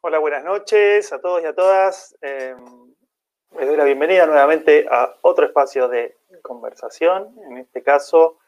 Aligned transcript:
Hola, 0.00 0.20
buenas 0.20 0.44
noches 0.44 1.12
a 1.12 1.20
todos 1.20 1.42
y 1.42 1.46
a 1.46 1.56
todas. 1.56 2.16
Eh, 2.22 2.54
les 3.58 3.66
doy 3.66 3.76
la 3.76 3.82
bienvenida 3.82 4.26
nuevamente 4.26 4.86
a 4.88 5.12
otro 5.22 5.44
espacio 5.44 5.88
de 5.88 6.16
conversación. 6.40 7.34
En 7.50 7.58
este 7.58 7.82
caso 7.82 8.38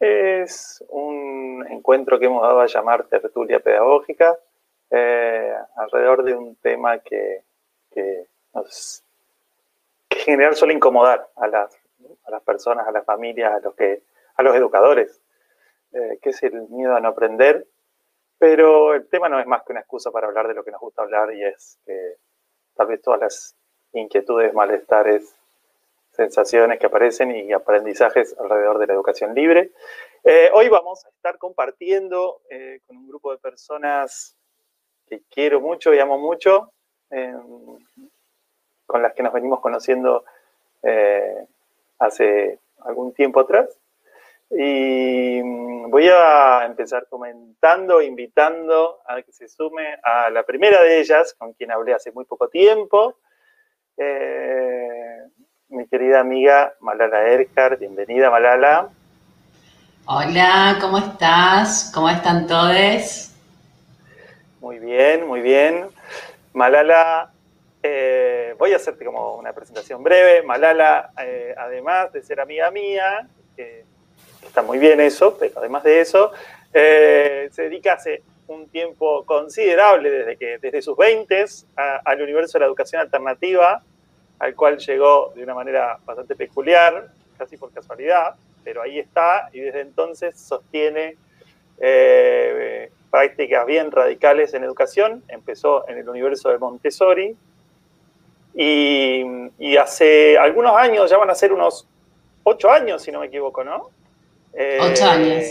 es 0.00 0.82
un 0.88 1.66
encuentro 1.68 2.18
que 2.18 2.24
hemos 2.24 2.40
dado 2.40 2.60
a 2.60 2.66
llamar 2.66 3.04
tertulia 3.08 3.60
pedagógica 3.60 4.38
eh, 4.90 5.54
alrededor 5.76 6.22
de 6.22 6.34
un 6.34 6.56
tema 6.56 6.98
que, 7.00 7.42
que 7.92 8.28
en 8.54 8.64
general 10.08 10.56
suele 10.56 10.72
incomodar 10.72 11.28
a 11.36 11.46
las, 11.46 11.78
a 12.24 12.30
las 12.30 12.42
personas, 12.42 12.88
a 12.88 12.92
las 12.92 13.04
familias, 13.04 13.52
a 13.52 13.60
los, 13.60 13.74
que, 13.74 14.00
a 14.34 14.42
los 14.42 14.56
educadores, 14.56 15.20
eh, 15.92 16.18
que 16.22 16.30
es 16.30 16.42
el 16.42 16.62
miedo 16.70 16.96
a 16.96 17.00
no 17.00 17.08
aprender 17.08 17.66
pero 18.38 18.94
el 18.94 19.08
tema 19.08 19.28
no 19.28 19.40
es 19.40 19.46
más 19.46 19.62
que 19.62 19.72
una 19.72 19.80
excusa 19.80 20.10
para 20.10 20.26
hablar 20.26 20.48
de 20.48 20.54
lo 20.54 20.64
que 20.64 20.70
nos 20.70 20.80
gusta 20.80 21.02
hablar 21.02 21.32
y 21.34 21.44
es 21.44 21.78
tal 22.74 22.86
vez 22.86 23.00
todas 23.00 23.20
las 23.20 23.56
inquietudes, 23.92 24.52
malestares, 24.54 25.34
sensaciones 26.16 26.78
que 26.78 26.86
aparecen 26.86 27.30
y 27.30 27.52
aprendizajes 27.52 28.34
alrededor 28.38 28.78
de 28.78 28.86
la 28.86 28.94
educación 28.94 29.34
libre. 29.34 29.72
Eh, 30.24 30.50
hoy 30.54 30.68
vamos 30.68 31.04
a 31.04 31.10
estar 31.10 31.38
compartiendo 31.38 32.40
eh, 32.50 32.80
con 32.86 32.96
un 32.96 33.08
grupo 33.08 33.30
de 33.30 33.38
personas 33.38 34.36
que 35.06 35.22
quiero 35.30 35.60
mucho 35.60 35.94
y 35.94 35.98
amo 35.98 36.18
mucho, 36.18 36.72
eh, 37.10 37.34
con 38.86 39.02
las 39.02 39.14
que 39.14 39.22
nos 39.22 39.32
venimos 39.32 39.60
conociendo 39.60 40.24
hace 41.98 42.60
algún 42.78 43.12
tiempo 43.12 43.40
atrás. 43.40 43.76
Y 44.50 45.40
voy 45.88 46.08
a 46.08 46.64
empezar 46.64 47.06
comentando, 47.08 48.00
invitando 48.00 49.00
a 49.06 49.20
que 49.22 49.32
se 49.32 49.48
sume 49.48 49.98
a 50.02 50.30
la 50.30 50.44
primera 50.44 50.82
de 50.82 51.00
ellas, 51.00 51.34
con 51.36 51.52
quien 51.54 51.72
hablé 51.72 51.94
hace 51.94 52.12
muy 52.12 52.24
poco 52.26 52.48
tiempo, 52.48 53.18
eh, 53.96 55.18
mi 55.68 55.88
querida 55.88 56.20
amiga 56.20 56.74
Malala 56.80 57.26
Erhard. 57.26 57.78
Bienvenida, 57.78 58.30
Malala. 58.30 58.88
Hola, 60.06 60.78
¿cómo 60.80 60.98
estás? 60.98 61.90
¿Cómo 61.92 62.08
están 62.08 62.46
todos? 62.46 63.32
Muy 64.60 64.78
bien, 64.78 65.26
muy 65.26 65.40
bien. 65.40 65.86
Malala, 66.52 67.32
eh, 67.82 68.54
voy 68.58 68.72
a 68.72 68.76
hacerte 68.76 69.04
como 69.04 69.34
una 69.34 69.52
presentación 69.52 70.04
breve. 70.04 70.42
Malala, 70.42 71.10
eh, 71.18 71.52
además 71.58 72.12
de 72.12 72.22
ser 72.22 72.38
amiga 72.38 72.70
mía, 72.70 73.28
está 74.46 74.62
muy 74.62 74.78
bien 74.78 75.00
eso, 75.00 75.36
pero 75.38 75.52
además 75.58 75.84
de 75.84 76.00
eso, 76.00 76.32
eh, 76.72 77.48
se 77.52 77.62
dedica 77.62 77.94
hace 77.94 78.22
un 78.48 78.68
tiempo 78.68 79.24
considerable, 79.24 80.10
desde, 80.10 80.36
que, 80.36 80.58
desde 80.58 80.82
sus 80.82 80.96
20 80.96 81.44
al 81.76 82.22
universo 82.22 82.58
de 82.58 82.60
la 82.60 82.66
educación 82.66 83.00
alternativa, 83.00 83.82
al 84.38 84.54
cual 84.54 84.78
llegó 84.78 85.32
de 85.34 85.42
una 85.42 85.54
manera 85.54 85.98
bastante 86.04 86.36
peculiar, 86.36 87.08
casi 87.38 87.56
por 87.56 87.72
casualidad, 87.72 88.34
pero 88.62 88.82
ahí 88.82 88.98
está 88.98 89.48
y 89.52 89.60
desde 89.60 89.80
entonces 89.80 90.38
sostiene 90.38 91.16
eh, 91.78 92.90
prácticas 93.10 93.66
bien 93.66 93.90
radicales 93.90 94.54
en 94.54 94.64
educación. 94.64 95.22
Empezó 95.28 95.88
en 95.88 95.98
el 95.98 96.08
universo 96.08 96.50
de 96.50 96.58
Montessori 96.58 97.36
y, 98.54 99.24
y 99.58 99.76
hace 99.76 100.38
algunos 100.38 100.76
años, 100.76 101.10
ya 101.10 101.18
van 101.18 101.30
a 101.30 101.34
ser 101.34 101.52
unos 101.52 101.86
ocho 102.44 102.70
años, 102.70 103.02
si 103.02 103.10
no 103.10 103.20
me 103.20 103.26
equivoco, 103.26 103.64
¿no? 103.64 103.90
Ocho 104.56 105.04
eh, 105.04 105.08
años. 105.08 105.44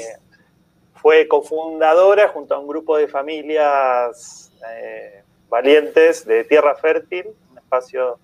Fue 0.96 1.28
cofundadora 1.28 2.30
junto 2.30 2.56
a 2.56 2.60
un 2.60 2.68
grupo 2.68 2.98
de 2.98 3.08
familias 3.08 4.52
eh, 4.74 5.22
valientes 5.48 6.26
de 6.26 6.44
Tierra 6.46 6.76
Fértil, 6.76 7.28
un 7.52 7.58
espacio 7.60 8.18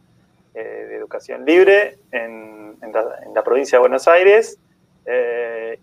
eh, 0.55 0.87
de 0.89 0.95
educación 0.95 1.45
libre 1.45 1.99
en, 2.11 2.75
la, 3.33 3.43
provincia 3.43 3.77
de 3.77 3.81
Buenos 3.81 4.07
Aires, 4.07 4.57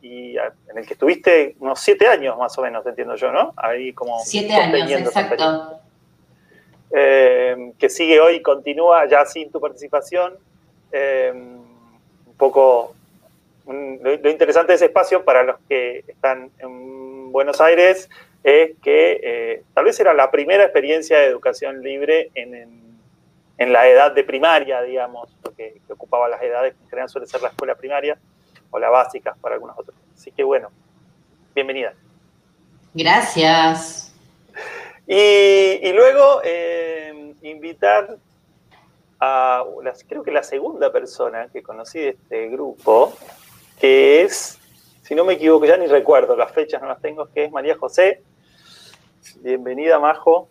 y 0.00 0.36
en 0.36 0.78
el 0.78 0.86
que 0.86 0.94
estuviste 0.94 1.56
unos 1.60 1.80
siete 1.80 2.06
años 2.06 2.36
más 2.38 2.56
o 2.58 2.62
menos, 2.62 2.86
entiendo 2.86 3.14
yo, 3.16 3.30
¿no? 3.30 3.52
Ahí 3.56 3.92
como... 3.92 4.18
Siete 4.20 4.54
años, 4.54 5.00
exacto. 5.00 5.80
que 6.90 7.88
sigue 7.88 8.20
hoy, 8.20 8.42
continúa 8.42 9.06
ya 9.06 9.24
sin 9.26 9.50
tu 9.50 9.60
participación, 9.60 10.34
un 10.92 12.34
poco 12.36 12.94
lo, 13.68 14.30
interesante 14.30 14.72
de 14.72 14.76
ese 14.76 14.86
espacio 14.86 15.24
para 15.24 15.42
los 15.42 15.56
que 15.68 16.04
están 16.08 16.50
en 16.58 17.30
Buenos 17.30 17.60
Aires 17.60 18.08
es 18.42 18.70
que 18.82 19.20
eh, 19.22 19.62
tal 19.74 19.84
vez 19.84 20.00
era 20.00 20.14
la 20.14 20.30
primera 20.30 20.64
experiencia 20.64 21.18
de 21.18 21.26
educación 21.26 21.82
libre 21.82 22.30
en, 22.34 22.78
la 23.58 23.88
edad 23.88 24.12
de 24.12 24.24
primaria, 24.24 24.80
digamos, 24.82 25.28
que, 25.56 25.80
ocupaba 25.90 26.28
las 26.28 26.40
edades 26.40 26.74
que 26.74 26.82
en 26.84 26.88
general 26.88 27.08
suele 27.08 27.26
ser 27.26 27.42
la 27.42 27.48
escuela 27.48 27.74
primaria 27.74 28.16
o 28.70 28.78
la 28.78 28.88
básica 28.88 29.36
para 29.40 29.56
algunos 29.56 29.78
otros. 29.78 29.96
Así 30.14 30.30
que 30.30 30.44
bueno, 30.44 30.70
bienvenida. 31.54 31.92
Gracias. 32.94 34.14
Y, 35.06 35.92
luego 35.92 36.40
eh, 36.44 37.34
invitar 37.42 38.16
a, 39.20 39.64
creo 40.06 40.22
que 40.22 40.30
la 40.30 40.42
segunda 40.42 40.92
persona 40.92 41.48
que 41.52 41.62
conocí 41.62 41.98
de 41.98 42.08
este 42.10 42.48
grupo, 42.48 43.12
que 43.78 44.22
es, 44.22 44.58
si 45.02 45.14
no 45.14 45.24
me 45.24 45.34
equivoco, 45.34 45.64
ya 45.64 45.76
ni 45.76 45.86
recuerdo, 45.86 46.36
las 46.36 46.52
fechas 46.52 46.82
no 46.82 46.88
las 46.88 47.00
tengo, 47.00 47.28
que 47.32 47.44
es 47.44 47.52
María 47.52 47.76
José. 47.76 48.22
Bienvenida, 49.36 49.98
Majo. 49.98 50.48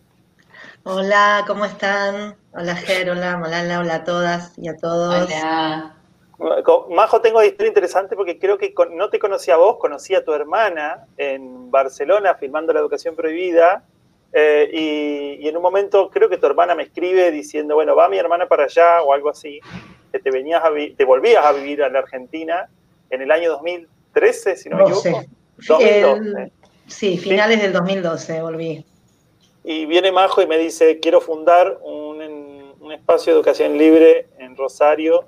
Hola, 0.84 1.44
¿cómo 1.46 1.64
están? 1.64 2.36
Hola, 2.52 2.74
Ger, 2.74 3.10
hola, 3.10 3.36
Malala, 3.36 3.80
hola 3.80 3.94
a 3.96 4.04
todas 4.04 4.58
y 4.58 4.68
a 4.68 4.76
todos. 4.76 5.14
Hola. 5.14 5.94
Majo, 6.90 7.20
tengo 7.20 7.38
una 7.38 7.46
historia 7.46 7.68
interesante 7.68 8.14
porque 8.14 8.38
creo 8.38 8.58
que 8.58 8.72
no 8.92 9.10
te 9.10 9.18
conocí 9.18 9.50
a 9.50 9.56
vos, 9.56 9.76
conocí 9.78 10.14
a 10.14 10.24
tu 10.24 10.32
hermana 10.32 11.06
en 11.16 11.70
Barcelona 11.70 12.34
filmando 12.34 12.72
la 12.72 12.80
educación 12.80 13.16
prohibida. 13.16 13.84
Eh, 14.32 14.70
y, 14.72 15.44
y, 15.44 15.48
en 15.48 15.56
un 15.56 15.62
momento 15.62 16.10
creo 16.10 16.28
que 16.28 16.36
tu 16.36 16.46
hermana 16.46 16.74
me 16.74 16.84
escribe 16.84 17.30
diciendo, 17.30 17.74
bueno, 17.74 17.96
va 17.96 18.08
mi 18.08 18.18
hermana 18.18 18.46
para 18.46 18.64
allá 18.64 19.02
o 19.02 19.14
algo 19.14 19.30
así, 19.30 19.58
que 20.12 20.18
te, 20.18 20.30
venías 20.30 20.62
a 20.62 20.70
te 20.96 21.04
volvías 21.04 21.44
a 21.44 21.52
vivir 21.52 21.82
a 21.82 21.88
la 21.88 22.00
Argentina 22.00 22.68
en 23.10 23.22
el 23.22 23.30
año 23.30 23.50
2013, 23.50 24.56
si 24.56 24.68
no 24.68 24.76
me 24.76 24.82
equivoco. 24.84 25.24
2012. 25.56 26.52
sí, 26.86 27.18
finales 27.18 27.60
del 27.60 27.72
2012 27.72 28.42
volví. 28.42 28.84
Y 29.64 29.86
viene 29.86 30.12
Majo 30.12 30.40
y 30.40 30.46
me 30.46 30.56
dice, 30.56 30.98
quiero 30.98 31.20
fundar 31.20 31.78
un, 31.82 32.08
espacio 32.90 33.34
de 33.34 33.38
educación 33.38 33.76
libre 33.76 34.28
en 34.38 34.56
Rosario. 34.56 35.26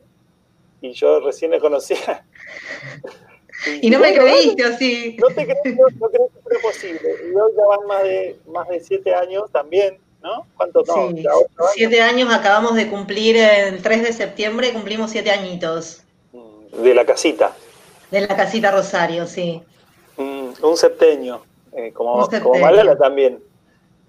Y 0.80 0.92
yo 0.92 1.20
recién 1.20 1.50
le 1.50 1.60
conocía. 1.60 2.24
y, 3.82 3.90
no 3.90 3.98
me 3.98 4.14
creíste, 4.14 4.64
así. 4.64 5.16
No 5.20 5.28
te 5.28 5.44
creí, 5.44 5.76
no, 5.76 6.08
creí 6.08 6.26
que 6.32 6.40
fuera 6.42 6.60
posible. 6.62 7.10
Y 7.22 7.36
hoy 7.36 7.52
ya 7.54 7.66
van 7.66 7.86
más 7.86 8.02
de, 8.02 8.38
más 8.46 8.66
de 8.68 8.80
siete 8.80 9.14
años 9.14 9.50
también, 9.52 9.98
¿no? 10.22 10.46
¿Cuánto 10.56 10.82
no? 10.86 11.10
Sí, 11.10 11.22
siete 11.74 12.00
años 12.00 12.32
acabamos 12.32 12.74
de 12.76 12.88
cumplir 12.88 13.36
el 13.36 13.82
3 13.82 14.02
de 14.04 14.12
septiembre, 14.14 14.72
cumplimos 14.72 15.10
siete 15.10 15.30
añitos. 15.30 16.02
De 16.72 16.94
la 16.94 17.04
casita. 17.04 17.54
De 18.10 18.20
la 18.20 18.36
casita 18.36 18.70
Rosario, 18.70 19.26
sí. 19.26 19.62
Mm, 20.16 20.50
un 20.62 20.76
septeño, 20.76 21.42
eh, 21.76 21.92
como, 21.92 22.28
como 22.28 22.58
Malala 22.58 22.96
también. 22.96 23.38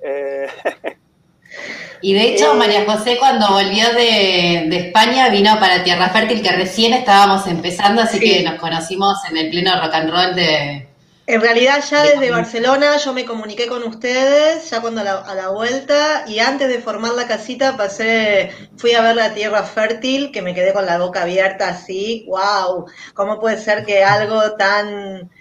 Eh, 0.03 0.47
y 2.01 2.13
de 2.13 2.23
hecho, 2.23 2.53
María 2.55 2.85
José 2.85 3.17
cuando 3.19 3.47
volvió 3.49 3.93
de, 3.93 4.67
España 4.75 5.29
vino 5.29 5.59
para 5.59 5.83
Tierra 5.83 6.09
Fértil, 6.09 6.41
que 6.41 6.51
recién 6.51 6.93
estábamos 6.93 7.47
empezando, 7.47 8.01
así 8.01 8.19
que 8.19 8.43
nos 8.43 8.55
conocimos 8.55 9.17
en 9.29 9.37
el 9.37 9.49
pleno 9.49 9.79
rock 9.81 9.93
and 9.93 10.09
roll 10.11 10.35
de, 10.35 10.87
en 11.31 11.39
realidad 11.39 11.81
ya 11.89 12.03
desde 12.03 12.29
Barcelona 12.29 12.97
yo 12.97 13.13
me 13.13 13.23
comuniqué 13.23 13.67
con 13.67 13.83
ustedes, 13.83 14.69
ya 14.69 14.81
cuando 14.81 14.99
a 14.99 15.33
la, 15.33 15.49
vuelta, 15.49 16.25
y 16.27 16.39
antes 16.39 16.67
de 16.67 16.81
formar 16.81 17.13
la 17.13 17.25
casita 17.25 17.77
pasé, 17.77 18.51
fui 18.75 18.91
a 18.93 19.01
ver 19.01 19.15
la 19.15 19.33
tierra 19.33 19.63
fértil, 19.63 20.33
que 20.33 20.41
me 20.41 20.53
quedé 20.53 20.73
con 20.73 20.85
la 20.85 20.97
boca 20.97 21.21
abierta 21.21 21.69
así, 21.69 22.25
wow, 22.27 22.85
¿cómo 23.13 23.39
puede 23.39 23.57
ser 23.57 23.85
que 23.85 24.03
algo 24.03 24.55
tan, 24.57 25.31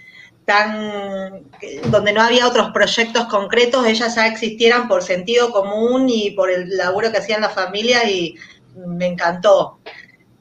tan, 0.45 1.43
donde 1.87 2.13
no 2.13 2.21
había 2.21 2.47
otros 2.47 2.71
proyectos 2.71 3.25
concretos, 3.25 3.85
ellas 3.85 4.15
ya 4.15 4.27
existieran 4.27 4.87
por 4.87 5.03
sentido 5.03 5.51
común 5.51 6.07
y 6.07 6.31
por 6.31 6.49
el 6.49 6.77
laburo 6.77 7.11
que 7.11 7.17
hacían 7.17 7.41
las 7.41 7.53
familias 7.53 8.05
y 8.07 8.35
me 8.75 9.07
encantó. 9.07 9.79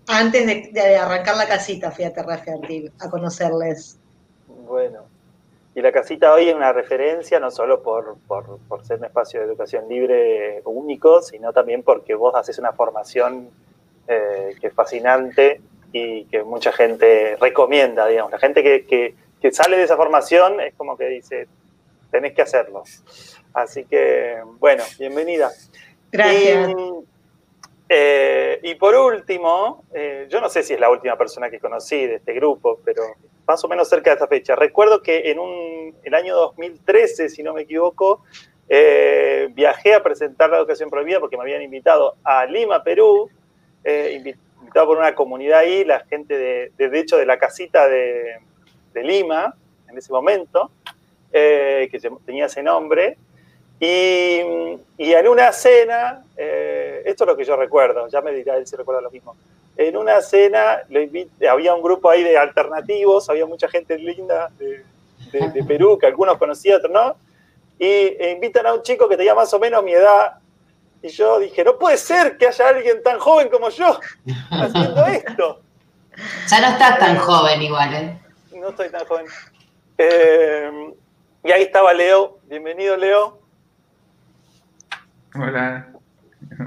Antes 0.07 0.47
de, 0.47 0.71
de 0.73 0.97
arrancar 0.97 1.37
la 1.37 1.49
casita 1.49 1.91
fui 1.91 2.05
a 2.05 2.13
Tierra 2.13 2.39
Fértil 2.39 2.93
a 3.01 3.11
conocerles. 3.11 3.99
Bueno, 4.47 5.10
y 5.75 5.81
la 5.83 5.93
casita 5.93 6.35
hoy 6.35 6.49
es 6.49 6.55
una 6.55 6.73
referencia 6.73 7.39
no 7.39 7.51
solo 7.51 7.83
por, 7.83 8.17
ser 8.83 8.99
un 8.99 9.05
espacio 9.05 9.41
de 9.41 9.47
educación 9.47 9.89
libre 9.89 10.63
único, 10.65 11.23
sino 11.23 11.53
también 11.53 11.83
porque 11.83 12.15
vos 12.15 12.35
haces 12.35 12.59
una 12.59 12.73
formación 12.73 13.51
eh, 14.09 14.57
que 14.61 14.67
es 14.67 14.75
fascinante 14.75 15.61
y 15.93 16.25
que 16.25 16.43
mucha 16.43 16.73
gente 16.73 17.37
recomienda, 17.41 18.07
digamos. 18.07 18.33
La 18.33 18.39
gente 18.39 18.63
que, 18.63 19.15
sale 19.53 19.77
de 19.77 19.85
esa 19.85 19.97
formación 19.97 20.61
es 20.61 20.75
como 20.75 20.97
que 20.97 21.07
dice, 21.07 21.47
tenés 22.11 22.33
que 22.33 22.43
hacerlo. 22.43 22.83
Así 23.55 23.85
que, 23.85 24.39
bueno, 24.59 24.83
bienvenida. 24.99 25.51
Gracias. 26.11 26.75
Eh, 27.93 28.61
y, 28.63 28.77
por 28.77 28.95
último, 28.95 29.83
eh, 29.93 30.29
yo 30.31 30.41
no 30.41 30.49
sé 30.49 30.63
si 30.63 30.75
es 30.75 30.79
la 30.79 30.89
última 30.89 31.19
persona 31.19 31.51
que 31.51 31.59
conocí 31.59 32.07
de 32.07 32.15
este 32.15 32.35
grupo, 32.35 32.81
pero 32.85 33.03
más 33.49 33.65
o 33.65 33.69
menos 33.69 33.89
cerca 33.89 34.11
de 34.11 34.15
esta 34.15 34.29
fecha. 34.29 34.55
Recuerdo 34.55 35.03
que 35.03 35.33
en 35.33 35.41
un, 35.41 35.97
el 36.05 36.15
año 36.15 36.37
2013, 36.37 37.29
si 37.29 37.43
no 37.43 37.53
me 37.53 37.63
equivoco, 37.63 38.23
eh, 38.69 39.49
viajé 39.55 39.95
a 39.95 40.05
presentar 40.05 40.51
la 40.51 40.59
educación 40.59 40.89
prohibida 40.89 41.19
porque 41.19 41.37
me 41.37 41.43
habían 41.43 41.63
invitado 41.63 42.15
a 42.23 42.47
Lima, 42.47 42.85
Perú, 42.85 43.29
invitado 43.85 44.87
por 44.87 44.97
una 44.97 45.17
comunidad 45.17 45.59
ahí, 45.59 45.85
la 45.85 45.99
gente 46.05 46.39
de, 46.39 46.73
de, 46.77 46.97
hecho 47.01 47.17
de 47.17 47.27
la 47.27 47.41
casita 47.41 47.89
de, 47.89 48.37
de 48.95 49.03
Lima, 49.03 49.57
en 49.89 49.99
ese 49.99 50.13
momento, 50.13 50.71
que 51.33 52.01
tenía 52.25 52.47
ese 52.47 52.63
nombre, 52.63 53.19
y, 53.81 54.77
en 54.99 55.29
una 55.29 55.53
cena, 55.53 56.23
eh, 56.37 57.03
esto 57.07 57.25
es 57.25 57.29
lo 57.29 57.37
que 57.37 57.45
yo 57.45 57.57
recuerdo, 57.57 58.07
ya 58.09 58.21
me 58.21 58.33
dirá 58.33 58.57
él 58.57 58.67
si 58.67 58.77
recuerda 58.77 59.01
lo 59.01 59.11
mismo. 59.11 59.35
En 59.77 59.97
una 59.97 60.21
cena 60.21 60.83
había 61.51 61.75
un 61.75 61.83
grupo 61.83 62.11
ahí 62.11 62.23
de 62.23 62.37
alternativos, 62.37 63.31
había 63.31 63.47
mucha 63.47 63.69
gente 63.69 63.97
linda 63.97 64.51
de, 64.59 65.65
Perú, 65.67 65.97
que 65.99 66.07
algunos 66.07 66.37
conocía, 66.37 66.77
otros 66.77 66.93
no, 66.93 67.17
y 67.79 67.87
e 67.87 68.33
invitan 68.33 68.67
a 68.67 68.75
un 68.75 68.83
chico 68.83 69.09
que 69.09 69.17
tenía 69.17 69.35
más 69.35 69.53
o 69.55 69.59
menos 69.59 69.83
mi 69.83 69.93
edad, 69.93 70.35
y 71.03 71.09
yo 71.09 71.39
dije, 71.39 71.65
no 71.65 71.79
puede 71.79 71.97
ser 71.97 72.37
que 72.37 72.49
haya 72.49 72.69
alguien 72.69 73.03
tan 73.03 73.19
joven 73.19 73.49
como 73.49 73.71
yo 73.71 73.99
haciendo 74.51 75.07
esto. 75.07 75.63
Ya 76.49 76.61
no 76.61 76.69
estás 76.69 76.99
tan 76.99 77.17
joven 77.17 77.63
igual, 77.63 77.95
¿eh? 77.95 78.21
No 78.55 78.69
estoy 78.69 78.91
tan 78.91 79.07
joven. 79.07 79.25
Eh, 79.97 80.93
y 81.43 81.51
ahí 81.51 81.63
estaba 81.63 81.95
Leo. 81.95 82.39
Bienvenido, 82.49 82.99
Leo. 82.99 83.40
Hola, 85.33 85.93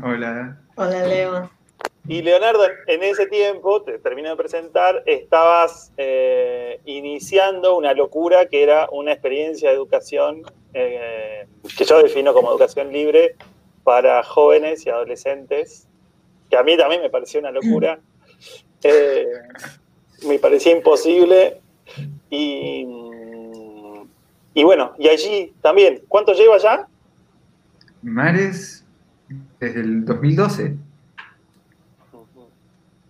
hola. 0.04 0.58
Hola, 0.78 1.06
Leo. 1.06 1.52
Y 2.08 2.22
Leonardo, 2.22 2.66
en 2.88 3.04
ese 3.04 3.28
tiempo, 3.28 3.82
te 3.82 4.00
termino 4.00 4.30
de 4.30 4.38
presentar, 4.38 5.04
estabas 5.06 5.92
eh, 5.98 6.80
iniciando 6.86 7.76
una 7.78 7.94
locura 7.94 8.46
que 8.46 8.64
era 8.64 8.88
una 8.92 9.12
experiencia 9.12 9.70
de 9.70 9.76
educación 9.76 10.44
eh, 10.74 11.46
que 11.78 11.84
yo 11.84 12.02
defino 12.02 12.34
como 12.34 12.52
educación 12.52 12.94
libre 12.94 13.36
para 13.84 14.24
jóvenes 14.24 14.86
y 14.86 14.90
adolescentes, 14.90 15.90
que 16.50 16.56
a 16.56 16.64
mí 16.64 16.78
también 16.78 17.02
me 17.02 17.10
pareció 17.10 17.40
una 17.40 17.52
locura. 17.52 18.00
Eh, 18.86 19.26
me 20.28 20.40
parecía 20.40 20.74
imposible. 20.74 21.62
Y, 22.30 22.86
y 24.54 24.64
bueno, 24.66 24.94
y 25.00 25.08
allí 25.08 25.54
también, 25.62 26.04
¿cuánto 26.10 26.34
lleva 26.34 26.58
ya? 26.58 26.90
Mares 28.04 28.86
desde 29.60 29.80
el 29.80 30.06
2012. 30.06 30.76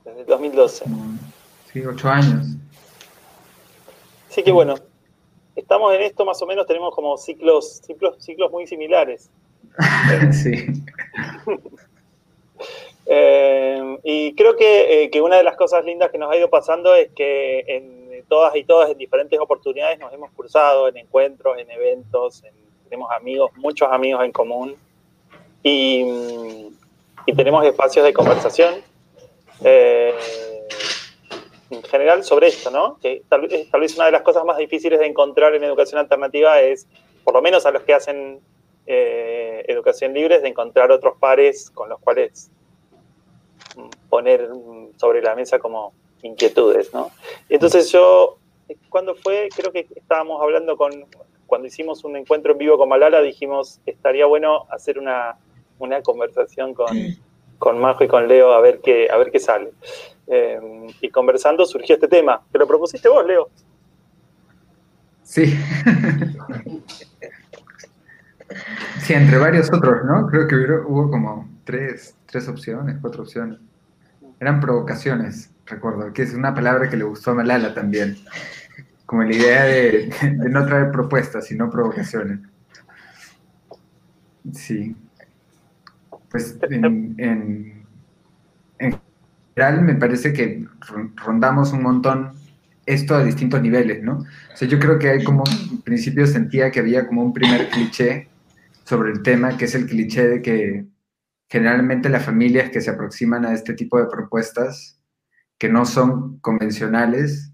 Desde 0.06 0.20
el 0.22 0.26
2012. 0.26 0.86
Sí, 1.72 1.86
ocho 1.86 2.10
años. 2.10 2.48
Sí 4.30 4.44
que 4.44 4.52
bueno, 4.52 4.76
estamos 5.56 5.94
en 5.94 6.02
esto 6.02 6.26
más 6.26 6.42
o 6.42 6.46
menos, 6.46 6.68
tenemos 6.68 6.94
como 6.94 7.18
ciclos, 7.18 7.82
ciclos, 7.86 8.24
ciclos 8.24 8.52
muy 8.52 8.68
similares. 8.68 9.30
sí. 10.32 10.66
Eh, 13.06 13.98
y 14.04 14.34
creo 14.36 14.56
que, 14.56 15.04
eh, 15.04 15.12
que, 15.12 15.22
una 15.22 15.36
de 15.36 15.44
las 15.44 15.58
cosas 15.58 15.84
lindas 15.84 16.10
que 16.10 16.18
nos 16.18 16.32
ha 16.32 16.38
ido 16.38 16.50
pasando 16.50 16.96
es 16.96 17.12
que 17.12 17.60
en 17.68 18.24
todas 18.30 18.56
y 18.56 18.64
todas, 18.64 18.90
en 18.92 18.98
diferentes 18.98 19.38
oportunidades, 19.42 20.00
nos 20.00 20.14
hemos 20.14 20.32
cruzado 20.32 20.88
en 20.88 20.96
encuentros, 20.96 21.58
en 21.58 21.70
eventos, 21.70 22.46
en 22.46 22.54
tenemos 22.94 23.12
amigos, 23.12 23.52
muchos 23.58 23.90
amigos 23.92 24.24
en 24.24 24.32
común 24.32 24.76
y, 25.64 26.06
tenemos 27.36 27.66
espacios 27.66 28.06
de 28.06 28.14
conversación 28.14 28.76
eh, 29.64 30.14
en 31.70 31.82
general 31.84 32.24
sobre 32.24 32.48
esto, 32.48 32.70
¿no? 32.70 33.00
Que 33.02 33.24
tal, 33.30 33.48
vez 33.48 33.96
una 33.96 34.06
de 34.06 34.12
las 34.12 34.22
cosas 34.22 34.46
más 34.46 34.58
difíciles 34.58 35.00
de 35.00 35.08
encontrar 35.08 35.56
en 35.56 35.64
educación 35.64 36.00
alternativa 36.00 36.62
es, 36.62 36.86
por 37.24 37.34
lo 37.34 37.42
menos 37.42 37.66
a 37.66 37.72
los 37.72 37.82
que 37.84 37.94
hacen 37.94 38.40
eh, 38.86 39.64
educación 39.68 40.14
libre, 40.14 40.40
de 40.42 40.50
encontrar 40.50 40.92
otros 40.92 41.16
pares 41.18 41.72
con 41.72 41.90
los 41.90 42.00
cuales 42.00 42.52
poner 44.10 44.48
sobre 44.98 45.22
la 45.22 45.34
mesa 45.34 45.58
como 45.58 45.94
inquietudes, 46.22 46.94
¿no? 46.94 47.10
Entonces 47.50 47.92
yo, 47.92 48.38
cuando 48.90 49.16
fue, 49.16 49.50
creo 49.56 49.72
que 49.72 49.88
estábamos 49.96 50.42
hablando 50.42 50.78
con, 50.78 51.06
cuando 51.48 51.68
hicimos 51.68 52.04
un 52.04 52.18
encuentro 52.18 52.52
en 52.52 52.60
vivo 52.60 52.78
con 52.78 52.90
Malala, 52.90 53.22
dijimos, 53.22 53.80
estaría 53.86 54.26
bueno 54.26 54.66
hacer 54.70 55.00
una, 55.00 55.38
conversación 56.04 56.74
con, 56.74 56.88
con, 57.58 57.80
Majo 57.80 58.04
y 58.04 58.08
con 58.08 58.28
Leo 58.28 58.54
a 58.54 58.62
ver 58.62 58.80
qué, 58.82 59.10
a 59.12 59.18
ver 59.18 59.32
qué 59.32 59.40
sale. 59.40 59.72
Eh, 60.28 60.60
y 61.02 61.10
conversando 61.10 61.66
surgió 61.66 61.96
este 61.96 62.08
tema. 62.08 62.42
¿Te 62.52 62.58
lo 62.58 62.68
propusiste 62.68 63.10
vos, 63.10 63.26
Leo? 63.26 63.50
Sí. 65.24 65.58
sí, 69.00 69.14
entre 69.14 69.38
varios 69.38 69.72
otros, 69.72 70.04
¿no? 70.06 70.28
Creo 70.28 70.48
que 70.48 70.56
hubo, 70.56 71.10
como 71.10 71.50
tres, 71.64 72.16
tres 72.26 72.48
opciones, 72.48 72.98
cuatro 73.02 73.24
opciones. 73.24 73.60
Eran 74.40 74.60
provocaciones, 74.60 75.52
recuerdo, 75.66 76.12
que 76.14 76.24
es 76.24 76.34
una 76.34 76.54
palabra 76.54 76.90
que 76.90 76.98
le 76.98 77.04
gustó 77.04 77.32
a 77.32 77.36
Malala 77.36 77.74
también 77.74 78.18
como 79.14 79.24
la 79.24 79.36
idea 79.36 79.64
de, 79.66 80.10
no 80.50 80.66
traer 80.66 80.92
propuestas, 80.92 81.46
sino 81.46 81.70
provocaciones. 81.70 82.40
Sí. 84.52 84.96
Pues 86.34 86.58
en, 86.68 87.86
general 88.80 89.84
me 89.84 89.94
parece 89.94 90.34
que 90.34 90.66
rondamos 91.24 91.72
un 91.74 91.84
montón 91.84 92.32
esto 92.88 93.14
a 93.14 93.24
distintos 93.24 93.62
niveles, 93.62 94.02
¿no? 94.02 94.18
O 94.18 94.58
sea, 94.58 94.68
yo 94.68 94.80
creo 94.80 94.98
que 94.98 95.10
hay 95.10 95.24
como, 95.24 95.44
en 95.72 95.84
principio 95.84 96.26
sentía 96.26 96.72
que 96.72 96.80
había 96.80 97.06
como 97.06 97.22
un 97.22 97.34
primer 97.34 97.70
cliché 97.70 98.30
sobre 98.84 99.12
el 99.12 99.22
tema, 99.22 99.58
que 99.58 99.66
es 99.66 99.76
el 99.76 99.86
cliché 99.86 100.28
de 100.28 100.42
que 100.42 100.88
generalmente 101.48 102.10
las 102.10 102.26
familias 102.26 102.72
que 102.72 102.82
se 102.82 102.90
aproximan 102.90 103.46
a 103.46 103.54
este 103.54 103.76
tipo 103.76 104.00
de 104.00 104.08
propuestas, 104.08 105.00
que 105.60 105.70
no 105.70 105.86
son 105.86 106.40
convencionales, 106.40 107.54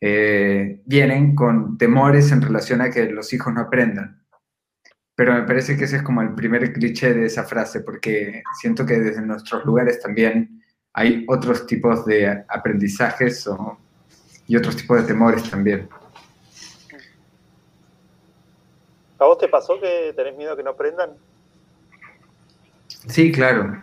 eh, 0.00 0.82
vienen 0.86 1.36
con 1.36 1.78
temores 1.78 2.32
en 2.32 2.42
relación 2.42 2.80
a 2.80 2.90
que 2.90 3.08
los 3.12 3.32
hijos 3.32 3.54
no 3.54 3.60
aprendan. 3.60 4.21
Pero 5.22 5.34
me 5.34 5.42
parece 5.42 5.76
que 5.76 5.84
ese 5.84 5.98
es 5.98 6.02
como 6.02 6.20
el 6.20 6.34
primer 6.34 6.72
cliché 6.72 7.14
de 7.14 7.26
esa 7.26 7.44
frase, 7.44 7.78
porque 7.78 8.42
siento 8.60 8.84
que 8.84 8.98
desde 8.98 9.22
nuestros 9.22 9.64
lugares 9.64 10.00
también 10.02 10.60
hay 10.94 11.24
otros 11.28 11.64
tipos 11.64 12.04
de 12.06 12.44
aprendizajes 12.48 13.48
y 14.48 14.56
otros 14.56 14.74
tipos 14.74 15.00
de 15.00 15.06
temores 15.06 15.48
también. 15.48 15.88
¿A 19.16 19.24
vos 19.26 19.38
te 19.38 19.46
pasó 19.46 19.78
que 19.80 20.12
tenés 20.16 20.36
miedo 20.36 20.56
que 20.56 20.64
no 20.64 20.70
aprendan? 20.70 21.10
Sí, 23.06 23.30
claro. 23.30 23.80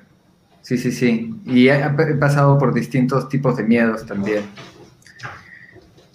Sí, 0.61 0.77
sí, 0.77 0.91
sí. 0.91 1.33
Y 1.45 1.69
he 1.69 1.89
pasado 2.19 2.57
por 2.57 2.73
distintos 2.73 3.29
tipos 3.29 3.55
de 3.55 3.63
miedos 3.63 4.05
también. 4.05 4.43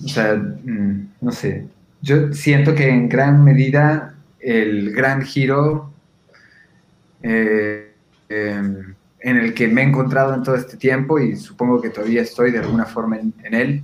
O 0.04 0.08
sea, 0.08 0.34
mm, 0.34 1.14
no 1.22 1.32
sé. 1.32 1.66
Yo 2.02 2.30
siento 2.34 2.74
que 2.74 2.90
en 2.90 3.08
gran 3.08 3.42
medida 3.42 4.13
el 4.44 4.92
gran 4.92 5.22
giro 5.22 5.90
eh, 7.22 7.94
em, 8.28 8.94
en 9.20 9.36
el 9.38 9.54
que 9.54 9.68
me 9.68 9.80
he 9.80 9.84
encontrado 9.84 10.34
en 10.34 10.42
todo 10.42 10.54
este 10.54 10.76
tiempo, 10.76 11.18
y 11.18 11.36
supongo 11.36 11.80
que 11.80 11.88
todavía 11.88 12.20
estoy 12.20 12.50
de 12.50 12.58
alguna 12.58 12.84
forma 12.84 13.18
en, 13.18 13.54
él, 13.54 13.82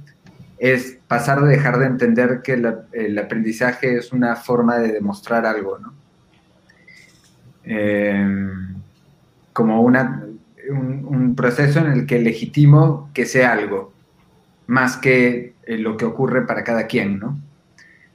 es 0.59 0.99
pasar 1.09 1.41
de 1.41 1.49
dejar 1.49 1.79
de 1.79 1.87
entender 1.87 2.43
que 2.43 2.53
el 2.93 3.19
aprendizaje 3.19 3.97
es 3.97 4.13
una 4.13 4.37
forma 4.37 4.79
de 4.79 4.93
demostrar 4.93 5.47
algo, 5.47 5.79
¿no? 5.79 5.95
Em, 7.65 8.75
como 9.55 9.81
una, 9.83 10.25
un, 10.71 11.07
un, 11.07 11.35
proceso 11.35 11.79
en 11.81 11.87
el 11.93 12.07
que 12.07 12.19
legitimo 12.19 13.11
que 13.15 13.25
sea 13.25 13.53
algo, 13.53 13.93
más 14.67 14.97
que 14.99 15.55
eh, 15.65 15.79
lo 15.79 15.97
que 15.97 16.05
ocurre 16.05 16.47
para 16.47 16.65
cada 16.65 16.87
quien, 16.87 17.19
¿no? 17.19 17.39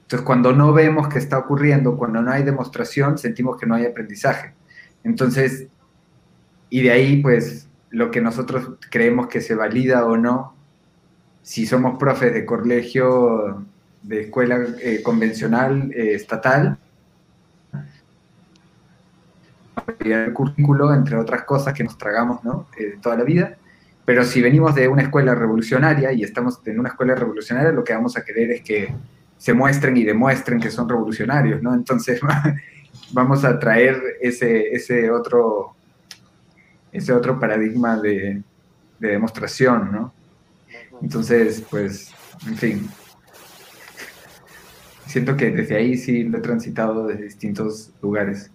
Entonces, 0.06 0.24
cuando 0.24 0.52
no 0.52 0.72
vemos 0.72 1.08
que 1.08 1.18
está 1.18 1.36
ocurriendo, 1.36 1.96
cuando 1.96 2.22
no 2.22 2.30
hay 2.30 2.44
demostración, 2.44 3.18
sentimos 3.18 3.58
que 3.58 3.66
no 3.66 3.74
hay 3.74 3.86
aprendizaje. 3.86 4.54
Entonces, 5.02 5.66
y 6.70 6.82
de 6.82 6.92
ahí, 6.92 7.20
pues, 7.20 7.68
lo 7.90 8.12
que 8.12 8.20
nosotros 8.20 8.78
creemos 8.88 9.26
que 9.26 9.40
se 9.40 9.56
valida 9.56 10.06
o 10.06 10.16
no, 10.16 10.54
si 11.42 11.66
somos 11.66 11.98
profes 11.98 12.32
de 12.32 12.46
colegio, 12.46 13.66
de 14.04 14.22
escuela 14.22 14.64
eh, 14.80 15.02
convencional, 15.02 15.90
eh, 15.92 16.14
estatal, 16.14 16.78
el 19.98 20.32
currículo, 20.32 20.94
entre 20.94 21.16
otras 21.16 21.42
cosas 21.42 21.74
que 21.74 21.82
nos 21.82 21.98
tragamos, 21.98 22.44
¿no? 22.44 22.68
toda 23.02 23.16
la 23.16 23.24
vida, 23.24 23.56
pero 24.04 24.24
si 24.24 24.40
venimos 24.40 24.72
de 24.76 24.86
una 24.86 25.02
escuela 25.02 25.34
revolucionaria 25.34 26.12
y 26.12 26.22
estamos 26.22 26.60
en 26.64 26.78
una 26.78 26.90
escuela 26.90 27.16
revolucionaria, 27.16 27.72
lo 27.72 27.82
que 27.82 27.92
vamos 27.92 28.16
a 28.16 28.24
querer 28.24 28.52
es 28.52 28.62
que 28.62 28.94
se 29.38 29.52
muestren 29.54 29.96
y 29.96 30.04
demuestren 30.04 30.60
que 30.60 30.70
son 30.70 30.88
revolucionarios, 30.88 31.62
¿no? 31.62 31.74
Entonces, 31.74 32.20
vamos 33.12 33.44
a 33.44 33.58
traer 33.58 34.00
ese, 34.20 34.74
ese 34.74 35.10
otro 35.10 35.74
ese 36.92 37.12
otro 37.12 37.38
paradigma 37.38 38.00
de, 38.00 38.42
de 38.98 39.08
demostración, 39.08 39.92
¿no? 39.92 40.14
Entonces, 41.02 41.62
pues, 41.70 42.10
en 42.46 42.56
fin, 42.56 42.90
siento 45.06 45.36
que 45.36 45.50
desde 45.50 45.76
ahí 45.76 45.96
sí 45.96 46.24
lo 46.24 46.38
he 46.38 46.40
transitado 46.40 47.06
desde 47.06 47.24
distintos 47.24 47.90
lugares. 48.00 48.50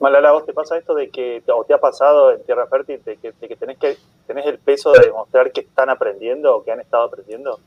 Malala, 0.00 0.32
¿vos 0.32 0.46
te 0.46 0.52
pasa 0.52 0.78
esto 0.78 0.94
de 0.94 1.10
que, 1.10 1.42
o 1.48 1.64
te 1.64 1.74
ha 1.74 1.78
pasado 1.78 2.32
en 2.32 2.42
Tierra 2.44 2.66
Fértil, 2.68 3.02
de 3.04 3.16
que, 3.16 3.56
tenés, 3.56 3.78
que 3.78 3.96
tenés 4.28 4.46
el 4.46 4.58
peso 4.58 4.92
de 4.92 5.06
demostrar 5.06 5.50
que 5.50 5.62
están 5.62 5.88
aprendiendo 5.90 6.54
o 6.54 6.62
que 6.62 6.70
han 6.70 6.80
estado 6.80 7.04
aprendiendo? 7.04 7.58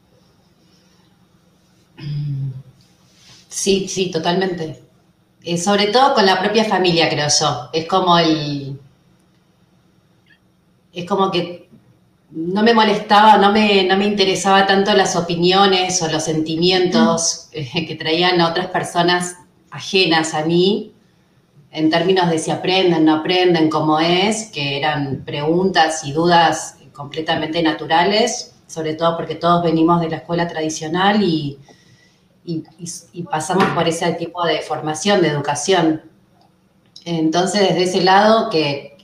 Sí, 3.49 3.87
sí, 3.87 4.11
totalmente. 4.11 4.81
Eh, 5.43 5.57
sobre 5.57 5.87
todo 5.87 6.13
con 6.13 6.25
la 6.25 6.39
propia 6.39 6.63
familia, 6.63 7.09
creo 7.09 7.27
yo. 7.27 7.69
Es 7.73 7.87
como 7.87 8.17
el. 8.17 8.79
Es 10.93 11.05
como 11.05 11.31
que 11.31 11.67
no 12.29 12.63
me 12.63 12.73
molestaba, 12.73 13.37
no 13.37 13.51
me, 13.51 13.83
no 13.83 13.97
me 13.97 14.05
interesaba 14.05 14.65
tanto 14.67 14.93
las 14.93 15.15
opiniones 15.15 16.01
o 16.01 16.09
los 16.09 16.23
sentimientos 16.23 17.49
eh, 17.51 17.87
que 17.87 17.95
traían 17.95 18.39
otras 18.39 18.67
personas 18.67 19.37
ajenas 19.71 20.33
a 20.33 20.45
mí, 20.45 20.93
en 21.71 21.89
términos 21.89 22.29
de 22.29 22.37
si 22.37 22.51
aprenden, 22.51 23.05
no 23.05 23.15
aprenden, 23.15 23.69
cómo 23.69 23.99
es, 23.99 24.51
que 24.51 24.77
eran 24.77 25.23
preguntas 25.25 26.03
y 26.03 26.11
dudas 26.11 26.77
completamente 26.93 27.63
naturales, 27.63 28.53
sobre 28.67 28.93
todo 28.93 29.15
porque 29.15 29.35
todos 29.35 29.63
venimos 29.63 30.01
de 30.01 30.09
la 30.09 30.17
escuela 30.17 30.47
tradicional 30.47 31.23
y, 31.23 31.57
pasamos 33.29 33.65
por 33.69 33.87
ese 33.87 34.11
tipo 34.13 34.43
de 34.45 34.59
formación, 34.61 35.21
de 35.21 35.29
educación. 35.29 36.01
Entonces, 37.05 37.61
desde 37.61 37.83
ese 37.83 38.01
lado 38.01 38.49
que, 38.49 38.97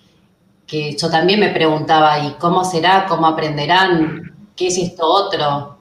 que 0.66 0.98
yo 0.98 1.10
también 1.10 1.40
me 1.40 1.50
preguntaba, 1.50 2.20
¿y 2.20 2.34
cómo 2.34 2.66
será? 2.66 3.06
¿Cómo 3.08 3.28
aprenderán? 3.28 4.50
¿Qué 4.56 4.68
es 4.68 4.78
esto 4.78 5.06
otro? 5.06 5.78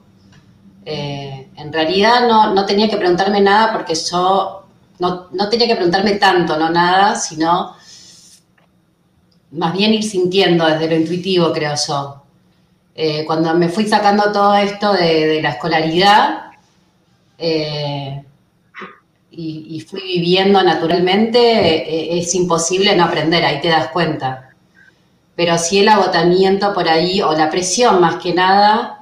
Eh, 0.85 1.49
en 1.57 1.73
realidad 1.73 2.27
no, 2.27 2.53
no, 2.53 2.65
tenía 2.65 2.87
que 2.87 2.95
preguntarme 2.95 3.41
nada 3.41 3.73
porque 3.73 3.93
yo 3.93 4.66
no, 4.99 5.27
no, 5.31 5.49
tenía 5.49 5.67
que 5.67 5.75
preguntarme 5.75 6.13
tanto, 6.13 6.57
no 6.57 6.69
nada, 6.69 7.15
sino 7.15 7.75
más 9.51 9.73
bien 9.73 9.93
ir 9.93 10.03
sintiendo 10.03 10.65
desde 10.65 10.89
lo 10.89 10.95
intuitivo, 10.95 11.51
creo 11.51 11.73
yo. 11.87 12.23
Eh, 12.95 13.25
cuando 13.25 13.53
me 13.53 13.69
fui 13.69 13.85
sacando 13.85 14.31
todo 14.31 14.55
esto 14.55 14.93
de, 14.93 15.39
la 15.41 15.51
escolaridad, 15.51 16.51
eh, 17.37 18.23
y, 19.29 19.79
fui 19.81 20.01
viviendo 20.01 20.63
naturalmente, 20.63 21.39
eh, 21.39 22.17
es 22.17 22.33
imposible 22.33 22.95
no 22.95 23.03
aprender, 23.03 23.45
ahí 23.45 23.61
te 23.61 23.67
das 23.67 23.89
cuenta. 23.89 24.49
Pero 25.35 25.59
sí 25.59 25.77
el 25.77 25.89
agotamiento 25.89 26.73
por 26.73 26.89
ahí, 26.89 27.21
o 27.21 27.33
la 27.33 27.51
presión 27.51 28.01
más 28.01 28.15
que 28.15 28.33
nada, 28.33 28.96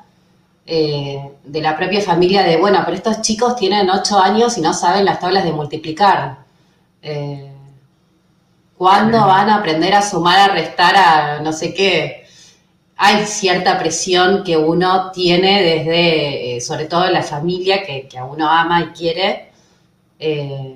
eh, 0.66 1.20
de 1.44 1.62
la 1.62 1.76
propia 1.78 2.02
familia 2.02 2.44
de, 2.44 2.58
bueno, 2.58 2.82
pero 2.86 2.98
estos 2.98 3.22
chicos 3.22 3.56
tienen 3.56 3.90
ocho 3.90 4.20
años 4.20 4.58
y 4.58 4.62
no 4.62 4.74
saben 4.74 5.06
las 5.06 5.20
tablas 5.20 5.44
de 5.44 5.54
multiplicar. 5.54 6.38
¿Cuándo 8.78 9.26
van 9.26 9.50
a 9.50 9.58
aprender 9.58 9.94
a 9.94 10.02
sumar, 10.02 10.50
a 10.50 10.54
restar, 10.54 10.96
a 10.98 11.40
no 11.40 11.54
sé 11.54 11.74
qué? 11.74 12.26
hay 12.98 13.26
cierta 13.26 13.78
presión 13.78 14.44
que 14.44 14.56
uno 14.58 15.12
tiene 15.12 15.62
desde, 15.62 16.58
eh, 16.58 16.62
sobre 16.62 16.86
todo 16.86 17.10
la 17.10 17.24
familia 17.24 17.84
que, 17.84 18.08
a 18.18 18.26
uno 18.26 18.50
ama 18.50 18.82
y 18.84 18.88
quiere, 18.88 19.50
eh, 20.20 20.76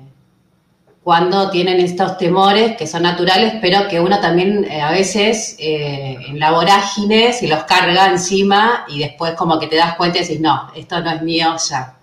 cuando 1.02 1.50
tienen 1.50 1.80
estos 1.80 2.18
temores 2.18 2.76
que 2.76 2.86
son 2.86 3.02
naturales, 3.02 3.54
pero 3.60 3.88
que 3.88 4.00
uno 4.00 4.20
también 4.20 4.64
eh, 4.64 4.82
a 4.82 4.90
veces 4.90 5.56
en 5.58 6.38
la 6.38 6.50
vorágine 6.50 7.32
se 7.32 7.48
los 7.48 7.64
carga 7.64 8.06
encima 8.06 8.84
y 8.88 8.98
después 8.98 9.34
como 9.34 9.58
que 9.58 9.66
te 9.66 9.76
das 9.76 9.96
cuenta 9.96 10.18
y 10.18 10.20
dices, 10.22 10.40
no, 10.40 10.70
esto 10.76 11.00
no 11.00 11.10
es 11.10 11.22
mío 11.22 11.56
ya. 11.68 11.96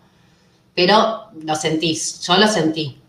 Pero 0.73 1.29
lo 1.43 1.55
sentís, 1.55 2.21
yo 2.21 2.37
lo 2.37 2.47
sentí. 2.47 2.99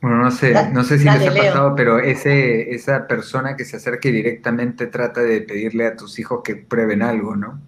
Bueno, 0.00 0.18
no 0.18 0.30
sé, 0.30 0.54
no 0.72 0.84
sé 0.84 0.98
si 0.98 1.04
les 1.04 1.26
ha 1.26 1.34
pasado, 1.34 1.74
pero 1.74 1.98
ese, 1.98 2.72
esa 2.72 3.08
persona 3.08 3.56
que 3.56 3.64
se 3.64 3.78
acerque 3.78 4.12
directamente 4.12 4.86
trata 4.86 5.22
de 5.22 5.40
pedirle 5.40 5.86
a 5.86 5.96
tus 5.96 6.18
hijos 6.20 6.42
que 6.44 6.54
prueben 6.54 7.02
algo, 7.02 7.34
¿no? 7.34 7.60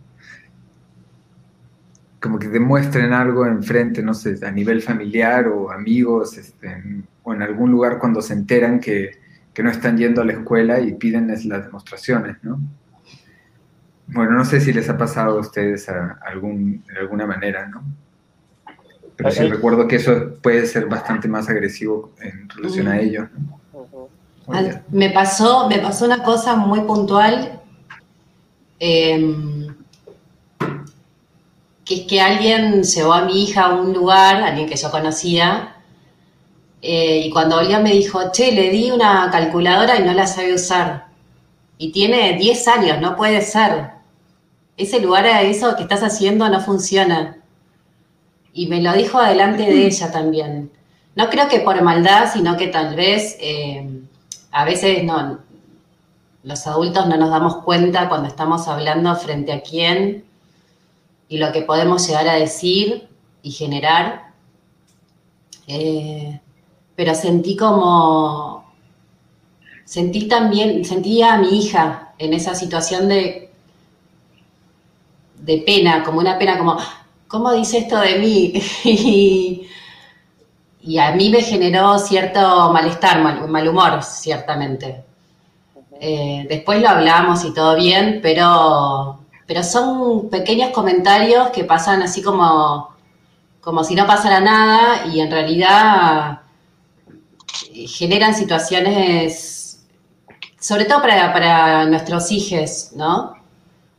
Como 2.20 2.38
que 2.38 2.48
demuestren 2.48 3.12
algo 3.12 3.46
enfrente, 3.46 4.02
no 4.02 4.14
sé, 4.14 4.36
a 4.46 4.50
nivel 4.52 4.80
familiar 4.80 5.48
o 5.48 5.72
amigos, 5.72 6.38
este, 6.38 7.04
o 7.24 7.34
en 7.34 7.42
algún 7.42 7.72
lugar 7.72 7.98
cuando 7.98 8.22
se 8.22 8.34
enteran 8.34 8.78
que, 8.78 9.18
que 9.52 9.62
no 9.64 9.70
están 9.70 9.98
yendo 9.98 10.22
a 10.22 10.24
la 10.24 10.34
escuela 10.34 10.78
y 10.80 10.92
piden 10.94 11.26
las 11.26 11.64
demostraciones, 11.64 12.36
¿no? 12.42 12.60
Bueno, 14.06 14.32
no 14.32 14.44
sé 14.44 14.60
si 14.60 14.72
les 14.72 14.88
ha 14.88 14.96
pasado 14.96 15.36
a 15.36 15.40
ustedes 15.40 15.88
a 15.88 16.18
algún, 16.24 16.84
de 16.84 16.98
alguna 17.00 17.26
manera, 17.26 17.66
¿no? 17.66 17.82
Pero 19.22 19.34
sí 19.34 19.46
recuerdo 19.46 19.86
que 19.86 19.96
eso 19.96 20.34
puede 20.42 20.66
ser 20.66 20.86
bastante 20.86 21.28
más 21.28 21.48
agresivo 21.48 22.12
en 22.20 22.48
relación 22.48 22.88
a 22.88 22.98
ello. 22.98 23.28
Me 24.90 25.10
pasó, 25.10 25.68
me 25.68 25.78
pasó 25.78 26.06
una 26.06 26.22
cosa 26.22 26.56
muy 26.56 26.80
puntual, 26.80 27.60
em, 28.78 29.74
que 31.84 31.94
es 31.94 32.00
que 32.06 32.20
alguien 32.20 32.82
llevó 32.82 33.12
a 33.12 33.26
mi 33.26 33.44
hija 33.44 33.66
a 33.66 33.74
un 33.74 33.92
lugar, 33.92 34.42
alguien 34.42 34.68
que 34.68 34.76
yo 34.76 34.90
conocía, 34.90 35.76
eh, 36.80 37.24
y 37.26 37.30
cuando 37.30 37.56
volvió 37.56 37.80
me 37.80 37.92
dijo, 37.92 38.32
che, 38.32 38.52
le 38.52 38.70
di 38.70 38.90
una 38.90 39.28
calculadora 39.30 39.98
y 39.98 40.04
no 40.04 40.14
la 40.14 40.26
sabe 40.26 40.54
usar. 40.54 41.08
Y 41.76 41.92
tiene 41.92 42.38
10 42.38 42.68
años, 42.68 43.00
no 43.00 43.16
puede 43.16 43.42
ser. 43.42 43.90
Ese 44.78 44.98
lugar, 45.00 45.26
eso 45.26 45.76
que 45.76 45.82
estás 45.82 46.02
haciendo 46.02 46.48
no 46.48 46.60
funciona 46.62 47.39
y 48.52 48.66
me 48.66 48.80
lo 48.80 48.92
dijo 48.92 49.22
delante 49.22 49.62
de 49.64 49.86
ella 49.86 50.10
también. 50.10 50.70
No 51.14 51.28
creo 51.28 51.48
que 51.48 51.60
por 51.60 51.80
maldad, 51.82 52.30
sino 52.32 52.56
que 52.56 52.68
tal 52.68 52.94
vez 52.96 53.36
eh, 53.40 53.88
a 54.50 54.64
veces 54.64 55.04
no, 55.04 55.38
los 56.42 56.66
adultos 56.66 57.06
no 57.06 57.16
nos 57.16 57.30
damos 57.30 57.58
cuenta 57.58 58.08
cuando 58.08 58.28
estamos 58.28 58.66
hablando 58.68 59.14
frente 59.16 59.52
a 59.52 59.62
quién 59.62 60.24
y 61.28 61.38
lo 61.38 61.52
que 61.52 61.62
podemos 61.62 62.06
llegar 62.06 62.28
a 62.28 62.34
decir 62.34 63.08
y 63.42 63.52
generar. 63.52 64.32
Eh, 65.66 66.40
pero 66.96 67.14
sentí 67.14 67.56
como, 67.56 68.72
sentí 69.84 70.26
también, 70.26 70.84
sentía 70.84 71.34
a 71.34 71.38
mi 71.38 71.58
hija 71.58 72.12
en 72.18 72.34
esa 72.34 72.54
situación 72.54 73.08
de, 73.08 73.50
de 75.38 75.58
pena, 75.58 76.02
como 76.02 76.18
una 76.18 76.38
pena, 76.38 76.58
como, 76.58 76.76
¿cómo 77.30 77.52
dice 77.52 77.78
esto 77.78 77.98
de 77.98 78.18
mí? 78.18 78.52
y, 80.84 80.98
a 80.98 81.12
mí 81.12 81.30
me 81.30 81.42
generó 81.42 81.98
cierto 81.98 82.72
malestar, 82.72 83.22
mal, 83.22 83.68
humor, 83.68 84.02
ciertamente. 84.02 85.04
Eh, 86.00 86.46
después 86.48 86.80
lo 86.80 86.88
hablamos 86.88 87.44
y 87.44 87.54
todo 87.54 87.76
bien, 87.76 88.20
pero, 88.22 89.20
pero 89.46 89.62
son 89.62 90.28
pequeños 90.30 90.70
comentarios 90.70 91.50
que 91.50 91.64
pasan 91.64 92.02
así 92.02 92.22
como, 92.22 92.88
como 93.60 93.84
si 93.84 93.94
no 93.94 94.06
pasara 94.06 94.40
nada 94.40 95.06
y 95.06 95.20
en 95.20 95.30
realidad 95.30 96.40
eh, 97.74 97.86
generan 97.86 98.34
situaciones, 98.34 99.84
sobre 100.58 100.86
todo 100.86 101.02
para, 101.02 101.84
nuestros 101.86 102.32
hijos, 102.32 102.92
¿no? 102.96 103.34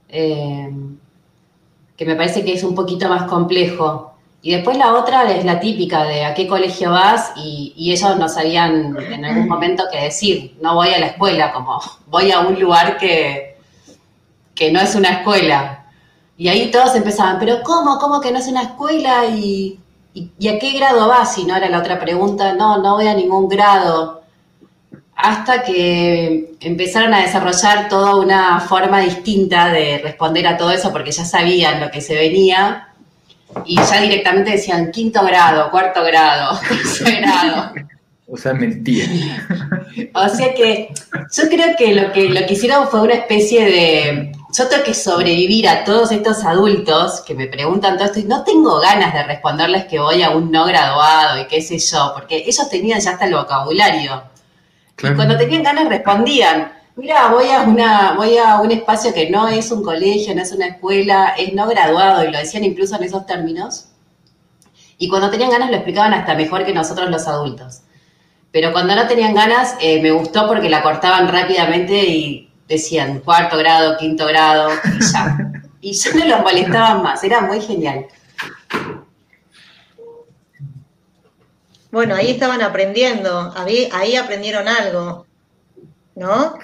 Eh, 0.10 0.70
que 1.98 2.06
me 2.06 2.16
parece 2.16 2.44
que 2.44 2.54
es 2.54 2.64
un 2.64 2.76
poquito 2.76 3.08
más 3.10 3.24
complejo. 3.24 4.14
Y 4.42 4.54
después 4.54 4.78
la 4.78 4.94
otra 4.96 5.32
es 5.32 5.46
la 5.46 5.60
típica 5.60 6.04
de 6.04 6.26
a 6.26 6.34
qué 6.34 6.48
colegio 6.48 6.92
vas 6.92 7.32
y, 7.36 7.74
ellos 7.78 8.18
no 8.18 8.28
sabían 8.28 8.98
en 8.98 9.26
algún 9.26 9.48
momento 9.48 9.84
qué 9.92 10.02
decir. 10.06 10.58
No 10.62 10.76
voy 10.76 10.90
a 10.90 11.00
la 11.00 11.08
escuela, 11.08 11.54
como 11.54 11.80
voy 12.08 12.32
a 12.32 12.40
un 12.40 12.60
lugar 12.60 12.98
que, 12.98 13.58
que 14.56 14.72
no 14.72 14.80
es 14.80 14.96
una 14.96 15.10
escuela. 15.10 15.86
Y 16.38 16.48
ahí 16.48 16.72
todos 16.72 16.96
empezaban, 16.96 17.38
pero 17.38 17.62
¿cómo? 17.62 18.00
¿Cómo 18.00 18.20
que 18.20 18.32
no 18.32 18.40
es 18.40 18.48
una 18.48 18.64
escuela? 18.64 19.28
¿Y, 19.28 19.80
y, 20.14 20.48
a 20.48 20.58
qué 20.58 20.72
grado 20.72 21.08
vas? 21.08 21.36
Si 21.36 21.44
no 21.46 21.56
era 21.56 21.70
la 21.70 21.80
otra 21.80 22.00
pregunta, 22.00 22.54
no, 22.54 22.80
no 22.80 22.96
voy 22.96 23.08
a 23.08 23.14
ningún 23.14 23.48
grado 23.48 24.21
hasta 25.22 25.64
que 25.64 26.56
empezaron 26.60 27.14
a 27.14 27.22
desarrollar 27.22 27.90
toda 27.90 28.16
una 28.16 28.60
forma 28.60 29.00
distinta 29.02 29.70
de 29.70 30.00
responder 30.00 30.48
a 30.48 30.58
todo 30.58 30.72
eso 30.72 30.92
porque 30.92 31.12
ya 31.12 31.26
sabían 31.26 31.80
lo 31.80 31.92
que 31.92 32.02
se 32.02 32.16
venía 32.16 32.90
y 33.66 33.76
ya 33.76 34.02
directamente 34.02 34.52
decían 34.52 34.92
quinto 34.92 35.24
grado, 35.24 35.70
cuarto 35.72 36.04
grado, 36.04 36.60
tercer 36.68 37.22
grado. 37.22 37.74
O 38.28 38.38
sea, 38.38 38.54
mentía. 38.54 39.06
o 40.14 40.30
sea 40.30 40.54
que 40.54 40.94
yo 41.32 41.50
creo 41.50 41.76
que 41.78 41.94
lo 41.94 42.14
que 42.14 42.30
lo 42.30 42.46
que 42.48 42.54
hicieron 42.54 42.88
fue 42.88 43.02
una 43.02 43.16
especie 43.16 43.66
de. 43.66 44.32
Yo 44.58 44.68
tengo 44.68 44.84
que 44.84 44.94
sobrevivir 44.94 45.68
a 45.68 45.84
todos 45.84 46.12
estos 46.12 46.44
adultos 46.44 47.22
que 47.22 47.36
me 47.36 47.48
preguntan 47.48 47.96
todo 47.98 48.08
esto 48.08 48.20
y 48.20 48.24
no 48.24 48.44
tengo 48.44 48.80
ganas 48.80 49.14
de 49.14 49.24
responderles 49.24 49.86
que 49.86 50.00
voy 50.00 50.24
a 50.24 50.32
un 50.32 50.52
no 50.52 50.66
graduado 50.66 51.42
y 51.42 51.48
qué 51.48 51.62
sé 51.62 51.78
yo, 51.78 52.12
porque 52.14 52.44
ellos 52.46 52.70
tenían 52.70 53.00
ya 53.00 53.12
hasta 53.12 53.26
el 53.26 53.34
vocabulario. 53.34 54.24
Y 55.04 55.16
cuando 55.16 55.38
tenían 55.38 55.64
ganas 55.64 55.90
respondían. 55.90 56.72
Mira, 56.96 57.30
voy 57.30 57.50
a 57.50 57.62
una, 57.62 58.14
voy 58.14 58.38
a 58.38 58.60
un 58.60 58.70
espacio 58.72 59.14
que 59.14 59.30
no 59.30 59.48
es 59.48 59.72
un 59.72 59.82
colegio, 59.82 60.36
no 60.36 60.42
es 60.42 60.52
una 60.52 60.68
escuela, 60.68 61.34
es 61.38 61.54
no 61.54 61.68
graduado, 61.68 62.24
y 62.24 62.32
lo 62.32 62.38
decían 62.38 62.64
incluso 62.64 62.96
en 62.96 63.04
esos 63.04 63.26
términos. 63.26 63.88
Y 64.98 65.08
cuando 65.08 65.32
tenían 65.32 65.50
ganas 65.50 65.70
lo 65.70 65.78
explicaban 65.78 66.14
hasta 66.14 66.36
mejor 66.36 66.66
que 66.66 66.74
nosotros 66.74 67.10
los 67.10 67.28
adultos. 67.28 67.82
Pero 68.52 68.74
cuando 68.74 68.96
no 68.96 69.08
tenían 69.08 69.34
ganas, 69.34 69.76
eh, 69.80 70.02
me 70.02 70.12
gustó 70.12 70.48
porque 70.48 70.70
la 70.70 70.84
cortaban 70.84 71.30
rápidamente 71.30 71.94
y 71.94 72.52
decían 72.68 73.20
cuarto 73.22 73.58
grado, 73.58 73.98
quinto 73.98 74.28
grado, 74.28 74.70
y 75.00 75.12
ya. 75.12 75.38
y 75.82 75.94
ya 75.94 76.14
no 76.14 76.26
los 76.26 76.42
molestaban 76.42 77.02
más, 77.02 77.24
era 77.24 77.42
muy 77.42 77.62
genial. 77.62 78.06
Bueno, 81.92 82.16
ahí 82.16 82.32
estaban 82.32 82.62
aprendiendo, 82.62 83.54
ahí 83.56 84.16
aprendieron 84.16 84.68
algo, 84.68 85.26
¿no? 86.16 86.58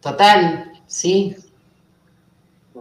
Total, 0.00 0.72
sí 0.86 1.36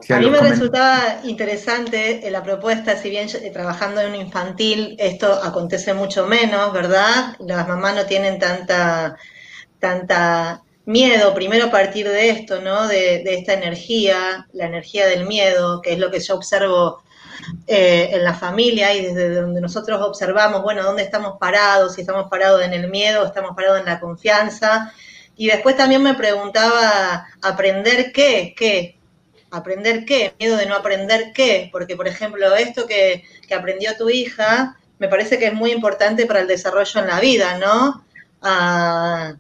a 0.10 0.20
mí 0.20 0.30
me 0.30 0.40
resultaba 0.40 1.20
interesante 1.24 2.30
la 2.32 2.44
propuesta, 2.44 2.98
si 2.98 3.10
bien 3.10 3.28
eh, 3.30 3.52
trabajando 3.52 4.02
en 4.02 4.10
un 4.10 4.16
infantil, 4.16 4.96
esto 5.00 5.32
acontece 5.32 5.94
mucho 5.94 6.26
menos, 6.26 6.74
¿verdad? 6.74 7.36
Las 7.40 7.68
mamás 7.68 7.96
no 7.96 8.06
tienen 8.06 8.40
tanta, 8.40 9.18
tanta 9.80 10.64
miedo, 10.86 11.34
primero 11.36 11.66
a 11.66 11.72
partir 11.72 12.10
de 12.10 12.30
esto, 12.30 12.60
¿no? 12.62 12.88
De, 12.88 13.24
esta 13.26 13.54
energía, 13.54 14.48
la 14.52 14.66
energía 14.66 15.06
del 15.06 15.28
miedo, 15.28 15.82
que 15.82 15.94
es 15.94 16.00
lo 16.00 16.10
que 16.10 16.20
yo 16.20 16.36
observo 16.36 17.03
eh, 17.68 18.10
en 18.12 18.24
la 18.24 18.34
familia 18.34 18.94
y 18.94 19.06
desde 19.06 19.36
donde 19.36 19.62
nosotros 19.62 20.02
observamos, 20.02 20.62
bueno, 20.64 20.84
dónde 20.84 21.04
estamos 21.04 21.38
parados, 21.40 21.96
si 21.96 22.02
estamos 22.02 22.30
parados 22.30 22.62
en 22.64 22.74
el 22.74 22.90
miedo, 22.90 23.26
estamos 23.26 23.56
parados 23.56 23.80
en 23.80 23.86
la 23.86 24.00
confianza. 24.00 24.94
Y 25.36 25.48
después 25.48 25.76
también 25.76 26.04
me 26.04 26.14
preguntaba, 26.14 27.28
¿aprender 27.42 28.12
qué? 28.12 28.54
¿Qué? 28.58 28.98
¿Aprender 29.52 30.06
qué? 30.06 30.34
Miedo 30.40 30.58
de 30.58 30.66
no 30.66 30.76
aprender 30.76 31.32
qué. 31.34 31.70
Porque, 31.72 31.96
por 31.96 32.08
ejemplo, 32.08 32.56
esto 32.56 32.86
que, 32.86 33.24
aprendió 33.56 33.96
tu 33.98 34.10
hija, 34.10 34.78
me 34.98 35.08
parece 35.08 35.38
que 35.38 35.48
es 35.48 35.54
muy 35.54 35.72
importante 35.72 36.26
para 36.26 36.40
el 36.40 36.48
desarrollo 36.48 37.02
en 37.02 37.08
la 37.08 37.20
vida, 37.20 37.58
¿no? 37.60 38.04
Ah, 38.42 39.36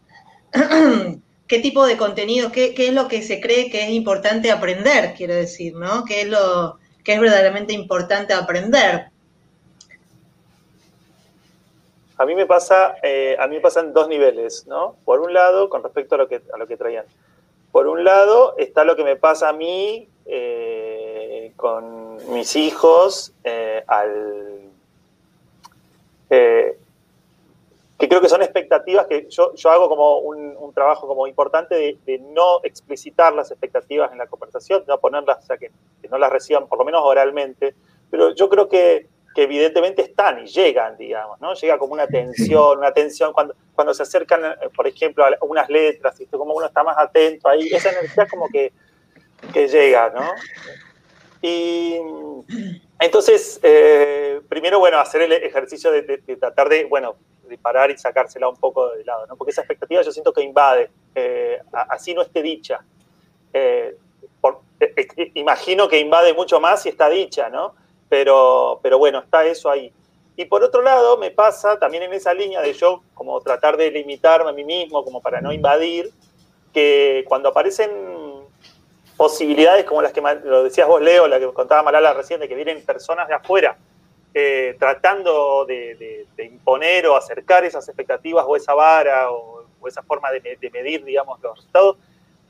¿Qué 1.47 1.59
tipo 1.59 1.85
de 1.85 1.97
contenido, 1.97 2.51
qué, 2.51 2.73
es 2.75 2.93
lo 2.93 3.07
que 3.07 3.21
se 3.21 3.39
cree 3.39 3.69
que 3.69 3.83
es 3.83 3.89
importante 3.91 4.49
aprender, 4.49 5.13
quiero 5.15 5.35
decir, 5.35 5.75
¿no? 5.75 6.03
¿Qué 6.05 6.21
es 6.21 6.27
lo 6.27 6.79
que 7.03 7.13
es 7.13 7.19
verdaderamente 7.19 7.73
importante 7.73 8.33
aprender? 8.33 9.07
A 12.17 12.25
mí 12.25 12.35
me 12.35 12.45
pasa, 12.45 12.95
eh, 13.01 13.35
a 13.39 13.47
mí 13.47 13.55
me 13.55 13.61
pasan 13.61 13.91
dos 13.93 14.07
niveles, 14.07 14.65
¿no? 14.67 14.95
Por 15.03 15.19
un 15.19 15.33
lado, 15.33 15.69
con 15.69 15.83
respecto 15.83 16.15
a 16.15 16.17
lo 16.17 16.27
que, 16.27 16.41
a 16.53 16.57
lo 16.57 16.67
que 16.67 16.77
traían. 16.77 17.05
Por 17.71 17.87
un 17.87 18.03
lado 18.03 18.55
está 18.57 18.83
lo 18.83 18.95
que 18.95 19.03
me 19.03 19.15
pasa 19.15 19.49
a 19.49 19.53
mí 19.53 20.07
eh, 20.25 21.51
con 21.55 22.33
mis 22.33 22.55
hijos 22.55 23.33
eh, 23.43 23.83
al... 23.87 24.59
Que 27.97 28.09
creo 28.09 28.21
que 28.21 28.29
son 28.29 28.41
expectativas 28.41 29.05
que 29.07 29.27
yo, 29.29 29.53
hago 29.65 29.87
como 29.87 30.17
un, 30.19 30.73
trabajo 30.73 31.07
como 31.07 31.27
importante 31.27 31.75
de, 32.05 32.19
no 32.19 32.59
explicitar 32.63 33.33
las 33.33 33.51
expectativas 33.51 34.11
en 34.11 34.17
la 34.17 34.27
conversación, 34.27 34.83
no 34.87 34.99
ponerlas, 34.99 35.43
o 35.43 35.45
sea, 35.45 35.57
que, 35.57 35.71
no 36.09 36.17
las 36.17 36.31
reciban 36.31 36.67
por 36.67 36.79
lo 36.79 36.85
menos 36.85 37.01
oralmente, 37.03 37.75
pero 38.09 38.33
yo 38.33 38.49
creo 38.49 38.67
que 38.67 39.07
evidentemente 39.35 40.01
están 40.01 40.39
y 40.39 40.47
llegan, 40.47 40.97
digamos, 40.97 41.39
¿no? 41.41 41.53
Llega 41.53 41.77
como 41.77 41.93
una 41.93 42.07
tensión, 42.07 42.77
una 42.77 42.91
tensión 42.91 43.33
cuando, 43.33 43.55
cuando 43.73 43.93
se 43.93 44.03
acercan, 44.03 44.45
eh, 44.45 44.69
por 44.75 44.87
ejemplo, 44.87 45.25
a 45.25 45.29
unas 45.41 45.69
letras, 45.69 46.19
y 46.19 46.25
como 46.27 46.53
uno 46.53 46.65
está 46.65 46.83
más 46.83 46.97
atento 46.97 47.47
ahí, 47.49 47.67
esa 47.71 47.91
energía 47.91 48.27
como 48.27 48.47
que, 48.49 48.71
que 49.53 49.67
llega, 49.67 50.09
¿no? 50.09 50.23
Y 51.41 51.99
entonces, 52.99 53.59
eh, 53.63 54.39
primero, 54.47 54.79
bueno, 54.79 54.99
hacer 54.99 55.23
el 55.23 55.33
ejercicio 55.33 55.91
de, 55.91 56.03
tratar 56.39 56.69
de, 56.69 56.85
bueno, 56.85 57.17
de 57.47 57.57
parar 57.57 57.91
y 57.91 57.97
sacársela 57.97 58.47
un 58.47 58.57
poco 58.57 58.89
de 58.89 59.03
lado, 59.05 59.27
¿no? 59.27 59.35
Porque 59.35 59.51
esa 59.51 59.61
expectativa 59.61 60.01
yo 60.01 60.11
siento 60.11 60.33
que 60.33 60.41
invade, 60.41 60.89
eh, 61.15 61.59
así 61.71 62.13
no 62.13 62.21
esté 62.21 62.41
dicha. 62.41 62.83
imagino 65.35 65.87
que 65.87 65.99
invade 65.99 66.33
mucho 66.33 66.59
más 66.59 66.81
si 66.81 66.89
está 66.89 67.09
dicha, 67.09 67.49
¿no? 67.49 67.75
pero, 68.13 68.79
pero 68.83 68.99
bueno, 68.99 69.17
está 69.17 69.43
eso 69.43 69.71
ahí. 69.71 69.91
Y 70.35 70.45
por 70.45 70.63
otro 70.63 70.83
lado, 70.83 71.17
me 71.17 71.31
pasa 71.31 71.79
también 71.79 72.03
en 72.03 72.13
esa 72.13 72.31
línea 72.31 72.61
de 72.61 72.71
yo 72.73 73.01
como 73.15 73.41
tratar 73.41 73.75
de 73.75 73.89
limitarme 73.89 74.51
a 74.51 74.53
mí 74.53 74.63
mismo, 74.63 75.03
como 75.03 75.19
para 75.19 75.41
no 75.41 75.51
invadir, 75.51 76.11
que 76.71 77.25
cuando 77.27 77.49
aparecen 77.49 77.89
posibilidades 79.17 79.85
como 79.85 80.03
las 80.03 80.13
que 80.13 80.21
lo 80.21 80.63
decías 80.63 80.87
vos, 80.87 81.01
Leo, 81.01 81.27
la 81.27 81.39
que 81.39 81.51
contaba 81.53 81.81
Malala 81.81 82.13
recién, 82.13 82.39
de 82.39 82.47
que 82.47 82.53
vienen 82.53 82.85
personas 82.85 83.27
de 83.27 83.33
afuera 83.33 83.79
eh, 84.35 84.75
tratando 84.79 85.63
de, 85.65 86.25
imponer 86.39 87.05
o 87.05 87.15
acercar 87.15 87.63
esas 87.65 87.87
expectativas 87.87 88.43
o 88.47 88.55
esa 88.55 88.73
vara 88.73 89.31
o, 89.31 89.63
esa 89.87 90.01
forma 90.01 90.31
de, 90.31 90.57
medir, 90.71 91.03
digamos, 91.03 91.39
los 91.41 91.57
resultados, 91.57 91.97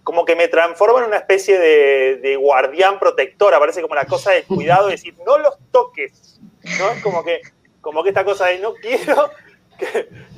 como 0.03 0.23
que 0.23 0.35
me 0.35 0.47
transforma 0.47 0.99
en 0.99 1.05
una 1.05 1.17
especie 1.17 1.57
de, 1.57 2.35
guardián 2.37 2.99
protector, 2.99 3.53
aparece 3.53 3.81
como 3.81 3.95
la 3.95 4.05
cosa 4.05 4.31
de 4.31 4.43
cuidado, 4.43 4.85
de 4.85 4.91
decir, 4.91 5.15
no 5.25 5.37
los 5.39 5.57
toques, 5.71 6.39
¿no? 6.79 6.91
Es 6.91 7.01
como 7.01 7.23
que, 7.23 7.41
como 7.81 8.03
que 8.03 8.09
esta 8.09 8.23
cosa 8.23 8.45
de 8.45 8.59
no 8.59 8.75
quiero 8.75 9.31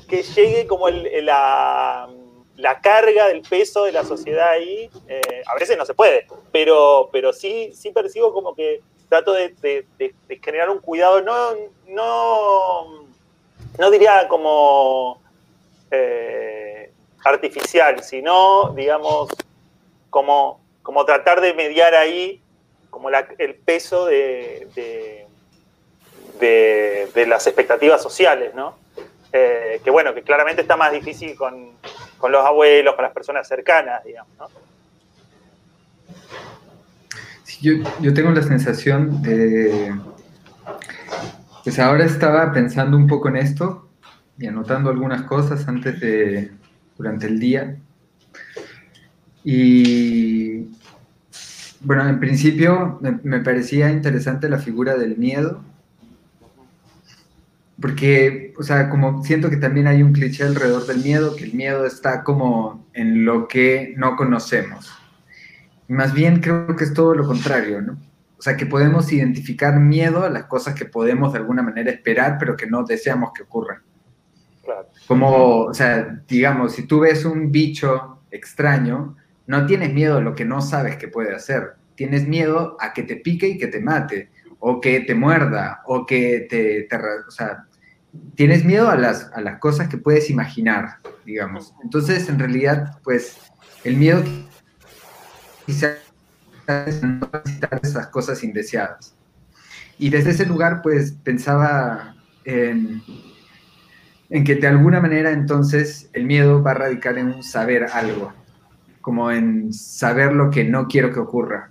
que, 0.07 0.23
llegue 0.23 0.65
como 0.65 0.89
la, 0.89 2.07
carga 2.81 3.27
del 3.27 3.41
peso 3.41 3.83
de 3.83 3.91
la 3.91 4.03
sociedad 4.03 4.51
ahí, 4.51 4.89
eh, 5.07 5.43
a 5.45 5.53
veces 5.55 5.77
no 5.77 5.85
se 5.85 5.93
puede, 5.93 6.25
pero, 6.51 7.09
pero 7.11 7.33
sí, 7.33 7.71
sí 7.73 7.91
percibo 7.91 8.33
como 8.33 8.55
que 8.55 8.81
trato 9.09 9.33
de, 9.33 9.83
generar 10.43 10.69
un 10.69 10.79
cuidado, 10.79 11.21
no, 11.21 11.53
no, 11.87 13.07
no 13.77 13.91
diría 13.91 14.27
como... 14.27 15.21
Eh, 15.91 16.91
artificial, 17.25 18.03
sino, 18.03 18.69
digamos, 18.75 19.29
como, 20.09 20.61
como 20.83 21.05
tratar 21.05 21.41
de 21.41 21.53
mediar 21.53 21.93
ahí 21.95 22.41
como 22.89 23.09
el 23.09 23.55
peso 23.55 24.05
de, 24.05 25.27
de, 26.39 27.25
las 27.27 27.45
expectativas 27.47 28.01
sociales, 28.01 28.53
¿no? 28.53 28.77
Eh, 29.33 29.81
que 29.83 29.89
bueno, 29.89 30.13
que 30.13 30.21
claramente 30.21 30.61
está 30.61 30.77
más 30.77 30.93
difícil 30.93 31.35
con, 31.35 31.71
los 32.29 32.45
abuelos, 32.45 32.95
con 32.95 33.03
las 33.03 33.11
personas 33.11 33.47
cercanas, 33.47 34.03
digamos, 34.05 34.33
¿no? 34.37 34.47
Yo, 37.61 38.13
tengo 38.13 38.31
la 38.31 38.41
sensación 38.41 39.21
de... 39.21 39.93
Pues 41.63 41.79
ahora 41.79 42.05
estaba 42.05 42.51
pensando 42.51 42.95
un 42.95 43.07
poco 43.07 43.29
en 43.29 43.37
esto 43.37 43.89
y 44.37 44.45
anotando 44.45 44.89
algunas 44.89 45.23
cosas 45.23 45.67
antes 45.67 45.99
de, 45.99 46.51
durante 46.97 47.27
el 47.27 47.39
día. 47.39 47.77
Y 49.43 50.69
bueno, 51.81 52.07
en 52.07 52.19
principio 52.19 52.99
me, 53.01 53.39
parecía 53.39 53.91
interesante 53.91 54.49
la 54.49 54.57
figura 54.57 54.95
del 54.95 55.17
miedo, 55.17 55.63
porque, 57.79 58.53
o 58.57 58.63
sea, 58.63 58.89
como 58.89 59.23
siento 59.23 59.49
que 59.49 59.57
también 59.57 59.87
hay 59.87 60.01
un 60.01 60.13
cliché 60.13 60.43
alrededor 60.43 60.87
del 60.87 61.03
miedo, 61.03 61.35
que 61.35 61.43
el 61.43 61.53
miedo 61.53 61.85
está 61.85 62.23
como 62.23 62.87
en 62.93 63.25
lo 63.25 63.47
que 63.47 63.93
no 63.97 64.15
conocemos. 64.15 64.91
Más 65.87 66.13
bien 66.13 66.41
creo 66.41 66.75
que 66.75 66.83
es 66.83 66.93
todo 66.93 67.13
lo 67.13 67.25
contrario, 67.25 67.81
¿no? 67.81 67.97
O 68.37 68.41
sea, 68.41 68.57
que 68.57 68.65
podemos 68.65 69.11
identificar 69.11 69.79
miedo 69.79 70.23
a 70.23 70.29
las 70.29 70.45
cosas 70.45 70.75
que 70.75 70.85
podemos 70.85 71.33
de 71.33 71.39
alguna 71.39 71.61
manera 71.61 71.91
esperar, 71.91 72.37
pero 72.39 72.57
que 72.57 72.67
no 72.67 72.83
deseamos 72.83 73.31
que 73.33 73.43
ocurran. 73.43 73.81
Como, 75.07 75.63
o 75.65 75.73
sea, 75.73 76.21
digamos, 76.27 76.73
si 76.73 76.83
tú 76.87 77.01
ves 77.01 77.25
un 77.25 77.51
bicho 77.51 78.19
extraño, 78.31 79.15
no 79.47 79.65
tienes 79.65 79.93
miedo 79.93 80.17
a 80.17 80.21
lo 80.21 80.35
que 80.35 80.45
no 80.45 80.61
sabes 80.61 80.97
que 80.97 81.07
puede 81.07 81.33
hacer. 81.33 81.75
Tienes 81.95 82.27
miedo 82.27 82.75
a 82.79 82.93
que 82.93 83.03
te 83.03 83.15
pique 83.15 83.47
y 83.47 83.57
que 83.57 83.67
te 83.67 83.79
mate, 83.79 84.29
o 84.59 84.81
que 84.81 85.01
te 85.01 85.15
muerda, 85.15 85.81
o 85.85 86.05
que 86.05 86.47
te... 86.49 86.87
o 87.27 87.31
sea, 87.31 87.65
tienes 88.35 88.65
miedo 88.65 88.89
a 88.89 88.95
las, 88.95 89.31
a 89.33 89.41
las 89.41 89.59
cosas 89.59 89.87
que 89.87 89.97
puedes 89.97 90.29
imaginar, 90.29 90.97
digamos. 91.25 91.73
Entonces, 91.83 92.27
en 92.27 92.39
realidad, 92.39 92.99
pues, 93.03 93.37
el 93.83 93.97
miedo 93.97 94.23
no 95.67 97.29
necesitar 97.33 97.79
esas 97.83 98.07
cosas 98.07 98.43
indeseadas. 98.43 99.15
Y 99.97 100.09
desde 100.09 100.31
ese 100.31 100.45
lugar, 100.45 100.81
pues, 100.81 101.13
pensaba 101.23 102.15
en 102.43 103.01
en 104.29 104.43
que 104.43 104.55
de 104.55 104.67
alguna 104.67 104.99
manera 104.99 105.31
entonces 105.31 106.09
el 106.13 106.25
miedo 106.25 106.61
va 106.63 106.71
a 106.71 106.75
radicar 106.75 107.17
en 107.17 107.43
saber 107.43 107.85
algo, 107.93 108.33
como 109.01 109.31
en 109.31 109.71
saber 109.71 110.33
lo 110.33 110.49
que 110.49 110.63
no 110.63 110.87
quiero 110.87 111.13
que 111.13 111.19
ocurra. 111.19 111.69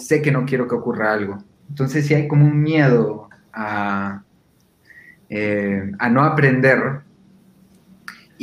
Sé 0.00 0.22
que 0.22 0.32
no 0.32 0.46
quiero 0.46 0.66
que 0.66 0.74
ocurra 0.74 1.12
algo. 1.12 1.38
Entonces 1.68 2.06
si 2.06 2.14
hay 2.14 2.26
como 2.26 2.46
un 2.46 2.60
miedo 2.60 3.28
a, 3.52 4.22
eh, 5.28 5.92
a 5.98 6.08
no 6.08 6.24
aprender, 6.24 7.02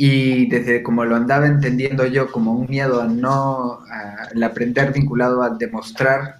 y 0.00 0.46
desde 0.46 0.84
como 0.84 1.04
lo 1.04 1.16
andaba 1.16 1.48
entendiendo 1.48 2.06
yo, 2.06 2.30
como 2.30 2.52
un 2.52 2.70
miedo 2.70 3.02
a 3.02 3.08
no, 3.08 3.80
al 3.90 4.40
aprender 4.44 4.92
vinculado 4.92 5.42
a 5.42 5.50
demostrar, 5.50 6.38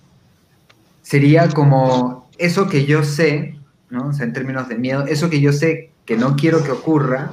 sería 1.03 1.49
como 1.49 2.31
eso 2.39 2.69
que 2.69 2.87
yo 2.87 3.03
sé, 3.03 3.57
¿no? 3.91 4.11
O 4.11 4.13
sea, 4.13 4.27
en 4.27 4.33
términos 4.33 4.69
de 4.69 4.77
miedo, 4.77 5.07
eso 5.07 5.29
que 5.29 5.41
yo 5.41 5.53
sé 5.53 5.91
que 6.07 6.17
no 6.17 6.37
quiero 6.37 6.63
que 6.63 6.71
ocurra, 6.71 7.33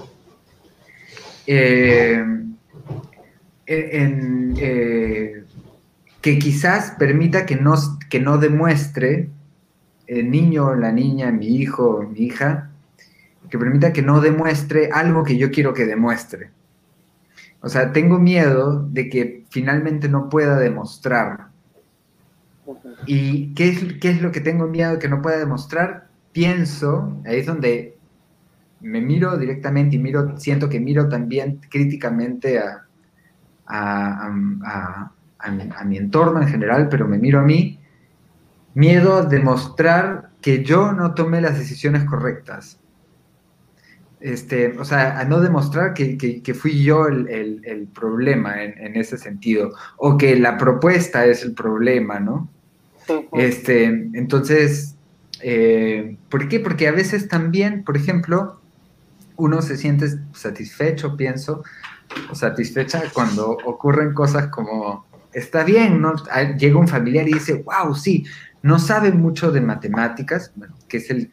eh, 1.45 2.25
eh, 3.67 5.43
que 6.21 6.39
quizás 6.39 6.95
permita 6.97 7.45
que 7.45 7.55
no, 7.55 7.75
que 8.09 8.19
no 8.19 8.39
demuestre 8.39 9.29
el 10.07 10.31
niño, 10.31 10.73
la 10.73 10.91
niña, 10.91 11.31
mi 11.31 11.55
hijo, 11.55 12.09
mi 12.11 12.21
hija, 12.21 12.71
que 13.49 13.57
permita 13.57 13.93
que 13.93 14.01
no 14.01 14.21
demuestre 14.21 14.89
algo 14.91 15.23
que 15.23 15.37
yo 15.37 15.51
quiero 15.51 15.73
que 15.73 15.85
demuestre. 15.85 16.51
O 17.61 17.69
sea, 17.69 17.91
tengo 17.91 18.19
miedo 18.19 18.87
de 18.91 19.09
que 19.09 19.45
finalmente 19.49 20.07
no 20.07 20.29
pueda 20.29 20.59
demostrar. 20.59 21.47
¿Y 23.05 23.53
qué 23.53 23.69
es, 23.69 23.93
qué 23.99 24.09
es 24.11 24.21
lo 24.21 24.31
que 24.31 24.41
tengo 24.41 24.67
miedo 24.67 24.91
de 24.91 24.99
que 24.99 25.09
no 25.09 25.21
pueda 25.21 25.37
demostrar? 25.37 26.07
Pienso, 26.31 27.21
ahí 27.25 27.39
es 27.39 27.45
donde 27.45 27.97
me 28.81 29.01
miro 29.01 29.37
directamente 29.37 29.95
y 29.95 29.99
miro, 29.99 30.37
siento 30.37 30.69
que 30.69 30.79
miro 30.79 31.09
también 31.09 31.59
críticamente 31.69 32.59
a, 32.59 32.85
a, 33.65 35.11
a, 35.39 35.83
mi, 35.85 35.97
entorno 35.97 36.41
en 36.41 36.47
general, 36.47 36.87
pero 36.89 37.07
me 37.07 37.17
miro 37.17 37.39
a 37.39 37.43
mí, 37.43 37.79
miedo 38.73 39.15
a 39.15 39.25
demostrar 39.25 40.29
que 40.41 40.63
yo 40.63 40.91
no 40.91 41.13
tomé 41.13 41.41
las 41.41 41.57
decisiones 41.57 42.03
correctas 42.03 42.79
este, 44.25 44.75
o 44.79 44.83
sea, 44.83 45.19
a 45.19 45.25
no 45.25 45.39
demostrar 45.39 45.93
que, 45.93 46.57
fui 46.59 46.83
yo 46.83 47.05
el, 47.07 47.87
problema 47.93 48.63
en, 48.63 48.95
ese 48.95 49.19
sentido, 49.19 49.75
o 49.97 50.17
que 50.17 50.35
la 50.35 50.57
propuesta 50.57 51.27
es 51.27 51.43
el 51.43 51.53
problema, 51.53 52.19
¿no? 52.19 52.49
Este, 53.33 53.85
entonces, 53.85 54.95
eh, 55.43 56.17
¿por 56.27 56.49
qué? 56.49 56.59
Porque 56.59 56.87
a 56.87 56.91
veces 56.91 57.27
también, 57.27 57.83
por 57.83 57.97
ejemplo, 57.97 58.59
uno 59.35 59.61
se 59.61 59.77
siente 59.77 60.07
satisfecho, 60.33 61.15
pienso, 61.15 61.63
o 62.31 62.33
satisfecha 62.33 63.03
cuando 63.13 63.51
ocurren 63.63 64.15
cosas 64.15 64.47
como, 64.47 65.05
está 65.33 65.63
bien, 65.63 66.01
¿no? 66.01 66.15
Llega 66.57 66.79
un 66.79 66.87
familiar 66.87 67.29
y 67.29 67.33
dice, 67.33 67.63
wow, 67.63 67.93
sí, 67.93 68.25
no 68.63 68.79
sabe 68.79 69.11
mucho 69.11 69.51
de 69.51 69.61
matemáticas, 69.61 70.51
bueno, 70.55 70.73
que 70.87 70.97
es 70.97 71.11
el 71.11 71.29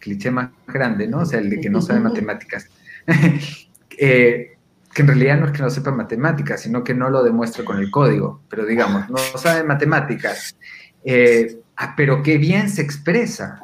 cliché 0.00 0.32
más 0.32 0.50
grande, 0.66 1.06
¿no? 1.06 1.20
O 1.20 1.26
sea, 1.26 1.38
el 1.38 1.48
de 1.48 1.60
que 1.60 1.70
no 1.70 1.80
sabe 1.80 2.00
matemáticas. 2.10 2.66
Eh, 4.02 4.56
que 4.94 5.02
en 5.02 5.08
realidad 5.08 5.38
no 5.38 5.46
es 5.46 5.52
que 5.52 5.62
no 5.62 5.68
sepa 5.68 5.90
matemáticas, 5.90 6.62
sino 6.62 6.82
que 6.82 6.94
no 6.94 7.10
lo 7.10 7.22
demuestra 7.22 7.66
con 7.66 7.78
el 7.78 7.90
código, 7.90 8.40
pero 8.48 8.64
digamos, 8.64 9.10
no 9.10 9.18
sabe 9.18 9.62
matemáticas, 9.62 10.56
eh, 11.04 11.60
ah, 11.76 11.92
pero 11.98 12.22
qué 12.22 12.38
bien 12.38 12.70
se 12.70 12.80
expresa, 12.80 13.62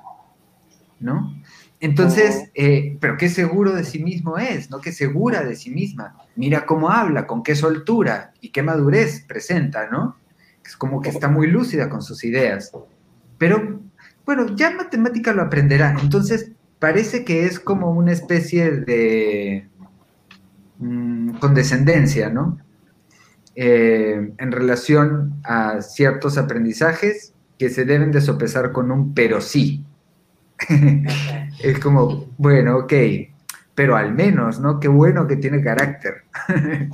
¿no? 1.01 1.35
Entonces, 1.81 2.51
eh, 2.55 2.96
pero 3.01 3.16
qué 3.16 3.29
seguro 3.29 3.72
de 3.72 3.85
sí 3.85 4.03
mismo 4.03 4.38
es, 4.38 4.70
¿no? 4.70 4.81
Qué 4.81 4.92
segura 4.92 5.44
de 5.44 5.57
sí 5.57 5.70
misma. 5.70 6.16
Mira 6.35 6.64
cómo 6.64 6.90
habla, 6.90 7.27
con 7.27 7.42
qué 7.42 7.55
soltura 7.55 8.33
y 8.40 8.51
qué 8.51 8.62
madurez 8.62 9.25
presenta, 9.27 9.88
¿no? 9.90 10.16
Es 10.64 10.77
como 10.77 11.03
que 11.03 11.11
está 11.11 11.29
muy 11.29 11.49
lúcida 11.49 11.88
con 11.88 12.03
sus 12.03 12.25
ideas. 12.25 12.72
Pero 13.37 13.81
bueno, 14.27 14.57
ya 14.57 14.73
matemática 14.73 15.33
lo 15.33 15.43
aprenderá. 15.43 15.97
Entonces, 16.03 16.51
parece 16.79 17.25
que 17.25 17.47
es 17.47 17.61
como 17.61 17.93
una 17.93 18.12
especie 18.12 18.73
de 18.73 19.69
mm, 20.79 21.37
condescendencia, 21.39 22.29
¿no? 22.29 22.59
Eh, 23.55 24.33
en 24.37 24.53
relación 24.53 25.41
a 25.45 25.81
ciertos 25.81 26.37
aprendizajes 26.37 27.33
que 27.59 27.71
se 27.71 27.87
deben 27.87 28.12
de 28.12 28.21
sopesar 28.21 28.73
con 28.73 28.91
un 28.91 29.15
pero 29.15 29.41
sí. 29.41 29.85
es 31.62 31.79
como, 31.79 32.27
bueno, 32.37 32.79
ok, 32.79 32.93
pero 33.75 33.97
al 33.97 34.15
menos, 34.15 34.59
¿no? 34.59 34.81
Qué 34.81 34.89
bueno 34.89 35.27
que 35.27 35.37
tiene 35.37 35.62
carácter. 35.62 36.25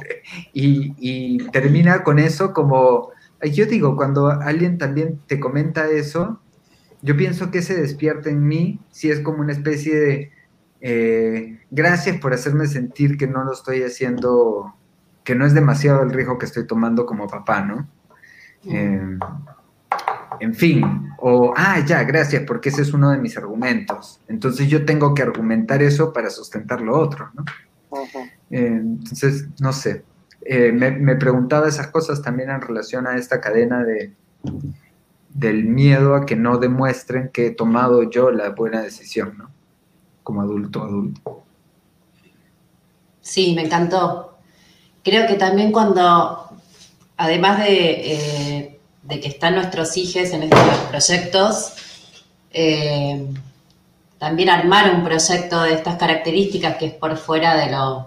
y, 0.53 1.39
termina 1.51 2.03
con 2.03 2.19
eso 2.19 2.53
como, 2.53 3.11
yo 3.53 3.67
digo, 3.67 3.97
cuando 3.97 4.29
alguien 4.31 4.79
también 4.79 5.21
te 5.27 5.41
comenta 5.41 5.89
eso, 5.89 6.41
yo 7.03 7.17
pienso 7.17 7.51
que 7.51 7.63
se 7.63 7.81
despierta 7.81 8.31
en 8.31 8.47
mí 8.47 8.81
si 8.91 9.11
es 9.11 9.21
como 9.21 9.41
una 9.41 9.53
especie 9.53 9.95
de 9.97 10.33
eh, 10.85 11.61
gracias 11.71 12.19
por 12.19 12.35
hacerme 12.35 12.67
sentir 12.67 13.17
que 13.17 13.29
no 13.29 13.45
lo 13.45 13.53
estoy 13.53 13.85
haciendo, 13.85 14.75
que 15.23 15.37
no 15.37 15.47
es 15.47 15.55
demasiado 15.55 16.03
el 16.03 16.11
riesgo 16.11 16.39
que 16.39 16.47
estoy 16.47 16.67
tomando 16.67 17.07
como 17.07 17.29
papá, 17.29 17.63
¿no? 17.63 17.89
Em, 18.65 19.19
en 20.41 20.55
fin, 20.55 21.13
o, 21.19 21.55
ah, 21.57 21.79
ya, 21.87 22.03
gracias, 22.03 22.43
porque 22.45 22.71
ese 22.71 22.83
es 22.83 22.93
uno 22.93 23.11
de 23.11 23.19
mis 23.19 23.37
argumentos. 23.37 24.21
Entonces 24.27 24.69
yo 24.69 24.85
tengo 24.85 25.15
que 25.15 25.23
argumentar 25.23 25.83
eso 25.83 26.13
para 26.13 26.31
sustentar 26.31 26.81
lo 26.81 26.99
otro, 26.99 27.31
¿no? 27.35 27.45
entonces, 28.51 29.47
no 29.61 29.73
sé. 29.73 30.03
Eh, 30.45 30.73
me, 30.73 30.91
me 30.91 31.15
preguntaba 31.15 31.69
esas 31.69 31.89
cosas 31.89 32.23
también 32.23 32.51
en 32.51 32.61
relación 32.61 33.07
a 33.07 33.17
esta 33.17 33.41
cadena 33.41 33.85
de, 33.85 34.13
del 35.35 35.65
miedo 35.65 36.15
a 36.15 36.27
que 36.27 36.37
no 36.37 36.59
demuestren 36.59 37.31
que 37.33 37.47
he 37.47 37.51
tomado 37.51 38.11
yo 38.11 38.31
la 38.31 38.51
buena 38.51 38.83
decisión, 38.83 39.37
¿no? 39.39 39.51
Como 40.23 40.43
adulto, 40.43 40.83
adulto. 40.83 41.43
Sí, 43.21 43.55
me 43.55 43.63
encantó. 43.63 44.39
Creo 45.03 45.27
que 45.27 45.35
también 45.35 45.73
cuando, 45.73 46.51
además 47.17 47.59
de, 47.61 48.13
eh, 48.13 48.79
que 49.09 49.29
están 49.29 49.55
nuestros 49.55 49.97
hijos 49.97 50.31
en 50.31 50.45
estos 50.45 50.79
proyectos, 50.91 51.73
eh, 52.53 53.27
también 54.19 54.51
armar 54.51 54.95
un 54.95 55.03
proyecto 55.03 55.63
de 55.63 55.75
estas 55.75 55.97
características 55.97 56.77
que 56.77 56.87
es 56.87 56.95
por 56.95 57.17
fuera 57.17 57.57
de 57.57 57.73
lo, 57.73 58.07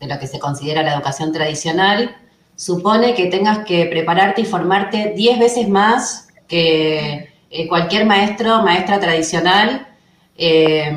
de 0.00 0.06
lo 0.06 0.18
que 0.18 0.26
se 0.26 0.38
considera 0.38 0.82
la 0.82 0.94
educación 0.94 1.32
tradicional, 1.32 2.16
supone 2.56 3.14
que 3.14 3.26
tengas 3.26 3.66
que 3.66 3.86
prepararte 3.86 4.42
y 4.42 4.44
formarte 4.44 5.12
10 5.16 5.38
veces 5.38 5.68
más 5.68 6.28
que 6.52 7.30
eh, 7.48 7.66
cualquier 7.66 8.04
maestro, 8.04 8.60
maestra 8.60 9.00
tradicional, 9.00 9.88
eh, 10.36 10.94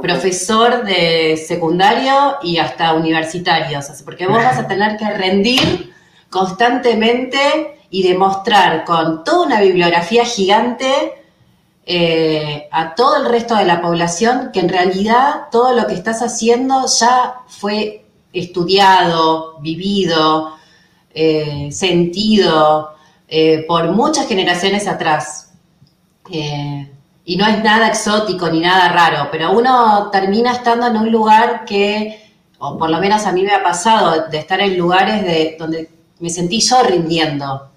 profesor 0.00 0.84
de 0.84 1.36
secundario 1.36 2.36
y 2.44 2.58
hasta 2.58 2.94
universitario, 2.94 3.80
porque 4.04 4.28
vos 4.28 4.36
vas 4.36 4.58
a 4.58 4.68
tener 4.68 4.96
que 4.96 5.10
rendir 5.10 5.92
constantemente 6.30 7.80
y 7.90 8.04
demostrar 8.04 8.84
con 8.84 9.24
toda 9.24 9.46
una 9.46 9.60
bibliografía 9.60 10.24
gigante 10.24 10.92
eh, 11.84 12.68
a 12.70 12.94
todo 12.94 13.16
el 13.16 13.28
resto 13.28 13.56
de 13.56 13.64
la 13.64 13.82
población 13.82 14.50
que 14.52 14.60
en 14.60 14.68
realidad 14.68 15.48
todo 15.50 15.74
lo 15.74 15.88
que 15.88 15.94
estás 15.94 16.22
haciendo 16.22 16.86
ya 16.86 17.40
fue 17.48 18.04
estudiado, 18.32 19.58
vivido, 19.58 20.58
sentido, 21.70 22.92
eh, 23.34 23.64
por 23.66 23.90
muchas 23.92 24.28
generaciones 24.28 24.86
atrás. 24.86 25.54
Eh, 26.30 26.86
y 27.24 27.36
no 27.36 27.46
es 27.46 27.64
nada 27.64 27.88
exótico 27.88 28.50
ni 28.50 28.60
nada 28.60 28.90
raro, 28.90 29.30
pero 29.32 29.52
uno 29.52 30.10
termina 30.10 30.52
estando 30.52 30.88
en 30.88 30.98
un 30.98 31.10
lugar 31.10 31.64
que, 31.64 32.30
o 32.58 32.76
por 32.76 32.90
lo 32.90 32.98
menos 32.98 33.24
a 33.24 33.32
mí 33.32 33.42
me 33.42 33.54
ha 33.54 33.62
pasado, 33.62 34.28
de 34.28 34.36
estar 34.36 34.60
en 34.60 34.76
lugares 34.76 35.22
de, 35.22 35.56
donde 35.58 35.88
me 36.20 36.28
sentí 36.28 36.60
yo 36.60 36.82
rindiendo, 36.82 37.70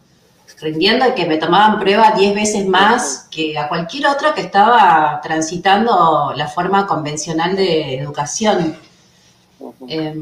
rindiendo 0.59 1.07
y 1.07 1.13
que 1.13 1.25
me 1.25 1.37
tomaban 1.37 1.79
prueba 1.79 2.11
diez 2.11 2.35
veces 2.35 2.67
más 2.67 3.29
que 3.31 3.57
a 3.57 3.69
cualquier 3.69 4.07
otro 4.07 4.33
que 4.33 4.41
estaba 4.41 5.21
transitando 5.23 6.33
la 6.35 6.49
forma 6.49 6.85
convencional 6.85 7.55
de 7.55 7.99
educación. 7.99 8.77
Eh, 9.87 10.21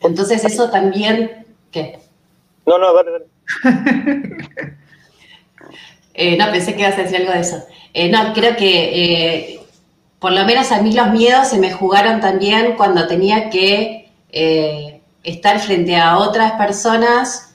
entonces 0.00 0.44
eso 0.46 0.70
también, 0.70 1.46
¿qué? 1.70 1.98
No, 2.64 2.78
no, 2.78 2.94
dale, 2.94 3.10
dale. 3.10 3.29
Eh, 6.12 6.36
no, 6.36 6.50
pensé 6.50 6.74
que 6.74 6.82
ibas 6.82 6.98
a 6.98 7.02
decir 7.02 7.16
algo 7.18 7.32
de 7.32 7.40
eso. 7.40 7.64
Eh, 7.94 8.10
no, 8.10 8.34
creo 8.34 8.54
que 8.54 9.54
eh, 9.54 9.60
por 10.18 10.32
lo 10.32 10.44
menos 10.44 10.70
a 10.70 10.82
mí 10.82 10.92
los 10.92 11.10
miedos 11.12 11.48
se 11.48 11.58
me 11.58 11.72
jugaron 11.72 12.20
también 12.20 12.74
cuando 12.76 13.06
tenía 13.06 13.48
que 13.48 14.10
estar 15.22 15.60
frente 15.60 15.96
a 15.96 16.18
otras 16.18 16.52
personas 16.52 17.54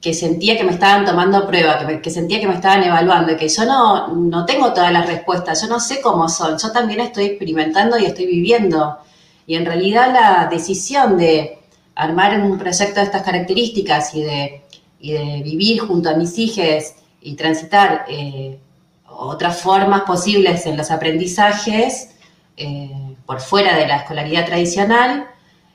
que 0.00 0.14
sentía 0.14 0.56
que 0.56 0.64
me 0.64 0.72
estaban 0.72 1.04
tomando 1.04 1.46
prueba, 1.46 1.86
que, 2.00 2.10
sentía 2.10 2.40
que 2.40 2.46
me 2.46 2.54
estaban 2.54 2.84
evaluando, 2.84 3.32
y 3.32 3.36
que 3.36 3.48
yo 3.48 3.64
no, 3.64 4.08
no 4.08 4.46
tengo 4.46 4.72
todas 4.72 4.92
las 4.92 5.06
respuestas, 5.06 5.60
yo 5.60 5.68
no 5.68 5.80
sé 5.80 6.00
cómo 6.00 6.28
son, 6.28 6.56
yo 6.56 6.70
también 6.70 7.00
estoy 7.00 7.24
experimentando 7.24 7.98
y 7.98 8.06
estoy 8.06 8.26
viviendo. 8.26 8.98
Y 9.46 9.56
en 9.56 9.66
realidad 9.66 10.12
la 10.12 10.48
decisión 10.50 11.18
de 11.18 11.58
armar 11.94 12.40
un 12.40 12.58
proyecto 12.58 13.00
de 13.00 13.06
estas 13.06 13.22
características 13.22 14.14
y 14.14 14.22
de, 14.22 14.62
de 15.00 15.42
vivir 15.44 15.80
junto 15.80 16.10
a 16.10 16.14
mis 16.14 16.38
hijos 16.38 16.94
y 17.20 17.34
transitar 17.34 18.04
eh, 18.08 18.58
otras 19.06 19.60
formas 19.60 20.02
posibles 20.02 20.66
en 20.66 20.76
los 20.76 20.90
aprendizajes 20.90 22.10
eh, 22.56 23.16
por 23.26 23.40
fuera 23.40 23.76
de 23.76 23.86
la 23.86 23.98
escolaridad 23.98 24.46
tradicional, 24.46 25.26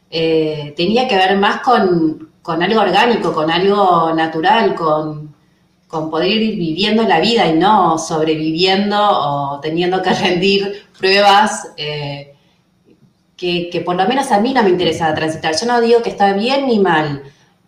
eh, 0.09 0.73
tenía 0.75 1.07
que 1.07 1.15
ver 1.15 1.37
más 1.37 1.61
con, 1.61 2.29
algo 2.45 2.81
orgánico, 2.81 3.33
con 3.33 3.49
algo 3.49 4.13
natural, 4.13 4.75
con, 4.75 5.33
poder 6.09 6.29
ir 6.29 6.57
viviendo 6.57 7.03
la 7.03 7.19
vida 7.19 7.47
y 7.47 7.53
no 7.53 7.99
sobreviviendo 7.99 8.97
o 8.99 9.59
teniendo 9.59 10.01
que 10.01 10.09
rendir 10.13 10.87
pruebas 10.97 11.67
que, 13.37 13.81
por 13.85 13.95
lo 13.95 14.07
menos 14.07 14.31
a 14.31 14.39
mí 14.39 14.53
no 14.53 14.63
me 14.63 14.69
interesa 14.69 15.13
transitar. 15.13 15.55
Yo 15.55 15.65
no 15.65 15.81
digo 15.81 16.01
que 16.01 16.09
está 16.09 16.33
bien 16.33 16.67
ni 16.67 16.79
mal. 16.79 17.23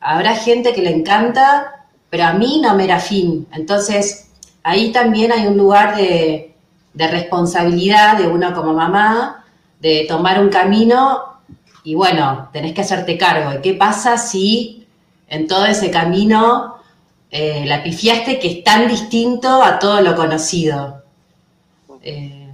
Habrá 0.08 0.36
gente 0.36 0.72
que 0.72 0.84
le 0.84 0.92
encanta, 0.92 1.88
pero 2.12 2.26
a 2.26 2.34
mí 2.34 2.62
no 2.62 2.76
me 2.76 2.84
era 2.84 3.00
fin. 3.00 3.48
Entonces, 3.52 4.30
ahí 4.62 4.92
también 4.92 5.32
hay 5.32 5.48
un 5.48 5.58
lugar 5.58 5.98
de, 5.98 6.54
responsabilidad 6.94 8.16
de 8.16 8.28
uno 8.28 8.54
como 8.54 8.76
mamá, 8.76 9.44
de 9.80 10.06
tomar 10.08 10.40
un 10.40 10.50
camino 10.50 11.24
y 11.84 11.96
bueno, 11.96 12.50
tenés 12.54 12.74
que 12.74 12.82
hacerte 12.82 13.18
cargo. 13.18 13.60
qué 13.64 13.74
pasa 13.74 14.20
si 14.20 14.86
en 15.28 15.48
todo 15.48 15.66
ese 15.66 15.90
camino 15.90 16.76
eh, 17.32 17.66
la 17.66 17.82
pifiaste 17.82 18.38
que 18.38 18.60
es 18.60 18.64
tan 18.64 18.88
distinto 18.88 19.64
a 19.64 19.80
todo 19.80 20.02
lo 20.02 20.16
conocido? 20.16 21.02
Eh, 22.04 22.52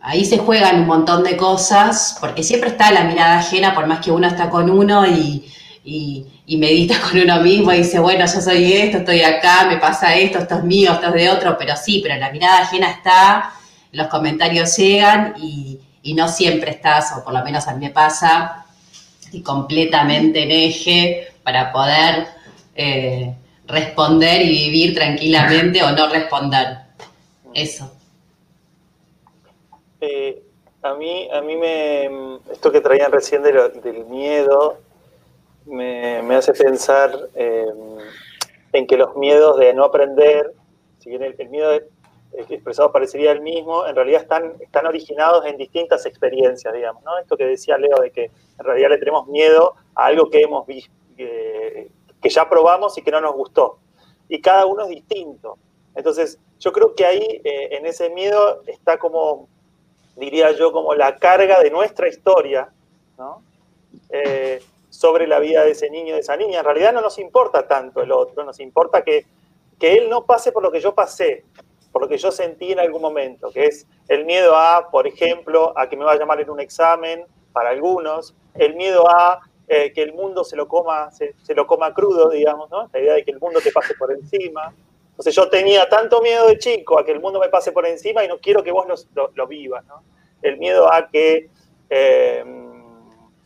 ahí 0.00 0.24
se 0.24 0.38
juegan 0.38 0.82
un 0.82 0.86
montón 0.86 1.24
de 1.24 1.36
cosas, 1.36 2.16
porque 2.20 2.44
siempre 2.44 2.70
está 2.70 2.92
la 2.92 3.02
mirada 3.02 3.40
ajena, 3.40 3.74
por 3.74 3.88
más 3.88 3.98
que 3.98 4.12
uno 4.12 4.28
está 4.28 4.48
con 4.48 4.70
uno 4.70 5.04
y, 5.04 5.44
medita 5.84 7.00
con 7.10 7.20
uno 7.20 7.40
mismo 7.40 7.72
y 7.72 7.78
dice, 7.78 7.98
bueno, 7.98 8.26
yo 8.26 8.40
soy 8.40 8.72
esto, 8.72 8.98
estoy 8.98 9.22
acá, 9.22 9.66
me 9.66 9.78
pasa 9.78 10.14
esto, 10.14 10.38
esto 10.38 10.56
es 10.56 10.64
mío, 10.64 10.92
esto 10.92 11.08
es 11.08 11.14
de 11.14 11.30
otro, 11.30 11.56
pero 11.58 11.76
sí, 11.76 12.00
pero 12.02 12.16
la 12.16 12.30
mirada 12.30 12.62
ajena 12.62 12.90
está, 12.90 13.52
los 13.92 14.08
comentarios 14.08 14.76
llegan 14.76 15.34
y, 15.38 15.80
no 16.14 16.26
siempre 16.26 16.70
estás, 16.70 17.12
o 17.18 17.22
por 17.22 17.34
lo 17.34 17.44
menos 17.44 17.68
a 17.68 17.74
mí 17.74 17.84
me 17.84 17.92
pasa, 17.92 18.64
completamente 19.44 20.44
en 20.44 20.50
eje 20.50 21.28
para 21.42 21.70
poder 21.70 22.28
eh, 22.74 23.34
responder 23.66 24.40
y 24.40 24.48
vivir 24.48 24.94
tranquilamente 24.94 25.82
o 25.82 25.90
no 25.90 26.08
responder. 26.08 26.78
Eso. 27.52 27.92
Eh, 30.00 30.42
a 30.82 30.94
mí, 30.94 31.28
a 31.30 31.40
mí 31.42 31.56
me, 31.56 32.38
esto 32.50 32.72
que 32.72 32.80
traían 32.80 33.12
recién 33.12 33.42
del 33.42 34.06
miedo 34.06 34.78
me, 35.68 36.34
hace 36.34 36.52
pensar 36.52 37.10
em, 37.34 37.98
en 38.72 38.86
que 38.86 38.96
los 38.96 39.16
miedos 39.16 39.58
de 39.58 39.72
no 39.74 39.84
aprender, 39.84 40.52
si 40.98 41.10
bien 41.10 41.22
el, 41.22 41.48
miedo 41.48 41.72
expresado 42.32 42.92
parecería 42.92 43.32
el 43.32 43.40
mismo, 43.40 43.86
en 43.86 43.94
realidad 43.94 44.22
están, 44.22 44.54
están 44.60 44.86
originados 44.86 45.46
en 45.46 45.56
distintas 45.56 46.04
experiencias, 46.06 46.72
digamos, 46.74 47.02
¿no? 47.04 47.18
Esto 47.18 47.36
que 47.36 47.46
decía 47.46 47.78
Leo 47.78 47.96
de 48.00 48.10
que 48.10 48.24
en 48.24 48.64
realidad 48.64 48.90
le 48.90 48.98
tenemos 48.98 49.26
miedo 49.28 49.74
a 49.94 50.06
algo 50.06 50.28
que 50.28 50.42
hemos 50.42 50.66
visto, 50.66 50.92
que, 51.16 51.90
ya 52.22 52.48
probamos 52.48 52.98
y 52.98 53.02
que 53.02 53.10
no 53.10 53.20
nos 53.20 53.34
gustó. 53.34 53.78
Y 54.28 54.40
cada 54.40 54.66
uno 54.66 54.82
es 54.82 54.90
distinto. 54.90 55.56
Entonces, 55.94 56.38
yo 56.60 56.72
creo 56.72 56.94
que 56.94 57.06
ahí, 57.06 57.40
eh, 57.44 57.68
en 57.72 57.86
ese 57.86 58.10
miedo, 58.10 58.62
está 58.66 58.98
como 58.98 59.48
diría 60.18 60.52
yo, 60.52 60.72
como 60.72 60.94
la 60.94 61.16
carga 61.16 61.62
de 61.62 61.70
nuestra 61.70 62.08
historia, 62.08 62.70
eh, 64.10 64.60
sobre 64.98 65.28
la 65.28 65.38
vida 65.38 65.62
de 65.62 65.70
ese 65.70 65.90
niño, 65.90 66.14
de 66.14 66.22
esa 66.22 66.36
niña. 66.36 66.58
En 66.58 66.64
realidad 66.64 66.92
no 66.92 67.00
nos 67.00 67.20
importa 67.20 67.68
tanto 67.68 68.02
el 68.02 68.10
otro, 68.10 68.42
nos 68.44 68.58
importa 68.58 69.04
que, 69.04 69.26
que 69.78 69.96
él 69.96 70.10
no 70.10 70.24
pase 70.24 70.50
por 70.50 70.60
lo 70.60 70.72
que 70.72 70.80
yo 70.80 70.92
pasé, 70.92 71.44
por 71.92 72.02
lo 72.02 72.08
que 72.08 72.18
yo 72.18 72.32
sentí 72.32 72.72
en 72.72 72.80
algún 72.80 73.00
momento, 73.00 73.52
que 73.52 73.66
es 73.66 73.86
el 74.08 74.24
miedo 74.24 74.56
a, 74.56 74.90
por 74.90 75.06
ejemplo, 75.06 75.72
a 75.78 75.88
que 75.88 75.96
me 75.96 76.04
vaya 76.04 76.26
mal 76.26 76.40
en 76.40 76.50
un 76.50 76.58
examen, 76.58 77.24
para 77.52 77.70
algunos, 77.70 78.34
el 78.54 78.74
miedo 78.74 79.08
a 79.08 79.38
eh, 79.68 79.92
que 79.92 80.02
el 80.02 80.14
mundo 80.14 80.42
se 80.42 80.56
lo 80.56 80.66
coma, 80.66 81.12
se, 81.12 81.32
lo 81.54 81.64
coma 81.68 81.94
crudo, 81.94 82.30
digamos, 82.30 82.68
¿no? 82.68 82.90
La 82.92 82.98
idea 82.98 83.14
de 83.14 83.24
que 83.24 83.30
el 83.30 83.38
mundo 83.38 83.60
te 83.60 83.70
pase 83.70 83.94
por 83.94 84.10
encima. 84.10 84.74
Entonces 85.10 85.32
yo 85.32 85.48
tenía 85.48 85.88
tanto 85.88 86.20
miedo 86.22 86.48
de 86.48 86.58
chico 86.58 86.98
a 86.98 87.04
que 87.04 87.12
el 87.12 87.20
mundo 87.20 87.38
me 87.38 87.48
pase 87.48 87.70
por 87.70 87.86
encima 87.86 88.24
y 88.24 88.28
no 88.28 88.38
quiero 88.38 88.64
que 88.64 88.72
vos 88.72 89.08
lo, 89.14 89.46
vivas, 89.46 89.84
¿no? 89.86 90.02
El 90.42 90.58
miedo 90.58 90.92
a 90.92 91.08
que, 91.08 91.50
eh, 91.88 92.67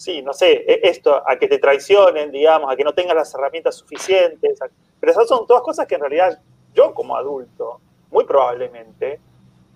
sí, 0.02 0.20
no 0.20 0.32
sé, 0.32 0.64
e, 0.66 0.80
esto, 0.82 1.22
a 1.24 1.36
que 1.36 1.46
te 1.46 1.58
traicionen, 1.58 2.32
digamos, 2.32 2.72
a 2.72 2.76
que 2.76 2.82
no 2.82 2.92
tengas 2.92 3.14
las 3.14 3.32
herramientas 3.34 3.76
suficientes. 3.76 4.58
pero 4.98 5.12
esas 5.12 5.28
son 5.28 5.46
todas 5.46 5.62
cosas 5.62 5.86
que 5.86 5.94
en 5.94 6.00
realidad 6.00 6.40
yo 6.74 6.92
como 6.92 7.16
adulto, 7.16 7.80
muy 8.10 8.24
probablemente, 8.24 9.20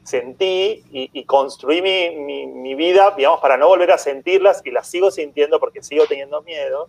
sentí 0.03 0.85
y, 0.91 1.25
construí 1.25 1.81
mi, 1.83 2.75
vida, 2.75 3.12
digamos, 3.17 3.41
para 3.41 3.57
no 3.57 3.69
volver 3.69 3.91
a 3.93 3.99
sentirlas 3.99 4.62
y 4.65 4.71
las 4.71 4.89
sigo 4.89 5.11
sintiendo 5.11 5.59
porque 5.59 5.83
sigo 5.83 6.07
teniendo 6.07 6.43
miedo 6.43 6.89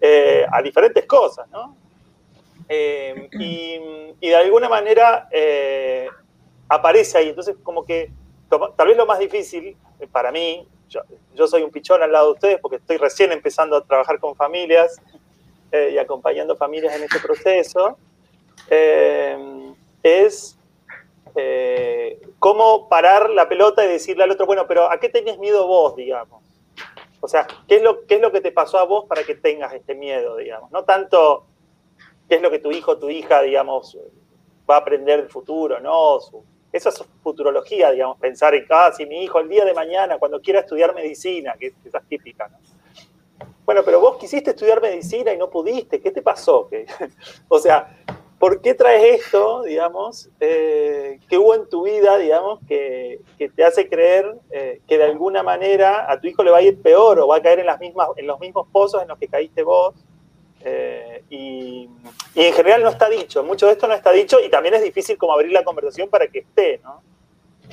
eh, 0.00 0.44
a 0.50 0.62
diferentes 0.62 1.04
cosas, 1.06 1.48
¿no? 1.50 1.76
Eh, 2.68 3.28
y, 4.20 4.28
de 4.28 4.36
alguna 4.36 4.68
manera 4.68 5.28
eh, 5.32 6.08
aparece 6.68 7.18
ahí. 7.18 7.28
Entonces, 7.30 7.56
como 7.62 7.84
que 7.84 8.10
tal 8.48 8.86
vez 8.86 8.96
lo 8.96 9.06
más 9.06 9.18
difícil 9.18 9.76
para 10.12 10.30
mí, 10.30 10.66
yo, 11.34 11.46
soy 11.46 11.62
un 11.62 11.70
pichón 11.70 12.02
al 12.02 12.12
lado 12.12 12.26
de 12.26 12.32
ustedes 12.32 12.58
porque 12.60 12.76
estoy 12.76 12.96
recién 12.96 13.32
empezando 13.32 13.76
a 13.76 13.84
trabajar 13.84 14.18
con 14.18 14.34
familias 14.34 15.00
eh, 15.70 15.90
y 15.94 15.98
acompañando 15.98 16.56
familias 16.56 16.94
en 16.96 17.04
este 17.04 17.18
proceso, 17.20 17.96
es 20.02 20.58
cómo 22.38 22.88
parar 22.88 23.30
la 23.30 23.48
pelota 23.48 23.84
y 23.84 23.88
decirle 23.88 24.24
al 24.24 24.30
otro, 24.30 24.46
bueno, 24.46 24.66
pero 24.66 24.90
¿a 24.90 24.98
qué 24.98 25.08
tenías 25.08 25.38
miedo 25.38 25.66
vos, 25.66 25.96
digamos? 25.96 26.42
O 27.20 27.28
sea, 27.28 27.46
¿qué 27.68 27.76
es, 27.76 27.82
lo, 27.82 28.04
¿qué 28.06 28.16
es 28.16 28.20
lo 28.20 28.32
que 28.32 28.40
te 28.40 28.50
pasó 28.50 28.78
a 28.78 28.84
vos 28.84 29.04
para 29.04 29.22
que 29.22 29.36
tengas 29.36 29.72
este 29.74 29.94
miedo, 29.94 30.36
digamos? 30.36 30.72
No 30.72 30.82
tanto 30.82 31.46
qué 32.28 32.34
es 32.34 32.42
lo 32.42 32.50
que 32.50 32.58
tu 32.58 32.72
hijo 32.72 32.92
o 32.92 32.98
tu 32.98 33.10
hija, 33.10 33.42
digamos, 33.42 33.96
va 34.68 34.74
a 34.74 34.78
aprender 34.78 35.20
del 35.20 35.30
futuro, 35.30 35.78
¿no? 35.78 36.18
Eso 36.72 36.88
es 36.88 37.04
futurología, 37.22 37.90
digamos, 37.90 38.18
pensar 38.18 38.54
en, 38.54 38.66
ah, 38.70 38.90
si 38.96 39.04
mi 39.06 39.22
hijo 39.22 39.38
el 39.38 39.48
día 39.48 39.64
de 39.64 39.74
mañana, 39.74 40.18
cuando 40.18 40.40
quiera 40.40 40.60
estudiar 40.60 40.94
medicina, 40.94 41.54
que, 41.58 41.66
es 41.66 41.74
típica, 42.08 42.48
¿no? 42.48 42.58
Bueno, 43.64 43.82
pero 43.84 44.00
vos 44.00 44.16
quisiste 44.18 44.50
estudiar 44.50 44.80
medicina 44.80 45.32
y 45.32 45.38
no 45.38 45.48
pudiste, 45.48 46.00
¿qué 46.00 46.10
te 46.10 46.22
pasó? 46.22 46.68
o 47.48 47.58
sea, 47.58 47.96
¿por 48.38 48.60
qué 48.60 48.74
traes 48.74 49.20
esto, 49.20 49.62
digamos, 49.62 50.28
eh, 50.40 51.20
que 51.28 51.38
hubo 51.38 51.54
en 51.54 51.68
tu 51.68 51.84
vida, 51.84 52.18
digamos, 52.18 52.58
que, 52.66 53.20
te 53.54 53.64
hace 53.64 53.88
creer 53.88 54.36
eh, 54.50 54.80
que 54.88 54.98
de 54.98 55.04
alguna 55.04 55.42
manera 55.42 56.10
a 56.10 56.20
tu 56.20 56.26
hijo 56.26 56.42
le 56.42 56.50
va 56.50 56.58
a 56.58 56.62
ir 56.62 56.80
peor 56.82 57.20
o 57.20 57.28
va 57.28 57.36
a 57.36 57.42
caer 57.42 57.60
en, 57.60 57.66
las 57.66 57.78
mismas, 57.78 58.08
en 58.16 58.26
los 58.26 58.40
mismos 58.40 58.66
pozos 58.72 59.02
en 59.02 59.08
los 59.08 59.18
que 59.18 59.28
caíste 59.28 59.62
vos? 59.62 59.94
Eh, 60.64 61.24
y, 61.30 61.88
en 62.34 62.54
general 62.54 62.82
no 62.82 62.88
está 62.88 63.08
dicho, 63.08 63.42
mucho 63.42 63.66
de 63.66 63.72
esto 63.72 63.88
no 63.88 63.94
está 63.94 64.12
dicho 64.12 64.38
y 64.40 64.48
también 64.48 64.74
es 64.74 64.82
difícil 64.82 65.16
como 65.16 65.32
abrir 65.32 65.52
la 65.52 65.64
conversación 65.64 66.08
para 66.08 66.28
que 66.28 66.40
esté, 66.40 66.80
¿no? 66.82 67.02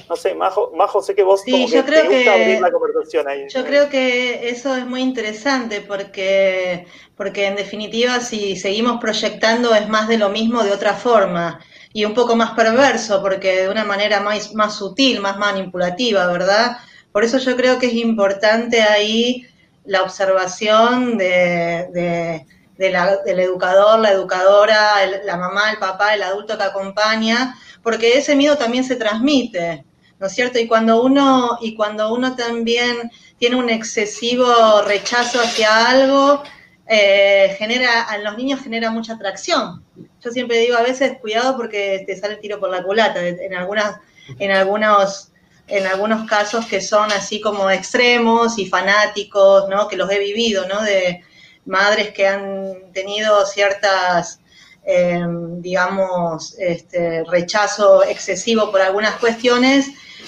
No 0.08 0.16
sé, 0.16 0.34
Majo, 0.34 0.72
Majo 0.76 1.02
sé 1.02 1.14
que 1.14 1.24
vos 1.24 1.42
sí, 1.42 1.68
yo 1.68 1.86
creo 1.86 2.08
que, 2.08 2.30
abrir 2.30 2.62
la 2.62 2.72
conversación 2.72 3.28
ahí. 3.28 3.48
Yo 3.50 3.66
creo 3.66 3.90
que 3.90 4.50
eso 4.50 4.76
es 4.76 4.86
muy 4.86 5.02
interesante 5.02 5.82
porque, 5.82 6.86
porque 7.18 7.48
en 7.48 7.56
definitiva 7.56 8.20
si 8.22 8.56
seguimos 8.56 9.00
proyectando 9.00 9.76
es 9.76 9.90
más 9.90 10.08
de 10.08 10.18
lo 10.18 10.30
mismo 10.30 10.64
de 10.64 10.72
otra 10.72 10.94
forma 10.94 11.60
y 11.92 12.06
un 12.06 12.14
poco 12.14 12.36
más 12.36 12.52
perverso 12.52 13.22
porque 13.22 13.64
de 13.64 13.70
una 13.70 13.84
manera 13.84 14.22
más, 14.22 14.54
más 14.54 14.78
sutil, 14.78 15.20
más 15.20 15.38
manipulativa, 15.38 16.28
¿verdad? 16.28 16.78
Por 17.12 17.24
eso 17.24 17.38
yo 17.38 17.58
creo 17.58 17.78
que 17.78 17.88
es 17.88 17.94
importante 17.94 18.82
ahí 18.82 19.46
la 19.86 20.04
observación 20.04 21.18
de 21.18 22.46
del 22.80 23.40
educador, 23.40 24.00
la 24.00 24.12
educadora, 24.12 25.06
la 25.26 25.36
mamá, 25.36 25.72
el 25.72 25.78
papá, 25.78 26.16
el 26.16 26.24
adulto 26.24 26.58
que 26.58 26.64
acompaña, 26.64 27.56
porque 27.84 28.18
ese 28.18 28.38
miedo 28.38 28.58
también 28.58 28.86
se 28.86 28.96
transmite, 28.96 29.84
¿no 30.18 30.28
es 30.28 30.34
cierto? 30.34 30.60
Y 30.60 30.68
cuando 30.68 31.04
uno, 31.04 31.58
y 31.60 31.76
cuando 31.76 32.14
uno 32.14 32.38
también 32.38 33.12
tiene 33.38 33.58
un 33.58 33.70
excesivo 33.70 34.82
rechazo 34.84 35.42
hacia 35.42 35.90
algo, 35.90 36.42
eh, 36.88 37.54
genera, 37.60 38.08
los 38.24 38.38
niños 38.38 38.62
genera 38.62 38.92
mucha 38.92 39.14
atracción. 39.14 39.84
Yo 40.24 40.32
siempre 40.32 40.60
digo 40.60 40.78
a 40.78 40.82
veces, 40.82 41.18
cuidado 41.20 41.58
porque 41.58 42.06
te 42.08 42.16
sale 42.16 42.36
el 42.36 42.40
tiro 42.40 42.62
por 42.62 42.70
la 42.70 42.82
culata, 42.82 43.28
en 43.28 43.54
algunas, 43.54 43.98
en 44.40 44.52
algunos 44.52 45.34
en 45.68 45.86
algunos 45.86 46.28
casos 46.28 46.66
que 46.66 46.82
son 46.82 47.12
así 47.12 47.40
como 47.40 47.70
extremos 47.70 48.58
y 48.58 48.66
fanáticos, 48.66 49.70
¿no? 49.70 49.88
Que 49.88 49.98
los 49.98 50.10
he 50.10 50.18
vivido, 50.18 50.68
¿no? 50.68 50.82
De, 50.82 51.24
madres 51.70 52.10
que 52.10 52.28
han 52.28 52.92
tenido 52.92 53.46
ciertas 53.46 54.42
em, 54.84 55.62
digamos, 55.62 56.56
este, 56.58 57.24
rechazo 57.26 58.04
excesivo 58.04 58.72
por 58.72 58.82
algunas 58.82 59.16
cuestiones, 59.16 59.88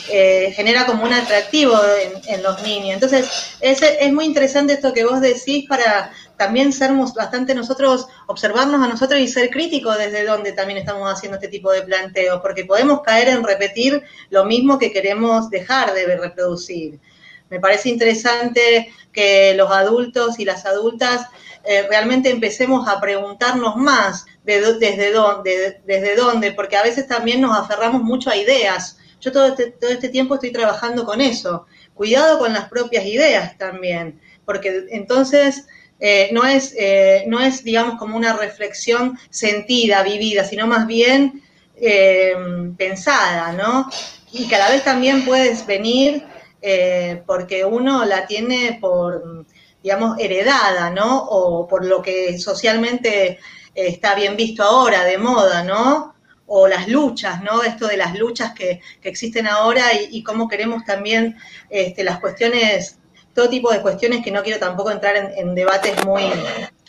eh, 0.09 0.53
genera 0.55 0.85
como 0.85 1.03
un 1.03 1.13
atractivo 1.13 1.73
en, 2.27 2.43
los 2.43 2.61
niños. 2.63 2.93
Entonces, 2.93 3.55
es, 3.59 3.81
es, 3.81 4.13
muy 4.13 4.25
interesante 4.25 4.73
esto 4.73 4.93
que 4.93 5.03
vos 5.03 5.21
decís 5.21 5.65
para 5.67 6.11
también 6.37 6.73
ser 6.73 6.91
bastante 7.15 7.53
nosotros, 7.53 8.07
observarnos 8.27 8.81
a 8.83 8.87
nosotros 8.87 9.19
y 9.19 9.27
ser 9.27 9.49
críticos 9.49 9.97
desde 9.97 10.25
donde 10.25 10.53
también 10.53 10.79
estamos 10.79 11.11
haciendo 11.11 11.37
este 11.37 11.49
tipo 11.49 11.71
de 11.71 11.83
planteos, 11.83 12.41
porque 12.41 12.65
podemos 12.65 13.01
caer 13.01 13.29
en 13.29 13.43
repetir 13.43 14.03
lo 14.29 14.45
mismo 14.45 14.79
que 14.79 14.91
queremos 14.91 15.49
dejar 15.49 15.93
de 15.93 16.17
reproducir. 16.17 16.99
Me 17.51 17.59
parece 17.59 17.89
interesante 17.89 18.91
que 19.11 19.53
los 19.55 19.69
adultos 19.69 20.39
y 20.39 20.45
las 20.45 20.65
adultas 20.65 21.27
eh, 21.65 21.85
realmente 21.89 22.29
empecemos 22.29 22.87
a 22.87 22.99
preguntarnos 23.01 23.75
más 23.75 24.25
de, 24.45 24.75
desde, 24.79 25.11
dónde, 25.11 25.81
desde 25.85 26.15
dónde, 26.15 26.53
porque 26.53 26.77
a 26.77 26.83
veces 26.83 27.07
también 27.07 27.41
nos 27.41 27.55
aferramos 27.55 28.01
mucho 28.01 28.29
a 28.29 28.37
ideas. 28.37 28.97
Yo 29.19 29.33
todo 29.33 29.47
este, 29.47 29.71
todo 29.71 29.91
este 29.91 30.07
tiempo 30.07 30.35
estoy 30.35 30.51
trabajando 30.51 31.05
con 31.05 31.19
eso. 31.19 31.67
Cuidado 31.93 32.39
con 32.39 32.53
las 32.53 32.69
propias 32.69 33.05
ideas 33.05 33.57
también, 33.57 34.21
porque 34.45 34.85
entonces 34.89 35.67
eh, 35.99 36.29
no, 36.31 36.45
es, 36.45 36.73
eh, 36.79 37.25
no 37.27 37.41
es, 37.41 37.65
digamos, 37.65 37.99
como 37.99 38.15
una 38.15 38.31
reflexión 38.31 39.19
sentida, 39.29 40.01
vivida, 40.03 40.45
sino 40.45 40.67
más 40.67 40.87
bien 40.87 41.43
pensada, 42.77 43.53
¿no? 43.53 43.89
Y 44.31 44.47
cada 44.47 44.69
vez 44.69 44.83
también 44.83 45.25
puedes 45.25 45.65
venir 45.65 46.23
porque 47.25 47.65
uno 47.65 48.05
la 48.05 48.27
tiene 48.27 48.77
por 48.79 49.45
digamos, 49.83 50.17
heredada, 50.19 50.89
¿no? 50.89 51.23
O 51.23 51.67
por 51.67 51.85
lo 51.85 52.01
que 52.01 52.37
socialmente 52.37 53.39
está 53.73 54.15
bien 54.15 54.35
visto 54.35 54.63
ahora, 54.63 55.03
de 55.03 55.17
moda, 55.17 55.63
¿no? 55.63 56.15
O 56.45 56.67
las 56.67 56.87
luchas, 56.87 57.41
¿no? 57.43 57.63
Esto 57.63 57.87
de 57.87 57.97
las 57.97 58.17
luchas 58.17 58.53
que, 58.53 58.81
existen 59.03 59.47
ahora 59.47 59.85
y, 59.93 60.21
cómo 60.23 60.47
queremos 60.47 60.85
también 60.85 61.37
este, 61.69 62.03
las 62.03 62.19
cuestiones, 62.19 62.99
todo 63.33 63.49
tipo 63.49 63.71
de 63.71 63.81
cuestiones 63.81 64.23
que 64.23 64.31
no 64.31 64.43
quiero 64.43 64.59
tampoco 64.59 64.91
entrar 64.91 65.33
en, 65.35 65.55
debates 65.55 66.05
muy, 66.05 66.23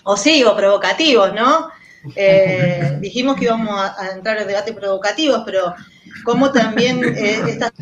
o 0.05 0.17
sí, 0.17 0.45
o 0.45 0.55
provocativos, 0.55 1.33
¿no? 1.33 1.71
Eh, 2.17 2.97
dijimos 3.01 3.37
que 3.37 3.45
íbamos 3.45 3.81
a, 3.81 4.11
entrar 4.11 4.39
en 4.39 4.49
debates 4.49 4.75
provocativos, 4.75 5.43
pero 5.47 5.75
cómo 6.25 6.51
también 6.53 7.03
eh, 7.05 7.41
estas 7.49 7.73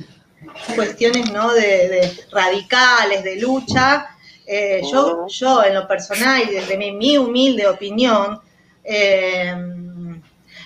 cuestiones, 0.74 1.30
¿no? 1.32 1.52
de 1.52 2.12
radicales, 2.30 3.24
de 3.24 3.40
lucha, 3.40 4.16
eh, 4.52 4.82
yo, 4.90 5.28
yo, 5.28 5.62
en 5.62 5.74
lo 5.74 5.86
personal 5.86 6.42
y 6.42 6.52
desde 6.52 6.76
mi, 6.76 7.16
humilde 7.16 7.68
opinión, 7.68 8.40
eh, 8.82 9.54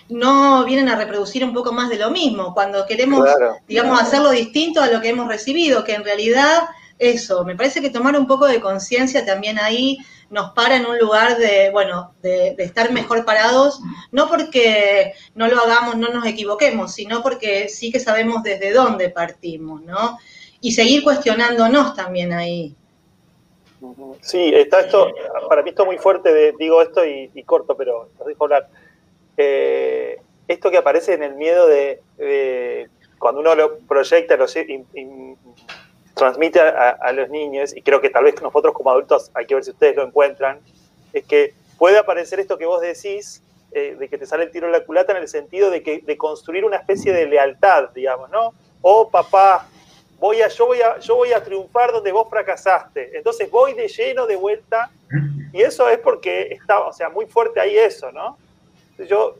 no 0.08 0.64
vienen 0.64 0.88
a 0.88 0.96
reproducir 0.96 1.44
un 1.44 1.52
poco 1.52 1.70
más 1.70 1.90
de 1.90 1.98
lo 1.98 2.10
mismo, 2.10 2.54
cuando 2.54 2.86
queremos, 2.86 3.28
digamos, 3.68 4.00
hacerlo 4.00 4.30
distinto 4.30 4.80
a 4.80 4.86
lo 4.86 5.02
que 5.02 5.10
hemos 5.10 5.28
recibido, 5.28 5.84
que 5.84 5.92
en 5.92 6.02
realidad 6.02 6.62
eso, 6.98 7.44
me 7.44 7.56
parece 7.56 7.82
que 7.82 7.90
tomar 7.90 8.18
un 8.18 8.26
poco 8.26 8.46
de 8.46 8.58
conciencia 8.58 9.26
también 9.26 9.58
ahí 9.58 9.98
nos 10.34 10.50
para 10.50 10.76
en 10.76 10.84
un 10.84 10.98
lugar 10.98 11.38
de, 11.38 11.70
bueno, 11.70 12.12
de, 12.20 12.56
estar 12.58 12.92
mejor 12.92 13.24
parados, 13.24 13.80
no 14.10 14.28
porque 14.28 15.14
no 15.36 15.46
lo 15.46 15.60
hagamos, 15.60 15.96
no 15.96 16.08
nos 16.08 16.26
equivoquemos, 16.26 16.92
sino 16.92 17.22
porque 17.22 17.68
sí 17.68 17.92
que 17.92 18.00
sabemos 18.00 18.42
desde 18.42 18.72
dónde 18.72 19.10
partimos, 19.10 19.80
¿no? 19.82 20.18
Y 20.60 20.72
seguir 20.72 21.04
cuestionándonos 21.04 21.94
también 21.94 22.32
ahí. 22.32 22.74
Sí, 24.22 24.50
está 24.52 24.80
esto, 24.80 25.12
para 25.48 25.62
mí 25.62 25.70
esto 25.70 25.86
muy 25.86 25.98
fuerte, 25.98 26.52
digo 26.58 26.82
esto 26.82 27.04
y, 27.04 27.42
corto, 27.44 27.76
pero 27.76 28.08
lo 28.18 28.24
dejo 28.24 28.44
hablar. 28.44 28.68
Eh, 29.36 30.18
esto 30.48 30.70
que 30.70 30.78
aparece 30.78 31.14
en 31.14 31.22
el 31.22 31.36
miedo 31.36 31.68
de, 31.68 32.88
cuando 33.20 33.40
uno 33.40 33.54
lo 33.54 33.78
proyecta, 33.78 34.36
lo 34.36 34.46
transmite 36.14 36.61
a, 36.61 37.12
los 37.12 37.29
niños, 37.29 37.77
y 37.77 37.83
creo 37.83 38.00
que 38.00 38.09
tal 38.09 38.24
vez 38.24 38.40
nosotros 38.40 38.72
como 38.72 38.90
adultos 38.90 39.31
hay 39.35 39.46
que 39.46 39.55
ver 39.55 39.64
si 39.64 39.70
ustedes 39.70 39.96
lo 39.96 40.05
encuentran, 40.05 40.61
es 41.12 41.24
que 41.24 41.55
puede 41.77 41.98
aparecer 41.98 42.40
esto 42.40 42.57
que 42.57 42.66
vos 42.66 42.81
decís, 42.81 43.42
eh, 43.72 43.96
de 43.98 44.09
que 44.09 44.16
te 44.16 44.27
sale 44.27 44.44
el 44.44 44.53
tiro 44.53 44.66
en 44.66 44.72
la 44.72 44.85
culata 44.85 45.12
en 45.12 45.18
el 45.18 45.29
sentido 45.29 45.70
de, 45.70 45.83
que, 45.83 45.98
de 45.98 46.16
construir 46.16 46.64
una 46.64 46.77
especie 46.77 47.12
de 47.12 47.27
lealtad, 47.27 47.90
digamos, 47.90 48.31
¿no? 48.31 48.55
Oh, 48.83 49.11
papá, 49.11 49.66
voy 50.18 50.40
a, 50.42 50.48
yo, 50.48 50.66
voy 50.66 50.81
a, 50.81 50.98
yo 51.00 51.16
voy 51.16 51.33
a 51.33 51.42
triunfar 51.42 51.90
donde 51.90 52.12
vos 52.12 52.29
fracasaste. 52.31 53.16
Entonces 53.16 53.50
voy 53.50 53.74
de 53.74 53.88
lleno 53.88 54.27
de 54.27 54.37
vuelta 54.37 54.90
y 55.53 55.62
eso 55.62 55.88
es 55.88 55.98
porque 55.98 56.48
está, 56.53 56.81
o 56.81 56.92
sea, 56.92 57.09
muy 57.09 57.27
fuerte 57.27 57.61
ahí 57.61 57.77
eso, 57.77 58.12
¿no? 58.12 58.38
Yo 58.98 59.37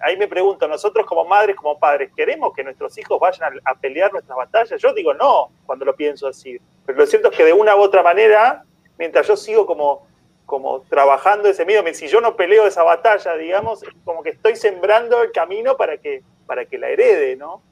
ahí 0.00 0.16
me 0.16 0.26
pregunto, 0.28 0.66
nosotros 0.66 1.06
como 1.06 1.24
madres, 1.24 1.56
como 1.56 1.78
padres, 1.78 2.10
¿queremos 2.16 2.52
que 2.54 2.64
nuestros 2.64 2.96
hijos 2.98 3.18
vayan 3.20 3.60
a, 3.64 3.74
pelear 3.74 4.12
nuestras 4.12 4.36
batallas? 4.36 4.80
Yo 4.80 4.92
digo 4.92 5.14
no 5.14 5.50
cuando 5.66 5.84
lo 5.84 5.94
pienso 5.94 6.26
así, 6.26 6.60
pero 6.84 6.98
lo 6.98 7.06
cierto 7.06 7.30
es 7.30 7.36
que 7.36 7.44
de 7.44 7.52
una 7.52 7.76
u 7.76 7.80
otra 7.80 8.02
manera, 8.02 8.64
mientras 8.98 9.26
yo 9.28 9.36
sigo 9.36 9.66
como, 9.66 10.06
como 10.46 10.80
trabajando 10.88 11.48
ese 11.48 11.64
miedo, 11.64 11.84
si 11.94 12.08
yo 12.08 12.20
no 12.20 12.34
peleo 12.36 12.66
esa 12.66 12.82
batalla, 12.82 13.36
digamos, 13.36 13.84
como 14.04 14.22
que 14.22 14.30
estoy 14.30 14.56
sembrando 14.56 15.22
el 15.22 15.30
camino 15.30 15.76
para 15.76 15.96
que, 15.98 16.22
para 16.46 16.64
que 16.64 16.78
la 16.78 16.88
herede, 16.88 17.36
¿no? 17.36 17.62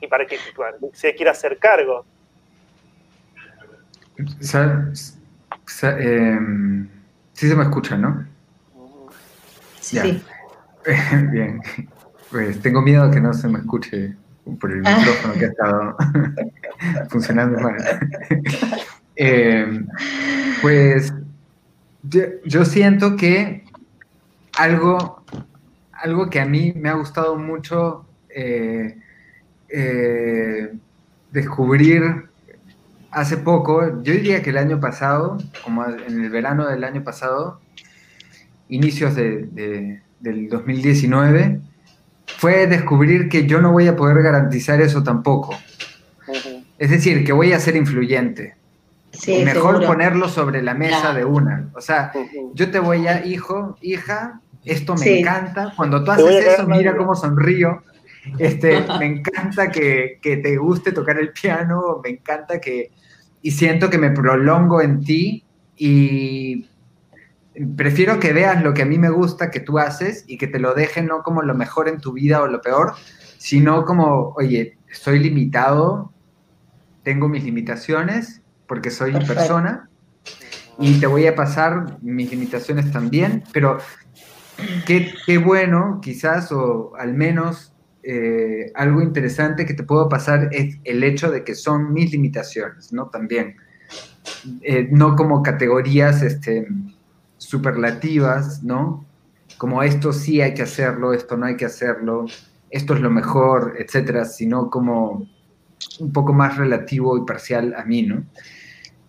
y 0.00 0.06
para 0.06 0.26
que 0.26 0.38
se 0.92 1.14
quiera 1.14 1.32
hacer 1.32 1.58
cargo. 1.58 2.04
Em, 5.82 6.88
sí 7.32 7.48
se 7.48 7.56
me 7.56 7.64
escucha, 7.64 7.96
¿no? 7.96 8.26
Sí. 9.80 10.22
Bien. 11.32 11.60
Pues 12.30 12.60
tengo 12.60 12.82
miedo 12.82 13.10
que 13.10 13.20
no 13.20 13.32
se 13.32 13.48
me 13.48 13.60
escuche 13.60 14.14
por 14.60 14.72
el 14.72 14.82
ah. 14.86 14.96
micrófono 14.98 15.34
que 15.34 15.44
ha 15.44 15.48
estado 15.48 15.96
funcionando 17.08 17.60
mal. 17.60 17.76
Em, 19.16 19.86
pues 20.60 21.14
yo, 22.02 22.64
siento 22.64 23.16
que 23.16 23.64
algo, 24.58 25.22
algo 25.92 26.28
que 26.30 26.40
a 26.40 26.46
mí 26.46 26.72
me 26.74 26.88
ha 26.88 26.94
gustado 26.94 27.36
mucho 27.36 28.04
eh, 28.28 28.98
eh, 29.68 30.72
descubrir 31.30 32.28
hace 33.12 33.36
poco, 33.36 34.02
yo 34.02 34.12
diría 34.12 34.42
que 34.42 34.50
el 34.50 34.58
año 34.58 34.80
pasado, 34.80 35.38
como 35.62 35.84
en 35.86 36.24
el 36.24 36.30
verano 36.30 36.66
del 36.66 36.82
año 36.82 37.04
pasado, 37.04 37.60
inicios 38.68 39.14
de, 39.14 40.02
del 40.24 40.48
2019, 40.48 41.60
fue 42.38 42.66
descubrir 42.66 43.28
que 43.28 43.46
yo 43.46 43.60
no 43.60 43.70
voy 43.70 43.86
a 43.86 43.94
poder 43.94 44.22
garantizar 44.22 44.80
eso 44.80 45.02
tampoco. 45.02 45.56
Es 46.78 46.90
decir, 46.90 47.24
que 47.24 47.32
voy 47.32 47.52
a 47.52 47.60
ser 47.60 47.76
influyente. 47.76 48.56
Mejor 49.28 49.84
ponerlo 49.86 50.28
sobre 50.28 50.62
la 50.62 50.74
mesa 50.74 51.14
de 51.14 51.24
una. 51.24 51.68
O 51.74 51.80
sea, 51.80 52.10
yo 52.54 52.70
te 52.70 52.80
voy 52.80 53.06
a, 53.06 53.24
hijo, 53.24 53.76
hija, 53.80 54.40
esto 54.64 54.96
me 54.96 55.20
encanta. 55.20 55.72
Cuando 55.76 56.02
tú 56.02 56.10
haces 56.10 56.46
eso, 56.46 56.66
mira 56.66 56.96
cómo 56.96 57.14
sonrío. 57.14 57.82
Este, 58.38 58.82
me 58.98 59.06
encanta 59.06 59.70
que, 59.70 60.18
te 60.22 60.56
guste 60.56 60.92
tocar 60.92 61.18
el 61.18 61.30
piano, 61.30 62.00
me 62.02 62.10
encanta 62.10 62.60
que... 62.60 62.90
Y 63.42 63.50
siento 63.50 63.90
que 63.90 63.98
me 63.98 64.10
prolongo 64.10 64.80
en 64.80 65.04
ti 65.04 65.44
y 65.76 66.66
prefiero 67.76 68.18
que 68.18 68.32
veas 68.32 68.62
lo 68.62 68.74
que 68.74 68.82
a 68.82 68.86
mí 68.86 68.98
me 68.98 69.10
gusta 69.10 69.50
que 69.50 69.60
tú 69.60 69.78
haces 69.78 70.24
y 70.26 70.38
que 70.38 70.46
te 70.46 70.58
lo 70.58 70.74
deje 70.74 71.02
no 71.02 71.22
como 71.22 71.42
lo 71.42 71.54
mejor 71.54 71.88
en 71.88 72.00
tu 72.00 72.12
vida 72.12 72.42
o 72.42 72.46
lo 72.46 72.60
peor, 72.60 72.94
sino 73.38 73.84
como, 73.84 74.34
oye, 74.36 74.78
soy 74.90 75.18
limitado, 75.18 76.12
tengo 77.02 77.28
mis 77.28 77.44
limitaciones 77.44 78.42
porque 78.66 78.90
soy 78.90 79.12
persona 79.26 79.88
y 80.78 80.98
te 80.98 81.06
voy 81.06 81.26
a 81.26 81.34
pasar 81.34 81.98
mis 82.02 82.30
limitaciones 82.30 82.90
también, 82.90 83.44
pero 83.52 83.78
qué, 84.86 85.12
qué 85.26 85.38
bueno 85.38 86.00
quizás 86.02 86.50
o 86.50 86.96
al 86.96 87.14
menos 87.14 87.74
eh, 88.02 88.70
algo 88.74 89.00
interesante 89.00 89.64
que 89.64 89.72
te 89.72 89.82
puedo 89.82 90.08
pasar 90.08 90.48
es 90.52 90.78
el 90.84 91.02
hecho 91.04 91.30
de 91.30 91.42
que 91.42 91.54
son 91.54 91.92
mis 91.92 92.12
limitaciones, 92.12 92.92
¿no? 92.92 93.08
También. 93.08 93.56
Eh, 94.62 94.88
no 94.90 95.16
como 95.16 95.42
categorías 95.42 96.22
este, 96.22 96.66
superlativas, 97.44 98.62
¿no? 98.62 99.04
Como 99.58 99.82
esto 99.82 100.12
sí 100.12 100.40
hay 100.40 100.54
que 100.54 100.62
hacerlo, 100.62 101.12
esto 101.12 101.36
no 101.36 101.46
hay 101.46 101.56
que 101.56 101.66
hacerlo, 101.66 102.26
esto 102.70 102.94
es 102.94 103.00
lo 103.00 103.10
mejor, 103.10 103.74
etcétera, 103.78 104.24
sino 104.24 104.70
como 104.70 105.28
un 106.00 106.12
poco 106.12 106.32
más 106.32 106.56
relativo 106.56 107.16
y 107.16 107.24
parcial 107.24 107.74
a 107.76 107.84
mí, 107.84 108.02
¿no? 108.02 108.24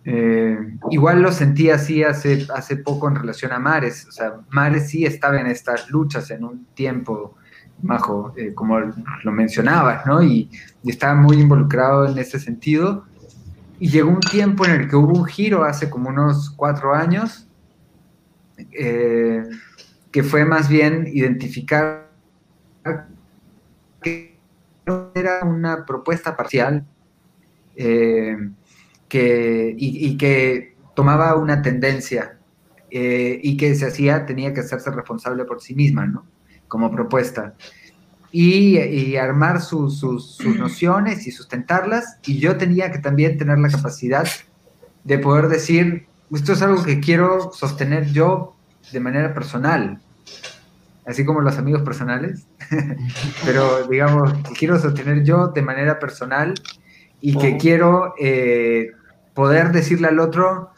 Eh, 0.04 0.56
igual 0.90 1.20
lo 1.20 1.32
sentí 1.32 1.68
así 1.70 2.04
hace, 2.04 2.46
hace 2.54 2.76
poco 2.76 3.08
en 3.08 3.16
relación 3.16 3.52
a 3.52 3.58
Mares, 3.58 4.06
o 4.08 4.12
sea, 4.12 4.34
Mares 4.50 4.88
sí 4.88 5.04
estaba 5.04 5.40
en 5.40 5.48
estas 5.48 5.90
luchas 5.90 6.30
en 6.30 6.44
un 6.44 6.66
tiempo 6.74 7.34
Majo, 7.82 8.32
eh, 8.36 8.54
como 8.54 8.78
lo 8.78 9.32
mencionabas, 9.32 10.06
¿no? 10.06 10.22
Y, 10.22 10.50
estaba 10.84 11.14
muy 11.14 11.38
involucrado 11.38 12.06
en 12.06 12.16
ese 12.16 12.38
sentido. 12.38 13.04
Y 13.80 13.88
llegó 13.88 14.10
un 14.10 14.20
tiempo 14.20 14.64
en 14.64 14.70
el 14.70 14.88
que 14.88 14.96
hubo 14.96 15.12
un 15.18 15.24
giro 15.24 15.64
hace 15.64 15.90
como 15.90 16.08
unos 16.08 16.50
cuatro 16.50 16.94
años, 16.94 17.48
eh, 18.72 19.42
que 20.10 20.22
fue 20.22 20.44
más 20.44 20.68
bien 20.68 21.06
identificar 21.06 22.10
que 24.02 24.36
era 25.14 25.44
una 25.44 25.84
propuesta 25.84 26.36
parcial 26.36 26.86
eh, 27.74 28.36
que, 29.08 29.74
y, 29.76 30.16
que 30.16 30.76
tomaba 30.94 31.36
una 31.36 31.62
tendencia 31.62 32.38
eh, 32.90 33.38
y 33.42 33.56
que 33.56 33.74
se 33.74 33.86
hacía, 33.86 34.24
tenía 34.26 34.54
que 34.54 34.60
hacerse 34.60 34.90
responsable 34.90 35.44
por 35.44 35.60
sí 35.60 35.74
misma, 35.74 36.06
¿no? 36.06 36.24
Como 36.68 36.90
propuesta. 36.90 37.54
Y, 38.32 39.16
armar 39.16 39.60
sus 39.62 40.40
nociones 40.44 41.26
y 41.26 41.30
sustentarlas, 41.30 42.18
y 42.26 42.38
yo 42.38 42.56
tenía 42.56 42.90
que 42.90 42.98
también 42.98 43.38
tener 43.38 43.58
la 43.58 43.70
capacidad 43.70 44.26
de 45.04 45.18
poder 45.18 45.48
decir, 45.48 46.06
esto 46.34 46.52
es 46.52 46.62
algo 46.62 46.82
que 46.82 47.00
quiero 47.00 47.52
sostener 47.52 48.06
yo 48.12 48.54
de 48.92 49.00
manera 49.00 49.34
personal, 49.34 50.00
así 51.06 51.24
como 51.24 51.40
los 51.40 51.58
amigos 51.58 51.82
personales, 51.82 52.46
pero 53.44 53.86
digamos, 53.86 54.32
que 54.48 54.54
quiero 54.54 54.78
sostener 54.78 55.22
yo 55.22 55.48
de 55.48 55.62
manera 55.62 55.98
personal 55.98 56.54
y 57.20 57.36
que 57.36 57.56
quiero 57.56 58.14
eh, 58.18 58.90
poder 59.34 59.72
decirle 59.72 60.08
al 60.08 60.20
otro, 60.20 60.70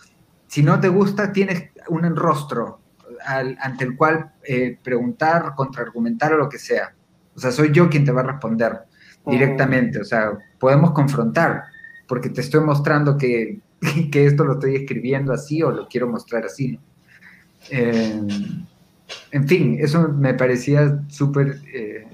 si 0.47 0.63
no 0.63 0.81
te 0.81 0.89
gusta, 0.89 1.33
tienes 1.33 1.71
un 1.89 2.15
rostro 2.17 2.81
ante 3.27 3.85
el 3.85 3.97
cual 3.97 4.33
eh, 4.45 4.79
preguntar, 4.83 5.55
contraargumentar 5.55 6.33
o 6.33 6.39
lo 6.39 6.49
que 6.49 6.59
sea. 6.59 6.95
O 7.35 7.41
sea, 7.41 7.53
soy 7.53 7.73
yo 7.73 7.89
quien 7.89 8.05
te 8.05 8.13
va 8.13 8.21
a 8.21 8.25
responder 8.25 8.81
directamente. 9.27 10.01
O 10.01 10.05
sea, 10.05 10.33
podemos 10.59 10.93
confrontar, 10.93 11.65
porque 12.07 12.31
te 12.31 12.41
estoy 12.41 12.61
mostrando 12.61 13.17
que, 13.17 13.61
que 14.11 14.26
esto 14.26 14.45
lo 14.45 14.55
estoy 14.55 14.76
escribiendo 14.76 15.33
así 15.33 15.62
o 15.62 15.70
lo 15.70 15.89
quiero 15.89 16.09
mostrar 16.09 16.45
así. 16.45 16.79
Eh, 17.70 18.20
en 19.31 19.49
fin, 19.49 19.79
eso 19.81 20.09
me 20.09 20.35
parecía 20.35 21.03
súper 21.09 21.61
eh, 21.72 22.07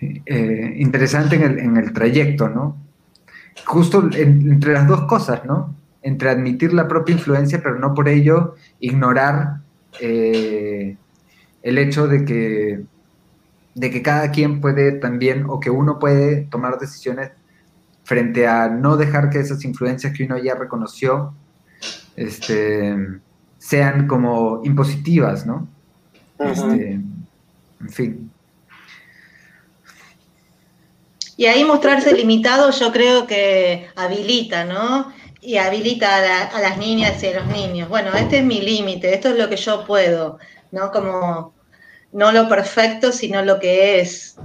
eh, 0.00 0.74
interesante 0.76 1.36
en 1.36 1.76
el, 1.76 1.92
trayecto, 1.92 2.48
¿no? 2.48 2.76
Justo 3.66 4.08
entre 4.12 4.72
las 4.72 4.86
dos 4.86 5.02
cosas, 5.02 5.44
¿no? 5.44 5.74
Entre 6.02 6.28
admitir 6.28 6.72
la 6.72 6.88
propia 6.88 7.14
influencia, 7.14 7.62
pero 7.62 7.78
no 7.78 7.94
por 7.94 8.08
ello 8.08 8.54
ignorar 8.80 9.60
el 10.00 10.98
hecho 11.62 12.08
de 12.08 12.24
que, 12.24 12.82
de 13.74 13.90
que 13.90 14.02
cada 14.02 14.30
quien 14.30 14.60
puede 14.60 14.92
también, 14.92 15.44
o 15.48 15.60
que 15.60 15.70
uno 15.70 15.98
puede 15.98 16.42
tomar 16.42 16.78
decisiones 16.78 17.30
frente 18.04 18.46
a 18.46 18.68
no 18.68 18.96
dejar 18.96 19.30
que 19.30 19.40
esas 19.40 19.64
influencias 19.64 20.12
que 20.16 20.24
uno 20.24 20.38
ya 20.38 20.54
reconoció 20.54 21.34
este, 22.16 22.96
sean 23.58 24.06
como 24.06 24.60
impositivas, 24.64 25.46
¿no? 25.46 25.66
Este, 26.38 26.92
en 26.92 27.90
fin. 27.90 28.30
Y 31.36 31.46
ahí 31.46 31.64
mostrarse 31.64 32.14
limitado 32.14 32.70
yo 32.70 32.92
creo 32.92 33.26
que 33.26 33.88
habilita, 33.96 34.64
¿no? 34.64 35.12
Y 35.40 35.56
habilita 35.56 36.48
a, 36.48 36.60
las 36.60 36.78
niñas 36.78 37.22
y 37.22 37.28
a 37.28 37.40
los 37.40 37.46
niños. 37.48 37.88
Bueno, 37.88 38.14
este 38.14 38.38
es 38.38 38.44
mi 38.44 38.60
límite, 38.60 39.12
esto 39.12 39.30
es 39.30 39.38
lo 39.38 39.48
que 39.48 39.56
yo 39.56 39.84
puedo, 39.84 40.38
¿no? 40.70 40.90
Como 40.90 41.52
no 42.12 42.32
lo 42.32 42.48
perfecto, 42.48 43.12
sino 43.12 43.42
lo 43.42 43.58
que 43.58 44.00
es. 44.00 44.36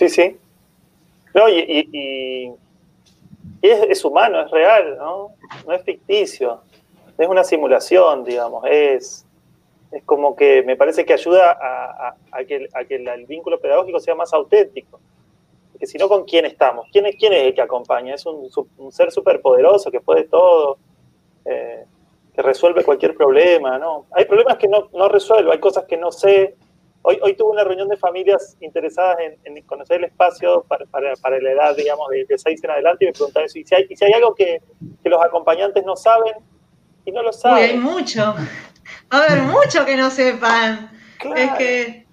Sí, 0.00 0.08
sí. 0.08 0.34
No, 1.34 1.46
y, 1.46 2.56
es, 3.60 4.02
humano, 4.02 4.40
es 4.40 4.50
real, 4.50 4.96
¿no? 4.96 5.34
No 5.66 5.74
es 5.74 5.82
ficticio. 5.82 6.62
Es 7.18 7.28
una 7.28 7.44
simulación, 7.44 8.24
digamos. 8.24 8.64
Es, 8.66 9.26
es 9.92 10.02
como 10.04 10.34
que 10.34 10.62
me 10.62 10.74
parece 10.74 11.04
que 11.04 11.12
ayuda 11.12 11.50
a, 12.32 12.44
que, 12.46 12.66
el, 12.88 13.26
vínculo 13.26 13.60
pedagógico 13.60 14.00
sea 14.00 14.14
más 14.14 14.32
auténtico. 14.32 15.00
Porque 15.72 15.86
si 15.86 15.98
no, 15.98 16.08
¿con 16.08 16.24
quién 16.24 16.46
estamos? 16.46 16.88
¿Quién 16.90 17.04
es, 17.04 17.16
quién 17.16 17.34
es 17.34 17.42
el 17.42 17.54
que 17.54 17.60
acompaña? 17.60 18.14
Es 18.14 18.24
un, 18.24 18.48
un 18.78 18.92
ser 18.92 19.12
superpoderoso 19.12 19.90
que 19.90 20.00
puede 20.00 20.24
todo, 20.24 20.78
eh, 21.44 21.84
que 22.34 22.40
resuelve 22.40 22.84
cualquier 22.84 23.14
problema, 23.14 23.78
¿no? 23.78 24.06
Hay 24.12 24.24
problemas 24.24 24.56
que 24.56 24.66
no, 24.66 24.88
no 24.94 25.10
resuelvo, 25.10 25.52
hay 25.52 25.60
cosas 25.60 25.84
que 25.84 25.98
no 25.98 26.10
sé, 26.10 26.56
Hoy, 27.02 27.18
hoy 27.22 27.34
tuve 27.34 27.52
una 27.52 27.64
reunión 27.64 27.88
de 27.88 27.96
familias 27.96 28.56
interesadas 28.60 29.16
en, 29.44 29.62
conocer 29.62 29.98
el 29.98 30.04
espacio 30.04 30.64
para, 30.68 30.84
la 31.40 31.50
edad, 31.50 31.74
digamos, 31.74 32.08
de, 32.10 32.26
de 32.26 32.38
6 32.38 32.62
en 32.62 32.70
adelante 32.70 33.04
y 33.04 33.08
me 33.08 33.12
preguntaban 33.12 33.48
si 33.48 33.64
hay, 33.72 33.86
si 33.96 34.04
hay 34.04 34.12
algo 34.12 34.34
que, 34.34 34.60
los 35.04 35.22
acompañantes 35.22 35.84
no 35.84 35.96
saben 35.96 36.34
y 37.04 37.12
no 37.12 37.22
lo 37.22 37.32
saben. 37.32 37.64
Uy, 37.64 37.70
hay 37.70 37.78
mucho. 37.78 38.34
Va 39.12 39.18
a 39.18 39.24
haber 39.24 39.42
mucho 39.42 39.84
que 39.86 39.96
no 39.96 40.10
sepan. 40.10 40.90
Es 41.36 41.50
que. 41.52 42.06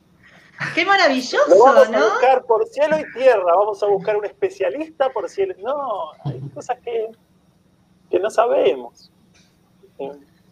Qué 0.74 0.86
maravilloso, 0.86 1.64
vamos 1.64 1.90
¿no? 1.92 1.98
a 1.98 2.10
buscar 2.10 2.44
por 2.46 2.66
cielo 2.68 2.98
y 2.98 3.12
tierra, 3.12 3.44
vamos 3.46 3.84
a 3.84 3.86
buscar 3.86 4.18
un 4.18 4.26
especialista 4.26 5.12
por 5.12 5.30
cielo. 5.30 5.54
No, 5.60 6.14
hay 6.26 6.40
cosas 6.52 6.80
que, 6.84 7.12
que 8.10 8.20
no 8.20 8.32
sabemos. 8.32 9.12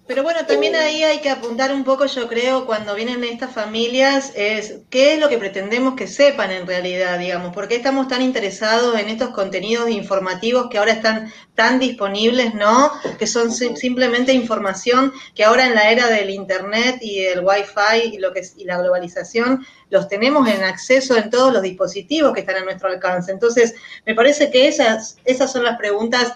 Pero 0.08 0.22
bueno, 0.22 0.45
también 0.45 0.76
ahí 0.76 1.03
hay 1.03 1.20
que 1.20 1.32
apuntar 1.32 1.74
un 1.74 1.84
poco, 1.84 2.06
yo 2.06 2.28
creo, 2.28 2.68
cuando 2.68 2.93
vienen 2.93 3.24
estas 3.24 3.51
familias, 3.51 4.32
es 4.36 4.82
qué 4.91 5.16
es 5.16 5.20
lo 5.20 5.30
que 5.30 5.39
pretendemos 5.39 5.95
que 5.95 6.06
sepan 6.06 6.51
en 6.51 6.68
realidad, 6.68 7.18
digamos, 7.18 7.51
por 7.56 7.68
qué 7.68 7.78
estamos 7.78 8.08
tan 8.08 8.22
interesados 8.22 8.99
en 8.99 9.10
estos 9.10 9.32
contenidos 9.32 9.89
informativos 9.89 10.68
que 10.70 10.78
ahora 10.78 10.91
están 10.91 11.34
tan 11.56 11.80
disponibles, 11.80 12.53
¿no? 12.53 12.91
Que 13.18 13.26
son 13.26 13.51
simplemente 13.51 14.32
información 14.32 15.12
que 15.34 15.43
ahora 15.43 15.66
en 15.66 15.74
la 15.74 15.89
era 15.89 16.08
del 16.08 16.30
Internet 16.30 16.97
y 17.01 17.24
del 17.24 17.39
Wi-Fi 17.39 18.14
y, 18.14 18.18
lo 18.20 18.32
que 18.32 18.43
y 18.58 18.66
la 18.66 18.78
globalización, 18.78 19.66
los 19.89 20.08
tenemos 20.08 20.47
en 20.47 20.64
acceso 20.64 21.18
en 21.18 21.32
todos 21.32 21.51
los 21.51 21.64
dispositivos 21.64 22.32
que 22.32 22.41
están 22.41 22.58
a 22.58 22.64
nuestro 22.64 22.89
alcance. 22.89 23.32
Entonces, 23.32 23.74
me 24.06 24.14
parece 24.14 24.51
que 24.51 24.68
esas, 24.68 25.18
esas 25.26 25.51
son 25.51 25.64
las 25.64 25.80
preguntas 25.80 26.34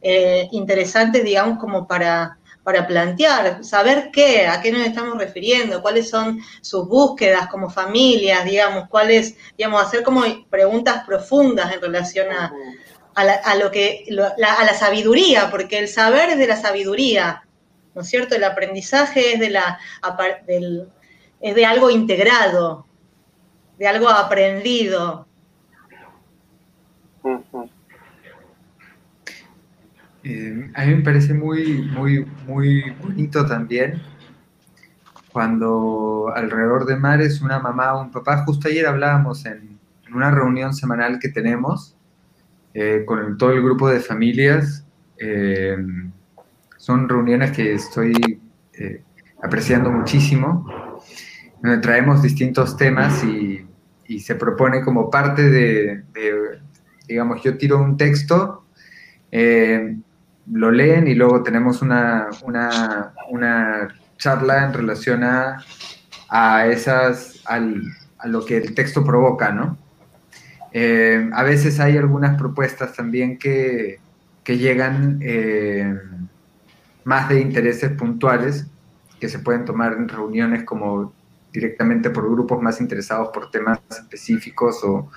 eh, 0.00 0.48
interesantes, 0.52 1.22
digamos, 1.22 1.58
como 1.58 1.86
para 1.86 2.38
para 2.62 2.86
plantear, 2.86 3.64
saber 3.64 4.10
qué, 4.12 4.46
a 4.46 4.60
qué 4.60 4.70
nos 4.70 4.86
estamos 4.86 5.18
refiriendo, 5.18 5.80
cuáles 5.80 6.10
son 6.10 6.40
sus 6.60 6.86
búsquedas 6.86 7.48
como 7.48 7.70
familias, 7.70 8.44
digamos, 8.44 8.88
cuáles, 8.88 9.36
digamos, 9.56 9.82
hacer 9.82 10.02
como 10.02 10.22
preguntas 10.50 11.04
profundas 11.06 11.72
en 11.72 11.80
relación 11.80 12.30
a, 12.32 12.52
a, 13.14 13.54
lo 13.56 13.70
que, 13.70 14.06
a 14.10 14.64
la 14.64 14.74
sabiduría, 14.74 15.50
porque 15.50 15.78
el 15.78 15.88
saber 15.88 16.30
es 16.30 16.38
de 16.38 16.46
la 16.46 16.56
sabiduría, 16.56 17.44
¿no 17.94 18.02
es 18.02 18.08
cierto? 18.08 18.34
El 18.34 18.44
aprendizaje 18.44 19.34
es 19.34 19.40
de, 19.40 19.50
la, 19.50 19.78
es 21.40 21.54
de 21.54 21.66
algo 21.66 21.90
integrado, 21.90 22.86
de 23.78 23.88
algo 23.88 24.08
aprendido. 24.08 25.26
Eh, 30.22 30.70
a 30.74 30.84
mí 30.84 30.96
me 30.96 31.02
parece 31.02 31.32
muy, 31.32 31.82
muy, 31.82 32.26
muy 32.46 32.90
bonito 33.02 33.46
también 33.46 34.02
cuando 35.32 36.30
alrededor 36.34 36.84
de 36.84 36.96
Mares 36.96 37.40
una 37.40 37.58
mamá 37.58 37.94
o 37.94 38.02
un 38.02 38.10
papá, 38.10 38.44
justo 38.44 38.68
ayer 38.68 38.86
hablábamos 38.86 39.46
en, 39.46 39.78
una 40.12 40.32
reunión 40.32 40.74
semanal 40.74 41.20
que 41.20 41.28
tenemos 41.28 41.94
eh, 42.74 43.04
con 43.06 43.38
todo 43.38 43.52
el 43.52 43.62
grupo 43.62 43.88
de 43.88 44.00
familias, 44.00 44.84
eh, 45.18 45.76
son 46.76 47.08
reuniones 47.08 47.52
que 47.52 47.74
estoy 47.74 48.40
apreciando 49.40 49.92
muchísimo, 49.92 50.66
donde 51.62 51.78
traemos 51.78 52.22
distintos 52.22 52.76
temas 52.76 53.22
y, 53.24 53.66
se 54.18 54.34
propone 54.34 54.82
como 54.82 55.08
parte 55.08 55.48
de, 55.48 56.02
digamos, 57.06 57.40
yo 57.44 57.56
tiro 57.56 57.80
un 57.80 57.96
texto, 57.96 58.64
lo 60.52 60.70
leen 60.70 61.06
y 61.06 61.14
luego 61.14 61.42
tenemos 61.42 61.82
una, 61.82 62.28
charla 64.16 64.64
en 64.64 64.72
relación 64.74 65.24
a, 65.24 65.64
a 66.28 66.66
esas, 66.66 67.42
a 67.46 68.26
lo 68.26 68.44
que 68.44 68.58
el 68.58 68.74
texto 68.74 69.02
provoca, 69.04 69.50
¿no? 69.50 69.78
Eh, 70.72 71.28
a 71.32 71.42
veces 71.42 71.80
hay 71.80 71.96
algunas 71.96 72.38
propuestas 72.38 72.94
también 72.94 73.38
que, 73.38 73.98
llegan 74.46 75.20
eh, 75.22 75.96
más 77.04 77.28
de 77.28 77.40
intereses 77.40 77.92
puntuales 77.92 78.66
que 79.20 79.28
se 79.28 79.38
pueden 79.38 79.64
tomar 79.64 79.92
en 79.92 80.08
reuniones 80.08 80.64
como 80.64 81.12
directamente 81.52 82.10
por 82.10 82.28
grupos 82.28 82.60
más 82.60 82.80
interesados 82.80 83.28
por 83.32 83.48
temas 83.52 83.78
específicos 83.88 84.82
o, 84.82 85.08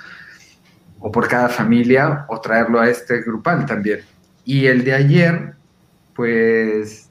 o 1.00 1.12
por 1.12 1.28
cada 1.28 1.50
familia 1.50 2.28
o 2.30 2.40
traerlo 2.40 2.80
a 2.80 2.88
este 2.88 3.22
grupal 3.22 3.66
también. 3.66 4.02
Y 4.46 4.68
el 4.68 4.84
de 4.84 4.94
ayer, 4.94 5.56
pues 6.16 7.10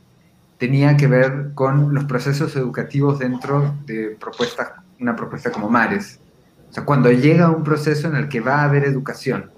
tenía 0.59 0.97
que 0.97 1.07
ver 1.07 1.51
con 1.55 1.93
los 1.93 2.05
procesos 2.05 2.55
educativos 2.57 3.19
dentro 3.19 3.75
de 3.85 4.17
propuestas, 4.21 4.73
una 5.01 5.17
propuesta 5.17 5.51
como 5.51 5.69
Mares. 5.69 6.21
O 6.71 6.73
sea, 6.73 6.85
cuando 6.85 7.11
llega 7.11 7.51
un 7.51 7.65
proceso 7.65 8.09
en 8.09 8.17
el 8.17 8.29
que 8.29 8.41
va 8.41 8.61
a 8.61 8.65
haber 8.65 8.85
educación, 8.85 9.51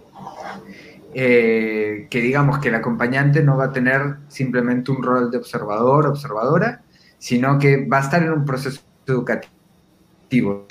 eh, 1.13 2.09
que 2.11 2.21
digamos 2.21 2.59
que 2.59 2.71
el 2.71 2.75
acompañante 2.75 3.43
no 3.43 3.57
va 3.57 3.67
a 3.67 3.73
tener 3.73 4.17
simplemente 4.29 4.91
un 4.91 5.03
rol 5.03 5.31
de 5.31 5.39
observador, 5.39 6.07
observadora, 6.07 6.83
sino 7.19 7.59
que 7.59 7.87
va 7.87 7.99
a 7.99 8.01
estar 8.01 8.23
en 8.23 8.33
un 8.33 8.45
proceso 8.45 8.81
educativo, 9.07 10.67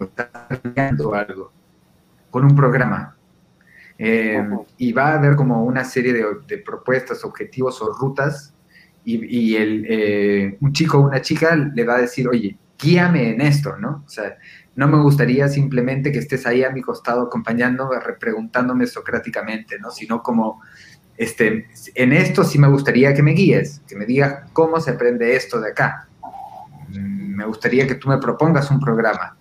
está 0.00 0.30
algo, 0.76 1.52
con 2.30 2.44
un 2.44 2.54
programa. 2.54 3.16
Eh, 3.98 4.42
y 4.78 4.92
va 4.92 5.10
a 5.10 5.18
haber 5.18 5.36
como 5.36 5.64
una 5.64 5.84
serie 5.84 6.12
de, 6.12 6.58
propuestas, 6.58 7.24
objetivos 7.24 7.80
o 7.82 7.92
rutas, 7.92 8.52
y, 9.06 9.54
el, 9.56 9.84
eh, 9.86 10.56
un 10.62 10.72
chico 10.72 10.98
o 10.98 11.02
una 11.02 11.20
chica 11.20 11.54
le 11.54 11.84
va 11.84 11.96
a 11.96 12.00
decir, 12.00 12.26
oye, 12.26 12.56
guíame 12.78 13.34
en 13.34 13.42
esto, 13.42 13.76
¿no? 13.76 14.02
O 14.06 14.08
sea, 14.08 14.38
no 14.76 14.88
me 14.88 15.00
gustaría 15.00 15.46
simplemente 15.48 16.10
que 16.10 16.18
estés 16.18 16.46
ahí 16.46 16.64
a 16.64 16.70
mi 16.70 16.82
costado 16.82 17.22
acompañándome, 17.22 17.96
preguntándome 18.18 18.86
socráticamente, 18.86 19.78
¿no? 19.78 19.90
Sino 19.90 20.22
como, 20.22 20.62
este, 21.16 21.68
en 21.94 22.12
esto 22.12 22.44
sí 22.44 22.58
me 22.58 22.68
gustaría 22.68 23.14
que 23.14 23.22
me 23.22 23.32
guíes, 23.32 23.82
que 23.86 23.94
me 23.94 24.06
digas 24.06 24.50
cómo 24.52 24.80
se 24.80 24.92
aprende 24.92 25.36
esto 25.36 25.60
de 25.60 25.70
acá. 25.70 26.08
Mm, 26.88 27.36
me 27.36 27.44
gustaría 27.44 27.86
que 27.86 27.94
tú 27.94 28.08
me 28.08 28.18
propongas 28.18 28.70
un 28.70 28.80
programa. 28.80 29.36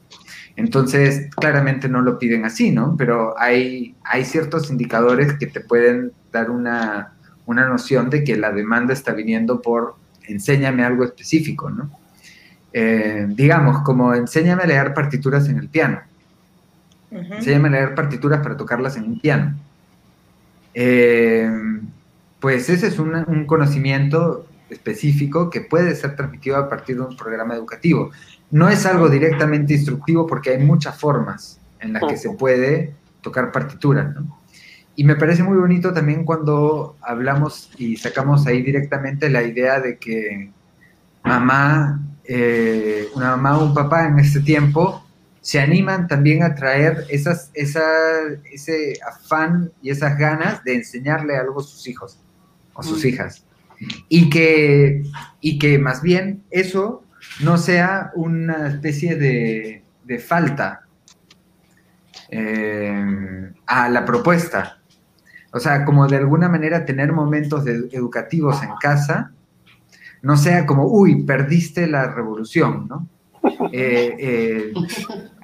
Entonces, 0.56 1.30
claramente 1.36 1.90
no 1.90 2.02
lo 2.02 2.20
piden 2.20 2.46
así, 2.46 2.72
¿no? 2.72 2.96
Pero 2.98 3.40
hay, 3.40 3.96
hay 4.04 4.24
ciertos 4.24 4.70
indicadores 4.70 5.34
que 5.34 5.48
te 5.48 5.62
pueden 5.62 6.12
dar 6.32 6.52
una, 6.52 7.14
una 7.46 7.68
noción 7.68 8.10
de 8.10 8.24
que 8.24 8.36
la 8.36 8.52
demanda 8.52 8.94
está 8.94 9.14
viniendo 9.14 9.62
por 9.62 9.96
enséñame 10.28 10.84
algo 10.84 11.04
específico, 11.04 11.70
¿no? 11.70 11.92
Eh, 12.72 13.28
digamos, 13.30 13.82
como 13.84 14.14
enséñame 14.14 14.64
a 14.64 14.68
leer 14.68 14.94
partituras 14.94 15.48
en 15.48 15.58
el 15.58 15.70
piano. 15.70 16.02
Enséñame 17.12 17.68
a 17.68 17.72
leer 17.72 17.96
partituras 17.96 18.42
para 18.42 18.58
tocarlas 18.58 18.98
en 18.98 19.04
un 19.04 19.20
piano. 19.20 19.56
Eh, 20.74 21.50
pues 22.40 22.70
ese 22.70 22.88
es 22.88 22.98
un, 22.98 23.46
conocimiento 23.46 24.48
específico 24.74 25.50
que 25.50 25.62
puede 25.62 25.96
ser 25.96 26.16
transmitido 26.16 26.58
a 26.58 26.70
partir 26.70 26.98
de 26.98 27.04
un 27.04 27.16
programa 27.16 27.56
educativo. 27.56 28.12
No 28.52 28.70
es 28.70 28.86
algo 28.86 29.10
directamente 29.10 29.74
instructivo 29.74 30.28
porque 30.28 30.52
hay 30.52 30.60
muchas 30.60 30.98
formas 30.98 31.60
en 31.80 31.94
las 31.94 32.04
que 32.04 32.18
se 32.18 32.30
puede 32.32 32.94
tocar 33.22 33.52
partituras, 33.52 34.16
Y 34.96 35.04
me 35.06 35.16
parece 35.16 35.44
muy 35.44 35.58
bonito 35.58 35.94
también 35.94 36.24
cuando 36.24 36.98
hablamos 37.02 37.72
y 37.78 37.98
sacamos 37.98 38.46
ahí 38.46 38.62
directamente 38.62 39.30
la 39.30 39.44
idea 39.44 39.80
de 39.80 39.98
que 39.98 40.52
mamá 41.24 42.00
eh, 42.26 43.10
una 43.16 43.36
mamá 43.36 43.58
o 43.58 43.66
un 43.66 43.74
papá 43.74 44.08
en 44.08 44.18
este 44.18 44.40
tiempo 44.40 45.06
se 45.42 45.60
animan 45.60 46.08
también 46.08 46.42
a 46.42 46.56
traer 46.56 47.06
esas, 47.10 47.52
esa, 47.54 47.84
ese 48.50 48.98
afán 49.06 49.74
y 49.82 49.90
esas 49.90 50.18
ganas 50.18 50.64
de 50.64 50.76
enseñarle 50.76 51.36
algo 51.36 51.60
a 51.60 51.64
sus 51.64 51.86
hijos 51.86 52.18
o 52.74 52.82
sus 52.82 53.04
hijas. 53.04 53.44
Y 54.10 54.30
que, 54.30 55.04
y 55.42 55.60
que 55.60 55.78
más 55.80 56.02
bien 56.02 56.44
eso 56.52 57.04
no 57.42 57.58
sea 57.58 58.12
una 58.16 58.68
especie 58.68 59.16
de, 59.16 59.84
falta 60.20 60.82
eh, 62.30 63.52
a 63.66 63.90
la 63.90 64.06
propuesta. 64.06 64.80
O 65.52 65.60
sea, 65.60 65.86
como 65.86 66.08
de 66.08 66.18
alguna 66.18 66.50
manera 66.50 66.86
tener 66.86 67.12
momentos 67.12 67.66
educativos 67.68 68.62
en 68.64 68.70
casa 68.80 69.32
no 70.22 70.38
sea 70.38 70.66
como, 70.66 70.88
uy, 70.88 71.24
perdiste 71.24 71.88
la 71.88 72.14
revolución, 72.14 72.88
¿no? 72.88 73.08
Eh, 73.74 74.16
eh, 74.20 74.74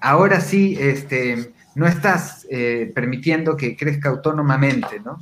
ahora 0.02 0.40
sí, 0.40 0.78
este, 0.80 1.54
no 1.76 1.86
estás 1.86 2.48
permitiendo 2.94 3.58
que 3.58 3.76
crezca 3.76 4.10
autónomamente, 4.10 5.02
¿no? 5.04 5.20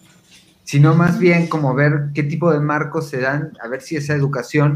Sino 0.68 0.93
más 0.93 1.18
bien 1.18 1.47
como 1.47 1.74
ver 1.74 2.09
qué 2.13 2.24
tipo 2.24 2.51
de 2.51 2.59
marcos 2.59 3.07
se 3.09 3.22
dan, 3.22 3.53
a 3.63 3.70
ver 3.70 3.82
si 3.82 3.95
esa 3.95 4.13
educación 4.13 4.74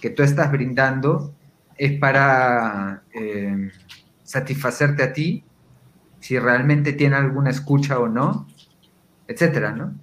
que 0.00 0.08
tú 0.08 0.22
estás 0.22 0.50
brindando 0.50 1.34
es 1.76 1.98
para 1.98 3.02
satisfacerte 4.24 5.02
a 5.02 5.12
ti, 5.12 5.44
si 6.20 6.38
realmente 6.38 6.94
tiene 6.94 7.16
alguna 7.16 7.50
escucha 7.50 7.98
o 7.98 8.08
no, 8.08 8.46
etcétera, 9.26 9.72
¿no? 9.72 9.94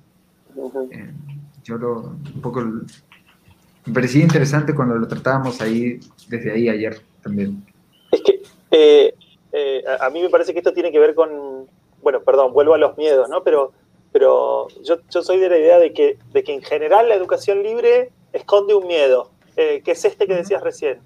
yo 1.64 1.78
lo, 1.80 2.02
un 2.36 2.42
poco 2.42 2.62
me 2.62 3.94
parecía 3.94 4.24
interesante 4.24 4.74
cuando 4.74 4.96
lo 4.96 5.08
tratábamos 5.08 5.62
ahí, 5.62 6.00
desde 6.28 6.52
ahí 6.52 6.70
ayer 6.70 7.02
también. 7.22 7.64
Es 8.12 8.22
que 8.22 8.42
eh, 8.72 9.14
eh, 9.52 9.84
a 10.00 10.10
mí 10.10 10.22
me 10.22 10.30
parece 10.30 10.54
que 10.54 10.60
esto 10.60 10.74
tiene 10.74 10.92
que 10.92 11.00
ver 11.00 11.14
con, 11.14 11.68
bueno, 12.02 12.22
perdón, 12.22 12.54
vuelvo 12.54 12.74
a 12.74 12.78
los 12.78 12.98
miedos, 12.98 13.30
¿no? 13.30 13.44
Pero, 13.44 13.74
pero 14.16 14.70
yo, 14.82 15.00
yo 15.10 15.22
soy 15.24 15.40
de 15.40 15.50
la 15.50 15.58
idea 15.58 15.78
de 15.78 15.92
que, 15.92 16.18
de 16.32 16.42
que 16.46 16.54
en 16.54 16.62
general 16.62 17.10
la 17.10 17.16
educación 17.16 17.62
libre 17.64 18.12
esconde 18.32 18.74
un 18.74 18.88
miedo, 18.88 19.30
eh, 19.58 19.82
que 19.84 19.92
es 19.92 20.06
este 20.06 20.26
que 20.26 20.36
decías 20.36 20.64
recién, 20.64 21.02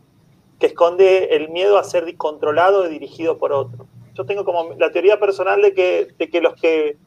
que 0.60 0.68
esconde 0.68 1.36
el 1.36 1.49
miedo 1.49 1.80
a 1.80 1.84
ser 1.84 2.16
controlado 2.18 2.86
y 2.86 2.89
dirigido 2.89 3.39
por 3.39 3.51
otro. 3.51 3.88
Yo 4.14 4.28
tengo 4.28 4.45
como 4.45 4.76
la 4.76 4.91
teoría 4.91 5.20
personal 5.20 5.60
de 5.64 5.74
que, 5.74 6.10
de 6.20 6.30
que 6.30 6.39
los 6.39 6.53
que 6.53 6.97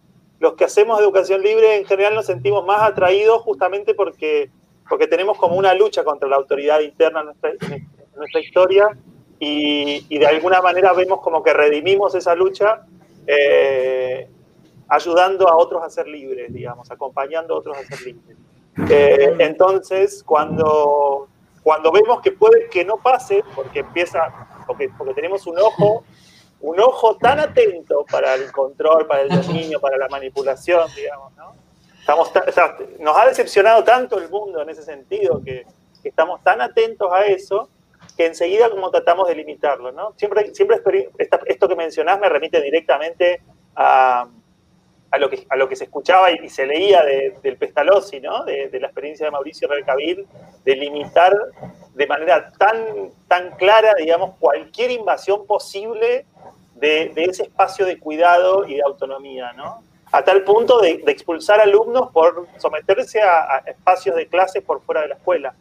los 0.40 0.54
que 0.54 0.64
hacemos 0.64 0.98
educación 0.98 1.40
libre 1.40 1.76
en 1.76 1.84
general 1.84 2.16
nos 2.16 2.26
sentimos 2.26 2.66
más 2.66 2.82
atraídos 2.82 3.40
justamente 3.42 3.94
porque 3.94 4.50
porque 4.88 5.06
tenemos 5.06 5.38
como 5.38 5.54
una 5.54 5.72
lucha 5.72 6.02
contra 6.02 6.28
la 6.28 6.34
autoridad 6.34 6.80
interna 6.80 7.20
en 7.20 7.26
nuestra, 8.16 8.40
historia 8.40 8.88
y, 9.38 10.18
de 10.18 10.26
alguna 10.26 10.60
manera 10.60 10.92
vemos 10.94 11.20
como 11.20 11.44
que 11.44 11.52
redimimos 11.52 12.16
esa 12.16 12.34
lucha 12.34 12.86
eh, 13.28 14.26
ayudando 14.92 15.48
a 15.48 15.56
otros 15.56 15.82
a 15.82 15.88
ser 15.88 16.06
libres, 16.06 16.52
digamos, 16.52 16.90
acompañando 16.90 17.54
a 17.54 17.58
otros 17.58 17.78
a 17.78 17.82
ser 17.84 18.00
libres. 18.02 18.36
Eh, 18.90 19.36
entonces, 19.38 20.22
cuando, 20.22 21.28
cuando 21.62 21.90
vemos 21.90 22.20
que 22.20 22.32
puede 22.32 22.68
que 22.68 22.84
no 22.84 22.98
pase, 22.98 23.42
porque 23.54 23.80
empieza, 23.80 24.20
porque, 24.66 24.90
porque 24.98 25.14
tenemos 25.14 25.46
un 25.46 25.58
ojo, 25.58 26.04
un 26.60 26.78
ojo 26.78 27.16
tan 27.16 27.40
atento 27.40 28.04
para 28.10 28.34
el 28.34 28.52
control, 28.52 29.06
para 29.06 29.22
el 29.22 29.30
dominio, 29.30 29.80
para 29.80 29.96
la 29.96 30.08
manipulación, 30.08 30.86
digamos, 30.94 31.34
¿no? 31.36 31.54
Estamos 31.98 32.30
nos 32.98 33.16
ha 33.16 33.26
decepcionado 33.26 33.84
tanto 33.84 34.18
el 34.18 34.28
mundo 34.28 34.60
en 34.60 34.68
ese 34.68 34.82
sentido 34.82 35.40
que, 35.42 35.64
estamos 36.04 36.42
tan 36.42 36.60
atentos 36.60 37.08
a 37.12 37.26
eso 37.26 37.68
que 38.16 38.26
enseguida 38.26 38.68
como 38.68 38.90
tratamos 38.90 39.28
de 39.28 39.36
limitarlo, 39.36 39.92
¿no? 39.92 40.12
Siempre, 40.16 40.52
siempre 40.52 40.82
esto 41.46 41.68
que 41.68 41.76
mencionás 41.76 42.18
me 42.18 42.28
remite 42.28 42.60
directamente 42.60 43.40
a, 43.76 44.26
a, 45.12 45.18
lo, 45.18 45.30
que, 45.30 45.46
a 45.48 45.56
lo 45.56 45.68
que 45.68 45.76
se 45.76 45.84
escuchaba 45.84 46.30
y, 46.30 46.48
se 46.48 46.66
leía 46.66 47.02
del 47.42 47.56
Pestalozzi, 47.56 48.20
¿no? 48.20 48.44
De, 48.44 48.68
la 48.80 48.88
experiencia 48.88 49.26
de 49.26 49.30
Mauricio 49.30 49.68
Recabil, 49.68 50.26
de 50.64 50.76
limitar 50.76 51.36
de 51.94 52.06
manera 52.06 52.50
tan, 52.58 53.10
tan 53.28 53.52
clara, 53.52 53.94
digamos, 53.98 54.36
cualquier 54.38 54.90
invasión 54.90 55.46
posible 55.46 56.26
de, 56.74 57.12
de 57.14 57.24
ese 57.24 57.44
espacio 57.44 57.86
de 57.86 57.98
cuidado 57.98 58.66
y 58.66 58.74
de 58.74 58.82
autonomía, 58.82 59.52
¿no? 59.52 59.82
a 60.12 60.22
tal 60.22 60.44
punto 60.44 60.78
de, 60.80 61.02
expulsar 61.06 61.58
alumnos 61.60 62.10
por 62.12 62.46
someterse 62.58 63.20
a, 63.22 63.62
espacios 63.66 64.14
de 64.14 64.26
clases 64.26 64.62
por 64.62 64.82
fuera 64.82 65.00
de 65.00 65.08
la 65.08 65.14
escuela. 65.14 65.54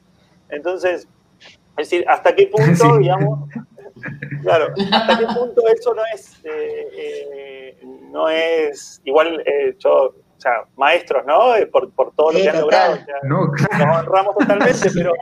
Entonces, 0.50 1.08
es 1.40 1.90
decir, 1.90 2.06
hasta 2.08 2.36
qué 2.36 2.48
punto, 2.52 2.98
digamos, 2.98 3.50
claro, 4.42 4.74
hasta 4.92 5.18
qué 5.20 5.26
punto 5.28 5.62
eso 5.68 5.94
no 5.94 6.02
es, 6.14 6.40
eh, 6.44 6.90
eh, 6.94 7.80
no 8.12 8.30
es, 8.30 9.02
igual 9.06 9.42
eh, 9.46 9.76
yo, 9.80 9.92
o 9.92 10.42
sea, 10.42 10.64
maestros, 10.76 11.24
¿no? 11.26 11.54
Por, 11.72 11.92
por 11.92 12.14
todo 12.16 12.32
lo 12.32 12.40
que 12.40 12.50
han 12.50 12.62
logrado. 12.62 12.98
no, 13.24 13.52
claro. 13.52 13.86
Nos 13.86 13.98
honramos 14.00 14.36
totalmente, 14.38 14.90
pero, 14.96 15.14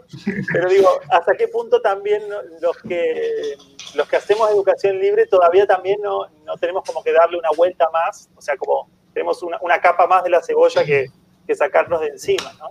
pero 0.54 0.70
digo, 0.70 0.90
hasta 1.10 1.36
qué 1.36 1.48
punto 1.50 1.82
también 1.82 2.24
los 2.62 2.78
que 2.78 3.56
los 3.96 4.08
que 4.08 4.16
hacemos 4.16 4.50
educación 4.52 5.00
libre 5.00 5.26
todavía 5.26 5.66
también 5.66 6.00
no, 6.02 6.28
no 6.46 6.58
tenemos 6.58 6.84
como 6.86 7.04
que 7.04 7.12
darle 7.12 7.38
una 7.38 7.50
vuelta 7.56 7.90
más, 7.92 8.30
o 8.36 8.42
sea, 8.42 8.56
como 8.56 8.90
tenemos 9.14 9.44
una, 9.44 9.82
capa 9.82 10.08
más 10.08 10.24
de 10.24 10.30
la 10.30 10.42
cebolla 10.42 10.84
que, 10.84 11.08
sacarnos 11.56 12.02
de 12.02 12.08
encima, 12.08 12.54
¿no? 12.60 12.70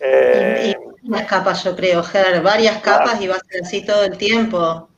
Eh, 0.00 0.76
unas 1.04 1.26
capas, 1.26 1.62
yo 1.62 1.74
creo, 1.76 2.02
Ger, 2.02 2.42
varias 2.42 2.82
capas 2.82 3.20
y 3.20 3.28
va 3.28 3.36
a 3.36 3.40
ser 3.40 3.62
así 3.62 3.84
todo 3.84 4.04
el 4.04 4.18
tiempo. 4.18 4.88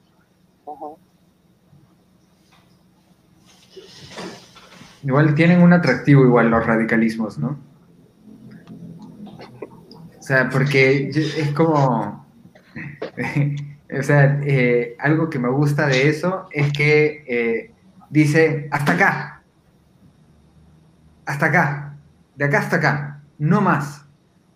Igual 5.03 5.35
tienen 5.35 5.63
un 5.63 5.73
atractivo 5.73 6.25
igual 6.25 6.51
los 6.51 6.67
radicalismos, 6.67 7.39
¿no? 7.39 7.59
O 10.19 10.23
sea, 10.23 10.51
porque 10.51 11.09
es 11.09 11.51
como, 11.53 12.27
o 13.99 14.03
sea, 14.03 14.41
eh, 14.43 14.97
algo 14.99 15.31
que 15.31 15.39
me 15.39 15.49
gusta 15.49 15.87
de 15.87 16.09
eso 16.09 16.47
es 16.53 16.73
que 16.73 17.25
eh, 17.27 17.75
dice, 18.11 18.69
hasta 18.71 18.93
acá, 18.93 19.43
hasta 21.25 21.47
acá, 21.47 21.97
de 22.37 22.45
acá 22.45 22.59
hasta 22.59 22.77
acá, 22.77 23.23
no 23.39 23.61
más, 23.61 24.05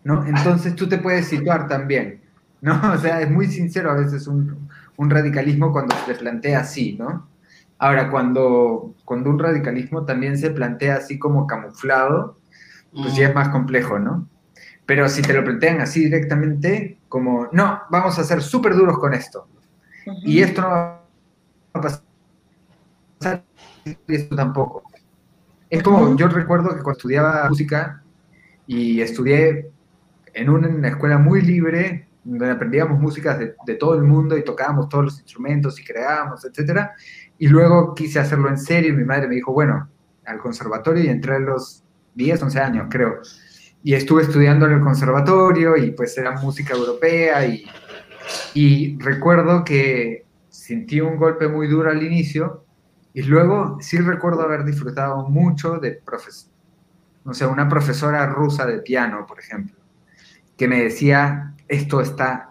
¿no? 0.04 0.26
Entonces 0.26 0.76
tú 0.76 0.88
te 0.88 0.98
puedes 0.98 1.26
situar 1.26 1.66
también, 1.66 2.20
¿no? 2.60 2.80
O 2.92 2.98
sea, 2.98 3.22
es 3.22 3.30
muy 3.30 3.46
sincero 3.46 3.90
a 3.90 3.94
veces 3.94 4.26
un, 4.26 4.63
radicalismo 4.99 5.72
cuando 5.72 5.95
se 6.07 6.14
plantea 6.14 6.61
así, 6.61 6.97
¿no? 6.99 7.28
Ahora, 7.78 8.11
cuando, 8.11 8.95
cuando 9.05 9.30
un 9.30 9.38
radicalismo 9.38 10.05
también 10.05 10.38
se 10.38 10.51
plantea 10.51 10.97
así 10.97 11.18
como 11.18 11.47
camuflado, 11.47 12.38
pues 12.92 13.16
ya 13.16 13.28
es 13.28 13.34
más 13.34 13.49
complejo, 13.49 13.99
¿no? 13.99 14.28
Pero 14.86 15.09
si 15.09 15.22
te 15.22 15.32
lo 15.32 15.42
plantean 15.42 15.80
así 15.80 16.05
directamente, 16.05 16.99
como, 17.09 17.49
no, 17.53 17.82
vamos 17.90 18.18
a 18.18 18.24
ser 18.24 18.42
súper 18.42 18.74
duros 18.74 18.99
con 18.99 19.14
esto. 19.14 19.49
Y 20.24 20.42
esto 20.42 20.62
no 20.62 20.68
va 20.68 21.03
a 21.72 21.80
pasar, 21.80 22.03
y 23.84 24.14
esto 24.14 24.36
tampoco. 24.36 24.84
Es 25.70 25.82
como, 25.82 26.14
yo 26.16 26.28
recuerdo 26.28 26.68
que 26.68 26.82
cuando 26.82 26.92
estudiaba 26.92 27.49
música 27.49 28.03
y 28.66 29.01
estudié 29.01 29.70
en 30.34 30.51
una 30.51 30.88
escuela 30.88 31.18
muy 31.18 31.42
libre, 31.42 32.07
donde 32.24 32.50
aprendíamos 32.50 32.98
música 32.98 33.36
de, 33.36 33.54
de, 33.66 33.74
todo 33.74 33.94
el 33.94 34.02
mundo 34.02 34.36
y 34.36 34.44
tocábamos 34.44 34.88
todos 34.88 35.04
los 35.04 35.18
instrumentos 35.18 35.78
y 35.78 35.84
creábamos, 35.84 36.44
etcétera. 36.44 36.92
Y 37.38 37.48
luego 37.48 37.94
quise 37.94 38.18
hacerlo 38.18 38.48
en 38.48 38.58
serio 38.58 38.92
y 38.92 38.96
mi 38.96 39.04
madre 39.04 39.28
me 39.28 39.34
dijo, 39.34 39.52
bueno, 39.52 39.88
al 40.24 40.38
conservatorio 40.38 41.04
y 41.04 41.08
entré 41.08 41.36
a 41.36 41.38
los 41.38 41.84
10, 42.14 42.42
11 42.42 42.60
años, 42.60 42.86
creo. 42.90 43.20
Y 43.82 43.94
estuve 43.94 44.22
estudiando 44.22 44.66
en 44.66 44.72
el 44.72 44.80
conservatorio 44.80 45.76
y 45.76 45.90
pues 45.90 46.16
era 46.16 46.32
música 46.32 46.74
europea 46.74 47.46
y, 47.46 47.64
y 48.54 48.98
recuerdo 48.98 49.64
que 49.64 50.24
sentí 50.48 51.00
un 51.00 51.16
golpe 51.16 51.48
muy 51.48 51.68
duro 51.68 51.90
al 51.90 52.02
inicio 52.02 52.64
y 53.12 53.22
luego 53.22 53.78
sí 53.80 53.98
recuerdo 53.98 54.42
haber 54.42 54.64
disfrutado 54.64 55.28
mucho 55.28 55.78
de 55.78 55.92
profes 55.92 56.50
no 57.24 57.32
sé, 57.32 57.46
una 57.46 57.68
profesora 57.68 58.26
rusa 58.26 58.66
de 58.66 58.78
piano, 58.78 59.24
por 59.26 59.40
ejemplo, 59.40 59.76
que 60.56 60.68
me 60.68 60.82
decía, 60.82 61.53
esto 61.68 62.00
está 62.00 62.48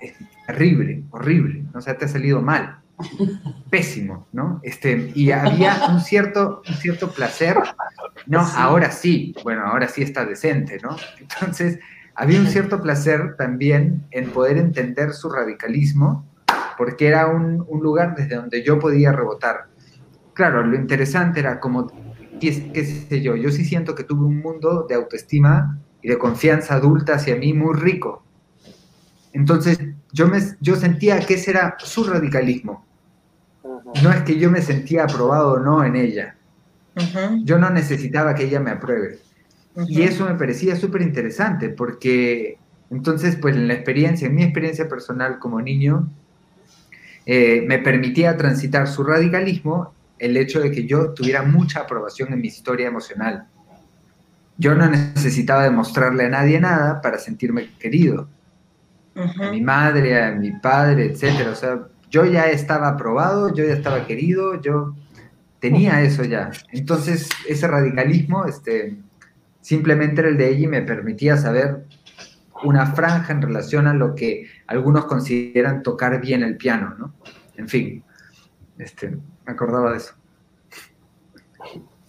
terrible, 0.47 1.03
horrible, 1.11 1.66
no 1.74 1.82
sé, 1.82 1.93
te 1.93 2.05
ha 2.05 2.07
salido 2.07 2.41
mal 2.41 2.80
pésimo, 3.70 4.28
¿no? 4.32 4.59
Este, 4.64 5.11
y 5.16 5.32
había 5.32 5.88
un 5.89 6.01
cierto, 6.01 6.61
un 6.68 6.76
cierto 6.76 7.11
placer, 7.11 7.57
no, 8.28 8.39
ahora 8.39 8.91
sí, 8.91 9.36
bueno, 9.43 9.64
ahora 9.66 9.88
sí 9.88 10.01
está 10.01 10.26
decente, 10.26 10.80
¿no? 10.82 10.95
Entonces, 11.20 11.80
había 12.16 12.39
un 12.39 12.47
cierto 12.47 12.82
placer 12.82 13.36
también 13.38 14.05
en 14.11 14.30
poder 14.30 14.57
entender 14.57 15.14
su 15.14 15.30
radicalismo, 15.30 16.26
porque 16.78 17.07
era 17.07 17.28
un, 17.28 17.66
un 17.68 17.82
lugar 17.82 18.16
desde 18.16 18.36
donde 18.36 18.64
yo 18.64 18.80
podía 18.80 19.11
rebotar. 19.11 19.68
Claro, 20.34 20.64
lo 20.64 20.76
interesante 20.76 21.39
era 21.39 21.59
como, 21.59 21.88
qué, 22.39 22.72
qué 22.72 22.86
sé 22.86 23.22
yo, 23.22 23.36
yo 23.36 23.51
sí 23.51 23.66
siento 23.66 23.95
que 23.95 24.03
tuve 24.03 24.26
un 24.26 24.39
mundo 24.39 24.86
de 24.88 24.95
autoestima 24.95 25.80
y 26.01 26.09
de 26.09 26.18
confianza 26.18 26.76
adulta 26.76 27.16
hacia 27.16 27.36
mí 27.36 27.53
muy 27.53 27.76
rico. 27.76 28.24
Entonces, 29.34 29.80
yo, 30.12 30.28
me, 30.28 30.40
yo 30.62 30.76
sentía 30.76 31.20
que 31.20 31.36
ese 31.36 31.52
era 31.52 31.76
su 31.80 32.04
radicalismo. 32.04 32.86
No 34.02 34.12
es 34.12 34.22
que 34.24 34.38
yo 34.40 34.50
me 34.50 34.62
sentía 34.62 35.04
aprobado 35.04 35.54
o 35.54 35.60
no 35.60 35.84
en 35.84 35.96
ella. 35.96 36.36
Yo 37.44 37.58
no 37.58 37.70
necesitaba 37.70 38.36
que 38.36 38.46
ella 38.46 38.60
me 38.60 38.72
apruebe. 38.72 39.20
Y 39.88 40.04
eso 40.04 40.26
me 40.26 40.36
parecía 40.36 40.76
súper 40.76 41.02
interesante 41.02 41.70
porque 41.70 42.60
entonces, 42.94 43.36
pues 43.38 43.56
en 43.56 43.68
la 43.68 43.74
experiencia, 43.74 44.28
en 44.28 44.36
mi 44.36 44.44
experiencia 44.44 44.88
personal 44.88 45.40
como 45.40 45.60
niño, 45.60 46.10
eh, 47.26 47.64
me 47.68 47.80
permitía 47.80 48.38
transitar 48.38 48.88
su 48.88 49.04
radicalismo 49.04 49.94
el 50.20 50.38
hecho 50.38 50.60
de 50.60 50.70
que 50.70 50.86
yo 50.86 51.10
tuviera 51.10 51.42
mucha 51.42 51.82
aprobación 51.82 52.32
en 52.34 52.42
mi 52.42 52.50
historia 52.50 52.88
emocional. 52.88 53.48
Yo 54.58 54.76
no 54.76 54.88
necesitaba 54.88 55.64
demostrarle 55.64 56.26
a 56.26 56.30
nadie 56.30 56.60
nada 56.60 57.02
para 57.02 57.18
sentirme 57.18 57.72
querido. 57.80 58.30
A 59.16 59.51
mi 59.51 59.61
madre, 59.61 60.22
a 60.24 60.32
mi 60.32 60.51
padre, 60.51 61.05
etcétera. 61.05 61.51
O 61.51 61.55
sea, 61.55 61.80
yo 62.09 62.26
ya 62.26 62.49
estaba 62.49 62.89
aprobado, 62.89 63.53
yo 63.53 63.64
ya 63.66 63.74
estaba 63.74 64.05
querido, 64.05 64.61
yo 64.61 64.95
tenía 65.59 66.01
eso 66.01 66.24
ya. 66.24 66.51
Entonces, 66.72 67.30
ese 67.47 67.68
radicalismo, 67.68 68.45
este, 68.45 68.97
simplemente 69.61 70.22
era 70.22 70.30
el 70.30 70.38
de 70.38 70.49
ella 70.49 70.59
y 70.59 70.68
me 70.68 70.82
permitía 70.82 71.38
saber 71.38 71.86
una 72.64 72.88
franja 72.88 73.34
en 73.34 73.41
relación 73.41 73.88
a 73.88 73.93
lo 73.93 74.16
que 74.16 74.47
algunos 74.68 75.05
consideran 75.05 75.84
tocar 75.84 76.20
bien 76.22 76.43
el 76.43 76.57
piano, 76.57 76.95
¿no? 76.97 77.14
En 77.55 77.68
fin, 77.68 78.03
este, 78.78 79.09
me 79.09 79.51
acordaba 79.51 79.91
de 79.91 79.97
eso. 79.97 80.14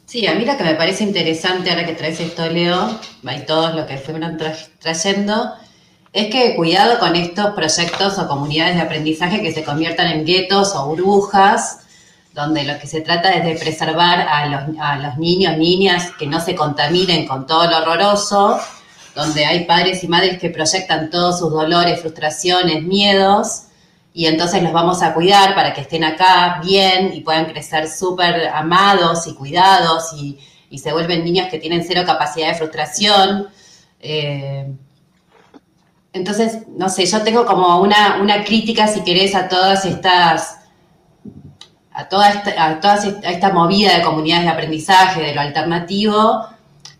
Sí, 0.06 0.26
a 0.26 0.34
mí 0.34 0.44
lo 0.44 0.56
que 0.56 0.64
me 0.64 0.74
parece 0.74 1.02
interesante 1.02 1.70
ahora 1.70 1.86
que 1.86 1.94
traes 1.94 2.20
esto, 2.20 2.48
Leo, 2.48 3.00
y 3.22 3.46
todos 3.46 3.74
lo 3.74 3.86
que 3.86 3.96
fueron 3.98 4.38
trayendo, 4.78 5.54
es 6.14 6.28
que 6.28 6.54
cuidado 6.54 7.00
con 7.00 7.16
estos 7.16 7.54
proyectos 7.54 8.20
o 8.20 8.28
comunidades 8.28 8.76
de 8.76 8.82
aprendizaje 8.82 9.42
que 9.42 9.52
se 9.52 9.64
conviertan 9.64 10.06
en 10.12 10.24
guetos 10.24 10.72
o 10.76 10.86
burbujas, 10.86 11.80
donde 12.32 12.62
lo 12.62 12.78
que 12.78 12.86
se 12.86 13.00
trata 13.00 13.30
es 13.30 13.44
de 13.44 13.56
preservar 13.56 14.20
a 14.20 14.46
los, 14.46 15.18
niños, 15.18 15.58
niñas, 15.58 16.12
que 16.16 16.28
no 16.28 16.38
se 16.38 16.54
contaminen 16.54 17.26
con 17.26 17.48
todo 17.48 17.68
lo 17.68 17.78
horroroso, 17.78 18.60
donde 19.16 19.44
hay 19.44 19.64
padres 19.64 20.04
y 20.04 20.08
madres 20.08 20.38
que 20.38 20.50
proyectan 20.50 21.10
todos 21.10 21.40
sus 21.40 21.50
dolores, 21.50 22.00
frustraciones, 22.00 22.84
miedos, 22.84 23.64
y 24.12 24.26
entonces 24.26 24.62
los 24.62 24.72
vamos 24.72 25.02
a 25.02 25.14
cuidar 25.14 25.56
para 25.56 25.74
que 25.74 25.80
estén 25.80 26.04
acá 26.04 26.60
bien 26.64 27.12
y 27.12 27.22
puedan 27.22 27.46
crecer 27.46 27.90
súper 27.90 28.50
amados 28.54 29.26
y 29.26 29.34
cuidados 29.34 30.12
y, 30.16 30.38
y, 30.70 30.78
se 30.78 30.92
vuelven 30.92 31.24
niños 31.24 31.48
que 31.50 31.58
tienen 31.58 31.84
cero 31.84 32.02
capacidad 32.06 32.50
de 32.50 32.54
frustración. 32.54 33.48
Eh, 33.98 34.68
entonces, 36.14 36.60
no 36.68 36.88
sé, 36.88 37.04
yo 37.06 37.22
tengo 37.22 37.44
como 37.44 37.80
una, 37.80 38.18
una 38.22 38.44
crítica, 38.44 38.86
si 38.86 39.02
querés, 39.02 39.34
a 39.34 39.48
todas 39.48 39.84
estas, 39.84 40.60
a 41.92 42.08
toda 42.08 42.30
esta, 42.30 42.64
a 42.64 42.80
toda 42.80 42.94
esta 43.24 43.52
movida 43.52 43.98
de 43.98 44.04
comunidades 44.04 44.44
de 44.44 44.50
aprendizaje, 44.52 45.20
de 45.20 45.34
lo 45.34 45.40
alternativo, 45.40 46.46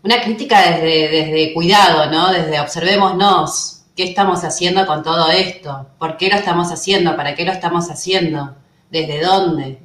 una 0.03 0.19
crítica 0.19 0.59
desde, 0.69 1.07
desde 1.07 1.53
cuidado, 1.53 2.11
¿no? 2.11 2.29
Desde 2.33 2.59
observémonos, 2.59 3.83
¿qué 3.95 4.03
estamos 4.03 4.43
haciendo 4.43 4.85
con 4.85 5.01
todo 5.01 5.29
esto? 5.31 5.87
¿Por 5.97 6.17
qué 6.17 6.27
lo 6.27 6.35
estamos 6.35 6.69
haciendo? 6.73 7.15
¿Para 7.15 7.35
qué 7.35 7.45
lo 7.45 7.53
estamos 7.53 7.89
haciendo? 7.89 8.53
¿Desde 8.91 9.21
dónde? 9.21 9.79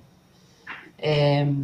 Eh, 0.98 1.54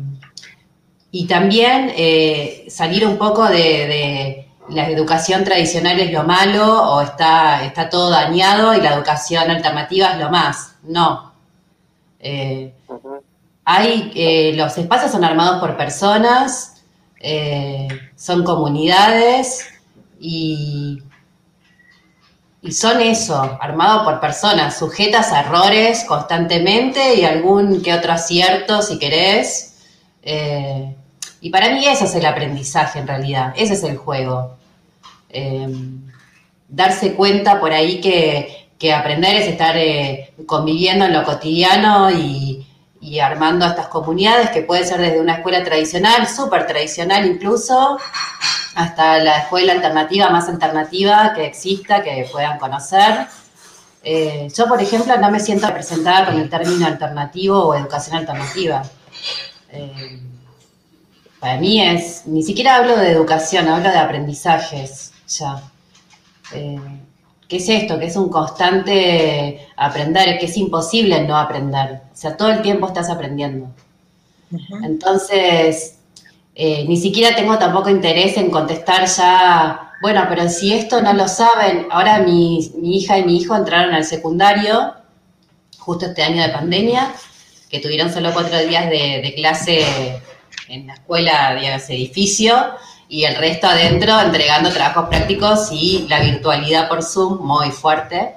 y 1.11 1.27
también 1.27 1.93
eh, 1.97 2.65
salir 2.69 3.05
un 3.05 3.19
poco 3.19 3.45
de 3.45 4.46
la 4.69 4.89
educación 4.89 5.45
tradicional 5.45 5.99
es 6.01 6.13
lo 6.13 6.25
malo 6.25 6.93
o 6.93 7.01
está, 7.01 7.65
está 7.65 7.89
todo 7.89 8.11
dañado 8.11 8.75
y 8.75 8.81
la 8.81 8.95
educación 8.95 9.51
alternativa 9.51 10.13
es 10.13 10.19
lo 10.19 10.31
más. 10.31 10.75
No. 10.83 11.33
Eh, 12.19 12.73
hay, 13.65 14.13
eh, 14.15 14.53
los 14.57 14.77
espacios 14.79 15.13
son 15.13 15.25
armados 15.25 15.61
por 15.61 15.77
personas, 15.77 16.83
eh, 17.21 17.89
son 18.17 18.45
comunidades 18.45 19.67
y, 20.21 21.03
y 22.63 22.73
son 22.73 23.01
eso, 23.01 23.59
armados 23.61 24.05
por 24.05 24.21
personas, 24.21 24.79
sujetas 24.79 25.33
a 25.33 25.41
errores 25.41 26.05
constantemente 26.05 27.15
y 27.15 27.25
algún 27.25 27.83
que 27.83 27.95
otro 27.95 28.13
acierto 28.13 28.83
si 28.83 28.99
querés. 28.99 29.73
Y 31.41 31.51
para 31.51 31.71
mí 31.71 31.87
ese 31.87 32.07
es 32.07 32.15
el 32.17 32.27
aprendizaje 32.27 32.99
en 32.99 33.07
realidad, 33.07 33.55
ese 33.57 33.75
es 33.75 33.85
el 33.85 33.97
juego. 33.97 34.56
Eh, 35.29 35.69
darse 36.69 37.15
cuenta 37.15 37.61
por 37.61 37.73
ahí 37.73 38.01
que, 38.01 38.93
aprender 38.93 39.37
es 39.37 39.49
estar 39.49 39.77
eh, 39.77 40.33
conviviendo 40.47 41.07
en 41.07 41.13
lo 41.13 41.25
cotidiano 41.25 42.11
y, 42.11 42.67
y, 43.01 43.19
armando 43.19 43.67
estas 43.67 43.89
comunidades 43.89 44.51
que 44.51 44.63
puede 44.63 44.85
ser 44.85 45.01
desde 45.01 45.21
una 45.21 45.37
escuela 45.37 45.65
tradicional, 45.65 46.29
súper 46.29 46.67
tradicional 46.67 47.27
incluso, 47.27 47.99
hasta 48.77 49.19
la 49.19 49.39
escuela 49.39 49.73
alternativa 49.73 50.29
más 50.31 50.49
alternativa 50.49 51.33
que 51.35 51.47
exista, 51.47 52.03
que 52.03 52.29
puedan 52.31 52.59
conocer. 52.59 53.27
Eh, 54.09 54.49
yo, 54.55 54.69
por 54.69 54.81
ejemplo, 54.81 55.17
no 55.17 55.33
me 55.33 55.41
siento 55.41 55.67
representada 55.67 56.27
con 56.27 56.39
el 56.39 56.49
término 56.49 56.87
alternativo 56.87 57.65
o 57.65 57.75
educación 57.75 58.19
alternativa. 58.19 58.83
Eh, 59.71 60.21
para 61.41 61.57
mí 61.59 61.83
es, 61.83 62.25
ni 62.27 62.45
siquiera 62.45 62.77
hablo 62.77 62.97
de 62.97 63.11
educación, 63.11 63.67
hablo 63.67 63.91
de 63.91 63.99
aprendizajes, 63.99 65.13
ya. 65.29 65.63
Eh, 66.53 66.79
¿Qué 67.49 67.59
es 67.59 67.69
esto? 67.69 67.99
Que 67.99 68.07
es 68.07 68.17
un 68.17 68.29
constante 68.29 69.69
aprender, 69.77 70.39
que 70.39 70.47
es 70.47 70.57
imposible 70.57 71.23
no 71.27 71.37
aprender. 71.37 72.03
O 72.13 72.17
sea, 72.17 72.37
todo 72.37 72.51
el 72.51 72.63
tiempo 72.63 72.89
estás 72.89 73.09
aprendiendo. 73.09 73.69
Entonces, 74.83 75.99
eh, 76.55 76.85
ni 76.89 76.97
siquiera 76.97 77.37
tengo 77.37 77.59
tampoco 77.59 77.91
interés 77.91 78.37
en 78.37 78.51
contestar 78.51 79.07
ya, 79.07 79.93
bueno, 80.03 80.25
pero 80.29 80.49
si 80.49 80.73
esto 80.73 81.03
no 81.03 81.13
lo 81.13 81.29
saben, 81.29 81.87
ahora 81.91 82.21
mi, 82.21 82.73
mi 82.77 82.97
hija 82.97 83.19
y 83.19 83.25
mi 83.25 83.37
hijo 83.37 83.55
entraron 83.55 83.95
al 83.95 84.05
secundario, 84.05 84.95
justo 85.79 86.07
este 86.07 86.23
año 86.23 86.43
de 86.43 86.49
pandemia, 86.49 87.13
que 87.69 87.81
tuvieron 87.81 88.13
solo 88.13 88.33
cuatro 88.33 88.59
días 88.59 88.89
de, 88.91 89.21
de 89.23 89.35
clase 89.35 90.21
en 90.69 90.87
la 90.87 90.95
escuela, 90.95 91.55
digamos, 91.55 91.89
edificio, 91.91 92.55
y 93.09 93.25
el 93.25 93.37
resto 93.37 93.67
adentro 93.67 94.21
entregando 94.21 94.71
trabajos 94.71 95.09
prácticos 95.09 95.69
y 95.73 96.07
la 96.09 96.21
virtualidad 96.21 96.89
por 96.89 97.03
Zoom 97.03 97.47
muy 97.47 97.71
fuerte. 97.71 98.35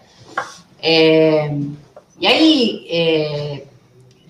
Eh, 0.82 1.52
y 2.20 2.28
ahí 2.28 2.88
eh, 2.90 3.68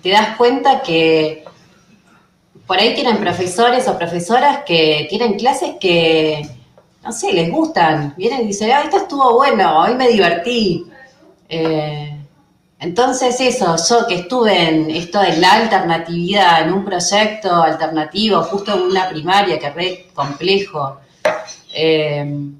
te 0.01 0.09
das 0.09 0.37
cuenta 0.37 0.81
que 0.81 1.43
por 2.65 2.77
ahí 2.77 2.93
tienen 2.93 3.17
profesores 3.17 3.87
o 3.87 3.97
profesoras 3.97 4.59
que 4.65 5.07
tienen 5.09 5.33
clases 5.33 5.75
que 5.79 6.47
no 7.03 7.11
sé, 7.11 7.33
les 7.33 7.49
gustan. 7.49 8.13
Vienen 8.17 8.41
y 8.41 8.47
dicen, 8.47 8.71
ah, 8.71 8.81
esto 8.83 8.97
estuvo 8.97 9.35
bueno, 9.35 9.79
hoy 9.81 9.95
me 9.95 10.07
divertí. 10.09 10.85
Eh, 11.47 12.09
entonces 12.80 13.39
eso, 13.41 13.75
yo 13.89 14.07
que 14.07 14.15
estuve 14.15 14.69
en 14.69 14.89
esto 14.89 15.19
de 15.19 15.36
la 15.38 15.53
alternatividad, 15.53 16.61
en 16.61 16.73
un 16.73 16.86
proyecto 16.86 17.61
alternativo, 17.61 18.41
justo 18.43 18.73
en 18.73 18.82
una 18.84 19.09
primaria 19.09 19.59
que 19.59 19.67
es 19.67 19.75
re 19.75 20.07
complejo, 20.13 20.97
eh, 21.73 22.51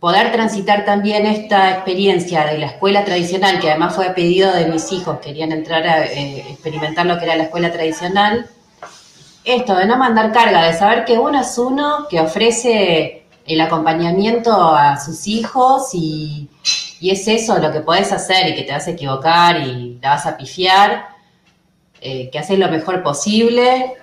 poder 0.00 0.32
transitar 0.32 0.86
también 0.86 1.26
esta 1.26 1.72
experiencia 1.72 2.46
de 2.46 2.58
la 2.58 2.66
escuela 2.66 3.04
tradicional, 3.04 3.60
que 3.60 3.70
además 3.70 3.94
fue 3.94 4.10
pedido 4.10 4.50
de 4.52 4.66
mis 4.66 4.90
hijos, 4.92 5.18
querían 5.20 5.52
entrar 5.52 5.86
a 5.86 6.06
eh, 6.06 6.46
experimentar 6.50 7.04
lo 7.04 7.18
que 7.18 7.24
era 7.26 7.36
la 7.36 7.44
escuela 7.44 7.70
tradicional, 7.70 8.48
esto 9.44 9.76
de 9.76 9.86
no 9.86 9.98
mandar 9.98 10.32
carga, 10.32 10.64
de 10.64 10.72
saber 10.72 11.04
que 11.04 11.18
uno 11.18 11.40
es 11.40 11.58
uno 11.58 12.08
que 12.08 12.18
ofrece 12.18 13.26
el 13.44 13.60
acompañamiento 13.60 14.74
a 14.74 14.98
sus 14.98 15.26
hijos 15.28 15.90
y, 15.92 16.48
es 17.10 17.26
eso 17.28 17.58
lo 17.58 17.72
que 17.72 17.80
podés 17.80 18.12
hacer 18.12 18.48
y 18.48 18.54
que 18.54 18.62
te 18.62 18.72
vas 18.72 18.86
a 18.86 18.92
equivocar 18.92 19.60
y 19.60 19.98
la 20.00 20.10
vas 20.10 20.26
a 20.26 20.36
pifiar, 20.36 21.06
eh, 22.00 22.30
que 22.30 22.38
haces 22.38 22.58
lo 22.58 22.68
mejor 22.68 23.02
posible 23.02 23.94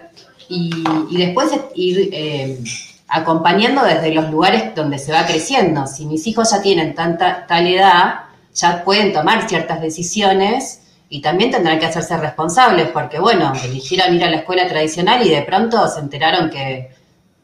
y, 0.47 0.83
después 1.11 1.51
ir 1.75 2.09
eh, 2.11 2.59
acompañando 3.07 3.83
desde 3.83 4.13
los 4.13 4.29
lugares 4.29 4.75
donde 4.75 4.99
se 4.99 5.11
va 5.11 5.25
creciendo. 5.25 5.85
Si 5.87 6.05
mis 6.05 6.25
hijos 6.27 6.51
ya 6.51 6.61
tienen 6.61 6.95
tanta 6.95 7.45
tal 7.47 7.67
edad, 7.67 8.21
ya 8.53 8.83
pueden 8.83 9.13
tomar 9.13 9.47
ciertas 9.47 9.81
decisiones 9.81 10.81
y 11.09 11.21
también 11.21 11.51
tendrán 11.51 11.79
que 11.79 11.87
hacerse 11.87 12.17
responsables 12.17 12.89
porque, 12.89 13.19
bueno, 13.19 13.53
eligieron 13.63 14.15
ir 14.15 14.23
a 14.23 14.29
la 14.29 14.37
escuela 14.37 14.67
tradicional 14.67 15.25
y 15.25 15.29
de 15.29 15.41
pronto 15.41 15.87
se 15.87 15.99
enteraron 15.99 16.49
que, 16.49 16.91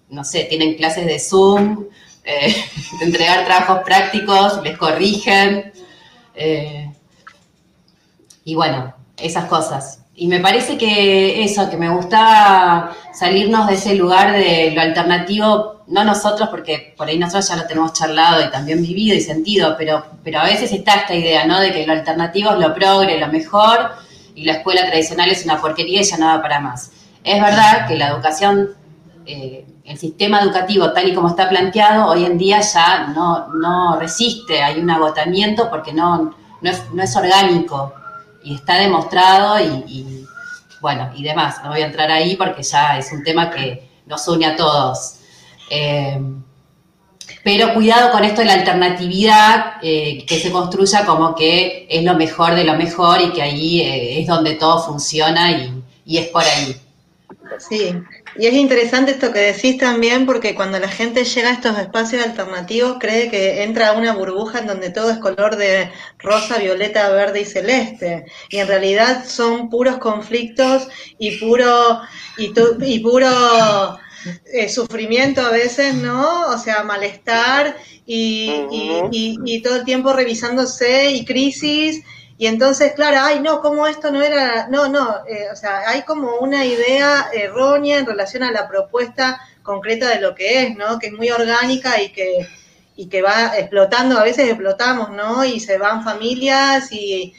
no 0.09 0.23
sé, 0.23 0.43
tienen 0.43 0.75
clases 0.75 1.05
de 1.05 1.19
Zoom, 1.19 1.85
eh, 2.25 2.55
entregar 3.01 3.45
trabajos 3.45 3.79
prácticos, 3.85 4.61
les 4.63 4.77
corrigen. 4.77 5.71
Eh, 6.35 6.91
y 8.43 8.55
bueno, 8.55 8.93
esas 9.17 9.45
cosas. 9.45 10.01
Y 10.17 10.27
me 10.27 10.39
parece 10.39 10.77
que 10.77 11.43
eso, 11.43 11.69
que 11.69 11.75
me 11.75 11.89
gustaba 11.89 12.95
salirnos 13.13 13.67
de 13.67 13.73
ese 13.73 13.95
lugar 13.95 14.31
de 14.31 14.71
lo 14.71 14.81
alternativo, 14.81 15.83
no 15.87 16.03
nosotros, 16.05 16.47
porque 16.49 16.93
por 16.95 17.07
ahí 17.07 17.17
nosotros 17.19 17.49
ya 17.49 17.57
lo 17.57 17.67
tenemos 17.67 17.91
charlado 17.93 18.45
y 18.45 18.49
también 18.49 18.81
vivido 18.81 19.15
y 19.15 19.21
sentido, 19.21 19.75
pero, 19.77 20.05
pero 20.23 20.39
a 20.39 20.45
veces 20.45 20.71
está 20.71 20.95
esta 20.95 21.15
idea, 21.15 21.45
¿no? 21.45 21.59
De 21.59 21.73
que 21.73 21.85
lo 21.85 21.91
alternativo 21.91 22.51
es 22.51 22.59
lo 22.59 22.73
progre, 22.73 23.19
lo 23.19 23.27
mejor, 23.27 23.91
y 24.35 24.45
la 24.45 24.53
escuela 24.53 24.85
tradicional 24.85 25.29
es 25.31 25.43
una 25.43 25.59
porquería 25.59 26.01
y 26.01 26.05
ya 26.05 26.17
no 26.17 26.27
va 26.27 26.41
para 26.41 26.61
más. 26.61 26.91
Es 27.23 27.41
verdad 27.41 27.85
que 27.87 27.95
la 27.95 28.07
educación, 28.09 28.69
eh, 29.25 29.65
el 29.85 29.97
sistema 29.99 30.41
educativo 30.41 30.91
tal 30.91 31.07
y 31.07 31.13
como 31.13 31.29
está 31.29 31.47
planteado, 31.47 32.07
hoy 32.09 32.25
en 32.25 32.37
día 32.37 32.59
ya 32.61 33.07
no, 33.07 33.49
no 33.53 33.99
resiste, 33.99 34.61
hay 34.61 34.79
un 34.79 34.89
agotamiento 34.89 35.69
porque 35.69 35.93
no, 35.93 36.35
no, 36.61 37.03
es, 37.03 37.15
orgánico 37.15 37.93
y 38.43 38.55
está 38.55 38.75
demostrado 38.79 39.59
y, 39.59 40.25
bueno, 40.81 41.11
y 41.15 41.23
demás. 41.23 41.57
No 41.63 41.69
voy 41.69 41.81
a 41.81 41.85
entrar 41.85 42.11
ahí 42.11 42.35
porque 42.35 42.63
ya 42.63 42.97
es 42.97 43.11
un 43.11 43.23
tema 43.23 43.51
que 43.51 43.87
nos 44.07 44.27
une 44.27 44.47
a 44.47 44.55
todos. 44.55 45.19
Eh, 45.69 46.19
pero 47.43 47.73
cuidado 47.73 48.11
con 48.11 48.23
esto 48.23 48.41
de 48.41 48.47
la 48.47 48.53
alternatividad 48.53 49.73
eh, 49.81 50.25
que 50.27 50.39
se 50.39 50.51
construya 50.51 51.05
como 51.05 51.35
que 51.35 51.87
es 51.89 52.03
lo 52.03 52.15
mejor 52.15 52.55
de 52.55 52.63
lo 52.63 52.73
mejor 52.73 53.21
y 53.21 53.31
que 53.31 53.41
ahí 53.41 53.81
eh, 53.81 54.21
es 54.21 54.27
donde 54.27 54.55
todo 54.55 54.83
funciona 54.83 55.51
y, 55.51 55.83
y 56.05 56.17
es 56.17 56.27
por 56.29 56.43
ahí. 56.43 56.75
Sí, 57.59 57.95
y 58.37 58.47
es 58.47 58.53
interesante 58.53 59.11
esto 59.11 59.31
que 59.31 59.39
decís 59.39 59.77
también 59.77 60.25
porque 60.25 60.55
cuando 60.55 60.77
la 60.79 60.89
gente 60.89 61.23
llega 61.23 61.49
a 61.49 61.53
estos 61.53 61.77
espacios 61.79 62.21
alternativos 62.23 62.97
cree 62.99 63.29
que 63.29 63.63
entra 63.63 63.89
a 63.89 63.93
una 63.93 64.13
burbuja 64.13 64.59
en 64.59 64.67
donde 64.67 64.89
todo 64.89 65.09
es 65.09 65.19
color 65.19 65.55
de 65.55 65.89
rosa, 66.19 66.57
violeta, 66.57 67.09
verde 67.11 67.41
y 67.41 67.45
celeste. 67.45 68.25
Y 68.49 68.57
en 68.57 68.67
realidad 68.67 69.25
son 69.25 69.69
puros 69.69 69.97
conflictos 69.99 70.87
y 71.17 71.37
puro, 71.37 72.01
y, 72.37 72.53
y 72.85 72.99
puro 72.99 73.29
eh, 74.45 74.69
sufrimiento 74.69 75.41
a 75.41 75.51
veces, 75.51 75.95
¿no? 75.95 76.47
O 76.49 76.57
sea, 76.57 76.83
malestar 76.83 77.77
y, 78.05 78.51
y, 79.11 79.37
y 79.45 79.61
todo 79.61 79.77
el 79.77 79.85
tiempo 79.85 80.13
revisándose 80.13 81.11
y 81.11 81.25
crisis 81.25 82.03
y 82.37 82.47
entonces, 82.47 82.93
claro, 82.93 83.17
ay, 83.21 83.39
no, 83.39 83.61
como 83.61 83.87
esto 83.87 84.11
no 84.11 84.21
era, 84.21 84.67
no, 84.67 84.89
no, 84.89 85.25
eh, 85.25 85.47
o 85.51 85.55
sea, 85.55 85.89
hay 85.89 86.01
como 86.01 86.35
una 86.39 86.65
idea 86.65 87.29
errónea 87.33 87.99
en 87.99 88.05
relación 88.05 88.43
a 88.43 88.51
la 88.51 88.67
propuesta 88.67 89.39
concreta 89.63 90.09
de 90.09 90.19
lo 90.19 90.35
que 90.35 90.63
es, 90.63 90.75
¿no? 90.75 90.99
Que 90.99 91.07
es 91.07 91.13
muy 91.13 91.29
orgánica 91.29 92.01
y 92.01 92.09
que, 92.11 92.45
y 92.97 93.07
que 93.07 93.21
va 93.21 93.57
explotando, 93.57 94.17
a 94.19 94.23
veces 94.23 94.49
explotamos, 94.49 95.11
¿no? 95.11 95.45
Y 95.45 95.61
se 95.61 95.77
van 95.77 96.03
familias 96.03 96.91
y, 96.91 97.33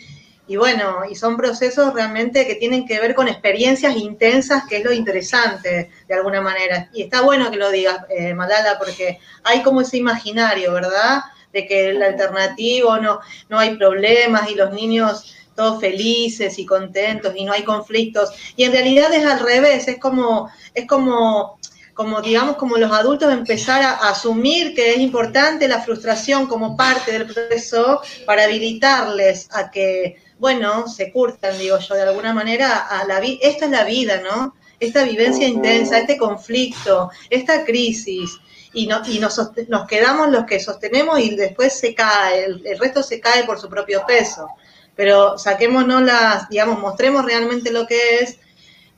y 0.49 0.57
bueno, 0.57 1.03
y 1.11 1.15
son 1.15 1.37
procesos 1.37 1.93
realmente 1.93 2.47
que 2.47 2.55
tienen 2.55 2.87
que 2.87 2.99
ver 2.99 3.15
con 3.15 3.29
experiencias 3.29 3.97
intensas, 3.97 4.65
que 4.67 4.79
es 4.79 4.85
lo 4.85 4.93
interesante, 4.93 5.91
de 6.09 6.15
alguna 6.15 6.41
manera. 6.41 6.89
Y 6.95 7.03
está 7.03 7.21
bueno 7.21 7.51
que 7.51 7.59
lo 7.59 7.71
digas, 7.71 7.99
eh, 8.09 8.33
Malala, 8.33 8.79
porque 8.79 9.19
hay 9.45 9.63
como 9.63 9.83
ese 9.83 9.99
imaginario, 9.99 10.73
¿verdad? 10.73 11.21
De 11.57 11.67
que 11.67 11.89
el 11.89 12.03
alternativo 12.03 12.99
no, 12.99 13.21
no 13.49 13.59
hay 13.59 13.77
problemas 13.77 14.51
y 14.51 14.55
los 14.55 14.73
niños 14.75 15.35
todos 15.55 15.81
felices 15.81 16.59
y 16.59 16.67
contentos 16.67 17.33
y 17.35 17.45
no 17.45 17.53
hay 17.53 17.65
conflictos. 17.65 18.31
Y 18.57 18.65
en 18.65 18.73
realidad 18.73 19.13
es 19.15 19.25
al 19.25 19.41
revés, 19.41 19.89
es 19.89 19.99
como, 19.99 20.51
es 20.75 20.87
como, 20.87 21.59
como 21.95 22.21
digamos, 22.21 22.57
como 22.57 22.77
los 22.77 22.93
adultos 22.93 23.33
empezar 23.33 23.81
a, 23.83 23.93
asumir 24.11 24.75
que 24.75 24.93
es 24.93 24.99
importante 24.99 25.67
la 25.67 25.81
frustración 25.81 26.47
como 26.47 26.77
parte 26.77 27.11
del 27.11 27.27
proceso 27.27 28.03
para 28.27 28.45
habilitarles 28.45 29.49
a 29.51 29.71
que, 29.71 30.17
bueno, 30.39 30.87
se 30.89 31.11
curtan, 31.11 31.59
digo 31.59 31.79
yo, 31.79 31.95
de 31.95 32.03
alguna 32.03 32.35
manera 32.35 32.87
a 32.87 33.07
la 33.07 33.19
vida. 33.19 33.39
Esta 33.41 33.65
es 33.65 33.71
la 33.71 33.85
vida, 33.85 34.21
¿no? 34.21 34.55
Esta 34.79 35.05
vivencia 35.05 35.49
intensa, 35.49 35.99
este 35.99 36.19
conflicto, 36.19 37.09
esta 37.31 37.65
crisis 37.65 38.39
y, 38.77 38.87
no, 38.87 39.01
y 39.07 39.19
nos, 39.19 39.41
nos, 39.69 39.87
quedamos 39.87 40.29
los 40.29 40.45
que 40.45 40.61
sostenemos 40.61 41.19
y 41.19 41.35
después 41.35 41.73
se 41.79 41.95
cae, 41.95 42.45
el, 42.45 42.79
resto 42.79 43.03
se 43.03 43.19
cae 43.21 43.45
por 43.45 43.59
su 43.59 43.71
propio 43.71 44.05
peso. 44.07 44.49
Pero 44.95 45.39
saquémonos 45.39 46.03
las, 46.03 46.49
digamos, 46.51 46.79
mostremos 46.79 47.25
realmente 47.25 47.73
lo 47.73 47.87
que 47.87 48.19
es 48.21 48.39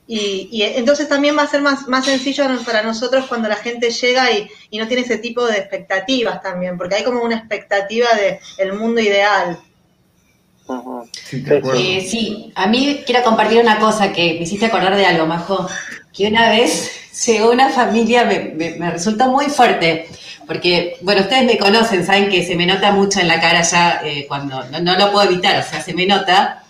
y, 0.05 0.49
y, 0.51 0.63
entonces 0.63 1.07
también 1.07 1.37
va 1.37 1.43
a 1.43 1.47
ser 1.47 1.61
más, 1.61 1.87
más 1.87 2.03
sencillo 2.03 2.43
para 2.65 2.83
nosotros 2.83 3.27
cuando 3.27 3.47
la 3.47 3.55
gente 3.55 3.89
llega 3.89 4.29
y, 4.31 4.49
no 4.77 4.87
tiene 4.87 5.03
ese 5.03 5.17
tipo 5.17 5.45
de 5.45 5.57
expectativas 5.57 6.41
también, 6.41 6.77
porque 6.77 6.95
hay 6.95 7.03
como 7.05 7.23
una 7.23 7.37
expectativa 7.37 8.09
de 8.15 8.39
el 8.57 8.73
mundo 8.73 8.99
ideal. 8.99 9.59
Sí, 11.23 11.43
eh, 11.47 12.07
sí, 12.07 12.51
a 12.55 12.67
mí 12.67 13.01
quiero 13.05 13.23
compartir 13.23 13.59
una 13.59 13.79
cosa 13.79 14.11
que 14.11 14.35
me 14.35 14.41
hiciste 14.41 14.67
acordar 14.67 14.95
de 14.95 15.05
algo, 15.05 15.25
Majo, 15.25 15.67
que 16.13 16.27
una 16.27 16.49
vez 16.49 16.91
llegó 17.25 17.51
una 17.51 17.69
familia, 17.69 18.25
me, 18.25 18.75
me, 18.77 18.91
resultó 18.91 19.27
muy 19.29 19.45
fuerte, 19.45 20.07
porque, 20.45 20.97
bueno, 21.01 21.21
ustedes 21.21 21.45
me 21.45 21.57
conocen, 21.57 22.05
saben 22.05 22.29
que 22.29 22.45
se 22.45 22.55
me 22.55 22.65
nota 22.65 22.91
mucho 22.91 23.19
en 23.19 23.27
la 23.27 23.41
cara 23.41 23.61
ya 23.61 24.01
eh, 24.03 24.25
cuando 24.27 24.63
no, 24.81 24.95
lo 24.95 25.11
puedo 25.11 25.29
evitar, 25.29 25.59
o 25.59 25.63
sea, 25.63 25.81
se 25.81 25.93
me 25.93 26.05
nota. 26.05 26.63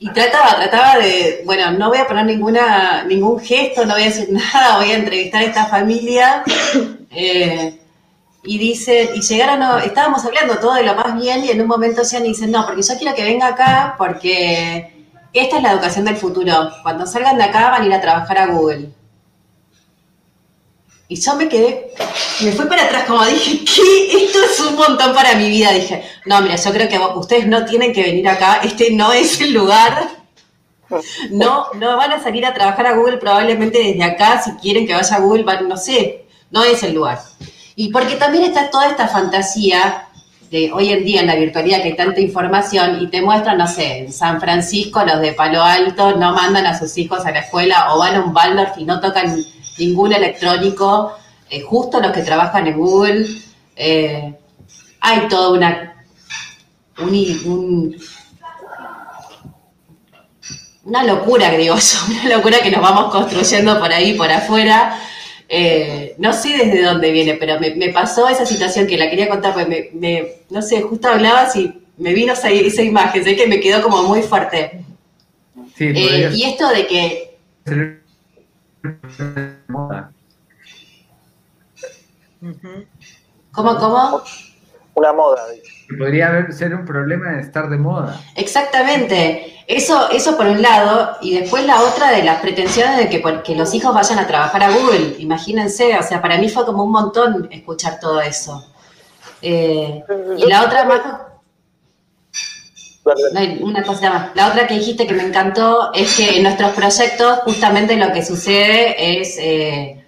Y 0.00 0.10
trataba, 0.10 0.56
trataba 0.56 0.98
de, 0.98 1.42
bueno, 1.44 1.72
no 1.72 1.88
voy 1.88 1.98
a 1.98 2.06
poner 2.06 2.26
ninguna, 2.26 3.04
ningún 3.04 3.40
gesto, 3.40 3.84
no 3.84 3.94
voy 3.94 4.02
a 4.02 4.06
decir 4.06 4.28
nada, 4.30 4.76
voy 4.76 4.90
a 4.92 4.96
entrevistar 4.96 5.42
a 5.42 5.46
esta 5.46 5.66
familia. 5.66 6.44
Eh, 7.10 7.78
y 8.48 8.56
dice, 8.56 9.10
y 9.14 9.20
llegaron, 9.20 9.82
estábamos 9.82 10.24
hablando 10.24 10.58
todo 10.58 10.72
de 10.72 10.82
lo 10.82 10.94
más 10.94 11.14
bien 11.20 11.44
y 11.44 11.50
en 11.50 11.60
un 11.60 11.66
momento 11.66 12.02
se 12.02 12.18
dicen, 12.22 12.50
no, 12.50 12.64
porque 12.64 12.80
yo 12.80 12.96
quiero 12.96 13.14
que 13.14 13.22
venga 13.22 13.48
acá 13.48 13.94
porque 13.98 15.06
esta 15.34 15.58
es 15.58 15.62
la 15.62 15.72
educación 15.72 16.06
del 16.06 16.16
futuro. 16.16 16.70
Cuando 16.82 17.06
salgan 17.06 17.36
de 17.36 17.44
acá 17.44 17.68
van 17.68 17.82
a 17.82 17.86
ir 17.86 17.92
a 17.92 18.00
trabajar 18.00 18.38
a 18.38 18.46
Google. 18.46 18.88
Y 21.08 21.20
yo 21.20 21.36
me 21.36 21.46
quedé, 21.46 21.92
me 22.40 22.52
fui 22.52 22.64
para 22.64 22.84
atrás 22.84 23.04
como 23.04 23.22
dije, 23.26 23.64
¿qué? 23.66 24.24
Esto 24.24 24.38
es 24.42 24.60
un 24.60 24.76
montón 24.76 25.14
para 25.14 25.34
mi 25.34 25.50
vida. 25.50 25.70
Dije, 25.72 26.02
no, 26.24 26.40
mira, 26.40 26.56
yo 26.56 26.72
creo 26.72 26.88
que 26.88 26.98
ustedes 27.18 27.46
no 27.46 27.66
tienen 27.66 27.92
que 27.92 28.02
venir 28.02 28.26
acá, 28.30 28.60
este 28.64 28.92
no 28.92 29.12
es 29.12 29.38
el 29.42 29.52
lugar. 29.52 30.08
No, 31.30 31.66
no 31.74 31.98
van 31.98 32.12
a 32.12 32.22
salir 32.22 32.46
a 32.46 32.54
trabajar 32.54 32.86
a 32.86 32.94
Google 32.94 33.18
probablemente 33.18 33.76
desde 33.78 34.02
acá, 34.04 34.40
si 34.40 34.52
quieren 34.52 34.86
que 34.86 34.94
vaya 34.94 35.16
a 35.16 35.20
Google, 35.20 35.44
no 35.68 35.76
sé, 35.76 36.24
no 36.50 36.64
es 36.64 36.82
el 36.82 36.94
lugar. 36.94 37.18
Y 37.80 37.90
porque 37.92 38.16
también 38.16 38.42
está 38.42 38.70
toda 38.70 38.88
esta 38.88 39.06
fantasía 39.06 40.08
de 40.50 40.72
hoy 40.72 40.90
en 40.90 41.04
día 41.04 41.20
en 41.20 41.28
la 41.28 41.36
virtualidad 41.36 41.80
que 41.80 41.90
hay 41.90 41.96
tanta 41.96 42.20
información 42.20 43.00
y 43.00 43.06
te 43.06 43.22
muestran, 43.22 43.56
no 43.56 43.68
sé, 43.68 43.98
en 43.98 44.12
San 44.12 44.40
Francisco 44.40 45.04
los 45.04 45.20
de 45.20 45.32
Palo 45.32 45.62
Alto 45.62 46.16
no 46.16 46.32
mandan 46.32 46.66
a 46.66 46.76
sus 46.76 46.98
hijos 46.98 47.24
a 47.24 47.30
la 47.30 47.38
escuela 47.38 47.94
o 47.94 48.00
van 48.00 48.16
a 48.16 48.24
un 48.24 48.34
Waldorf 48.34 48.76
y 48.78 48.84
no 48.84 48.98
tocan 48.98 49.44
ningún 49.78 50.12
electrónico, 50.12 51.12
eh, 51.48 51.60
justo 51.60 52.00
los 52.00 52.10
que 52.10 52.22
trabajan 52.22 52.66
en 52.66 52.78
Google. 52.78 53.28
Eh, 53.76 54.34
hay 55.00 55.28
toda 55.28 55.50
una, 55.50 56.04
una 60.82 61.04
locura, 61.04 61.52
digo 61.52 61.76
yo, 61.76 61.98
una 62.10 62.36
locura 62.36 62.58
que 62.58 62.72
nos 62.72 62.82
vamos 62.82 63.12
construyendo 63.12 63.78
por 63.78 63.92
ahí, 63.92 64.14
por 64.14 64.32
afuera. 64.32 64.98
Eh, 65.50 66.14
no 66.18 66.34
sé 66.34 66.58
desde 66.58 66.82
dónde 66.82 67.10
viene, 67.10 67.34
pero 67.34 67.58
me, 67.58 67.88
pasó 67.88 68.28
esa 68.28 68.44
situación 68.44 68.86
que 68.86 68.98
la 68.98 69.08
quería 69.08 69.28
contar, 69.28 69.54
porque 69.54 69.90
me, 69.94 70.32
no 70.50 70.60
sé, 70.60 70.82
justo 70.82 71.08
hablabas 71.08 71.56
y 71.56 71.72
me 71.96 72.12
vino 72.12 72.34
esa, 72.34 72.50
esa 72.50 72.82
imagen, 72.82 73.24
sé 73.24 73.34
que 73.34 73.46
me 73.46 73.58
quedó 73.58 73.82
como 73.82 74.02
muy 74.02 74.22
fuerte. 74.22 74.84
Eh, 75.78 76.30
y 76.34 76.44
esto 76.44 76.68
de 76.68 76.86
que... 76.86 77.38
¿Cómo, 83.52 83.76
cómo? 83.78 84.22
Una 84.94 85.12
moda. 85.12 85.46
Podría 85.96 86.50
ser 86.52 86.74
un 86.74 86.84
problema 86.84 87.30
de 87.32 87.40
estar 87.40 87.70
de 87.70 87.78
moda. 87.78 88.20
Exactamente. 88.34 89.64
Eso, 89.66 90.10
eso 90.10 90.36
por 90.36 90.46
un 90.46 90.60
lado, 90.60 91.16
y 91.22 91.38
después 91.38 91.64
la 91.64 91.80
otra 91.80 92.10
de 92.10 92.22
las 92.22 92.40
pretensiones 92.40 92.98
de 92.98 93.08
que, 93.08 93.54
los 93.54 93.74
hijos 93.74 93.94
vayan 93.94 94.18
a 94.18 94.26
trabajar 94.26 94.62
a 94.62 94.70
Google. 94.70 95.16
Imagínense, 95.18 95.96
o 95.96 96.02
sea, 96.02 96.20
para 96.20 96.36
mí 96.36 96.48
fue 96.48 96.66
como 96.66 96.84
un 96.84 96.92
montón 96.92 97.48
escuchar 97.50 97.98
todo 98.00 98.20
eso. 98.20 98.66
Eh, 99.40 100.02
y 100.36 100.46
la 100.46 100.64
otra 100.64 100.84
más... 100.84 101.00
una 103.60 103.82
cosa 103.82 104.10
más. 104.10 104.30
La 104.34 104.48
otra 104.48 104.66
que 104.66 104.74
dijiste 104.74 105.06
que 105.06 105.14
me 105.14 105.22
encantó 105.22 105.92
es 105.94 106.16
que 106.16 106.36
en 106.36 106.42
nuestros 106.42 106.72
proyectos 106.72 107.38
justamente 107.44 107.96
lo 107.96 108.12
que 108.12 108.24
sucede 108.24 109.20
es, 109.20 109.38
eh, 109.38 110.04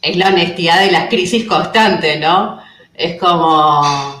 es 0.00 0.16
la 0.16 0.28
honestidad 0.28 0.80
de 0.80 0.92
las 0.92 1.08
crisis 1.08 1.46
constantes, 1.46 2.18
¿no? 2.20 2.67
Es 2.98 3.18
como 3.18 4.18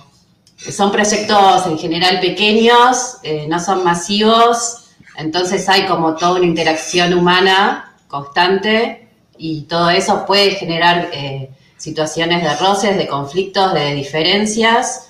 son 0.70 0.92
proyectos 0.92 1.66
en 1.66 1.78
general 1.78 2.20
pequeños, 2.20 3.18
eh, 3.22 3.46
no 3.48 3.60
son 3.60 3.84
masivos, 3.84 4.84
entonces 5.16 5.68
hay 5.68 5.86
como 5.86 6.14
toda 6.14 6.34
una 6.34 6.46
interacción 6.46 7.12
humana 7.14 7.96
constante 8.06 9.08
y 9.36 9.62
todo 9.62 9.90
eso 9.90 10.24
puede 10.26 10.52
generar 10.52 11.10
eh, 11.12 11.50
situaciones 11.76 12.42
de 12.42 12.54
roces, 12.56 12.96
de 12.96 13.06
conflictos, 13.06 13.74
de 13.74 13.94
diferencias 13.94 15.08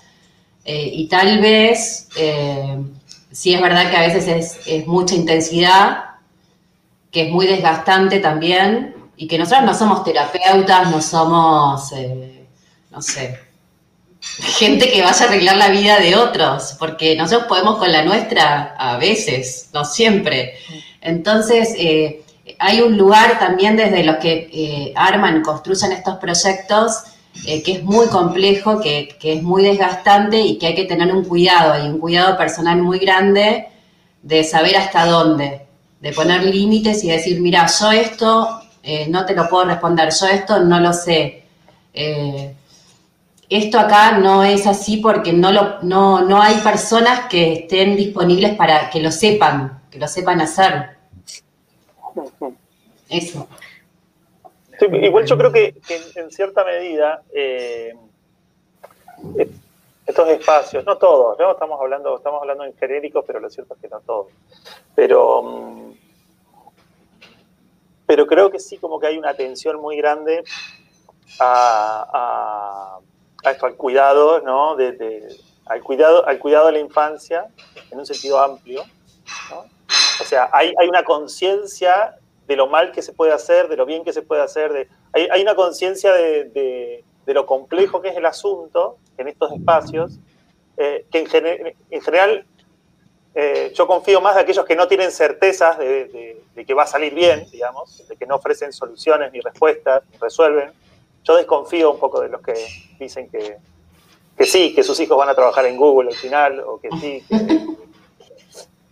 eh, 0.64 0.90
y 0.92 1.08
tal 1.08 1.40
vez 1.40 2.08
sí 3.30 3.54
es 3.54 3.60
verdad 3.60 3.90
que 3.90 3.96
a 3.96 4.00
veces 4.00 4.28
es, 4.28 4.66
es, 4.66 4.86
mucha 4.86 5.14
intensidad, 5.14 6.04
que 7.10 7.26
es 7.26 7.30
muy 7.30 7.46
desgastante 7.46 8.18
también 8.18 8.94
y 9.16 9.26
que 9.26 9.38
nosotros 9.38 9.64
no 9.64 9.74
somos 9.74 10.04
terapeutas, 10.04 10.90
no 10.90 11.00
somos, 11.00 11.92
no 12.90 13.02
sé, 13.02 13.47
gente 14.38 14.90
que 14.90 15.02
vaya 15.02 15.24
a 15.24 15.28
arreglar 15.28 15.56
la 15.56 15.68
vida 15.68 15.98
de 15.98 16.16
otros, 16.16 16.76
porque 16.78 17.16
nosotros 17.16 17.48
podemos 17.48 17.78
con 17.78 17.90
la 17.90 18.04
nuestra 18.04 18.74
a 18.78 18.96
veces, 18.96 19.70
no 19.72 19.84
siempre. 19.84 20.54
Entonces, 21.00 21.74
eh, 21.76 22.22
hay 22.58 22.80
un 22.80 22.96
lugar 22.96 23.38
también 23.38 23.76
desde 23.76 24.04
los 24.04 24.16
que 24.16 24.48
eh, 24.52 24.92
arman, 24.96 25.42
construyen 25.42 25.92
estos 25.92 26.16
proyectos, 26.16 27.02
eh, 27.46 27.62
que 27.62 27.72
es 27.72 27.82
muy 27.82 28.06
complejo, 28.06 28.80
que, 28.80 29.16
es 29.20 29.42
muy 29.42 29.62
desgastante 29.62 30.40
y 30.40 30.58
que 30.58 30.68
hay 30.68 30.74
que 30.74 30.84
tener 30.84 31.12
un 31.12 31.24
cuidado, 31.24 31.84
y 31.84 31.88
un 31.88 31.98
cuidado 31.98 32.36
personal 32.36 32.80
muy 32.80 32.98
grande 32.98 33.68
de 34.22 34.44
saber 34.44 34.76
hasta 34.76 35.06
dónde, 35.06 35.66
de 36.00 36.12
poner 36.12 36.44
límites 36.44 37.02
y 37.04 37.10
decir, 37.10 37.40
mira, 37.40 37.66
yo 37.66 37.92
esto 37.92 38.60
no 39.08 39.26
te 39.26 39.34
lo 39.34 39.48
puedo 39.48 39.66
responder, 39.66 40.08
yo 40.18 40.26
esto 40.28 40.60
no 40.60 40.80
lo 40.80 40.92
sé 40.94 41.44
esto 43.48 43.78
acá 43.78 44.18
no 44.18 44.44
es 44.44 44.66
así 44.66 44.98
porque 44.98 45.32
no, 45.32 45.50
lo, 45.52 45.80
no, 45.82 46.20
no 46.22 46.42
hay 46.42 46.56
personas 46.58 47.28
que 47.28 47.52
estén 47.54 47.96
disponibles 47.96 48.54
para 48.56 48.90
que 48.90 49.00
lo 49.00 49.10
sepan, 49.10 49.82
que 49.90 49.98
lo 49.98 50.06
sepan 50.06 50.40
hacer. 50.40 50.98
Eso. 53.08 53.48
igual 54.80 55.24
yo 55.24 55.38
creo 55.38 55.52
que, 55.52 55.74
en, 56.14 56.30
cierta 56.30 56.62
medida 56.62 57.22
eh, 57.32 57.94
estos 60.06 60.28
espacios, 60.28 60.84
no 60.84 60.98
todos, 60.98 61.38
¿no? 61.38 61.52
Estamos 61.52 61.80
hablando, 61.80 62.16
estamos 62.16 62.42
hablando 62.42 62.64
en 62.64 62.76
genéricos, 62.76 63.24
pero 63.26 63.40
lo 63.40 63.48
cierto 63.48 63.74
es 63.74 63.80
que 63.80 63.88
no 63.88 64.00
todos. 64.00 64.26
Pero, 64.94 65.42
mm, 65.42 65.92
pero 68.04 68.26
creo 68.26 68.50
que 68.50 68.58
sí 68.58 68.76
como 68.76 69.00
que 69.00 69.06
hay 69.06 69.16
una 69.16 69.30
atención 69.30 69.80
muy 69.80 69.96
grande 69.96 70.44
a 71.40 72.04
a 72.12 72.98
esto, 73.42 73.66
al 73.66 73.74
cuidado, 73.76 74.40
¿no? 74.40 74.76
De, 74.76 75.28
al, 75.66 75.82
cuidado, 75.82 76.26
al 76.26 76.38
cuidado 76.38 76.66
de 76.66 76.72
la 76.72 76.78
infancia 76.80 77.46
en 77.90 77.98
un 77.98 78.06
sentido 78.06 78.40
amplio. 78.40 78.84
¿no? 79.50 79.64
O 80.20 80.24
sea, 80.24 80.50
hay, 80.52 80.74
hay 80.78 80.88
una 80.88 81.04
conciencia 81.04 82.16
de 82.46 82.56
lo 82.56 82.66
mal 82.66 82.92
que 82.92 83.02
se 83.02 83.12
puede 83.12 83.32
hacer, 83.32 83.68
de 83.68 83.76
lo 83.76 83.86
bien 83.86 84.04
que 84.04 84.12
se 84.12 84.22
puede 84.22 84.42
hacer, 84.42 84.72
de, 84.72 84.88
hay, 85.12 85.28
hay 85.30 85.42
una 85.42 85.54
conciencia 85.54 86.12
de, 86.12 86.44
de, 86.44 87.34
lo 87.34 87.44
complejo 87.44 88.00
que 88.00 88.08
es 88.08 88.16
el 88.16 88.24
asunto 88.24 88.96
en 89.18 89.28
estos 89.28 89.52
espacios, 89.52 90.18
eh, 90.78 91.04
que 91.10 91.18
en, 91.18 91.76
en 91.90 92.00
general 92.00 92.46
eh, 93.34 93.72
yo 93.72 93.86
confío 93.86 94.20
más 94.20 94.34
de 94.34 94.40
aquellos 94.40 94.64
que 94.64 94.74
no 94.74 94.88
tienen 94.88 95.12
certezas 95.12 95.78
de, 95.78 96.42
que 96.66 96.74
va 96.74 96.82
a 96.82 96.86
salir 96.86 97.14
bien, 97.14 97.46
digamos, 97.52 98.08
de 98.08 98.16
que 98.16 98.26
no 98.26 98.34
ofrecen 98.34 98.72
soluciones 98.72 99.30
ni 99.32 99.40
respuestas, 99.40 100.02
ni 100.10 100.18
resuelven, 100.18 100.72
yo 101.28 101.36
desconfío 101.36 101.92
un 101.92 101.98
poco 101.98 102.22
de 102.22 102.30
los 102.30 102.40
que 102.40 102.54
dicen 102.98 103.28
que, 103.28 103.58
sí, 104.46 104.74
que 104.74 104.82
sus 104.82 104.98
hijos 104.98 105.18
van 105.18 105.28
a 105.28 105.34
trabajar 105.34 105.66
en 105.66 105.76
Google 105.76 106.08
al 106.08 106.16
final, 106.16 106.60
o 106.60 106.80
que 106.80 106.88
sí. 106.98 107.22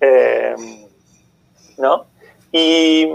Eh, 0.00 0.54
¿No? 1.78 2.06
Y, 2.52 3.06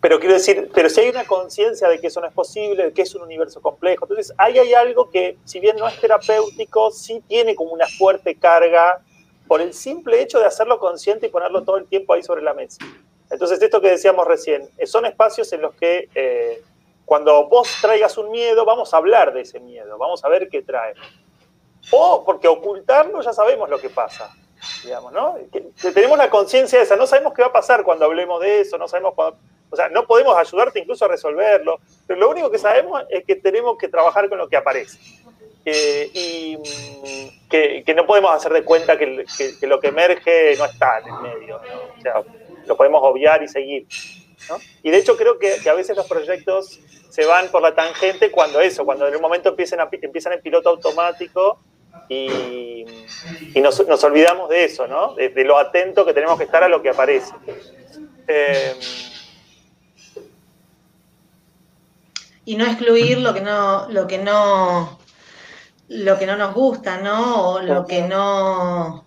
pero 0.00 0.18
quiero 0.20 0.34
decir, 0.34 0.70
pero 0.72 0.88
si 0.88 1.00
hay 1.00 1.10
una 1.10 1.24
conciencia 1.24 1.88
de 1.88 2.00
que 2.00 2.06
eso 2.06 2.20
no 2.20 2.28
es 2.28 2.32
posible, 2.32 2.84
de 2.84 2.92
que 2.92 3.02
es 3.02 3.14
un 3.14 3.22
universo 3.22 3.60
complejo, 3.60 4.04
entonces 4.04 4.32
ahí 4.38 4.58
hay 4.58 4.72
algo 4.72 5.10
que, 5.10 5.36
si 5.44 5.58
bien 5.58 5.76
no 5.76 5.86
es 5.86 6.00
terapéutico, 6.00 6.90
sí 6.92 7.22
tiene 7.26 7.54
como 7.56 7.72
una 7.72 7.86
fuerte 7.86 8.36
carga 8.36 9.00
por 9.48 9.60
el 9.60 9.74
simple 9.74 10.22
hecho 10.22 10.38
de 10.38 10.46
hacerlo 10.46 10.78
consciente 10.78 11.26
y 11.26 11.28
ponerlo 11.28 11.64
todo 11.64 11.76
el 11.76 11.86
tiempo 11.86 12.14
ahí 12.14 12.22
sobre 12.22 12.42
la 12.42 12.54
mesa. 12.54 12.78
Entonces, 13.30 13.60
esto 13.62 13.80
que 13.80 13.90
decíamos 13.90 14.26
recién, 14.26 14.68
son 14.86 15.06
espacios 15.06 15.52
en 15.52 15.62
los 15.62 15.74
que 15.74 16.08
eh, 16.14 16.62
cuando 17.10 17.48
vos 17.48 17.68
traigas 17.82 18.16
un 18.18 18.30
miedo, 18.30 18.64
vamos 18.64 18.94
a 18.94 18.98
hablar 18.98 19.32
de 19.32 19.40
ese 19.40 19.58
miedo, 19.58 19.98
vamos 19.98 20.24
a 20.24 20.28
ver 20.28 20.48
qué 20.48 20.62
trae. 20.62 20.94
O 21.90 22.22
porque 22.24 22.46
ocultarlo 22.46 23.20
ya 23.20 23.32
sabemos 23.32 23.68
lo 23.68 23.80
que 23.80 23.90
pasa, 23.90 24.32
¿no? 25.12 25.34
tenemos 25.92 26.16
la 26.16 26.30
conciencia 26.30 26.78
de 26.78 26.84
esa, 26.84 26.94
no 26.94 27.08
sabemos 27.08 27.34
qué 27.34 27.42
va 27.42 27.48
a 27.48 27.52
pasar 27.52 27.82
cuando 27.82 28.04
hablemos 28.04 28.40
de 28.40 28.60
eso, 28.60 28.78
no 28.78 28.86
sabemos 28.86 29.14
o 29.16 29.74
sea, 29.74 29.88
no 29.88 30.06
podemos 30.06 30.36
ayudarte 30.36 30.78
incluso 30.78 31.04
a 31.04 31.08
resolverlo, 31.08 31.80
pero 32.06 32.20
lo 32.20 32.30
único 32.30 32.48
que 32.48 32.58
sabemos 32.58 33.02
es 33.08 33.24
que 33.24 33.34
tenemos 33.34 33.76
que 33.76 33.88
trabajar 33.88 34.28
con 34.28 34.38
lo 34.38 34.48
que 34.48 34.56
aparece. 34.56 34.96
y 35.64 36.58
que, 37.50 37.92
no 37.92 38.06
podemos 38.06 38.30
hacer 38.30 38.52
de 38.52 38.62
cuenta 38.62 38.96
que, 38.96 39.26
lo 39.62 39.80
que 39.80 39.88
emerge 39.88 40.54
no 40.56 40.64
está 40.64 41.00
en 41.00 41.08
el 41.08 41.20
medio, 41.22 41.56
o 41.56 42.00
sea, 42.02 42.22
lo 42.66 42.76
podemos 42.76 43.00
obviar 43.02 43.42
y 43.42 43.48
seguir. 43.48 43.88
Y 44.82 44.90
de 44.90 44.98
hecho 44.98 45.16
creo 45.16 45.38
que, 45.38 45.68
a 45.68 45.74
veces 45.74 45.96
los 45.96 46.06
proyectos 46.06 46.80
se 47.10 47.24
van 47.24 47.48
por 47.48 47.62
la 47.62 47.74
tangente 47.74 48.30
cuando 48.30 48.60
eso, 48.60 48.84
cuando 48.84 49.06
en 49.06 49.14
un 49.14 49.22
momento 49.22 49.50
empiezan, 49.50 49.80
empiezan 49.90 50.32
en 50.32 50.40
piloto 50.40 50.68
automático 50.68 51.58
y, 52.08 52.84
nos, 53.60 53.80
olvidamos 54.04 54.48
de 54.48 54.64
eso, 54.64 54.86
¿no? 54.86 55.14
De, 55.14 55.44
lo 55.44 55.58
atento 55.58 56.04
que 56.04 56.14
tenemos 56.14 56.38
que 56.38 56.44
estar 56.44 56.62
a 56.62 56.68
lo 56.68 56.82
que 56.82 56.90
aparece. 56.90 57.32
Eh, 58.26 58.74
y 62.44 62.56
no 62.56 62.64
excluir 62.64 63.18
lo 63.18 63.34
que 63.34 63.40
no, 63.40 63.88
lo 63.90 64.06
que 64.06 64.18
no, 64.18 64.98
lo 65.88 66.18
que 66.18 66.26
no 66.26 66.36
nos 66.36 66.54
gusta, 66.54 66.98
¿no? 66.98 67.50
O 67.50 67.60
lo 67.60 67.86
que 67.86 68.02
no 68.02 69.04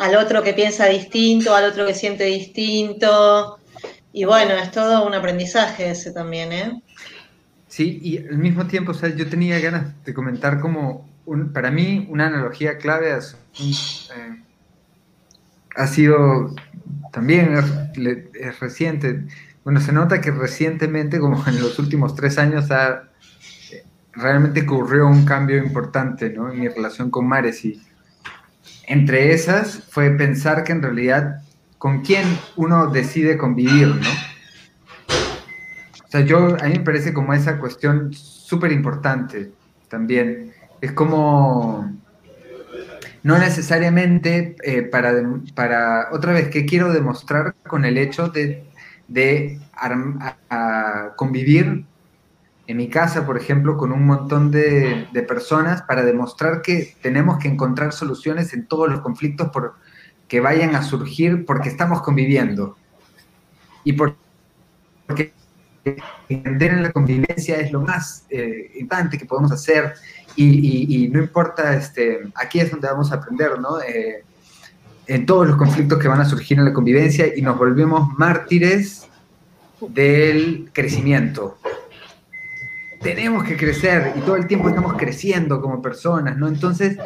al 0.00 0.16
otro 0.16 0.42
que 0.42 0.54
piensa 0.54 0.86
distinto, 0.86 1.54
al 1.54 1.66
otro 1.66 1.86
que 1.86 1.94
siente 1.94 2.24
distinto. 2.24 3.59
Y 4.12 4.24
bueno, 4.24 4.54
es 4.54 4.70
todo 4.70 5.06
un 5.06 5.14
aprendizaje 5.14 5.90
ese 5.90 6.12
también, 6.12 6.52
¿eh? 6.52 6.82
Sí, 7.68 8.00
y 8.02 8.18
al 8.18 8.38
mismo 8.38 8.66
tiempo, 8.66 8.90
o 8.90 8.94
sea, 8.94 9.14
yo 9.14 9.28
tenía 9.28 9.60
ganas 9.60 10.02
de 10.04 10.12
comentar 10.12 10.60
como, 10.60 11.08
un, 11.26 11.52
para 11.52 11.70
mí, 11.70 12.08
una 12.10 12.26
analogía 12.26 12.78
clave 12.78 13.10
eh, 13.10 14.42
ha 15.76 15.86
sido 15.86 16.54
también 17.12 17.54
es, 17.54 18.60
reciente. 18.60 19.24
Bueno, 19.62 19.80
se 19.80 19.92
nota 19.92 20.20
que 20.20 20.32
recientemente, 20.32 21.20
como 21.20 21.46
en 21.46 21.60
los 21.60 21.78
últimos 21.78 22.16
tres 22.16 22.38
años, 22.38 22.70
ha, 22.72 23.04
realmente 24.12 24.62
ocurrió 24.62 25.06
un 25.06 25.24
cambio 25.24 25.58
importante 25.58 26.30
¿no? 26.30 26.50
en 26.50 26.60
mi 26.60 26.68
relación 26.68 27.10
con 27.10 27.28
Mares. 27.28 27.64
Y 27.64 27.80
entre 28.86 29.32
esas 29.32 29.84
fue 29.88 30.10
pensar 30.10 30.64
que 30.64 30.72
en 30.72 30.82
realidad 30.82 31.42
con 31.80 32.02
quién 32.02 32.26
uno 32.56 32.88
decide 32.88 33.38
convivir, 33.38 33.88
¿no? 33.88 34.10
O 36.04 36.08
sea, 36.10 36.20
yo, 36.20 36.58
a 36.60 36.64
mí 36.64 36.74
me 36.74 36.80
parece 36.80 37.14
como 37.14 37.32
esa 37.32 37.58
cuestión 37.58 38.12
súper 38.12 38.70
importante 38.70 39.50
también. 39.88 40.52
Es 40.82 40.92
como, 40.92 41.90
no 43.22 43.38
necesariamente 43.38 44.56
eh, 44.62 44.82
para, 44.82 45.14
para, 45.54 46.08
otra 46.12 46.34
vez, 46.34 46.50
¿qué 46.50 46.66
quiero 46.66 46.92
demostrar 46.92 47.54
con 47.66 47.86
el 47.86 47.96
hecho 47.96 48.28
de, 48.28 48.62
de 49.08 49.58
convivir 51.16 51.86
en 52.66 52.76
mi 52.76 52.90
casa, 52.90 53.24
por 53.24 53.38
ejemplo, 53.38 53.78
con 53.78 53.90
un 53.90 54.04
montón 54.04 54.50
de, 54.50 55.08
personas 55.26 55.80
para 55.80 56.04
demostrar 56.04 56.60
que 56.60 56.94
tenemos 57.00 57.38
que 57.38 57.48
encontrar 57.48 57.94
soluciones 57.94 58.52
en 58.52 58.66
todos 58.66 58.90
los 58.90 59.00
conflictos 59.00 59.48
por, 59.48 59.76
que 60.30 60.38
vayan 60.38 60.76
a 60.76 60.82
surgir 60.82 61.44
porque 61.44 61.68
estamos 61.68 62.02
conviviendo. 62.02 62.76
Y 63.82 63.94
porque 63.94 65.32
entender 66.28 66.72
en 66.72 66.84
la 66.84 66.92
convivencia 66.92 67.58
es 67.58 67.72
lo 67.72 67.80
más 67.80 68.26
eh, 68.30 68.70
importante 68.76 69.18
que 69.18 69.26
podemos 69.26 69.50
hacer 69.50 69.94
y, 70.36 71.10
no 71.12 71.18
importa, 71.20 71.74
este, 71.74 72.20
aquí 72.36 72.60
es 72.60 72.70
donde 72.70 72.86
vamos 72.86 73.10
a 73.10 73.16
aprender, 73.16 73.58
¿no? 73.58 73.80
Eh, 73.80 74.22
en 75.08 75.26
todos 75.26 75.48
los 75.48 75.56
conflictos 75.56 75.98
que 75.98 76.06
van 76.06 76.20
a 76.20 76.24
surgir 76.24 76.58
en 76.58 76.64
la 76.64 76.72
convivencia 76.72 77.36
y 77.36 77.42
nos 77.42 77.58
volvemos 77.58 78.16
mártires 78.16 79.08
del 79.80 80.70
crecimiento. 80.72 81.58
Tenemos 83.02 83.42
que 83.42 83.56
crecer 83.56 84.12
y 84.16 84.20
todo 84.20 84.36
el 84.36 84.46
tiempo 84.46 84.68
estamos 84.68 84.94
creciendo 84.96 85.60
como 85.60 85.82
personas, 85.82 86.36
¿no? 86.36 86.46
Entonces, 86.46 86.96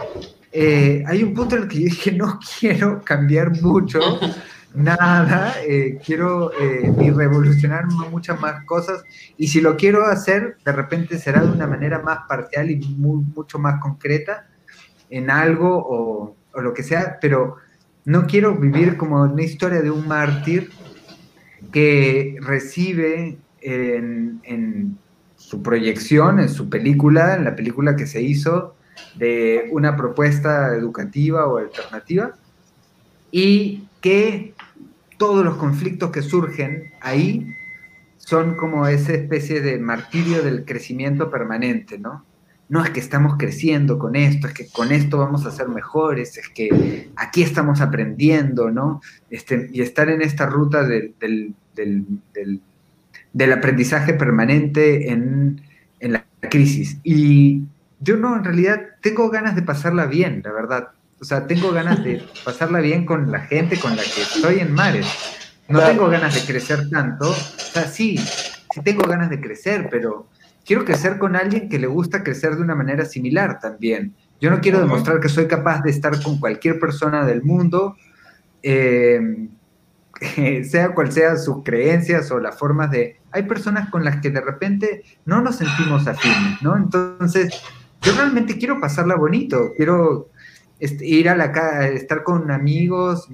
eh, 0.57 1.03
hay 1.07 1.25
un 1.25 1.35
punto 1.35 1.57
en 1.57 1.63
el 1.63 1.69
que 1.69 1.81
yo 1.81 1.85
dije, 1.87 2.13
no 2.13 2.39
quiero 2.61 3.03
cambiar 3.03 3.61
mucho, 3.61 3.99
nada, 4.73 5.55
eh, 5.67 5.99
quiero 6.05 6.53
eh, 6.53 6.93
ni 6.97 7.11
revolucionar 7.11 7.87
muchas 7.87 8.41
más 8.41 8.65
cosas 8.65 9.03
y 9.37 9.49
si 9.49 9.61
lo 9.61 9.77
quiero 9.77 10.07
hacer, 10.07 10.57
de 10.65 10.73
repente 10.73 11.19
será 11.19 11.43
de 11.43 11.51
una 11.51 11.67
manera 11.67 11.99
más 11.99 12.21
parcial 12.29 12.71
y 12.71 12.77
mucho 12.77 13.59
más 13.59 13.81
concreta 13.81 14.47
en 15.11 15.29
algo 15.29 15.77
o, 15.77 16.37
o 16.53 16.61
lo 16.61 16.73
que 16.73 16.85
sea, 16.85 17.19
pero 17.21 17.57
no 18.05 18.27
quiero 18.29 18.55
vivir 18.55 18.97
como 18.97 19.23
una 19.23 19.43
historia 19.43 19.83
de 19.83 19.91
un 19.91 20.07
mártir 20.07 20.71
que 21.73 22.37
recibe 22.41 23.39
en, 23.61 24.99
su 25.37 25.63
proyección, 25.63 26.39
en 26.39 26.49
su 26.49 26.69
película, 26.69 27.35
en 27.35 27.45
la 27.45 27.57
película 27.57 27.97
que 27.97 28.07
se 28.07 28.23
hizo 28.23 28.77
de 29.15 29.69
una 29.71 29.97
propuesta 29.97 30.75
educativa 30.75 31.47
o 31.47 31.59
alternativa, 31.59 32.35
y 33.31 33.89
que 34.01 34.55
todos 35.19 35.45
los 35.45 35.57
conflictos 35.57 36.11
que 36.11 36.23
surgen 36.23 36.93
ahí 37.01 37.55
son 38.19 38.57
como 38.57 38.87
esa 38.87 39.13
especie 39.13 39.61
de 39.61 39.79
martirio 39.79 40.43
del 40.43 40.65
crecimiento 40.65 41.31
permanente, 41.31 41.99
¿no? 41.99 42.25
no 42.69 42.83
es 42.83 42.91
que 42.91 43.01
estamos 43.01 43.37
creciendo 43.37 43.99
con 43.99 44.17
esto, 44.17 44.49
es 44.49 44.55
que 44.55 44.67
con 44.67 44.91
esto 44.93 45.19
vamos 45.19 45.47
a 45.47 45.51
ser 45.51 45.69
mejores, 45.69 46.39
es 46.39 46.49
que 46.49 47.09
aquí 47.17 47.43
estamos 47.43 47.81
aprendiendo, 47.81 48.71
¿no? 48.71 49.01
Este, 49.31 49.69
y 49.73 49.83
estar 49.83 50.09
en 50.09 50.23
esta 50.23 50.47
ruta 50.47 50.85
del, 50.87 51.55
aprendizaje 53.53 54.15
permanente 54.15 55.11
en, 55.11 55.61
la 56.01 56.25
crisis. 56.51 56.99
Y 57.05 57.63
yo 58.01 58.17
no, 58.17 58.37
en 58.37 58.45
realidad 58.45 58.81
tengo 59.01 59.31
ganas 59.31 59.55
de 59.55 59.63
pasarla 59.63 60.07
bien, 60.07 60.43
la 60.45 60.53
verdad. 60.53 60.89
O 61.21 61.25
sea, 61.25 61.47
tengo 61.47 61.73
ganas 61.73 62.03
de 62.05 62.25
pasarla 62.45 62.81
bien 62.81 63.07
con 63.07 63.31
la 63.31 63.41
gente 63.41 63.79
con 63.79 63.97
la 63.97 64.03
que 64.03 64.23
estoy 64.23 64.61
en 64.61 64.73
mares. 64.73 65.07
No 65.69 65.81
tengo 65.81 66.09
ganas 66.09 66.35
de 66.35 66.41
crecer 66.43 66.91
tanto. 66.91 67.31
O 67.31 67.35
sea, 67.35 67.85
sí, 67.85 68.19
sí 68.19 68.83
tengo 68.83 69.07
ganas 69.07 69.31
de 69.31 69.41
crecer, 69.41 69.89
pero 69.91 70.29
quiero 70.65 70.85
crecer 70.85 71.19
con 71.19 71.37
alguien 71.37 71.69
que 71.69 71.79
le 71.79 71.87
gusta 71.87 72.23
crecer 72.23 72.57
de 72.57 72.63
una 72.63 72.75
manera 72.75 73.05
similar 73.05 73.59
también. 73.61 74.15
Yo 74.41 74.51
no 74.51 74.61
quiero 74.61 74.81
demostrar 74.81 75.21
que 75.21 75.29
soy 75.29 75.47
capaz 75.47 75.83
de 75.83 75.91
estar 75.91 76.23
con 76.23 76.39
cualquier 76.39 76.79
persona 76.79 77.25
del 77.25 77.43
mundo, 77.43 77.97
eh, 78.63 79.49
sea 80.65 80.95
cual 80.95 81.13
sea 81.13 81.37
sus 81.37 81.63
creencias 81.65 82.31
o 82.31 82.39
las 82.39 82.59
formas 82.59 82.91
de... 82.91 83.21
Hay 83.33 83.45
personas 83.45 83.89
con 83.91 84.05
las 84.05 84.21
que 84.21 84.31
de 84.31 84.41
repente 84.41 85.03
no 85.25 85.41
nos 85.41 85.57
sentimos 85.57 86.07
afines, 86.07 86.61
¿no? 86.63 86.77
Entonces, 86.77 87.63
yo 88.05 88.13
realmente 88.15 88.59
quiero 88.59 88.81
pasarla 88.81 89.17
bonito, 89.17 89.73
quiero 89.77 90.29
este, 90.79 91.07
ir 91.07 91.29
a 91.29 91.37
la 91.37 91.53
casa, 91.53 91.89
estar 91.89 92.23
con 92.23 92.51
amigos, 92.51 93.29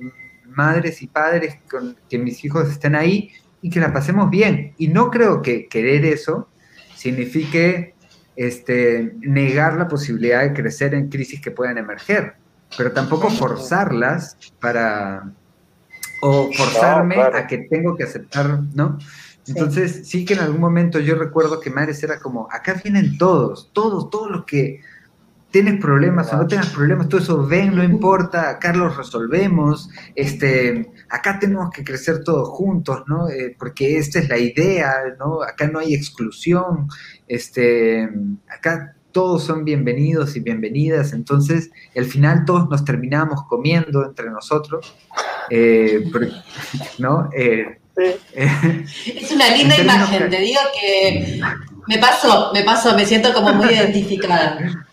madres 0.47 1.03
y 1.03 1.07
padres, 1.07 1.59
con, 1.71 1.97
que 2.09 2.19
mis 2.19 2.45
hijos 2.45 2.69
estén 2.71 2.95
ahí 2.95 3.31
y 3.63 3.71
que 3.71 3.81
la 3.81 3.93
pasemos 3.93 4.31
bien. 4.31 4.75
Y 4.79 4.89
no 4.89 5.11
creo 5.11 5.43
que 5.43 5.67
querer 5.69 6.05
eso 6.05 6.49
signifique 6.95 7.95
este, 8.37 9.15
negar 9.21 9.75
la 9.75 9.89
posibilidad 9.89 10.43
de 10.43 10.53
crecer 10.53 10.95
en 10.95 11.09
crisis 11.09 11.41
que 11.41 11.51
puedan 11.51 11.79
emerger, 11.79 12.35
pero 12.77 12.93
tampoco 12.93 13.31
forzarlas 13.31 14.37
para, 14.61 15.33
o 16.23 16.51
forzarme 16.53 17.17
a 17.21 17.47
que 17.47 17.59
tengo 17.59 17.97
que 17.97 18.05
aceptar, 18.05 18.61
¿no? 18.75 18.99
Entonces, 19.51 20.09
sí. 20.09 20.25
que 20.25 20.35
en 20.35 20.41
algún 20.41 20.61
momento 20.61 20.99
yo 20.99 21.15
recuerdo 21.15 21.61
que 21.61 21.71
Mares 21.71 22.03
era 22.03 22.19
como, 22.19 22.49
acá 22.51 22.81
vienen 22.83 23.19
todos, 23.19 23.71
todos, 23.73 24.11
todos 24.11 24.31
los 24.31 24.45
que 24.45 24.81
tienes 25.51 25.81
problemas 25.81 26.33
o 26.33 26.37
no 26.37 26.47
tengas 26.47 26.71
problemas, 26.71 27.09
todo 27.09 27.21
eso 27.21 27.47
ven, 27.47 27.75
no 27.75 27.83
importa, 27.83 28.51
acá 28.51 28.73
los 28.73 28.97
resolvemos, 28.97 29.91
este, 30.15 30.93
acá 31.09 31.39
tenemos 31.41 31.71
que 31.71 31.83
crecer 31.83 32.23
todos 32.23 32.49
juntos, 32.51 33.03
¿no? 33.09 33.29
Eh, 33.29 33.57
porque 33.59 33.99
esta 33.99 34.21
es 34.21 34.29
la 34.29 34.39
idea, 34.39 34.93
¿no? 35.19 35.43
Acá 35.43 35.69
no 35.69 35.81
hay 35.81 35.95
exclusión, 35.95 36.89
este, 37.27 38.09
acá 38.49 38.95
todos 39.11 39.43
son 39.43 39.65
bienvenidos 39.65 40.37
y 40.37 40.41
bienvenidas, 40.41 41.13
entonces 41.13 41.71
al 41.97 42.05
final 42.05 42.45
todos 42.45 42.69
nos 42.69 42.85
terminamos 42.85 43.43
comiendo 43.49 44.05
entre 44.05 44.31
nosotros, 44.31 44.97
eh, 45.51 46.09
¿no? 46.99 47.29
Eh, 47.37 47.80
es 47.97 49.33
una 49.33 49.55
linda 49.57 49.79
imagen, 49.79 50.31
te 50.31 50.41
digo 50.41 50.61
que 50.81 51.41
me 51.89 51.99
paso, 51.99 52.51
me 52.53 52.63
paso, 52.63 52.95
me 52.97 53.05
siento 53.05 53.33
como 53.33 53.53
muy 53.53 53.69
identificada. 53.69 54.87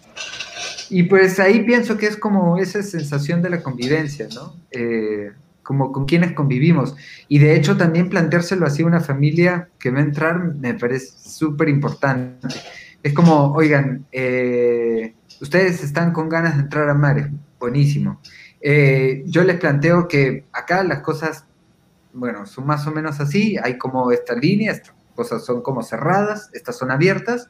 Y 0.90 1.04
pues 1.04 1.40
ahí 1.40 1.64
pienso 1.64 1.98
que 1.98 2.08
es 2.08 2.18
como 2.18 2.58
esa 2.58 2.82
sensación 2.82 3.42
de 3.42 3.50
la 3.50 3.62
convivencia, 3.62 4.28
¿no? 4.34 4.56
Eh, 4.72 5.32
como 5.64 5.92
con 5.92 6.06
quienes 6.06 6.32
convivimos. 6.32 6.96
Y 7.28 7.40
de 7.40 7.56
hecho 7.56 7.76
también 7.76 8.10
planteárselo 8.10 8.66
así 8.66 8.84
a 8.84 8.86
una 8.86 9.02
familia 9.02 9.68
que 9.80 9.92
va 9.92 10.00
a 10.00 10.04
entrar 10.04 10.56
me 10.56 10.74
parece 10.74 11.08
súper 11.30 11.68
importante. 11.68 12.48
Es 13.04 13.14
como, 13.14 13.52
oigan, 13.54 14.06
eh, 14.14 15.14
ustedes 15.42 15.84
están 15.84 16.14
con 16.14 16.30
ganas 16.30 16.56
de 16.56 16.64
entrar 16.64 16.90
a 16.90 16.94
Mares, 16.94 17.28
buenísimo. 17.60 18.22
Eh, 18.62 19.24
yo 19.28 19.44
les 19.44 19.58
planteo 19.58 20.08
que 20.08 20.46
acá 20.54 20.84
las 20.84 21.00
cosas, 21.02 21.46
bueno, 22.18 22.46
son 22.46 22.66
más 22.66 22.86
o 22.88 22.92
menos 22.92 23.20
así, 23.20 23.58
hay 23.62 23.78
como 23.78 24.12
esta 24.12 24.36
línea, 24.36 24.72
estas 24.72 24.94
cosas 25.16 25.46
son 25.46 25.62
como 25.62 25.84
cerradas, 25.84 26.50
estas 26.54 26.78
son 26.78 26.92
abiertas, 26.92 27.50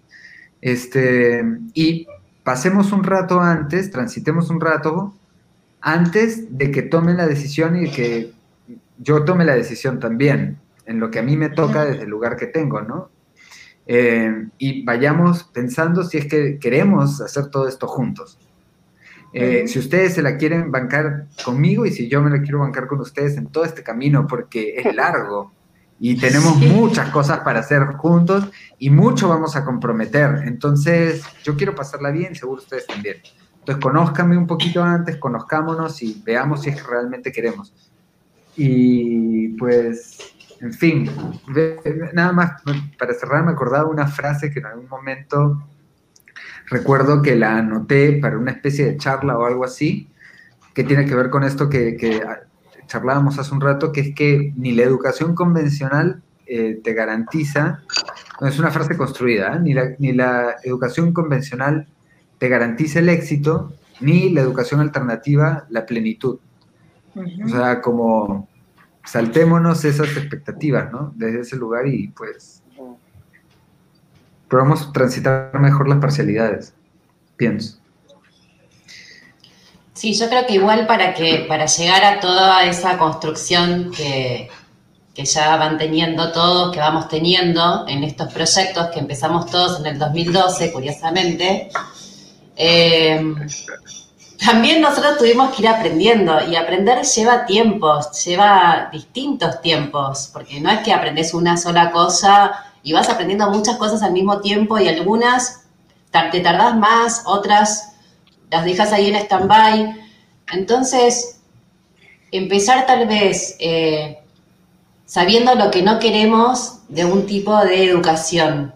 este, 0.62 1.44
y 1.74 2.08
pasemos 2.44 2.92
un 2.92 3.04
rato 3.04 3.40
antes, 3.40 3.92
transitemos 3.92 4.50
un 4.50 4.60
rato 4.60 5.16
antes 5.82 6.58
de 6.58 6.72
que 6.72 6.82
tomen 6.82 7.18
la 7.18 7.28
decisión 7.28 7.78
y 7.78 7.92
que 7.92 8.34
yo 8.98 9.24
tome 9.24 9.46
la 9.46 9.56
decisión 9.56 10.00
también, 10.00 10.58
en 10.86 11.00
lo 11.00 11.12
que 11.12 11.20
a 11.20 11.24
mí 11.24 11.38
me 11.38 11.50
toca 11.50 11.86
desde 11.86 12.04
el 12.04 12.10
lugar 12.10 12.36
que 12.36 12.48
tengo, 12.48 12.82
¿no? 12.82 13.10
Eh, 13.86 14.48
y 14.58 14.84
vayamos 14.84 15.44
pensando 15.44 16.04
si 16.04 16.18
es 16.18 16.26
que 16.26 16.60
queremos 16.60 17.22
hacer 17.22 17.48
todo 17.48 17.68
esto 17.68 17.88
juntos. 17.88 18.38
Eh, 19.34 19.68
si 19.68 19.80
ustedes 19.80 20.14
se 20.14 20.22
la 20.22 20.38
quieren 20.38 20.72
bancar 20.72 21.28
conmigo 21.44 21.86
y 21.86 21.92
si 21.92 22.08
yo 22.08 22.22
me 22.22 22.30
la 22.30 22.42
quiero 22.42 22.60
bancar 22.60 22.88
con 22.88 23.00
ustedes 23.00 23.38
en 23.38 23.48
todo 23.48 23.66
este 23.66 23.84
camino, 23.84 24.26
porque 24.28 24.76
es 24.78 24.96
largo, 24.96 25.52
y 26.00 26.16
tenemos 26.18 26.58
muchas 26.58 27.10
cosas 27.10 27.40
para 27.40 27.60
hacer 27.60 27.84
juntos 27.96 28.48
y 28.78 28.90
mucho 28.90 29.30
vamos 29.30 29.56
a 29.56 29.66
comprometer. 29.66 30.44
Entonces, 30.46 31.24
yo 31.44 31.56
quiero 31.56 31.74
pasarla 31.74 32.12
bien, 32.12 32.36
seguro 32.36 32.62
ustedes 32.62 32.86
también. 32.86 33.18
Entonces, 33.60 33.84
conózcanme 33.84 34.38
un 34.38 34.48
poquito 34.48 34.84
antes, 34.84 35.18
conozcámonos 35.18 36.02
y 36.04 36.22
veamos 36.24 36.62
si 36.62 36.70
es 36.70 36.82
que 36.82 36.88
realmente 36.88 37.32
queremos. 37.32 37.74
Y 38.56 39.50
pues, 39.50 40.20
en 40.62 40.74
fin, 40.74 41.10
nada 42.14 42.32
más 42.32 42.62
para 42.98 43.14
cerrar, 43.14 43.44
me 43.44 43.52
acordaba 43.52 43.90
una 43.90 44.08
frase 44.08 44.52
que 44.52 44.60
en 44.60 44.68
algún 44.68 44.88
momento 44.88 45.64
recuerdo 46.68 47.22
que 47.22 47.36
la 47.36 47.58
anoté 47.58 48.14
para 48.14 48.38
una 48.38 48.52
especie 48.52 48.86
de 48.86 48.98
charla 48.98 49.38
o 49.38 49.46
algo 49.46 49.64
así, 49.64 50.10
que 50.74 50.84
tiene 50.84 51.06
que 51.06 51.16
ver 51.16 51.30
con 51.30 51.44
esto 51.44 51.70
que, 51.70 51.98
que 51.98 52.22
charlábamos 52.88 53.40
hace 53.40 53.54
un 53.54 53.62
rato, 53.62 53.92
que 53.92 54.02
es 54.02 54.16
que 54.16 54.54
ni 54.56 54.74
la 54.74 54.84
educación 54.84 55.36
convencional 55.36 56.22
eh, 56.46 56.80
te 56.84 56.94
garantiza, 56.94 57.84
no 58.40 58.48
es 58.48 58.60
una 58.60 58.72
frase 58.72 58.96
construida, 58.96 59.56
¿eh? 59.56 59.60
ni, 59.60 59.74
la, 59.74 59.96
ni 60.00 60.14
la 60.14 60.56
educación 60.64 61.14
convencional 61.14 61.88
te 62.38 62.50
garantiza 62.50 63.00
el 63.00 63.10
éxito, 63.10 63.74
ni 64.00 64.30
la 64.30 64.42
educación 64.42 64.80
alternativa 64.80 65.66
la 65.70 65.86
plenitud. 65.86 66.40
O 67.44 67.50
sea, 67.50 67.82
como 67.82 68.48
saltémonos 69.04 69.84
esas 69.86 70.16
expectativas, 70.16 70.92
¿no? 70.92 71.14
Desde 71.16 71.42
ese 71.42 71.56
lugar 71.56 71.88
y 71.88 72.10
pues 72.10 72.62
probamos 74.48 74.92
transitar 74.94 75.52
mejor 75.60 75.88
las 75.90 76.00
parcialidades, 76.00 76.74
pienso. 77.36 77.78
Sí, 79.94 80.14
yo 80.14 80.30
creo 80.30 80.46
que 80.46 80.54
igual 80.54 80.86
para 80.86 81.14
que 81.14 81.46
para 81.48 81.66
llegar 81.66 82.04
a 82.04 82.20
toda 82.20 82.64
esa 82.66 82.98
construcción 83.00 83.92
que, 83.96 84.48
que 85.16 85.26
ya 85.26 85.58
van 85.58 85.80
teniendo 85.80 86.32
todos, 86.32 86.72
que 86.72 86.80
vamos 86.80 87.08
teniendo 87.10 87.88
en 87.88 88.04
estos 88.04 88.32
proyectos 88.32 88.90
que 88.94 89.00
empezamos 89.00 89.50
todos 89.50 89.80
en 89.80 89.88
el 89.88 89.98
2012, 89.98 90.72
curiosamente, 90.72 91.70
eh, 92.56 93.36
también 94.46 94.82
nosotros 94.82 95.18
tuvimos 95.18 95.56
que 95.56 95.64
ir 95.64 95.68
aprendiendo 95.68 96.48
y 96.48 96.56
aprender 96.56 97.04
lleva 97.04 97.46
tiempos, 97.46 98.24
lleva 98.24 98.90
distintos 98.92 99.62
tiempos, 99.62 100.30
porque 100.32 100.62
no 100.62 100.70
es 100.70 100.80
que 100.82 100.94
aprendes 100.94 101.34
una 101.34 101.58
sola 101.58 101.92
cosa 101.92 102.66
y 102.88 102.94
vas 102.94 103.10
aprendiendo 103.10 103.50
muchas 103.52 103.76
cosas 103.76 104.02
al 104.02 104.14
mismo 104.14 104.40
tiempo 104.40 104.80
y 104.80 104.88
algunas 104.88 105.66
te 106.32 106.40
tardás 106.40 106.74
más, 106.78 107.24
otras 107.26 107.96
las 108.50 108.64
dejas 108.64 108.94
ahí 108.94 109.10
en 109.10 109.16
stand-by. 109.16 109.94
Entonces, 110.54 111.42
empezar 112.32 112.86
tal 112.86 113.06
vez 113.06 113.58
eh, 113.60 114.20
sabiendo 115.06 115.54
lo 115.56 115.70
que 115.70 115.82
no 115.82 116.00
queremos 116.00 116.80
de 116.88 117.04
un 117.04 117.26
tipo 117.26 117.58
de 117.58 117.84
educación, 117.90 118.74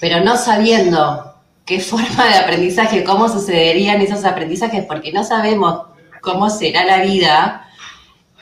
pero 0.00 0.24
no 0.24 0.36
sabiendo 0.36 1.36
qué 1.64 1.78
forma 1.92 2.26
de 2.26 2.34
aprendizaje, 2.34 3.04
cómo 3.04 3.28
sucederían 3.28 4.00
esos 4.00 4.24
aprendizajes, 4.24 4.84
porque 4.84 5.12
no 5.12 5.22
sabemos 5.22 5.82
cómo 6.20 6.50
será 6.50 6.84
la 6.84 7.02
vida, 7.02 7.68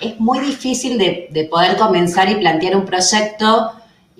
es 0.00 0.18
muy 0.18 0.38
difícil 0.38 0.96
de, 0.96 1.48
poder 1.50 1.76
comenzar 1.76 2.30
y 2.30 2.36
plantear 2.36 2.76
un 2.76 2.86
proyecto 2.86 3.72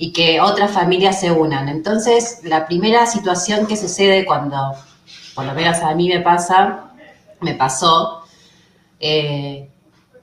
y 0.02 0.14
que 0.14 0.40
otras 0.40 0.70
familias 0.70 1.20
se 1.20 1.30
unan. 1.30 1.68
Entonces, 1.68 2.40
la 2.44 2.66
primera 2.66 3.04
situación 3.04 3.66
que 3.66 3.76
sucede 3.76 4.24
cuando, 4.24 4.74
por 5.34 5.44
lo 5.44 5.52
menos 5.52 5.76
a 5.80 5.94
mí 5.94 6.08
me 6.08 6.20
pasa, 6.20 6.92
me 7.40 7.52
pasó, 7.52 8.22
eh, 8.98 9.68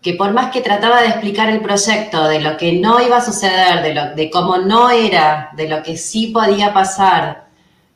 que 0.01 0.13
por 0.15 0.33
más 0.33 0.51
que 0.51 0.61
trataba 0.61 1.03
de 1.03 1.09
explicar 1.09 1.49
el 1.49 1.61
proyecto, 1.61 2.27
de 2.27 2.39
lo 2.39 2.57
que 2.57 2.73
no 2.73 2.99
iba 2.99 3.17
a 3.17 3.21
suceder, 3.23 3.83
de, 3.83 3.93
lo, 3.93 4.15
de 4.15 4.31
cómo 4.31 4.57
no 4.57 4.89
era, 4.89 5.51
de 5.55 5.69
lo 5.69 5.83
que 5.83 5.95
sí 5.95 6.31
podía 6.33 6.73
pasar, 6.73 7.45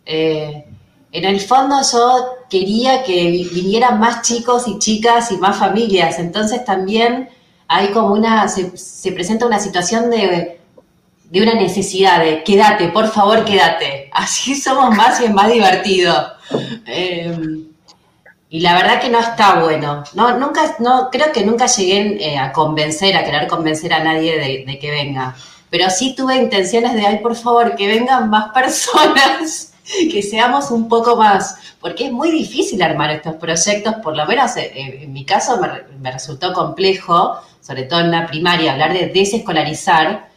eh, 0.05 0.65
en 1.11 1.25
el 1.25 1.39
fondo 1.39 1.77
yo 1.91 2.35
quería 2.47 3.01
que 3.01 3.47
vinieran 3.51 3.99
más 3.99 4.21
chicos 4.21 4.67
y 4.67 4.77
chicas 4.77 5.31
y 5.31 5.37
más 5.37 5.57
familias, 5.57 6.19
entonces 6.19 6.63
también 6.63 7.29
hay 7.67 7.87
como 7.87 8.13
una, 8.13 8.47
se, 8.47 9.11
presenta 9.13 9.47
una 9.47 9.59
situación 9.59 10.11
de, 10.11 10.60
de, 11.31 11.41
una 11.41 11.53
necesidad 11.53 12.19
de 12.23 12.43
quédate, 12.43 12.89
por 12.89 13.09
favor 13.09 13.45
quédate, 13.45 14.09
así 14.13 14.55
somos 14.55 14.95
más 14.95 15.19
y 15.21 15.25
es 15.25 15.33
más 15.33 15.51
divertido. 15.51 16.33
Eh, 16.85 17.67
y 18.53 18.59
la 18.59 18.73
verdad 18.75 18.99
que 18.99 19.07
no 19.07 19.17
está 19.17 19.61
bueno. 19.61 20.03
No, 20.13 20.37
nunca, 20.37 20.75
no, 20.79 21.09
creo 21.09 21.31
que 21.31 21.45
nunca 21.45 21.67
llegué 21.67 22.17
eh, 22.21 22.37
a 22.37 22.51
convencer, 22.51 23.15
a 23.15 23.23
querer 23.23 23.47
convencer 23.47 23.93
a 23.93 24.03
nadie 24.03 24.65
de, 24.65 24.77
que 24.77 24.91
venga. 24.91 25.37
Pero 25.69 25.89
sí 25.89 26.13
tuve 26.17 26.35
intenciones 26.35 26.93
de, 26.93 27.07
ay, 27.07 27.19
por 27.19 27.33
favor, 27.37 27.75
que 27.75 27.87
vengan 27.87 28.29
más 28.29 28.49
personas, 28.53 29.73
que 30.11 30.21
seamos 30.21 30.69
un 30.69 30.89
poco 30.89 31.15
más, 31.15 31.55
porque 31.79 32.07
es 32.07 32.11
muy 32.11 32.29
difícil 32.29 32.81
armar 32.81 33.09
estos 33.11 33.35
proyectos, 33.35 33.95
por 34.03 34.17
lo 34.17 34.25
menos 34.25 34.57
eh, 34.57 34.69
eh, 34.75 34.99
en, 35.03 35.13
mi 35.13 35.23
caso 35.23 35.57
me, 36.01 36.11
resultó 36.11 36.51
complejo, 36.51 37.37
sobre 37.61 37.83
todo 37.83 38.01
en 38.01 38.11
la 38.11 38.27
primaria, 38.27 38.73
hablar 38.73 38.91
de 38.91 39.07
desescolarizar 39.07 40.27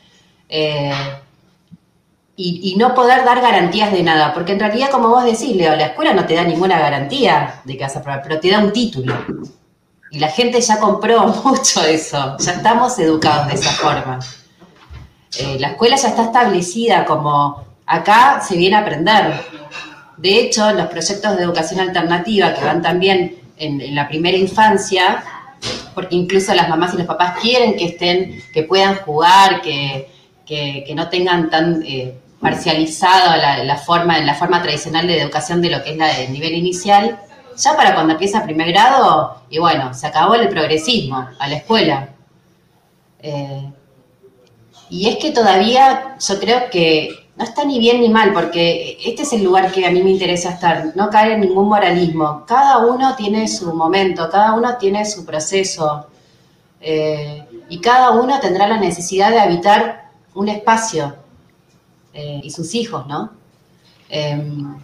y, 2.37 2.75
no 2.77 2.95
poder 2.95 3.25
dar 3.25 3.41
garantías 3.41 3.93
de 3.93 4.03
nada, 4.03 4.35
porque 4.35 4.53
en 4.53 4.61
realidad, 4.61 4.91
como 4.91 5.09
vos 5.09 5.25
decís, 5.25 5.55
Leo, 5.55 5.77
la 5.77 5.87
escuela 5.87 6.13
no 6.13 6.27
te 6.27 6.35
da 6.35 6.45
ninguna 6.45 6.79
garantía 6.79 7.61
de 7.65 7.77
que 7.77 7.85
vas 7.85 7.97
a 7.97 8.01
aprobar, 8.01 8.23
pero 8.23 8.41
te 8.41 8.51
da 8.51 8.59
un 8.59 8.73
título. 8.73 9.15
Y 10.11 10.19
la 10.19 10.29
gente 10.29 10.61
ya 10.61 10.79
compró 10.79 11.27
mucho 11.45 11.83
eso, 11.85 12.37
ya 12.39 12.53
estamos 12.53 12.99
educados 12.99 13.49
de 13.49 13.55
esa 13.55 13.71
forma. 13.71 14.19
Eh, 15.39 15.57
la 15.59 15.69
escuela 15.69 15.97
ya 15.97 16.09
está 16.09 16.25
establecida 16.25 17.05
como 17.05 17.65
acá 17.87 18.41
se 18.41 18.57
viene 18.57 18.77
a 18.77 18.81
aprender. 18.81 19.35
De 20.17 20.39
hecho, 20.39 20.73
los 20.73 20.87
proyectos 20.87 21.37
de 21.37 21.43
educación 21.43 21.81
alternativa 21.81 22.55
que 22.55 22.65
van 22.65 22.83
también 22.83 23.37
en, 23.57 23.95
la 23.95 24.09
primera 24.09 24.37
infancia, 24.37 25.25
porque 25.95 26.15
incluso 26.15 26.55
las 26.55 26.69
mamás 26.69 26.95
y 26.95 26.99
los 26.99 27.07
papás 27.07 27.39
quieren 27.41 27.77
que 27.77 27.87
estén, 27.87 28.43
que 28.53 28.63
puedan 28.63 28.97
jugar, 28.97 29.61
que, 29.61 30.09
no 30.95 31.09
tengan 31.09 31.51
tan 31.51 31.83
eh, 31.87 32.19
parcializado 32.41 33.37
la, 33.37 33.77
forma, 33.77 34.19
la 34.19 34.35
forma 34.35 34.63
tradicional 34.63 35.07
de 35.07 35.23
educación 35.23 35.63
de 35.63 35.71
lo 35.71 35.83
que 35.83 35.93
es 35.93 35.97
la 35.97 36.09
del 36.09 36.33
nivel 36.33 36.55
inicial, 36.55 37.19
ya 37.57 37.77
para 37.77 37.95
cuando 37.95 38.13
empieza 38.13 38.43
primer 38.43 38.71
grado, 38.73 39.43
y 39.49 39.59
bueno, 39.59 39.95
se 39.95 40.07
acabó 40.07 40.35
el 40.35 40.49
progresismo 40.49 41.29
a 41.39 41.49
la 41.49 41.57
escuela. 41.57 42.09
Eh, 43.21 43.71
y 44.91 45.09
es 45.09 45.17
que 45.17 45.31
todavía 45.31 46.17
yo 46.21 46.39
creo 46.39 46.69
que 46.71 47.09
no 47.37 47.45
está 47.45 47.65
ni 47.65 47.79
bien 47.79 48.01
ni 48.01 48.11
mal, 48.11 48.33
porque 48.33 48.99
este 49.05 49.23
es 49.23 49.33
el 49.33 49.43
lugar 49.43 49.73
que 49.73 49.87
a 49.87 49.91
mí 49.91 50.03
me 50.03 50.11
interesa 50.11 50.51
estar, 50.51 50.93
no 50.95 51.09
caer 51.11 51.33
en 51.33 51.41
ningún 51.41 51.69
moralismo. 51.69 52.45
Cada 52.47 52.79
uno 52.79 53.17
tiene 53.17 53.49
su 53.49 53.75
momento, 53.75 54.29
cada 54.31 54.53
uno 54.53 54.77
tiene 54.77 55.05
su 55.07 55.25
proceso, 55.25 56.07
eh, 56.81 57.43
y 57.71 57.81
cada 57.81 58.11
uno 58.11 58.39
tendrá 58.41 58.69
la 58.69 58.77
necesidad 58.77 59.31
de 59.31 59.41
habitar 59.41 60.04
un 60.35 60.49
espacio 60.49 61.15
eh, 62.13 62.41
y 62.43 62.51
sus 62.51 62.75
hijos, 62.75 63.07
¿no? 63.07 63.33
Em, 64.09 64.77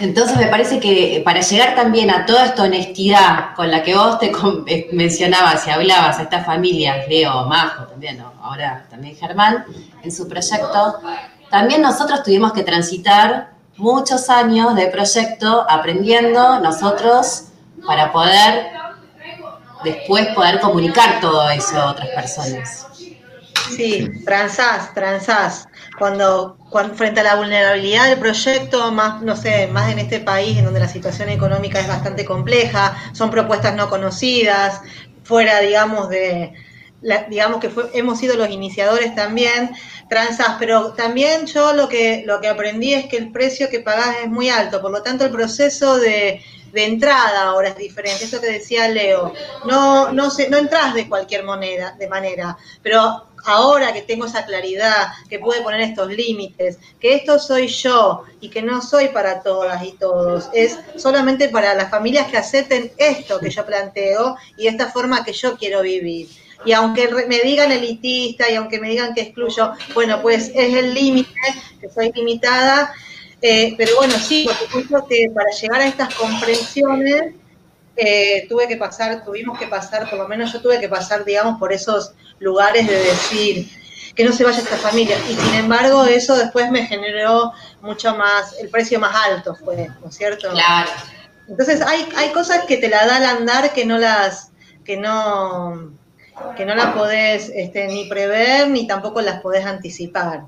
entonces 0.00 0.36
me 0.36 0.46
parece 0.46 0.78
que 0.78 1.20
para 1.24 1.40
llegar 1.40 1.74
también 1.74 2.10
a 2.10 2.24
toda 2.24 2.46
esta 2.46 2.62
honestidad 2.62 3.54
con 3.56 3.70
la 3.70 3.82
que 3.82 3.96
vos 3.96 4.18
te 4.18 4.32
eh, 4.66 4.88
mencionabas 4.92 5.66
y 5.66 5.70
hablabas 5.70 6.18
a 6.18 6.22
estas 6.22 6.46
familias, 6.46 7.08
Leo, 7.08 7.46
Majo 7.46 7.84
también, 7.84 8.22
ahora 8.40 8.86
también 8.88 9.16
Germán, 9.16 9.64
en 10.02 10.12
su 10.12 10.28
proyecto, 10.28 11.00
también 11.50 11.82
nosotros 11.82 12.22
tuvimos 12.22 12.52
que 12.52 12.62
transitar 12.62 13.50
muchos 13.76 14.28
años 14.28 14.74
de 14.76 14.86
proyecto 14.86 15.66
aprendiendo 15.68 16.60
nosotros 16.60 17.44
para 17.86 18.12
poder 18.12 18.70
después 19.84 20.28
poder 20.34 20.60
comunicar 20.60 21.20
todo 21.20 21.48
eso 21.50 21.80
a 21.80 21.92
otras 21.92 22.08
personas. 22.08 22.87
Sí, 23.76 24.08
transás, 24.24 24.94
transás. 24.94 25.68
Cuando, 25.98 26.58
frente 26.94 27.20
a 27.20 27.24
la 27.24 27.36
vulnerabilidad 27.36 28.08
del 28.08 28.18
proyecto, 28.18 28.90
más, 28.92 29.22
no 29.22 29.36
sé, 29.36 29.66
más 29.68 29.90
en 29.90 29.98
este 29.98 30.20
país 30.20 30.58
en 30.58 30.64
donde 30.64 30.80
la 30.80 30.88
situación 30.88 31.28
económica 31.28 31.80
es 31.80 31.88
bastante 31.88 32.24
compleja, 32.24 32.96
son 33.12 33.30
propuestas 33.30 33.74
no 33.74 33.88
conocidas, 33.88 34.80
fuera, 35.24 35.60
digamos, 35.60 36.08
de, 36.08 36.54
digamos 37.28 37.60
que 37.60 37.70
hemos 37.94 38.18
sido 38.18 38.36
los 38.36 38.50
iniciadores 38.50 39.14
también, 39.14 39.70
transas, 40.08 40.56
pero 40.58 40.94
también 40.94 41.46
yo 41.46 41.72
lo 41.72 41.88
que, 41.88 42.22
lo 42.26 42.40
que 42.40 42.48
aprendí 42.48 42.94
es 42.94 43.06
que 43.06 43.18
el 43.18 43.30
precio 43.30 43.68
que 43.68 43.80
pagás 43.80 44.16
es 44.24 44.30
muy 44.30 44.48
alto, 44.48 44.80
por 44.80 44.90
lo 44.90 45.02
tanto 45.02 45.24
el 45.24 45.30
proceso 45.30 45.98
de, 45.98 46.42
de 46.72 46.84
entrada 46.84 47.44
ahora 47.44 47.68
es 47.68 47.76
diferente, 47.76 48.24
eso 48.24 48.40
que 48.40 48.50
decía 48.50 48.88
Leo, 48.88 49.32
no, 49.66 50.12
no, 50.12 50.30
se, 50.30 50.48
no 50.48 50.56
entras 50.56 50.94
de 50.94 51.08
cualquier 51.08 51.44
moneda, 51.44 51.94
de 51.98 52.08
manera, 52.08 52.56
pero 52.82 53.28
ahora 53.44 53.92
que 53.92 54.02
tengo 54.02 54.26
esa 54.26 54.44
claridad, 54.44 55.08
que 55.28 55.38
puede 55.38 55.62
poner 55.62 55.80
estos 55.80 56.08
límites, 56.10 56.78
que 57.00 57.14
esto 57.14 57.38
soy 57.38 57.68
yo 57.68 58.24
y 58.40 58.50
que 58.50 58.62
no 58.62 58.82
soy 58.82 59.08
para 59.08 59.42
todas 59.42 59.82
y 59.84 59.92
todos, 59.92 60.48
es 60.52 60.78
solamente 60.96 61.48
para 61.48 61.74
las 61.74 61.90
familias 61.90 62.28
que 62.28 62.36
acepten 62.36 62.92
esto 62.96 63.38
que 63.40 63.50
yo 63.50 63.64
planteo 63.64 64.36
y 64.56 64.66
esta 64.66 64.90
forma 64.90 65.24
que 65.24 65.32
yo 65.32 65.56
quiero 65.56 65.82
vivir. 65.82 66.28
Y 66.64 66.72
aunque 66.72 67.08
me 67.28 67.38
digan 67.40 67.70
elitista 67.70 68.50
y 68.50 68.56
aunque 68.56 68.80
me 68.80 68.88
digan 68.88 69.14
que 69.14 69.22
excluyo, 69.22 69.72
bueno, 69.94 70.20
pues 70.20 70.50
es 70.54 70.74
el 70.74 70.92
límite, 70.92 71.30
que 71.80 71.88
soy 71.88 72.10
limitada, 72.12 72.92
eh, 73.40 73.74
pero 73.76 73.96
bueno, 73.96 74.14
sí, 74.14 74.44
por 74.44 74.56
supuesto 74.56 75.06
que 75.08 75.30
para 75.34 75.50
llegar 75.50 75.80
a 75.80 75.86
estas 75.86 76.14
comprensiones 76.14 77.34
eh, 77.96 78.46
tuve 78.48 78.68
que 78.68 78.76
pasar, 78.76 79.24
tuvimos 79.24 79.58
que 79.58 79.66
pasar, 79.66 80.08
por 80.08 80.18
lo 80.18 80.28
menos 80.28 80.52
yo 80.52 80.60
tuve 80.60 80.80
que 80.80 80.88
pasar, 80.88 81.24
digamos, 81.24 81.58
por 81.58 81.72
esos 81.72 82.12
lugares 82.38 82.86
de 82.86 82.96
decir 82.96 83.68
que 84.14 84.24
no 84.24 84.32
se 84.32 84.44
vaya 84.44 84.58
esta 84.58 84.76
familia. 84.76 85.16
Y 85.30 85.34
sin 85.34 85.54
embargo, 85.54 86.04
eso 86.04 86.36
después 86.36 86.70
me 86.70 86.86
generó 86.86 87.52
mucho 87.80 88.16
más, 88.16 88.56
el 88.60 88.68
precio 88.68 88.98
más 88.98 89.14
alto 89.14 89.54
fue, 89.54 89.88
¿no 90.02 90.08
es 90.08 90.16
cierto? 90.16 90.50
Claro. 90.50 90.90
Entonces 91.48 91.80
hay, 91.80 92.08
hay 92.16 92.30
cosas 92.30 92.64
que 92.66 92.76
te 92.76 92.88
la 92.88 93.06
da 93.06 93.16
al 93.16 93.24
andar 93.24 93.72
que 93.72 93.84
no 93.84 93.98
las, 93.98 94.50
que 94.84 94.96
no, 94.96 95.92
que 96.56 96.66
no 96.66 96.74
las 96.74 96.94
podés 96.94 97.50
este, 97.54 97.86
ni 97.88 98.08
prever 98.08 98.68
ni 98.68 98.86
tampoco 98.86 99.20
las 99.20 99.40
podés 99.40 99.64
anticipar. 99.64 100.42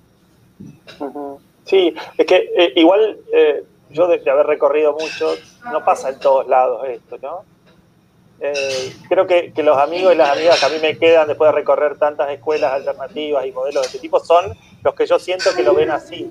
Sí, 1.65 1.95
es 2.17 2.27
que 2.27 2.51
eh, 2.57 2.73
igual 2.77 3.19
eh, 3.33 3.65
yo 3.91 4.09
de, 4.09 4.29
haber 4.31 4.47
recorrido 4.47 4.93
mucho, 4.93 5.35
no 5.71 5.85
pasa 5.85 6.11
en 6.11 6.19
todos 6.19 6.47
lados 6.49 6.87
esto, 6.89 7.19
¿no? 7.23 7.45
Eh, 8.43 8.95
creo 9.09 9.27
que, 9.27 9.53
los 9.57 9.77
amigos 9.77 10.15
y 10.15 10.17
las 10.17 10.31
amigas 10.31 10.59
que 10.59 10.67
a 10.67 10.69
mí 10.71 10.77
me 10.81 10.97
quedan 10.97 11.29
después 11.29 11.49
de 11.49 11.57
recorrer 11.59 11.99
tantas 11.99 12.31
escuelas 12.31 12.73
alternativas 12.73 13.45
y 13.45 13.53
modelos 13.53 13.83
de 13.83 13.87
este 13.89 13.99
tipo 13.99 14.19
son 14.19 14.57
los 14.83 14.95
que 14.95 15.05
yo 15.05 15.19
siento 15.19 15.55
que 15.55 15.63
lo 15.63 15.75
ven 15.75 15.91
así, 15.91 16.31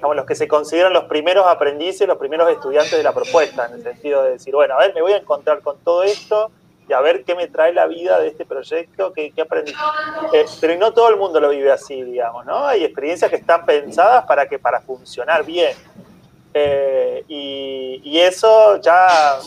como 0.00 0.14
los 0.14 0.26
que 0.26 0.34
se 0.34 0.48
consideran 0.48 0.92
los 0.92 1.04
primeros 1.04 1.46
aprendices, 1.46 2.08
los 2.08 2.18
primeros 2.18 2.50
estudiantes 2.50 2.96
de 2.96 3.04
la 3.04 3.12
propuesta, 3.12 3.66
en 3.66 3.74
el 3.74 3.82
sentido 3.84 4.24
de 4.24 4.32
decir, 4.32 4.52
bueno, 4.52 4.74
a 4.74 4.78
ver, 4.78 4.94
me 4.94 5.02
voy 5.02 5.12
a 5.12 5.18
encontrar 5.18 5.60
con 5.60 5.78
todo 5.78 6.02
esto 6.02 6.50
y 6.88 6.92
a 6.92 7.00
ver 7.00 7.24
qué 7.24 7.34
me 7.34 7.46
trae 7.46 7.72
la 7.72 7.86
vida 7.86 8.20
de 8.20 8.28
este 8.28 8.44
proyecto, 8.44 9.12
qué, 9.12 9.32
aprendí. 9.40 9.72
Eh, 10.32 10.44
pero 10.60 10.78
no 10.78 10.92
todo 10.92 11.08
el 11.08 11.16
mundo 11.16 11.40
lo 11.40 11.50
vive 11.50 11.72
así, 11.72 12.02
digamos, 12.02 12.44
¿no? 12.44 12.66
Hay 12.66 12.84
experiencias 12.84 13.30
que 13.30 13.36
están 13.36 13.64
pensadas 13.64 14.24
para 14.26 14.46
que 14.46 14.58
para 14.58 14.80
funcionar 14.80 15.44
bien. 15.44 15.74
Eh, 16.52 17.24
y, 17.26 18.18
eso 18.18 18.80
ya, 18.80 19.38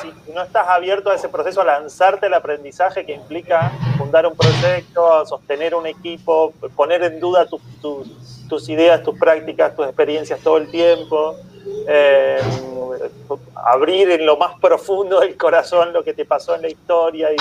si 0.00 0.32
no 0.32 0.42
estás 0.42 0.68
abierto 0.68 1.10
a 1.10 1.14
ese 1.14 1.28
proceso, 1.28 1.60
a 1.60 1.64
lanzarte 1.64 2.26
el 2.26 2.34
aprendizaje 2.34 3.04
que 3.04 3.12
implica 3.12 3.72
fundar 3.98 4.26
un 4.26 4.36
proyecto, 4.36 5.26
sostener 5.26 5.74
un 5.74 5.86
equipo, 5.86 6.52
poner 6.76 7.02
en 7.02 7.20
duda 7.20 7.46
tus 7.46 8.68
ideas, 8.68 9.02
tus 9.02 9.18
prácticas, 9.18 9.74
tus 9.74 9.86
experiencias 9.86 10.40
todo 10.40 10.58
el 10.58 10.70
tiempo, 10.70 11.34
eh, 11.88 12.38
abrir 13.54 14.10
en 14.10 14.26
lo 14.26 14.36
más 14.36 14.58
profundo 14.60 15.20
del 15.20 15.36
corazón 15.36 15.92
lo 15.92 16.02
que 16.04 16.14
te 16.14 16.24
pasó 16.24 16.54
en 16.54 16.62
la 16.62 16.68
historia 16.68 17.30
y 17.32 17.36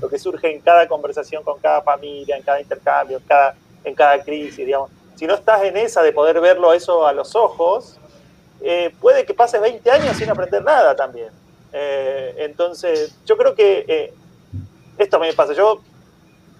lo 0.00 0.08
que, 0.08 0.18
surge 0.18 0.52
en 0.52 0.60
cada 0.60 0.86
conversación 0.88 1.42
con 1.42 1.58
cada 1.60 1.82
familia, 1.82 2.36
en 2.36 2.42
cada 2.42 2.60
intercambio, 2.60 3.20
en 3.84 3.94
cada, 3.94 4.22
crisis. 4.22 4.68
Si 5.16 5.26
no 5.26 5.34
estás 5.34 5.62
en 5.62 5.76
esa 5.76 6.02
de 6.02 6.12
poder 6.12 6.40
verlo 6.40 6.72
eso 6.72 7.06
a 7.06 7.12
los 7.12 7.34
ojos, 7.34 7.96
eh, 8.60 8.94
puede 9.00 9.24
que 9.24 9.34
pases 9.34 9.60
20 9.60 9.90
años 9.90 10.16
sin 10.16 10.30
aprender 10.30 10.62
nada 10.62 10.94
también. 10.94 11.28
Eh, 11.72 12.34
entonces, 12.38 13.16
yo 13.24 13.36
creo 13.36 13.54
que 13.54 14.12
esto 14.98 15.18
me 15.18 15.32
pasa. 15.32 15.52
Yo, 15.52 15.80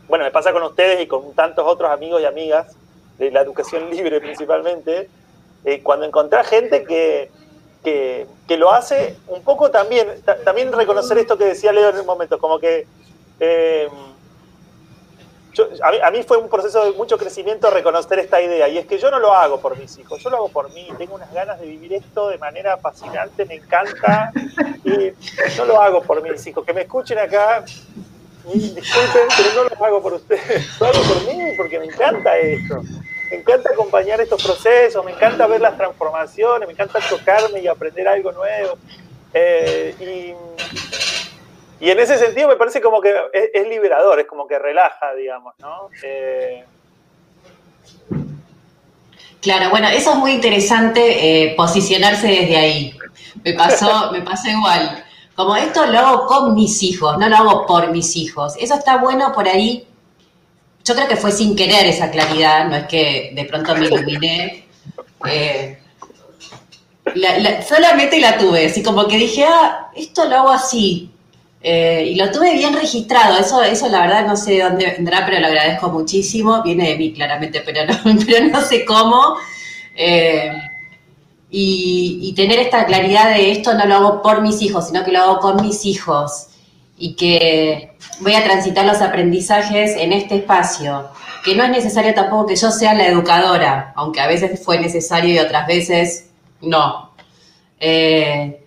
bueno, 0.08 0.24
me 0.24 0.30
pasa 0.30 0.52
con 0.52 0.62
ustedes 0.62 1.00
y 1.00 1.06
con 1.06 1.32
tantos 1.34 1.64
otros 1.66 1.90
amigos 1.90 2.20
y 2.22 2.24
amigas 2.24 2.76
de 3.18 3.30
la 3.30 3.40
educación 3.40 3.90
libre 3.94 4.20
principalmente, 4.20 5.08
eh, 5.64 5.82
cuando 5.82 6.06
encontrás 6.06 6.48
gente 6.48 6.84
que, 6.84 7.30
que, 7.82 8.26
lo 8.56 8.70
hace 8.70 9.16
un 9.28 9.42
poco 9.42 9.70
también, 9.70 10.06
también 10.44 10.72
reconocer 10.72 11.16
esto 11.18 11.38
que 11.38 11.46
decía 11.46 11.72
Leo 11.72 11.88
en 11.88 12.00
un 12.00 12.06
momento, 12.06 12.38
como 12.38 12.58
que 12.58 12.86
eh, 13.40 13.88
a, 15.82 16.10
mí, 16.10 16.22
fue 16.22 16.36
un 16.36 16.48
proceso 16.48 16.84
de 16.84 16.92
mucho 16.92 17.18
crecimiento 17.18 17.70
reconocer 17.70 18.18
esta 18.18 18.40
idea, 18.40 18.68
y 18.68 18.78
es 18.78 18.86
que 18.86 18.98
yo 18.98 19.10
no 19.10 19.18
lo 19.18 19.34
hago 19.34 19.60
por 19.60 19.78
mis 19.78 19.98
hijos, 19.98 20.22
yo 20.22 20.30
lo 20.30 20.36
hago 20.36 20.48
por 20.48 20.72
mí, 20.72 20.86
tengo 20.98 21.14
unas 21.14 21.32
ganas 21.32 21.60
de 21.60 21.66
vivir 21.66 21.94
esto 21.94 22.28
de 22.28 22.38
manera 22.38 22.76
fascinante, 22.76 23.44
me 23.46 23.54
encanta, 23.54 24.32
y 24.84 25.12
no 25.56 25.64
lo 25.64 25.80
hago 25.80 26.02
por 26.02 26.22
mis 26.22 26.46
hijos, 26.46 26.64
que 26.64 26.72
me 26.74 26.82
escuchen 26.82 27.18
acá, 27.18 27.64
disculpen, 28.44 29.28
pero 29.36 29.64
no 29.64 29.64
lo 29.64 29.84
hago 29.84 30.02
por 30.02 30.12
ustedes, 30.14 30.68
lo 30.80 30.86
hago 30.86 31.02
por 31.02 31.34
mí 31.34 31.52
porque 31.56 31.78
me 31.78 31.86
encanta 31.86 32.36
esto 32.36 32.82
me 33.32 33.38
encanta 33.38 33.70
acompañar 33.70 34.20
estos 34.20 34.42
procesos, 34.44 35.02
me 35.06 35.12
encanta 35.12 35.46
ver 35.46 35.62
las 35.62 35.74
transformaciones, 35.78 36.68
me 36.68 36.74
encanta 36.74 36.98
tocarme 37.08 37.60
y 37.60 37.66
aprender 37.66 38.06
algo 38.06 38.30
nuevo. 38.30 38.76
Eh, 39.32 40.36
y, 41.80 41.88
en 41.88 41.98
ese 41.98 42.18
sentido 42.18 42.46
me 42.46 42.56
parece 42.56 42.82
como 42.82 43.00
que 43.00 43.10
es, 43.32 43.66
liberador, 43.68 44.20
es 44.20 44.26
como 44.26 44.46
que 44.46 44.58
relaja, 44.58 45.14
digamos, 45.14 45.54
¿no? 45.58 45.88
Eh, 46.02 46.62
claro, 49.40 49.70
bueno, 49.70 49.88
eso 49.88 50.12
es 50.12 50.16
muy 50.16 50.32
interesante, 50.32 51.00
eh, 51.46 51.54
posicionarse 51.56 52.26
desde 52.28 52.56
ahí. 52.58 52.98
Me 53.42 53.54
pasó, 53.54 54.12
me 54.12 54.20
pasó 54.20 54.50
igual. 54.50 55.04
Como 55.34 55.56
esto 55.56 55.86
lo 55.86 55.98
hago 55.98 56.26
con 56.26 56.54
mis 56.54 56.82
hijos, 56.82 57.16
no 57.16 57.30
lo 57.30 57.36
hago 57.36 57.66
por 57.66 57.90
mis 57.90 58.14
hijos. 58.14 58.56
Eso 58.58 58.74
está 58.74 58.98
bueno 58.98 59.32
por 59.32 59.48
ahí 59.48 59.88
yo 60.84 60.94
creo 60.94 61.08
que 61.08 61.16
fue 61.16 61.32
sin 61.32 61.54
querer 61.54 61.86
esa 61.86 62.10
claridad, 62.10 62.68
no 62.68 62.76
es 62.76 62.86
que 62.86 63.32
de 63.34 63.44
pronto 63.44 63.74
me 63.76 63.86
iluminé. 63.86 64.66
Eh, 65.28 65.78
solamente 67.66 68.18
la 68.20 68.36
tuve, 68.36 68.66
así 68.66 68.82
como 68.82 69.06
que 69.06 69.16
dije, 69.16 69.44
ah, 69.44 69.90
esto 69.94 70.24
lo 70.24 70.36
hago 70.36 70.50
así. 70.50 71.10
Eh, 71.64 72.08
y 72.10 72.14
lo 72.16 72.30
tuve 72.32 72.54
bien 72.54 72.74
registrado, 72.74 73.38
eso, 73.38 73.62
eso 73.62 73.88
la 73.88 74.00
verdad 74.00 74.26
no 74.26 74.36
sé 74.36 74.54
de 74.54 74.62
dónde 74.64 74.86
vendrá, 74.86 75.24
pero 75.24 75.38
lo 75.38 75.46
agradezco 75.46 75.90
muchísimo. 75.90 76.62
Viene 76.62 76.88
de 76.90 76.96
mí 76.96 77.12
claramente, 77.12 77.62
pero 77.64 77.86
no, 77.86 77.98
pero 78.26 78.46
no 78.46 78.60
sé 78.62 78.84
cómo. 78.84 79.36
Eh, 79.94 80.52
y, 81.50 82.18
y, 82.22 82.32
tener 82.32 82.58
esta 82.58 82.86
claridad 82.86 83.34
de 83.34 83.52
esto 83.52 83.74
no 83.74 83.84
lo 83.84 83.94
hago 83.94 84.22
por 84.22 84.40
mis 84.40 84.62
hijos, 84.62 84.86
sino 84.88 85.04
que 85.04 85.12
lo 85.12 85.20
hago 85.20 85.38
con 85.38 85.62
mis 85.62 85.84
hijos. 85.84 86.46
Y 87.04 87.16
que 87.16 87.96
voy 88.20 88.34
a 88.34 88.44
transitar 88.44 88.86
los 88.86 89.00
aprendizajes 89.00 89.96
en 89.96 90.12
este 90.12 90.36
espacio, 90.36 91.08
que 91.44 91.56
no 91.56 91.64
es 91.64 91.70
necesario 91.70 92.14
tampoco 92.14 92.46
que 92.46 92.54
yo 92.54 92.70
sea 92.70 92.94
la 92.94 93.08
educadora, 93.08 93.92
aunque 93.96 94.20
a 94.20 94.28
veces 94.28 94.62
fue 94.64 94.78
necesario 94.78 95.34
y 95.34 95.38
otras 95.40 95.66
veces 95.66 96.30
no. 96.60 97.10
Eh, 97.80 98.60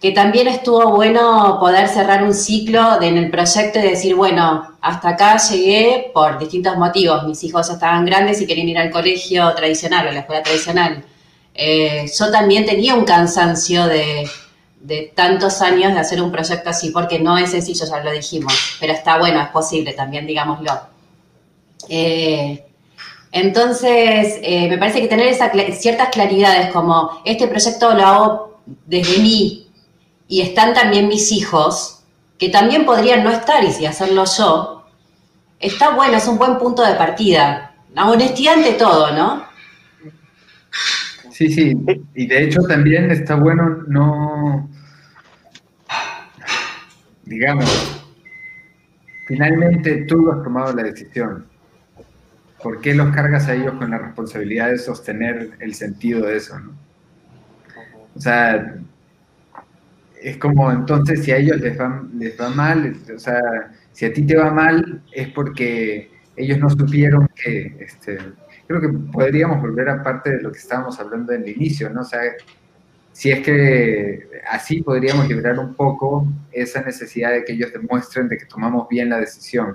que 0.00 0.12
también 0.12 0.48
estuvo 0.48 0.94
bueno 0.94 1.58
poder 1.60 1.88
cerrar 1.88 2.22
un 2.22 2.32
ciclo 2.32 3.02
en 3.02 3.18
el 3.18 3.30
proyecto 3.30 3.78
y 3.80 3.82
decir, 3.82 4.14
bueno, 4.14 4.76
hasta 4.80 5.10
acá 5.10 5.36
llegué 5.36 6.10
por 6.14 6.38
distintos 6.38 6.78
motivos. 6.78 7.24
Mis 7.26 7.42
hijos 7.44 7.66
ya 7.66 7.74
estaban 7.74 8.06
grandes 8.06 8.40
y 8.40 8.46
querían 8.46 8.68
ir 8.68 8.78
al 8.78 8.90
colegio 8.90 9.52
tradicional, 9.54 10.08
a 10.08 10.12
la 10.12 10.20
escuela 10.20 10.42
tradicional. 10.42 11.04
Eh, 11.52 12.06
yo 12.16 12.30
también 12.30 12.64
tenía 12.64 12.94
un 12.94 13.04
cansancio 13.04 13.86
de, 13.86 14.30
de 14.80 15.12
tantos 15.14 15.60
años 15.60 15.92
de 15.92 16.00
hacer 16.00 16.22
un 16.22 16.30
proyecto 16.30 16.70
así, 16.70 16.90
porque 16.90 17.18
no 17.18 17.36
es 17.36 17.50
sencillo, 17.50 17.84
ya 17.86 18.02
lo 18.02 18.10
dijimos, 18.12 18.54
pero 18.80 18.92
está 18.92 19.18
bueno, 19.18 19.40
es 19.40 19.48
posible 19.48 19.92
también, 19.92 20.26
digámoslo. 20.26 20.72
Eh, 21.88 22.64
entonces, 23.32 24.38
eh, 24.42 24.68
me 24.68 24.78
parece 24.78 25.00
que 25.00 25.08
tener 25.08 25.34
ciertas 25.74 26.08
claridades 26.08 26.70
como 26.70 27.20
este 27.24 27.46
proyecto 27.46 27.92
lo 27.94 28.06
hago 28.06 28.60
desde 28.86 29.18
mí 29.18 29.68
y 30.28 30.40
están 30.40 30.74
también 30.74 31.08
mis 31.08 31.32
hijos, 31.32 32.00
que 32.38 32.48
también 32.48 32.86
podrían 32.86 33.24
no 33.24 33.30
estar 33.30 33.64
y 33.64 33.72
si 33.72 33.84
hacerlo 33.84 34.24
yo, 34.24 34.84
está 35.58 35.90
bueno, 35.90 36.16
es 36.16 36.26
un 36.26 36.38
buen 36.38 36.58
punto 36.58 36.82
de 36.82 36.94
partida. 36.94 37.74
La 37.94 38.08
honestidad 38.08 38.54
ante 38.54 38.72
todo, 38.72 39.10
¿no? 39.12 39.44
Sí, 41.38 41.48
sí, 41.50 41.72
y 42.16 42.26
de 42.26 42.42
hecho 42.42 42.62
también 42.62 43.12
está 43.12 43.36
bueno 43.36 43.84
no, 43.86 44.68
digamos, 47.24 48.02
finalmente 49.28 50.04
tú 50.08 50.32
has 50.32 50.42
tomado 50.42 50.74
la 50.74 50.82
decisión. 50.82 51.46
¿Por 52.60 52.80
qué 52.80 52.92
los 52.92 53.14
cargas 53.14 53.46
a 53.46 53.54
ellos 53.54 53.74
con 53.74 53.92
la 53.92 53.98
responsabilidad 53.98 54.70
de 54.70 54.78
sostener 54.78 55.50
el 55.60 55.76
sentido 55.76 56.26
de 56.26 56.38
eso? 56.38 56.58
¿no? 56.58 56.72
O 58.16 58.20
sea, 58.20 58.74
es 60.20 60.38
como 60.38 60.72
entonces 60.72 61.22
si 61.24 61.30
a 61.30 61.36
ellos 61.36 61.60
les 61.60 61.78
va, 61.78 62.04
les 62.16 62.40
va 62.40 62.48
mal, 62.48 62.96
o 63.14 63.18
sea, 63.20 63.40
si 63.92 64.06
a 64.06 64.12
ti 64.12 64.26
te 64.26 64.36
va 64.36 64.50
mal 64.50 65.04
es 65.12 65.28
porque 65.28 66.10
ellos 66.34 66.58
no 66.58 66.68
supieron 66.68 67.28
que, 67.36 67.76
este, 67.78 68.18
creo 68.68 68.80
que 68.82 68.88
podríamos 68.88 69.62
volver 69.62 69.88
a 69.88 70.02
parte 70.02 70.30
de 70.30 70.42
lo 70.42 70.52
que 70.52 70.58
estábamos 70.58 71.00
hablando 71.00 71.32
en 71.32 71.42
el 71.42 71.48
inicio, 71.48 71.88
¿no? 71.88 72.02
O 72.02 72.04
sea, 72.04 72.20
si 73.12 73.30
es 73.30 73.40
que 73.40 74.28
así 74.48 74.82
podríamos 74.82 75.26
liberar 75.26 75.58
un 75.58 75.74
poco 75.74 76.26
esa 76.52 76.82
necesidad 76.82 77.32
de 77.32 77.44
que 77.44 77.54
ellos 77.54 77.72
demuestren 77.72 78.28
de 78.28 78.36
que 78.36 78.44
tomamos 78.44 78.86
bien 78.88 79.08
la 79.08 79.18
decisión, 79.18 79.74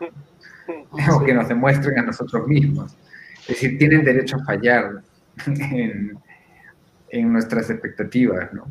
o 1.12 1.24
que 1.26 1.34
nos 1.34 1.50
demuestren 1.50 2.00
a 2.00 2.04
nosotros 2.04 2.48
mismos. 2.48 2.96
Es 3.42 3.48
decir, 3.48 3.78
tienen 3.80 4.06
derecho 4.06 4.38
a 4.38 4.46
fallar 4.46 5.02
en, 5.48 7.34
nuestras 7.34 7.70
expectativas, 7.72 8.54
¿no? 8.54 8.66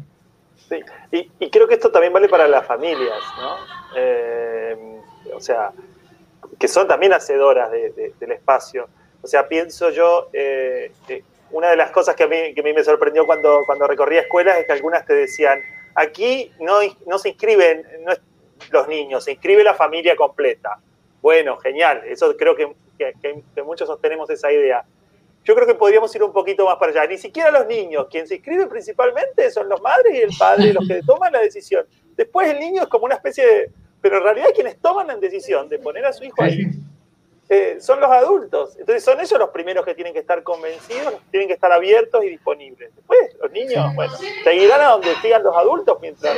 Sí, 0.69 0.81
y, 1.11 1.51
creo 1.51 1.67
que 1.67 1.75
esto 1.75 1.91
también 1.91 2.13
vale 2.13 2.29
para 2.29 2.47
las 2.47 2.65
familias, 2.65 3.21
¿no? 3.39 3.57
Eh, 3.97 5.01
o 5.35 5.41
sea, 5.41 5.73
que 6.59 6.69
son 6.69 6.87
también 6.87 7.13
hacedoras 7.13 7.71
del 7.73 8.33
espacio. 8.33 8.89
O 9.23 9.27
sea, 9.29 9.47
pienso 9.47 9.91
yo, 9.91 10.29
eh, 10.33 10.91
una 11.53 11.71
de 11.71 11.77
las 11.77 11.91
cosas 11.91 12.17
que 12.17 12.25
a, 12.25 12.27
mí, 12.27 12.55
que 12.55 12.61
a 12.61 12.65
mí 12.65 12.73
me 12.73 12.83
sorprendió 12.83 13.25
cuando, 13.25 13.61
cuando 13.67 13.87
recorría 13.87 14.23
escuelas 14.23 14.59
es 14.59 14.67
que 14.67 14.73
algunas 14.73 15.07
te 15.07 15.15
decían, 15.15 15.61
aquí 15.95 16.51
no, 16.59 16.79
no 17.07 17.19
se 17.19 17.31
inscriben 17.31 17.87
los 18.71 18.89
niños, 18.89 19.25
se 19.25 19.33
inscribe 19.33 19.63
la 19.63 19.75
familia 19.75 20.17
completa. 20.17 20.81
Bueno, 21.21 21.57
genial, 21.59 22.03
eso 22.07 22.37
creo 22.37 22.57
que, 22.57 22.75
que, 22.99 23.63
muchos 23.63 23.87
sostenemos 23.87 24.29
esa 24.31 24.51
idea. 24.51 24.85
Yo 25.45 25.55
creo 25.55 25.67
que 25.67 25.75
podríamos 25.75 26.15
ir 26.17 26.23
un 26.23 26.33
poquito 26.33 26.65
más 26.65 26.77
para 26.77 26.91
allá. 26.93 27.07
Ni 27.07 27.19
siquiera 27.19 27.51
los 27.51 27.67
niños, 27.67 28.07
quien 28.11 28.27
se 28.27 28.37
inscribe 28.37 28.67
principalmente 28.67 29.51
son 29.51 29.69
los 29.69 29.81
madres 29.83 30.15
y 30.15 30.21
el 30.21 30.31
padre 30.37 30.73
los 30.73 30.87
que 30.87 31.01
toman 31.03 31.33
la 31.33 31.41
decisión. 31.41 31.87
Después 32.17 32.49
el 32.49 32.59
niño 32.59 32.83
es 32.83 32.89
como 32.89 33.05
una 33.05 33.17
especie 33.17 33.47
de... 33.47 33.71
Pero 34.01 34.19
en 34.19 34.25
realidad 34.25 34.49
quienes 34.55 34.81
toman 34.81 35.07
la 35.07 35.17
decisión 35.17 35.69
de 35.69 35.79
poner 35.79 36.05
a 36.07 36.13
su 36.13 36.25
hijo 36.25 36.43
ahí 36.43 36.67
eh, 37.53 37.81
son 37.81 38.01
los 38.01 38.11
adultos. 38.11 38.71
Entonces 38.79 39.05
son 39.05 39.21
ellos 39.21 39.39
los 39.39 39.51
primeros 39.51 39.85
que 39.85 39.95
tienen 39.95 40.15
que 40.15 40.21
estar 40.21 40.43
convencidos, 40.43 41.15
tienen 41.31 41.49
que 41.49 41.55
estar 41.55 41.71
abiertos 41.71 42.25
y 42.25 42.31
disponibles. 42.31 42.95
Después 42.97 43.21
los 43.43 43.53
niños, 43.53 43.95
bueno, 43.95 44.15
seguirán 44.43 44.81
a 44.81 44.89
donde 44.93 45.15
sigan 45.21 45.43
los 45.43 45.55
adultos 45.55 45.99
mientras 46.01 46.35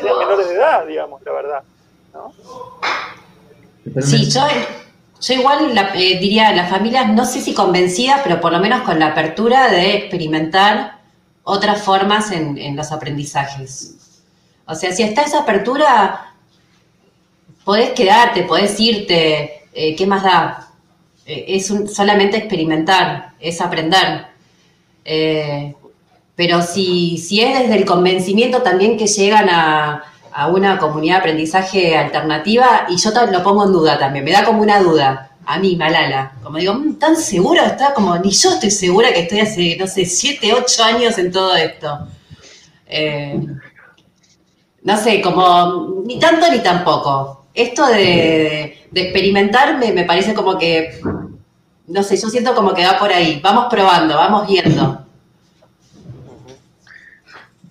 sean 0.00 0.18
menores 0.18 0.48
de 0.48 0.54
edad, 0.54 0.86
digamos, 0.86 1.22
la 1.22 1.32
verdad. 1.32 1.62
Sí, 4.00 4.30
yo, 4.30 4.40
yo 5.20 5.34
igual 5.34 5.76
eh, 5.76 6.18
diría 6.18 6.54
las 6.54 6.70
familias, 6.70 7.10
no 7.10 7.26
sé 7.26 7.42
si 7.42 7.52
convencidas, 7.52 8.22
pero 8.24 8.40
por 8.40 8.50
lo 8.50 8.58
menos 8.58 8.82
con 8.82 8.98
la 8.98 9.08
apertura 9.08 9.68
de 9.68 9.96
experimentar 9.96 11.00
otras 11.42 11.82
formas 11.82 12.32
en, 12.32 12.56
en 12.56 12.74
los 12.74 12.90
aprendizajes. 12.90 14.22
O 14.66 14.74
sea, 14.74 14.92
si 14.92 15.02
está 15.02 15.22
esa 15.22 15.40
apertura, 15.40 16.34
podés 17.64 17.90
quedarte, 17.90 18.44
podés 18.44 18.80
irte, 18.80 19.63
eh, 19.74 19.94
¿qué 19.96 20.06
más 20.06 20.22
da? 20.22 20.70
Eh, 21.26 21.44
es 21.48 21.72
solamente 21.92 22.36
experimentar, 22.36 23.32
es 23.40 23.60
aprender. 23.60 24.26
Eh, 25.04 25.74
pero 26.36 26.62
si, 26.62 27.18
si 27.18 27.42
es 27.42 27.58
desde 27.58 27.76
el 27.76 27.84
convencimiento 27.84 28.62
también 28.62 28.96
que 28.96 29.06
llegan 29.06 29.48
a, 29.48 30.02
a 30.32 30.48
una 30.48 30.78
comunidad 30.78 31.16
de 31.16 31.20
aprendizaje 31.20 31.96
alternativa, 31.96 32.86
y 32.88 32.96
yo 32.96 33.10
lo 33.30 33.42
pongo 33.42 33.64
en 33.64 33.72
duda 33.72 33.98
también, 33.98 34.24
me 34.24 34.32
da 34.32 34.44
como 34.44 34.62
una 34.62 34.80
duda 34.80 35.30
a 35.46 35.58
mí, 35.58 35.76
Malala. 35.76 36.32
Como 36.42 36.58
digo, 36.58 36.74
mm, 36.74 36.94
¿tan 36.98 37.16
seguro 37.16 37.62
está? 37.62 37.94
Como 37.94 38.16
ni 38.18 38.30
yo 38.30 38.50
estoy 38.50 38.70
segura 38.70 39.12
que 39.12 39.20
estoy 39.20 39.40
hace, 39.40 39.76
no 39.78 39.86
sé, 39.86 40.04
siete, 40.06 40.52
ocho 40.52 40.82
años 40.82 41.18
en 41.18 41.30
todo 41.30 41.54
esto. 41.54 42.08
Eh, 42.86 43.40
no 44.82 44.96
sé, 44.96 45.20
como 45.20 46.02
ni 46.04 46.18
tanto 46.18 46.50
ni 46.50 46.60
tampoco. 46.60 47.43
Esto 47.54 47.86
de, 47.86 48.88
experimentar 48.92 49.78
me, 49.78 50.04
parece 50.04 50.34
como 50.34 50.58
que, 50.58 51.00
no 51.86 52.02
sé, 52.02 52.16
yo 52.16 52.28
siento 52.28 52.54
como 52.54 52.74
que 52.74 52.84
va 52.84 52.98
por 52.98 53.12
ahí. 53.12 53.40
Vamos 53.42 53.66
probando, 53.70 54.16
vamos 54.16 54.48
viendo. 54.48 55.06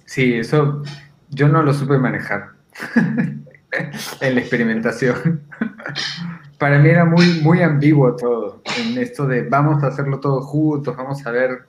Sí, 0.05 0.35
eso 0.35 0.83
yo 1.29 1.49
no 1.49 1.63
lo 1.63 1.73
supe 1.73 1.97
manejar 1.97 2.51
en 4.21 4.35
la 4.35 4.39
experimentación. 4.39 5.41
Para 6.57 6.79
mí 6.79 6.87
era 6.87 7.03
muy, 7.03 7.41
muy 7.41 7.61
ambiguo 7.61 8.15
todo, 8.15 8.61
en 8.77 8.97
esto 8.97 9.27
de 9.27 9.41
vamos 9.41 9.83
a 9.83 9.87
hacerlo 9.87 10.21
todo 10.21 10.41
juntos, 10.41 10.95
vamos 10.95 11.25
a 11.25 11.31
ver, 11.31 11.67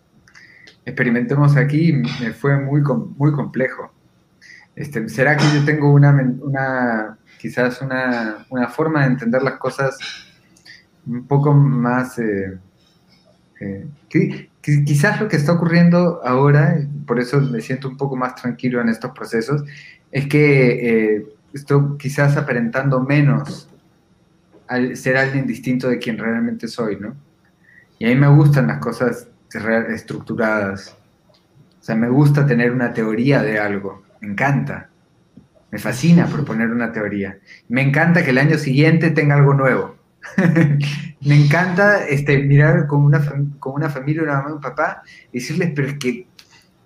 experimentemos 0.85 1.57
aquí, 1.57 1.93
me 2.20 2.32
fue 2.32 2.57
muy, 2.61 2.81
muy 3.16 3.32
complejo. 3.32 3.91
Este, 4.77 5.09
¿Será 5.09 5.36
que 5.36 5.45
yo 5.53 5.65
tengo 5.65 5.91
una, 5.93 6.11
una 6.41 7.19
quizás 7.45 7.83
una, 7.83 8.47
una, 8.49 8.69
forma 8.69 9.03
de 9.03 9.09
entender 9.09 9.43
las 9.43 9.59
cosas 9.59 9.99
un 11.07 11.27
poco 11.27 11.53
más... 11.53 12.19
Eh, 12.19 12.59
eh, 13.61 13.87
quizás 14.62 15.21
lo 15.21 15.29
que 15.29 15.37
está 15.37 15.53
ocurriendo 15.53 16.23
ahora, 16.25 16.79
por 17.07 17.21
eso 17.21 17.39
me 17.43 17.61
siento 17.61 17.87
un 17.87 17.99
poco 17.99 18.16
más 18.16 18.35
tranquilo 18.37 18.81
en 18.81 18.89
estos 18.89 19.11
procesos, 19.11 19.62
es 20.11 20.27
que 20.27 21.16
eh, 21.16 21.27
estoy 21.53 21.99
quizás 21.99 22.35
aparentando 22.39 23.01
menos 23.01 23.69
al 24.66 24.97
ser 24.97 25.19
alguien 25.19 25.47
distinto 25.47 25.91
de 25.91 25.99
quien 25.99 26.16
realmente 26.16 26.66
soy, 26.66 26.97
¿no? 26.99 27.15
Y 27.99 28.07
a 28.07 28.09
mí 28.09 28.15
me 28.15 28.29
gustan 28.29 28.69
las 28.69 28.79
cosas 28.79 29.29
estructuradas. 29.91 30.97
O 31.79 31.85
sea, 31.85 31.95
me 31.95 32.09
gusta 32.09 32.47
tener 32.47 32.73
una 32.73 32.95
teoría 32.95 33.43
de 33.43 33.59
algo, 33.59 34.03
me 34.23 34.29
encanta. 34.29 34.89
Me 35.74 35.80
fascina 35.80 36.28
proponer 36.28 36.70
una 36.70 36.92
teoría. 36.92 37.36
Me 37.68 37.82
encanta 37.82 38.22
que 38.22 38.30
el 38.30 38.38
año 38.38 38.59
siguiente 38.59 39.10
tenga 39.10 39.34
algo 39.34 39.55
nuevo. 39.55 39.96
me 41.20 41.34
encanta 41.34 42.06
este, 42.06 42.38
mirar 42.44 42.86
con 42.86 43.05
una, 43.05 43.20
con 43.59 43.72
una 43.72 43.90
familia, 43.90 44.22
una 44.22 44.34
mamá, 44.34 44.55
un 44.55 44.60
papá, 44.60 45.02
y 45.32 45.40
decirles, 45.40 45.72
pero 45.74 45.88
es 45.88 45.98
que, 45.98 46.28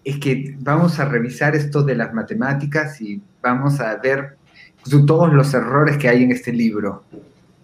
es 0.04 0.18
que 0.18 0.56
vamos 0.60 0.98
a 0.98 1.04
revisar 1.04 1.54
esto 1.54 1.82
de 1.82 1.96
las 1.96 2.14
matemáticas 2.14 2.98
y 3.02 3.20
vamos 3.42 3.78
a 3.78 3.94
ver 3.96 4.38
todos 5.06 5.34
los 5.34 5.52
errores 5.52 5.98
que 5.98 6.08
hay 6.08 6.22
en 6.22 6.32
este 6.32 6.50
libro 6.50 7.04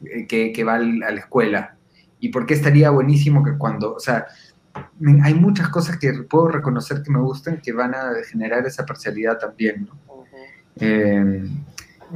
eh, 0.05 0.27
que, 0.27 0.63
va 0.63 0.75
a 0.75 0.81
la 0.81 1.21
escuela. 1.21 1.75
Y 2.21 2.29
por 2.29 2.45
qué 2.45 2.53
estaría 2.53 2.91
buenísimo 2.91 3.43
que 3.43 3.57
cuando, 3.57 3.95
o 3.95 3.99
sea, 3.99 4.27
hay 5.23 5.33
muchas 5.33 5.71
cosas 5.71 5.97
que 5.97 6.13
puedo 6.29 6.49
reconocer 6.49 7.03
que 7.03 7.11
me 7.11 7.21
gustan 7.21 7.63
que 7.63 7.73
van 7.73 7.95
a 7.95 8.11
generar 8.31 8.67
esa 8.67 8.85
parcialidad 8.85 9.39
también, 9.39 9.89
eh, 10.81 11.45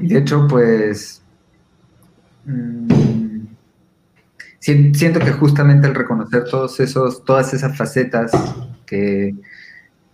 y 0.00 0.08
de 0.08 0.18
hecho, 0.18 0.46
pues, 0.48 1.22
mm, 2.44 3.46
siento 4.60 5.20
que 5.20 5.32
justamente 5.32 5.86
el 5.88 5.94
reconocer 5.94 6.44
todos 6.44 6.78
esos, 6.80 7.24
todas 7.24 7.54
esas 7.54 7.76
facetas 7.76 8.32
que, 8.86 9.34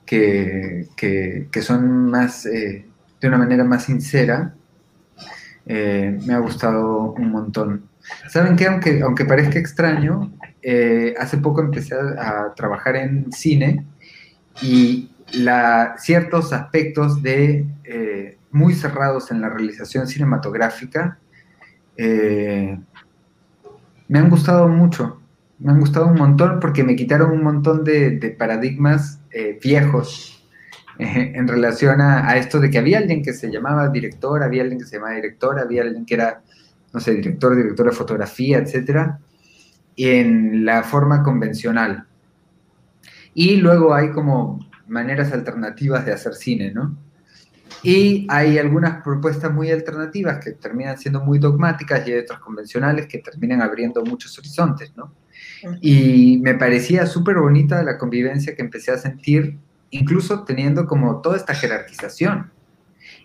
que, 0.06 1.62
son 1.62 2.10
más, 2.10 2.46
eh, 2.46 2.86
de 3.20 3.28
una 3.28 3.38
manera 3.38 3.64
más 3.64 3.84
sincera, 3.84 4.54
eh, 5.66 6.18
me 6.26 6.34
ha 6.34 6.38
gustado 6.38 7.12
un 7.12 7.30
montón. 7.30 7.88
¿Saben 8.28 8.56
qué? 8.56 8.66
Aunque, 8.66 9.00
aunque 9.00 9.24
parezca 9.24 9.58
extraño, 9.58 10.32
eh, 10.62 11.14
hace 11.18 11.38
poco 11.38 11.62
empecé 11.62 11.94
a, 11.94 12.52
trabajar 12.54 12.96
en 12.96 13.32
cine 13.32 13.86
y 14.62 15.10
ciertos 15.98 16.52
aspectos 16.52 17.22
de 17.22 17.66
eh, 17.84 18.38
muy 18.50 18.74
cerrados 18.74 19.30
en 19.30 19.40
la 19.40 19.48
realización 19.48 20.06
cinematográfica 20.06 21.18
me 21.96 22.78
han 24.18 24.28
gustado 24.28 24.68
mucho. 24.68 25.20
Me 25.58 25.72
han 25.72 25.80
gustado 25.80 26.08
un 26.08 26.16
montón 26.16 26.60
porque 26.60 26.82
me 26.82 26.96
quitaron 26.96 27.30
un 27.30 27.42
montón 27.42 27.84
de, 27.84 28.36
paradigmas 28.36 29.20
viejos 29.62 30.34
en 30.98 31.48
relación 31.48 32.00
a, 32.00 32.36
esto 32.36 32.60
de 32.60 32.70
que 32.70 32.78
había 32.78 32.98
alguien 32.98 33.22
que 33.22 33.32
se 33.32 33.50
llamaba 33.50 33.88
director, 33.88 34.42
había 34.42 34.62
alguien 34.62 34.78
que 34.78 34.86
se 34.86 34.96
llamaba 34.96 35.14
director, 35.14 35.58
había 35.58 35.82
alguien 35.82 36.06
que 36.06 36.14
era, 36.14 36.42
no 36.92 37.00
sé, 37.00 37.14
director, 37.14 37.56
director 37.56 37.86
de 37.86 37.92
fotografía, 37.92 38.58
etcétera, 38.58 39.18
en 39.96 40.64
la 40.64 40.82
forma 40.82 41.22
convencional. 41.22 42.06
Y 43.34 43.56
luego 43.56 43.94
hay 43.94 44.12
como 44.12 44.60
maneras 44.86 45.32
alternativas 45.32 46.04
de 46.06 46.12
hacer 46.12 46.34
cine, 46.34 46.72
¿no? 46.72 46.96
Y 47.82 48.26
hay 48.30 48.58
algunas 48.58 49.02
propuestas 49.02 49.52
muy 49.52 49.70
alternativas 49.70 50.42
que 50.42 50.52
terminan 50.52 50.96
siendo 50.98 51.20
muy 51.20 51.38
dogmáticas 51.38 52.06
y 52.06 52.12
hay 52.12 52.20
otras 52.20 52.40
convencionales 52.40 53.06
que 53.06 53.18
terminan 53.18 53.62
abriendo 53.62 54.02
muchos 54.04 54.38
horizontes, 54.38 54.92
¿no? 54.96 55.12
Y 55.80 56.38
me 56.42 56.54
parecía 56.54 57.06
súper 57.06 57.36
bonita 57.36 57.82
la 57.82 57.98
convivencia 57.98 58.54
que 58.54 58.62
empecé 58.62 58.92
a 58.92 58.98
sentir 58.98 59.58
incluso 59.90 60.44
teniendo 60.44 60.86
como 60.86 61.20
toda 61.20 61.36
esta 61.36 61.54
jerarquización 61.54 62.50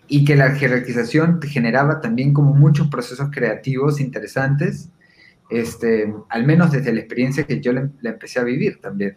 y 0.06 0.24
que 0.24 0.36
la 0.36 0.54
jerarquización 0.54 1.40
generaba 1.42 2.00
también 2.00 2.32
como 2.32 2.54
muchos 2.54 2.88
procesos 2.88 3.28
creativos 3.30 4.00
interesantes, 4.00 4.90
este, 5.50 6.12
al 6.28 6.44
menos 6.46 6.72
desde 6.72 6.92
la 6.92 7.00
experiencia 7.00 7.44
que 7.44 7.60
yo 7.60 7.72
la, 7.72 7.88
empecé 8.02 8.40
a 8.40 8.44
vivir 8.44 8.80
también. 8.80 9.16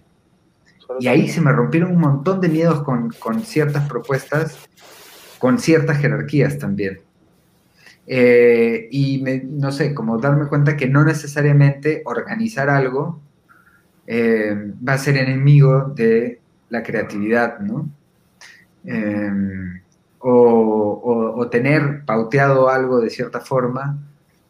Y 0.99 1.07
ahí 1.07 1.27
se 1.27 1.41
me 1.41 1.51
rompieron 1.51 1.91
un 1.91 1.99
montón 1.99 2.41
de 2.41 2.49
miedos 2.49 2.83
con, 2.83 3.09
con 3.11 3.41
ciertas 3.41 3.87
propuestas, 3.87 4.57
con 5.39 5.59
ciertas 5.59 5.97
jerarquías 5.97 6.57
también. 6.57 6.99
Eh, 8.05 8.89
y 8.91 9.21
me, 9.21 9.41
no 9.43 9.71
sé, 9.71 9.93
como 9.93 10.17
darme 10.17 10.47
cuenta 10.47 10.75
que 10.75 10.87
no 10.87 11.05
necesariamente 11.05 12.01
organizar 12.05 12.69
algo 12.69 13.21
eh, 14.07 14.73
va 14.87 14.93
a 14.93 14.97
ser 14.97 15.17
enemigo 15.17 15.93
de 15.95 16.41
la 16.69 16.83
creatividad, 16.83 17.59
¿no? 17.59 17.89
Em, 18.83 19.81
o, 20.19 21.47
tener 21.51 22.03
pauteado 22.05 22.69
algo 22.69 22.99
de 22.99 23.09
cierta 23.09 23.39
forma 23.39 23.97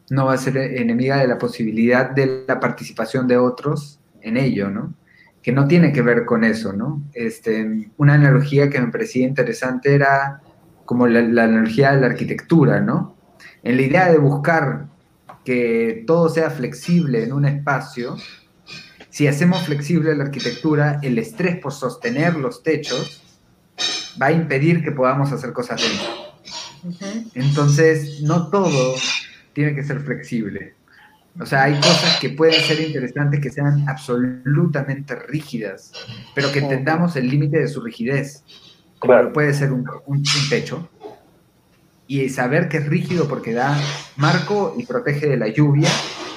no 0.09 0.25
va 0.25 0.33
a 0.33 0.37
ser 0.37 0.57
enemiga 0.57 1.17
de 1.17 1.27
la 1.27 1.37
posibilidad 1.37 2.09
de 2.09 2.45
la 2.47 2.59
participación 2.59 3.27
de 3.27 3.37
otros 3.37 3.99
en 4.21 4.37
ello, 4.37 4.69
¿no? 4.69 4.93
Que 5.43 5.51
no 5.51 5.67
tiene 5.67 5.91
que 5.91 6.01
ver 6.01 6.25
con 6.25 6.43
eso, 6.43 6.73
¿no? 6.73 7.03
Este, 7.13 7.91
una 7.97 8.15
analogía 8.15 8.69
que 8.69 8.79
me 8.79 8.91
parecía 8.91 9.27
interesante 9.27 9.93
era 9.93 10.41
como 10.85 11.05
la, 11.05 11.21
la 11.21 11.43
analogía 11.43 11.91
de 11.91 12.01
la 12.01 12.07
arquitectura, 12.07 12.79
¿no? 12.79 13.15
En 13.61 13.75
la 13.75 13.83
idea 13.83 14.11
de 14.11 14.17
buscar 14.17 14.87
que 15.45 16.03
todo 16.07 16.29
sea 16.29 16.49
flexible 16.49 17.23
en 17.23 17.33
un 17.33 17.45
espacio, 17.45 18.15
si 19.13 19.27
hacemos 19.27 19.61
flexible 19.65 20.15
la 20.15 20.23
arquitectura, 20.23 20.99
el 21.03 21.19
estrés 21.19 21.57
por 21.57 21.71
sostener 21.71 22.35
los 22.35 22.63
techos 22.63 23.21
va 24.19 24.27
a 24.27 24.31
impedir 24.31 24.83
que 24.83 24.91
podamos 24.91 25.31
hacer 25.31 25.53
cosas 25.53 25.81
dentro. 25.81 27.23
Entonces, 27.35 28.21
no 28.23 28.49
todo 28.49 28.95
tiene 29.53 29.75
que 29.75 29.83
ser 29.83 29.99
flexible. 29.99 30.73
O 31.39 31.45
sea, 31.45 31.63
hay 31.63 31.75
cosas 31.77 32.19
que 32.19 32.29
pueden 32.29 32.61
ser 32.61 32.79
interesantes 32.79 33.39
que 33.39 33.49
sean 33.49 33.89
absolutamente 33.89 35.15
rígidas, 35.15 35.91
pero 36.35 36.51
que 36.51 36.59
entendamos 36.59 37.15
el 37.15 37.27
límite 37.27 37.59
de 37.59 37.67
su 37.67 37.81
rigidez, 37.81 38.43
como 38.99 39.33
puede 39.33 39.53
ser 39.53 39.71
un, 39.71 39.85
un, 40.05 40.23
techo, 40.49 40.87
y 42.05 42.29
saber 42.29 42.69
que 42.69 42.77
es 42.77 42.87
rígido 42.87 43.27
porque 43.27 43.53
da 43.53 43.75
marco 44.15 44.75
y 44.77 44.85
protege 44.85 45.27
de 45.27 45.37
la 45.37 45.47
lluvia 45.47 45.89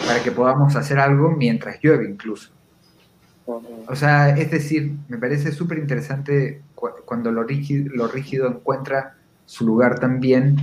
para 0.06 0.23
que 0.23 0.32
podamos 0.32 0.77
hacer 0.77 0.98
algo 0.98 1.31
mientras 1.31 1.78
llueve 1.82 2.09
incluso. 2.09 2.51
O 3.44 3.94
sea, 3.94 4.31
es 4.31 4.51
decir, 4.51 4.97
me 5.09 5.18
parece 5.18 5.52
súper 5.52 5.78
interesante 5.78 6.62
cuando 6.74 7.31
lo 7.31 7.44
rígido, 7.44 7.94
lo 7.94 8.09
rígido 8.09 8.48
encuentra 8.48 9.16
su 9.44 9.64
lugar 9.64 10.01
también 10.01 10.56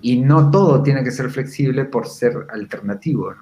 y 0.00 0.20
no 0.20 0.50
todo 0.50 0.82
tiene 0.82 1.02
que 1.02 1.10
ser 1.10 1.30
flexible 1.30 1.84
por 1.84 2.06
ser 2.06 2.46
alternativo. 2.52 3.34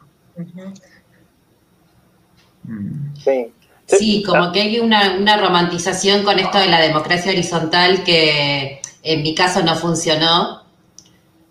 Sí. 3.22 3.52
sí. 3.86 4.22
como 4.24 4.52
que 4.52 4.62
hay 4.62 4.80
una, 4.80 5.16
una, 5.16 5.36
romantización 5.36 6.22
con 6.22 6.38
esto 6.38 6.58
de 6.58 6.68
la 6.68 6.80
democracia 6.80 7.32
horizontal 7.32 8.04
que 8.04 8.80
en 9.02 9.22
mi 9.22 9.34
caso 9.34 9.62
no 9.62 9.74
funcionó. 9.76 10.62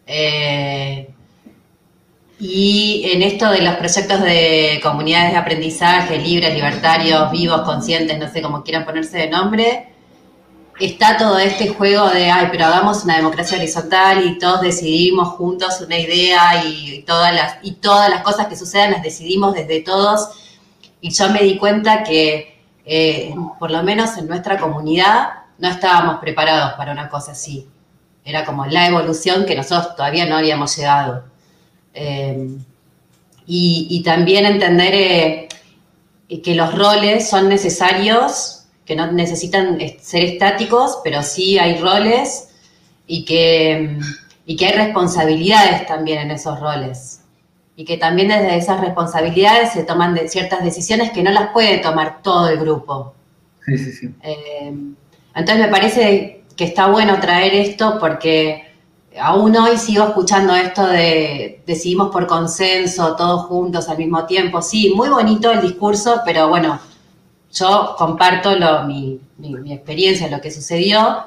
Eh, 0.08 1.12
Y 2.44 3.03
en 3.14 3.22
esto 3.22 3.52
de 3.52 3.62
los 3.62 3.76
proyectos 3.76 4.20
de 4.24 4.80
comunidades 4.82 5.34
de 5.34 5.38
aprendizaje, 5.38 6.18
libres, 6.18 6.56
libertarios, 6.56 7.30
vivos, 7.32 7.62
conscientes, 7.62 8.18
no 8.18 8.28
sé 8.28 8.41
cómo 8.41 8.64
quieran 8.64 8.84
ponerse 8.84 9.20
de 9.20 9.30
nombre, 9.30 9.90
está 10.86 11.18
todo 11.18 11.38
este 11.38 11.70
juego 11.70 12.10
de, 12.10 12.32
ay, 12.32 12.48
pero 12.52 12.66
hagamos 12.66 13.03
una 13.03 13.18
democracia 13.18 13.58
horizontal 13.58 14.26
y 14.26 14.40
todos 14.40 14.62
decidimos 14.62 15.30
juntos 15.30 15.80
una 15.82 15.98
idea 15.98 16.64
y 16.66 17.03
todas 17.03 17.34
las, 17.34 17.58
y 17.62 17.74
todas 17.74 18.10
las 18.10 18.22
cosas 18.24 18.48
que 18.48 18.56
sucedan 18.56 18.91
las 18.91 19.03
decidimos 19.03 19.53
desde 19.53 19.82
todos. 19.82 20.30
Y 20.99 21.12
yo 21.12 21.30
me 21.30 21.44
di 21.44 21.58
cuenta 21.58 22.03
que, 22.03 22.60
eh, 22.86 23.34
por 23.60 23.72
lo 23.72 23.84
menos 23.84 24.18
en 24.18 24.28
nuestra 24.28 24.58
comunidad, 24.58 25.30
no 25.60 25.70
estábamos 25.70 26.20
preparados 26.20 26.74
para 26.74 26.91
una 26.91 27.10
cosa 27.10 27.34
así. 27.34 27.68
Era 28.26 28.45
como 28.45 28.66
la 28.66 28.88
evolución 28.88 29.45
que 29.45 29.56
nosotros 29.56 29.95
todavía 29.95 30.26
no 30.26 30.38
habíamos 30.38 30.76
llegado. 30.76 31.24
Eh, 31.94 32.58
y, 33.45 34.02
también 34.03 34.45
entender 34.45 34.94
eh, 34.94 35.49
que 36.41 36.56
los 36.56 36.74
roles 36.74 37.30
son 37.30 37.49
necesarios 37.49 38.61
que 38.91 38.97
no 38.97 39.09
necesitan 39.09 39.80
ser 40.01 40.26
estáticos, 40.26 40.99
pero 41.01 41.23
sí 41.23 41.57
hay 41.57 41.77
roles 41.77 42.49
y 43.07 43.23
que, 43.23 43.97
y 44.45 44.57
que 44.57 44.65
hay 44.65 44.73
responsabilidades 44.73 45.85
también 45.85 46.19
en 46.19 46.31
esos 46.31 46.59
roles. 46.59 47.22
Y 47.77 47.85
que 47.85 47.95
también 47.95 48.27
desde 48.27 48.57
esas 48.57 48.81
responsabilidades 48.81 49.72
se 49.72 49.84
toman 49.84 50.19
ciertas 50.27 50.61
decisiones 50.61 51.11
que 51.11 51.23
no 51.23 51.31
las 51.31 51.53
puede 51.53 51.77
tomar 51.77 52.22
todo 52.22 52.49
el 52.49 52.59
grupo. 52.59 53.13
Sí, 53.65 53.77
sí, 53.77 53.93
sí. 53.93 54.13
Eh, 54.23 54.73
entonces 55.35 55.65
me 55.65 55.72
parece 55.72 56.43
que 56.57 56.65
está 56.65 56.88
bueno 56.88 57.18
traer 57.22 57.53
esto 57.53 57.97
porque 57.97 58.73
aún 59.18 59.55
hoy 59.55 59.77
sigo 59.77 60.03
escuchando 60.03 60.53
esto 60.53 60.85
de 60.85 61.61
decidimos 61.65 62.11
por 62.11 62.27
consenso, 62.27 63.15
todos 63.15 63.45
juntos 63.45 63.88
al 63.88 63.97
mismo 63.97 64.26
tiempo. 64.26 64.61
Sí, 64.61 64.91
muy 64.93 65.07
bonito 65.07 65.49
el 65.49 65.61
discurso, 65.61 66.19
pero 66.26 66.49
bueno, 66.49 66.77
yo 67.53 67.95
comparto 67.98 68.52
mi, 68.86 69.19
experiencia, 69.69 70.30
lo 70.30 70.40
que 70.40 70.52
sucedió, 70.52 71.26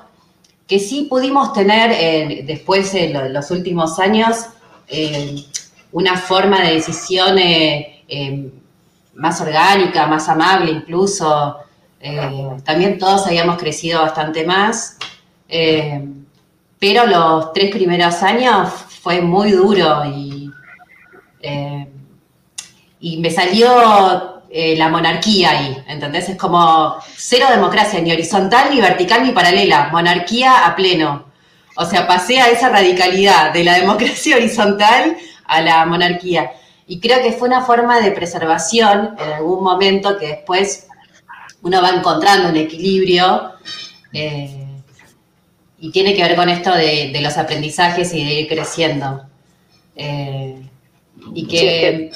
que 0.66 0.78
sí 0.78 1.06
pudimos 1.10 1.52
tener 1.52 1.90
eh, 1.92 2.44
después 2.46 2.92
de 2.92 3.28
los 3.28 3.50
últimos 3.50 3.98
años 3.98 4.46
eh, 4.88 5.44
una 5.92 6.16
forma 6.16 6.62
de 6.62 6.74
decisión 6.74 7.36
eh, 7.38 8.50
más 9.14 9.40
orgánica, 9.40 10.06
más 10.06 10.28
amable 10.28 10.70
incluso. 10.72 11.58
también 12.64 12.98
todos 12.98 13.26
habíamos 13.26 13.56
crecido 13.56 14.02
bastante 14.02 14.44
más, 14.44 14.98
pero 16.78 17.06
los 17.06 17.52
tres 17.52 17.70
primeros 17.70 18.22
años 18.22 18.70
fue 19.02 19.20
muy 19.20 19.52
duro 19.52 20.04
y, 20.04 20.50
y 23.00 23.16
me 23.18 23.30
salió 23.30 24.33
eh, 24.56 24.76
la 24.76 24.88
monarquía 24.88 25.50
ahí, 25.50 25.76
¿entendés? 25.88 26.28
Es 26.28 26.36
como 26.36 26.94
cero 27.16 27.46
democracia, 27.50 28.00
ni 28.00 28.12
horizontal, 28.12 28.70
ni 28.70 28.80
vertical, 28.80 29.24
ni 29.24 29.32
paralela, 29.32 29.88
monarquía 29.90 30.64
a 30.64 30.76
pleno. 30.76 31.24
O 31.74 31.84
sea, 31.84 32.06
pasé 32.06 32.40
a 32.40 32.48
esa 32.50 32.68
radicalidad 32.68 33.52
de 33.52 33.64
la 33.64 33.74
democracia 33.74 34.36
horizontal 34.36 35.16
a 35.44 35.60
la 35.60 35.84
monarquía. 35.86 36.52
Y 36.86 37.00
creo 37.00 37.20
que 37.20 37.32
fue 37.32 37.48
una 37.48 37.62
forma 37.62 38.00
de 38.00 38.12
preservación 38.12 39.16
en 39.18 39.32
algún 39.32 39.64
momento 39.64 40.16
que 40.16 40.28
después 40.28 40.86
uno 41.62 41.82
va 41.82 41.90
encontrando 41.90 42.50
un 42.50 42.56
equilibrio 42.56 43.54
eh, 44.12 44.68
y 45.80 45.90
tiene 45.90 46.14
que 46.14 46.22
ver 46.22 46.36
con 46.36 46.48
esto 46.48 46.72
de, 46.72 47.18
los 47.20 47.36
aprendizajes 47.38 48.14
y 48.14 48.24
de 48.24 48.34
ir 48.42 48.46
creciendo. 48.46 49.24
Eh, 49.96 50.62
y 51.34 51.48
que... 51.48 52.12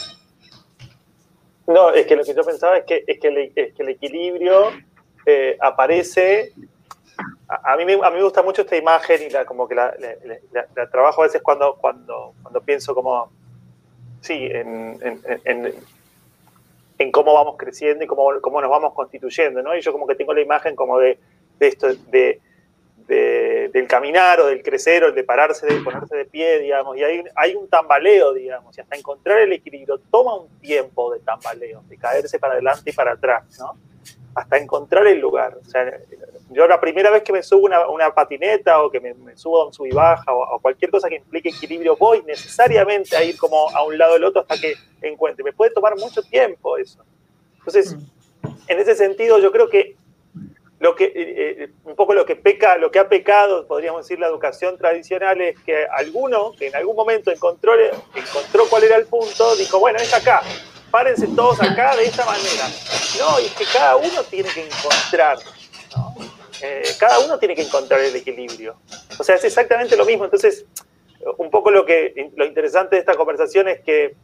No, 1.68 1.90
es 1.90 2.06
que 2.06 2.16
lo 2.16 2.24
que 2.24 2.34
yo 2.34 2.42
pensaba 2.42 2.78
es 2.78 2.84
que, 2.86 3.04
es 3.06 3.20
que, 3.20 3.28
el, 3.28 3.88
equilibrio 3.90 4.70
eh, 5.26 5.54
aparece. 5.60 6.54
A, 7.46 7.76
mí 7.76 7.84
me, 7.84 7.92
a 7.92 8.10
mí 8.10 8.16
me 8.16 8.22
gusta 8.22 8.42
mucho 8.42 8.62
esta 8.62 8.74
imagen 8.74 9.22
y 9.22 9.28
la, 9.28 9.44
como 9.44 9.68
que 9.68 9.74
la, 9.74 9.92
trabajo 10.90 11.20
a 11.20 11.26
veces 11.26 11.42
cuando, 11.42 11.76
cuando, 11.76 12.32
cuando 12.42 12.62
pienso 12.62 12.94
como, 12.94 13.30
sí, 14.22 14.48
en, 14.50 14.98
en, 15.44 15.74
en, 16.98 17.12
cómo 17.12 17.34
vamos 17.34 17.56
creciendo 17.58 18.02
y 18.02 18.06
cómo, 18.06 18.40
cómo 18.40 18.62
nos 18.62 18.70
vamos 18.70 18.94
constituyendo, 18.94 19.62
¿no? 19.62 19.76
Y 19.76 19.82
yo 19.82 19.92
como 19.92 20.06
que 20.06 20.14
tengo 20.14 20.32
la 20.32 20.40
imagen 20.40 20.74
como 20.74 20.98
de, 20.98 21.18
de 21.58 21.68
esto, 21.68 21.88
de, 22.10 22.40
del 23.08 23.86
caminar 23.88 24.40
o 24.40 24.46
del 24.46 24.62
crecer 24.62 25.02
o 25.02 25.08
el 25.08 25.14
de 25.14 25.24
pararse, 25.24 25.66
de 25.66 25.80
ponerse 25.80 26.14
de 26.14 26.26
pie, 26.26 26.58
digamos, 26.58 26.96
y 26.96 27.02
hay, 27.02 27.24
hay 27.34 27.54
un 27.54 27.66
tambaleo, 27.68 28.34
digamos, 28.34 28.76
y 28.76 28.80
hasta 28.82 28.96
encontrar 28.96 29.38
el 29.38 29.52
equilibrio 29.52 29.98
toma 30.10 30.34
un 30.34 30.48
tiempo 30.60 31.12
de 31.12 31.20
tambaleo, 31.20 31.82
de 31.88 31.96
caerse 31.96 32.38
para 32.38 32.54
adelante 32.54 32.90
y 32.90 32.92
para 32.92 33.12
atrás, 33.12 33.44
¿no? 33.58 33.78
Hasta 34.34 34.58
encontrar 34.58 35.06
el 35.06 35.18
lugar. 35.18 35.56
O 35.60 35.64
sea, 35.64 35.90
yo 36.50 36.66
la 36.66 36.80
primera 36.80 37.10
vez 37.10 37.22
que 37.22 37.32
me 37.32 37.42
subo 37.42 37.64
una, 37.64 37.88
una 37.88 38.14
patineta 38.14 38.82
o 38.82 38.90
que 38.90 39.00
me, 39.00 39.14
subo 39.36 39.62
a 39.62 39.66
un 39.66 39.72
sub 39.72 39.86
y 39.86 39.90
baja 39.90 40.32
o, 40.32 40.58
cualquier 40.60 40.90
cosa 40.90 41.08
que 41.08 41.16
implique 41.16 41.48
equilibrio, 41.48 41.96
voy 41.96 42.22
necesariamente 42.26 43.16
a 43.16 43.24
ir 43.24 43.38
como 43.38 43.70
a 43.70 43.84
un 43.84 43.96
lado 43.96 44.14
del 44.14 44.24
otro 44.24 44.42
hasta 44.42 44.58
que 44.58 44.74
encuentre. 45.00 45.42
Me 45.44 45.52
puede 45.52 45.72
tomar 45.72 45.96
mucho 45.96 46.22
tiempo 46.22 46.76
eso. 46.76 47.02
Entonces, 47.58 47.96
en 48.66 48.78
ese 48.78 48.94
sentido, 48.94 49.38
yo 49.38 49.50
creo 49.50 49.68
que 49.68 49.96
lo 50.80 50.94
que, 50.94 51.06
eh, 51.06 51.12
eh, 51.16 51.68
un 51.84 51.96
poco 51.96 52.14
lo 52.14 52.24
que 52.24 52.36
peca, 52.36 52.76
lo 52.76 52.90
que 52.90 53.00
ha 53.00 53.08
pecado, 53.08 53.66
podríamos 53.66 54.04
decir, 54.04 54.20
la 54.20 54.28
educación 54.28 54.78
tradicional 54.78 55.40
es 55.40 55.58
que 55.60 55.86
alguno, 55.86 56.52
que 56.52 56.68
en 56.68 56.76
algún 56.76 56.94
momento 56.94 57.32
encontró, 57.32 57.72
encontró 58.14 58.68
cuál 58.68 58.84
era 58.84 58.96
el 58.96 59.06
punto, 59.06 59.56
dijo, 59.56 59.80
bueno, 59.80 59.98
es 59.98 60.14
acá, 60.14 60.42
párense 60.90 61.26
todos 61.34 61.60
acá 61.60 61.96
de 61.96 62.04
esta 62.04 62.24
manera. 62.24 62.68
No, 63.18 63.40
y 63.40 63.46
es 63.46 63.52
que 63.54 63.64
cada 63.72 63.96
uno 63.96 64.22
tiene 64.30 64.48
que 64.50 64.66
encontrar, 64.66 65.38
eh, 66.62 66.82
cada 66.98 67.18
uno 67.20 67.38
tiene 67.38 67.56
que 67.56 67.62
encontrar 67.62 68.00
el 68.00 68.14
equilibrio. 68.14 68.76
O 69.18 69.24
sea, 69.24 69.34
es 69.34 69.44
exactamente 69.44 69.96
lo 69.96 70.04
mismo. 70.04 70.24
Entonces, 70.24 70.64
un 71.38 71.50
poco 71.50 71.72
lo 71.72 71.84
que 71.84 72.30
lo 72.36 72.44
interesante 72.44 72.94
de 72.94 73.00
esta 73.00 73.16
conversación 73.16 73.66
es 73.66 73.80
que 73.80 74.14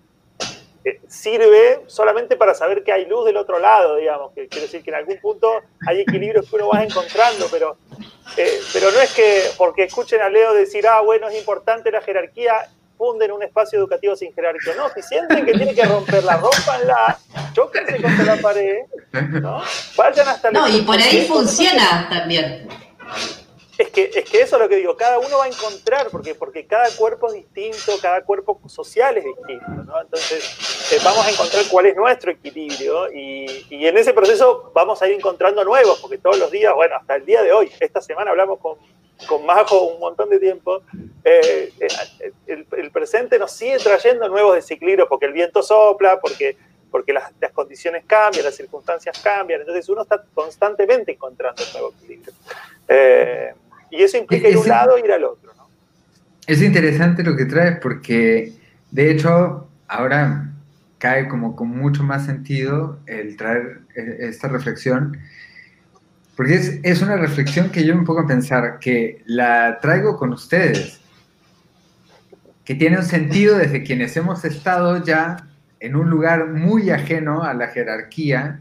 sirve 1.09 1.83
solamente 1.87 2.37
para 2.37 2.55
saber 2.55 2.85
que 2.85 2.93
hay 2.93 3.07
luz 3.07 3.25
del 3.25 3.37
otro 3.37 3.59
lado, 3.59 3.97
digamos, 3.97 4.33
que 4.33 4.49
quiere 4.49 4.67
decir 4.67 4.83
que 4.83 4.91
en 4.91 4.97
algún 4.97 5.19
punto 5.21 5.63
hay 5.87 6.01
equilibrios 6.01 6.49
que 6.49 6.57
uno 6.57 6.69
va 6.69 6.83
encontrando, 6.83 7.47
pero, 7.51 7.77
eh, 8.37 8.61
pero 8.73 8.91
no 8.91 9.01
es 9.01 9.13
que 9.15 9.45
porque 9.57 9.85
escuchen 9.85 10.21
a 10.21 10.29
Leo 10.29 10.53
decir, 10.53 10.87
ah, 10.87 11.01
bueno, 11.01 11.29
es 11.29 11.39
importante 11.39 11.91
la 11.91 12.03
jerarquía, 12.03 12.69
funden 12.97 13.33
un 13.33 13.43
espacio 13.43 13.79
educativo 13.79 14.15
sin 14.17 14.33
jerarquía. 14.35 14.75
No, 14.77 14.89
si 14.95 15.03
sienten 15.03 15.45
que 15.45 15.53
tienen 15.53 15.75
que 15.75 15.85
romperla, 15.85 16.37
rompanla, 16.37 17.19
choquense 17.53 18.01
contra 18.01 18.37
la 18.37 18.37
pared, 18.37 18.79
¿no? 19.41 19.63
Vayan 19.97 20.29
hasta 20.29 20.51
No, 20.51 20.69
y 20.69 20.83
por 20.83 20.97
ahí 20.97 21.27
funciona 21.27 22.09
también. 22.11 22.69
Es 23.77 23.91
que, 23.91 24.11
es 24.15 24.31
que 24.31 24.41
eso 24.41 24.57
es 24.57 24.63
lo 24.63 24.69
que 24.69 24.77
digo, 24.77 24.97
cada 24.97 25.19
uno 25.19 25.39
va 25.39 25.47
a 25.47 25.49
encontrar, 25.49 26.09
porque, 26.11 26.35
porque 26.37 26.65
cada 26.65 26.89
cuerpo 26.97 27.29
es 27.29 27.35
distinto, 27.35 28.01
cada 28.01 28.23
cuerpo 28.25 28.61
social 28.69 29.17
es 29.17 29.25
distinto, 29.25 29.67
¿no? 29.85 30.01
Entonces 30.01 30.93
eh, 30.93 30.99
vamos 31.05 31.27
a 31.27 31.31
encontrar 31.31 31.65
cuál 31.69 31.87
es 31.87 31.97
nuestro 31.97 32.31
equilibrio 32.31 33.13
y, 33.13 33.67
y, 33.71 33.87
en 33.87 33.99
ese 33.99 34.13
proceso 34.13 34.71
vamos 34.75 35.03
a 35.03 35.09
ir 35.09 35.15
encontrando 35.15 35.65
nuevos, 35.65 35.99
porque 35.99 36.19
todos 36.19 36.39
los 36.39 36.53
días, 36.53 36.73
bueno, 36.75 36.95
hasta 36.95 37.17
el 37.17 37.25
día 37.25 37.43
de 37.43 37.53
hoy, 37.53 37.71
esta 37.81 38.01
semana 38.01 38.31
hablamos 38.31 38.61
con, 38.61 38.79
con 39.27 39.45
Majo 39.45 39.83
un 39.83 39.99
montón 39.99 40.31
de 40.31 40.39
tiempo, 40.39 40.83
eh, 41.25 41.73
eh, 41.81 42.33
el, 42.47 42.67
el, 42.77 42.91
presente 42.93 43.39
nos 43.41 43.51
sigue 43.53 43.79
trayendo 43.79 44.29
nuevos 44.29 44.55
desequilibrios, 44.55 45.09
porque 45.09 45.27
el 45.27 45.33
viento 45.33 45.65
sopla, 45.65 46.21
porque, 46.21 46.57
porque 46.93 47.13
las, 47.13 47.33
las, 47.41 47.51
condiciones 47.51 48.05
cambian, 48.07 48.45
las 48.45 48.55
circunstancias 48.55 49.19
cambian, 49.21 49.61
entonces 49.61 49.89
uno 49.89 50.03
está 50.03 50.23
constantemente 50.33 51.13
encontrando 51.13 51.63
un 51.63 51.73
nuevo 51.73 51.95
equilibrio. 51.97 52.33
Eh, 52.89 53.55
y 53.95 54.03
eso 54.03 54.19
implica 54.19 54.49
ir 54.49 54.57
a 54.57 54.61
un 54.61 54.69
lado 54.69 54.97
e 54.97 55.01
ir 55.01 55.13
al 55.13 55.25
otro. 55.25 55.53
¿no? 55.57 55.69
Es 56.47 56.61
interesante 56.63 57.23
lo 57.23 57.37
que 57.37 57.45
traes 57.45 57.79
porque, 57.81 58.53
de 58.91 59.11
hecho, 59.11 59.69
ahora 59.87 60.51
cae 60.99 61.29
como 61.29 61.55
con 61.55 61.69
mucho 61.69 62.03
más 62.03 62.27
sentido 62.27 62.99
el 63.07 63.37
traer 63.37 63.83
eh, 63.95 64.17
esta 64.21 64.49
reflexión, 64.49 65.19
porque 66.37 66.55
es, 66.55 66.81
es 66.83 67.03
una 67.03 67.17
reflexión 67.17 67.71
que 67.71 67.85
yo 67.85 67.95
me 67.95 68.05
pongo 68.05 68.21
a 68.21 68.27
pensar, 68.27 68.79
que 68.81 69.23
la 69.27 69.79
traigo 69.81 70.17
con 70.17 70.33
ustedes, 70.33 71.01
que 72.65 72.75
tiene 72.75 72.99
un 72.99 73.05
sentido 73.05 73.59
desde 73.59 73.85
quienes 73.85 74.17
hemos 74.17 74.45
estado 74.45 75.05
ya 75.05 75.49
en 75.79 75.95
un 75.95 76.11
lugar 76.11 76.49
muy 76.49 76.91
ajeno 76.91 77.45
a 77.45 77.55
la 77.55 77.69
jerarquía 77.69 78.59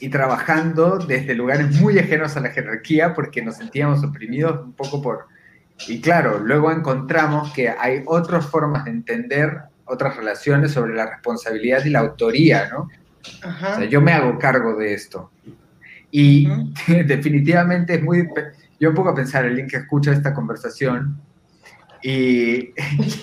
y 0.00 0.08
trabajando 0.08 0.98
desde 0.98 1.34
lugares 1.34 1.78
muy 1.80 1.98
ajenos 1.98 2.36
a 2.36 2.40
la 2.40 2.48
jerarquía 2.48 3.14
porque 3.14 3.42
nos 3.42 3.56
sentíamos 3.56 4.02
oprimidos 4.02 4.64
un 4.64 4.72
poco 4.72 5.00
por... 5.02 5.26
Y 5.86 6.00
claro, 6.00 6.38
luego 6.38 6.72
encontramos 6.72 7.52
que 7.52 7.68
hay 7.68 8.02
otras 8.06 8.46
formas 8.46 8.84
de 8.84 8.90
entender 8.90 9.60
otras 9.84 10.16
relaciones 10.16 10.72
sobre 10.72 10.94
la 10.94 11.06
responsabilidad 11.06 11.84
y 11.84 11.90
la 11.90 12.00
autoría, 12.00 12.68
¿no? 12.70 12.88
O 13.46 13.76
sea, 13.76 13.84
yo 13.84 14.00
me 14.00 14.12
hago 14.12 14.38
cargo 14.38 14.74
de 14.76 14.94
esto. 14.94 15.30
Y 16.10 16.48
definitivamente 17.06 17.94
es 17.94 18.02
muy... 18.02 18.28
Yo 18.78 18.94
pongo 18.94 19.10
a 19.10 19.14
pensar, 19.14 19.44
el 19.44 19.56
link 19.56 19.70
que 19.70 19.76
escucha 19.76 20.12
esta 20.12 20.32
conversación, 20.32 21.20
Y. 22.02 22.72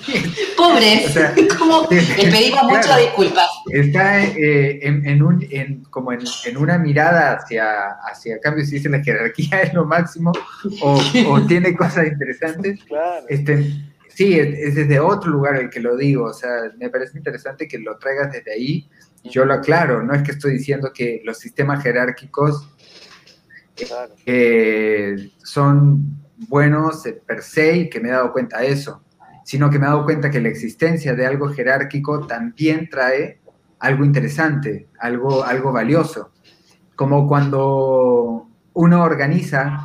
Pobres, 0.57 1.15
les 1.91 2.33
pedimos 2.33 2.63
muchas 2.63 2.97
disculpas. 2.97 3.47
Está 3.71 4.23
eh, 4.23 4.79
en, 4.81 5.21
un, 5.21 5.83
como 5.89 6.11
en, 6.11 6.23
una 6.57 6.77
mirada 6.77 7.33
hacia, 7.33 7.91
hacia 8.03 8.39
cambio 8.39 8.65
si 8.65 8.75
dice 8.75 8.89
la 8.89 9.03
jerarquía 9.03 9.61
es 9.61 9.73
lo 9.73 9.85
máximo 9.85 10.31
o, 10.81 11.41
tiene 11.47 11.75
cosas 11.75 12.07
interesantes. 12.07 12.79
Este, 13.29 13.71
sí, 14.09 14.39
es, 14.39 14.75
desde 14.75 14.99
otro 14.99 15.31
lugar 15.31 15.57
el 15.57 15.69
que 15.69 15.79
lo 15.79 15.95
digo. 15.95 16.25
O 16.25 16.33
sea, 16.33 16.71
me 16.77 16.89
parece 16.89 17.17
interesante 17.17 17.67
que 17.67 17.79
lo 17.79 17.97
traigas 17.97 18.31
desde 18.31 18.53
ahí. 18.53 18.89
Y 19.23 19.29
yo 19.29 19.45
lo 19.45 19.55
aclaro, 19.55 20.03
no 20.03 20.13
es 20.13 20.21
que 20.21 20.31
estoy 20.31 20.53
diciendo 20.53 20.91
que 20.93 21.21
los 21.25 21.39
sistemas 21.39 21.83
jerárquicos 21.83 22.69
eh, 24.25 25.31
son 25.43 26.26
buenos 26.47 27.03
per 27.25 27.41
se 27.41 27.77
y 27.77 27.89
que 27.89 27.99
me 27.99 28.09
he 28.09 28.11
dado 28.11 28.31
cuenta 28.31 28.59
de 28.59 28.69
eso, 28.69 29.03
sino 29.43 29.69
que 29.69 29.79
me 29.79 29.85
he 29.85 29.89
dado 29.89 30.05
cuenta 30.05 30.29
que 30.29 30.41
la 30.41 30.49
existencia 30.49 31.15
de 31.15 31.25
algo 31.25 31.49
jerárquico 31.49 32.27
también 32.27 32.89
trae 32.89 33.39
algo 33.79 34.03
interesante, 34.05 34.89
algo, 34.99 35.43
algo 35.43 35.71
valioso. 35.71 36.31
Como 36.95 37.27
cuando 37.27 38.47
uno 38.73 39.03
organiza, 39.03 39.79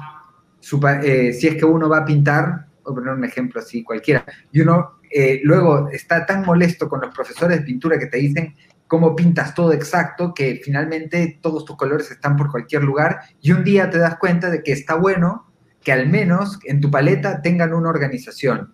eh, 1.02 1.32
si 1.32 1.48
es 1.48 1.56
que 1.56 1.64
uno 1.64 1.88
va 1.88 1.98
a 1.98 2.04
pintar, 2.04 2.66
voy 2.84 2.92
a 2.92 2.94
poner 2.94 3.14
un 3.14 3.24
ejemplo 3.24 3.60
así 3.60 3.82
cualquiera, 3.82 4.24
y 4.50 4.60
uno 4.60 4.98
eh, 5.10 5.40
luego 5.44 5.88
está 5.90 6.24
tan 6.24 6.44
molesto 6.44 6.88
con 6.88 7.00
los 7.00 7.14
profesores 7.14 7.58
de 7.58 7.64
pintura 7.64 7.98
que 7.98 8.06
te 8.06 8.16
dicen 8.16 8.56
cómo 8.86 9.14
pintas 9.14 9.54
todo 9.54 9.72
exacto, 9.72 10.34
que 10.34 10.60
finalmente 10.62 11.38
todos 11.40 11.64
tus 11.64 11.76
colores 11.76 12.10
están 12.10 12.36
por 12.36 12.50
cualquier 12.50 12.82
lugar, 12.84 13.20
y 13.40 13.52
un 13.52 13.64
día 13.64 13.90
te 13.90 13.98
das 13.98 14.16
cuenta 14.16 14.50
de 14.50 14.62
que 14.62 14.72
está 14.72 14.94
bueno 14.94 15.51
que 15.82 15.92
al 15.92 16.08
menos 16.08 16.58
en 16.64 16.80
tu 16.80 16.90
paleta 16.90 17.42
tengan 17.42 17.74
una 17.74 17.90
organización. 17.90 18.72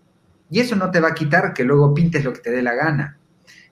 Y 0.50 0.60
eso 0.60 0.76
no 0.76 0.90
te 0.90 1.00
va 1.00 1.08
a 1.08 1.14
quitar 1.14 1.52
que 1.52 1.64
luego 1.64 1.94
pintes 1.94 2.24
lo 2.24 2.32
que 2.32 2.40
te 2.40 2.50
dé 2.50 2.62
la 2.62 2.74
gana. 2.74 3.18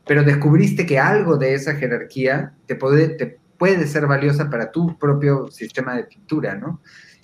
Pero 0.06 0.22
descubriste 0.22 0.86
que 0.86 0.98
algo 0.98 1.36
de 1.36 1.54
esa 1.54 1.74
jerarquía 1.74 2.52
te 2.66 2.76
puede, 2.76 3.08
te 3.08 3.38
puede 3.58 3.86
ser 3.86 4.06
valiosa 4.06 4.50
para 4.50 4.70
tu 4.70 4.98
propio 4.98 5.48
sistema 5.50 5.96
de 5.96 6.04
pintura, 6.04 6.54
¿no? 6.54 6.80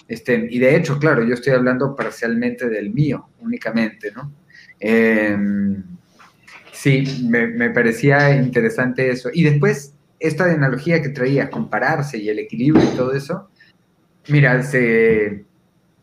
Este, 0.09 0.49
y 0.51 0.59
de 0.59 0.77
hecho, 0.77 0.99
claro, 0.99 1.23
yo 1.23 1.35
estoy 1.35 1.53
hablando 1.53 1.95
parcialmente 1.95 2.69
del 2.69 2.91
mío, 2.91 3.29
únicamente, 3.41 4.11
¿no? 4.13 4.33
Em, 4.81 5.83
sí, 6.73 7.27
me, 7.29 7.47
me, 7.47 7.71
parecía 7.71 8.35
interesante 8.35 9.11
eso. 9.11 9.31
Y 9.33 9.45
después, 9.45 9.95
esta 10.19 10.45
analogía 10.45 11.01
que 11.01 11.11
traía, 11.11 11.51
compararse 11.51 12.19
y 12.19 12.29
el 12.29 12.41
equilibrio 12.41 12.85
y 12.85 12.97
todo 12.97 13.13
eso, 13.13 13.49
mira, 14.29 14.63
se, 14.63 15.45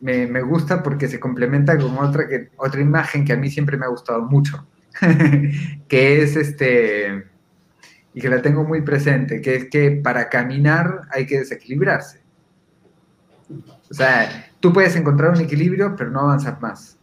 me, 0.01 0.41
gusta 0.41 0.81
porque 0.81 1.07
se 1.07 1.19
complementa 1.19 1.77
con 1.77 1.97
otra, 1.97 2.27
que, 2.27 2.49
otra 2.57 2.81
imagen 2.81 3.25
que 3.25 3.33
a 3.33 3.37
mí 3.37 3.49
siempre 3.49 3.77
me 3.77 3.85
ha 3.85 3.89
gustado 3.89 4.21
mucho, 4.23 4.67
que 5.87 6.21
es 6.21 6.35
este, 6.35 7.25
y 8.13 8.21
que 8.21 8.29
la 8.29 8.41
tengo 8.41 8.63
muy 8.63 8.81
presente, 8.81 9.41
que 9.41 9.55
es 9.55 9.65
que 9.69 9.91
para 9.91 10.29
caminar 10.29 11.01
hay 11.11 11.25
que 11.25 11.39
desequilibrarse. 11.39 12.21
O 13.89 13.93
sea, 13.93 14.51
tú 14.59 14.71
puedes 14.71 14.95
encontrar 14.95 15.31
un 15.31 15.41
equilibrio, 15.41 15.95
pero 15.95 16.11
no 16.11 16.21
avanzar 16.21 16.61
más. 16.61 16.97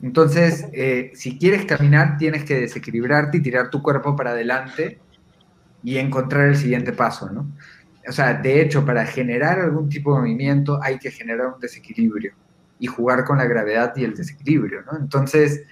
Entonces, 0.00 0.66
eh, 0.72 1.10
si 1.14 1.38
quieres 1.38 1.64
caminar, 1.64 2.16
tienes 2.18 2.44
que 2.44 2.60
desequilibrarte 2.60 3.38
y 3.38 3.40
tirar 3.40 3.70
tu 3.70 3.82
cuerpo 3.82 4.14
para 4.14 4.30
adelante 4.30 5.00
y 5.82 5.98
encontrar 5.98 6.48
el 6.48 6.56
siguiente 6.56 6.92
paso, 6.92 7.30
¿no? 7.30 7.50
O 8.08 8.12
sea, 8.12 8.34
de 8.34 8.60
hecho, 8.60 8.84
para 8.84 9.06
generar 9.06 9.60
algún 9.60 9.88
tipo 9.88 10.14
de 10.14 10.20
movimiento 10.20 10.80
hay 10.82 10.98
que 10.98 11.10
generar 11.10 11.48
un 11.48 11.60
desequilibrio 11.60 12.32
y 12.78 12.86
jugar 12.86 13.24
con 13.24 13.38
la 13.38 13.44
gravedad 13.44 13.92
y 13.96 14.04
el 14.04 14.14
desequilibrio, 14.14 14.82
¿no? 14.82 14.98
Entonces, 14.98 15.62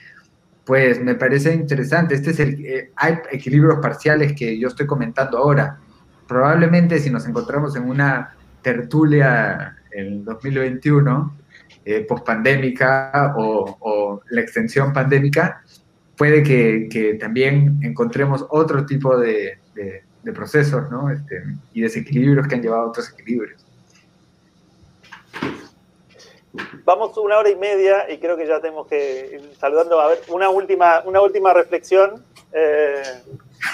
pues 0.65 1.03
me 1.03 1.17
parece 1.17 1.53
interesante. 1.55 2.15
Este 2.15 2.31
es 2.31 2.41
el, 2.41 2.65
eh, 2.65 2.93
hay 2.97 3.19
equilibrios 3.33 3.79
parciales 3.81 4.33
que 4.35 4.59
yo 4.59 4.69
estoy 4.69 4.87
comentando 4.87 5.39
ahora. 5.39 5.79
Probablemente 6.29 6.99
si 7.01 7.11
nos 7.11 7.27
encontramos 7.27 7.75
en 7.75 7.89
una 7.89 8.37
tertulia 8.63 9.77
en 9.91 10.25
2021, 10.25 11.37
eh, 11.85 12.01
pospandémica 12.03 13.35
o, 13.37 14.21
la 14.31 14.41
extensión 14.41 14.93
pandémica, 14.93 15.63
puede 16.17 16.43
que, 16.43 17.17
también 17.19 17.81
encontremos 17.83 18.47
otro 18.51 18.87
tipo 18.87 19.17
de 19.17 19.59
de 19.75 20.05
procesos 20.35 20.91
¿no? 20.91 21.11
Este, 21.11 21.43
y 21.73 21.81
desequilibrios 21.81 22.47
que 22.47 22.55
han 22.55 22.63
llevado 22.63 22.83
a 22.83 22.89
otros 22.89 23.11
equilibrios. 23.11 23.65
Vamos 26.85 27.17
una 27.19 27.39
hora 27.39 27.51
y 27.51 27.57
media 27.57 28.11
y 28.11 28.19
creo 28.19 28.37
que 28.37 28.47
ya 28.47 28.61
tenemos 28.61 28.87
que 28.89 29.31
ir 29.35 29.57
saludando. 29.59 30.01
A 30.01 30.09
ver, 30.09 30.19
una 30.29 30.49
última, 30.51 31.01
una 31.05 31.21
última 31.21 31.55
reflexión. 31.55 32.25
Eh. 32.53 33.03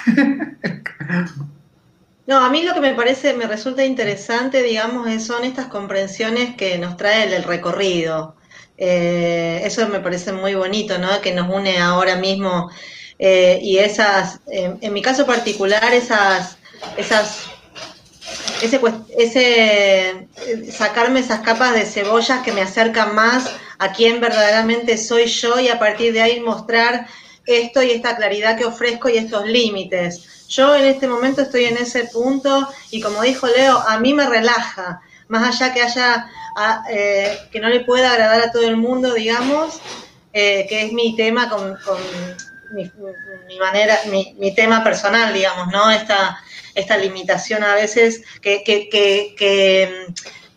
No, 2.26 2.44
a 2.44 2.50
mí 2.50 2.64
lo 2.64 2.74
que 2.74 2.80
me 2.80 2.94
parece, 2.94 3.34
me 3.34 3.46
resulta 3.46 3.84
interesante, 3.84 4.62
digamos, 4.64 5.22
son 5.22 5.44
estas 5.44 5.66
comprensiones 5.66 6.56
que 6.56 6.76
nos 6.76 6.96
trae 6.96 7.32
el, 7.32 7.44
recorrido. 7.44 8.34
Eh, 8.76 9.60
eso 9.62 9.88
me 9.88 10.00
parece 10.00 10.32
muy 10.32 10.56
bonito, 10.56 10.98
¿no? 10.98 11.20
Que 11.22 11.32
nos 11.32 11.48
une 11.48 11.78
ahora 11.78 12.16
mismo 12.16 12.68
eh, 13.18 13.58
y 13.62 13.78
esas, 13.78 14.40
en 14.46 14.92
mi 14.92 15.02
caso 15.02 15.26
particular, 15.26 15.94
esas, 15.94 16.58
esas, 16.96 17.46
ese, 18.62 18.80
ese, 19.16 20.28
sacarme 20.70 21.20
esas 21.20 21.40
capas 21.40 21.74
de 21.74 21.84
cebollas 21.84 22.42
que 22.42 22.52
me 22.52 22.62
acercan 22.62 23.14
más 23.14 23.50
a 23.78 23.92
quién 23.92 24.20
verdaderamente 24.20 24.98
soy 24.98 25.26
yo 25.26 25.58
y 25.60 25.68
a 25.68 25.78
partir 25.78 26.12
de 26.12 26.22
ahí 26.22 26.40
mostrar 26.40 27.06
esto 27.46 27.82
y 27.82 27.90
esta 27.90 28.16
claridad 28.16 28.56
que 28.56 28.64
ofrezco 28.64 29.08
y 29.08 29.18
estos 29.18 29.46
límites. 29.46 30.48
Yo 30.48 30.74
en 30.74 30.84
este 30.84 31.08
momento 31.08 31.42
estoy 31.42 31.64
en 31.64 31.76
ese 31.76 32.04
punto 32.04 32.68
y 32.90 33.00
como 33.00 33.22
dijo 33.22 33.46
Leo, 33.46 33.78
a 33.78 33.98
mí 33.98 34.14
me 34.14 34.26
relaja, 34.26 35.00
más 35.28 35.54
allá 35.54 35.74
que 35.74 35.82
haya, 35.82 36.30
eh, 36.90 37.38
que 37.50 37.60
no 37.60 37.68
le 37.68 37.80
pueda 37.80 38.12
agradar 38.12 38.42
a 38.42 38.52
todo 38.52 38.62
el 38.62 38.76
mundo, 38.76 39.14
digamos, 39.14 39.80
eh, 40.32 40.66
que 40.68 40.86
es 40.86 40.92
mi 40.92 41.16
tema 41.16 41.48
con 41.48 41.76
mi, 42.72 43.58
manera, 43.58 43.96
mi, 44.06 44.54
tema 44.54 44.82
personal, 44.82 45.32
digamos, 45.32 45.68
¿no? 45.72 45.90
Esta, 45.90 46.38
esta 46.74 46.96
limitación 46.96 47.62
a 47.64 47.74
veces 47.74 48.22
que, 48.40 48.62
que, 48.64 48.88
que, 48.88 49.34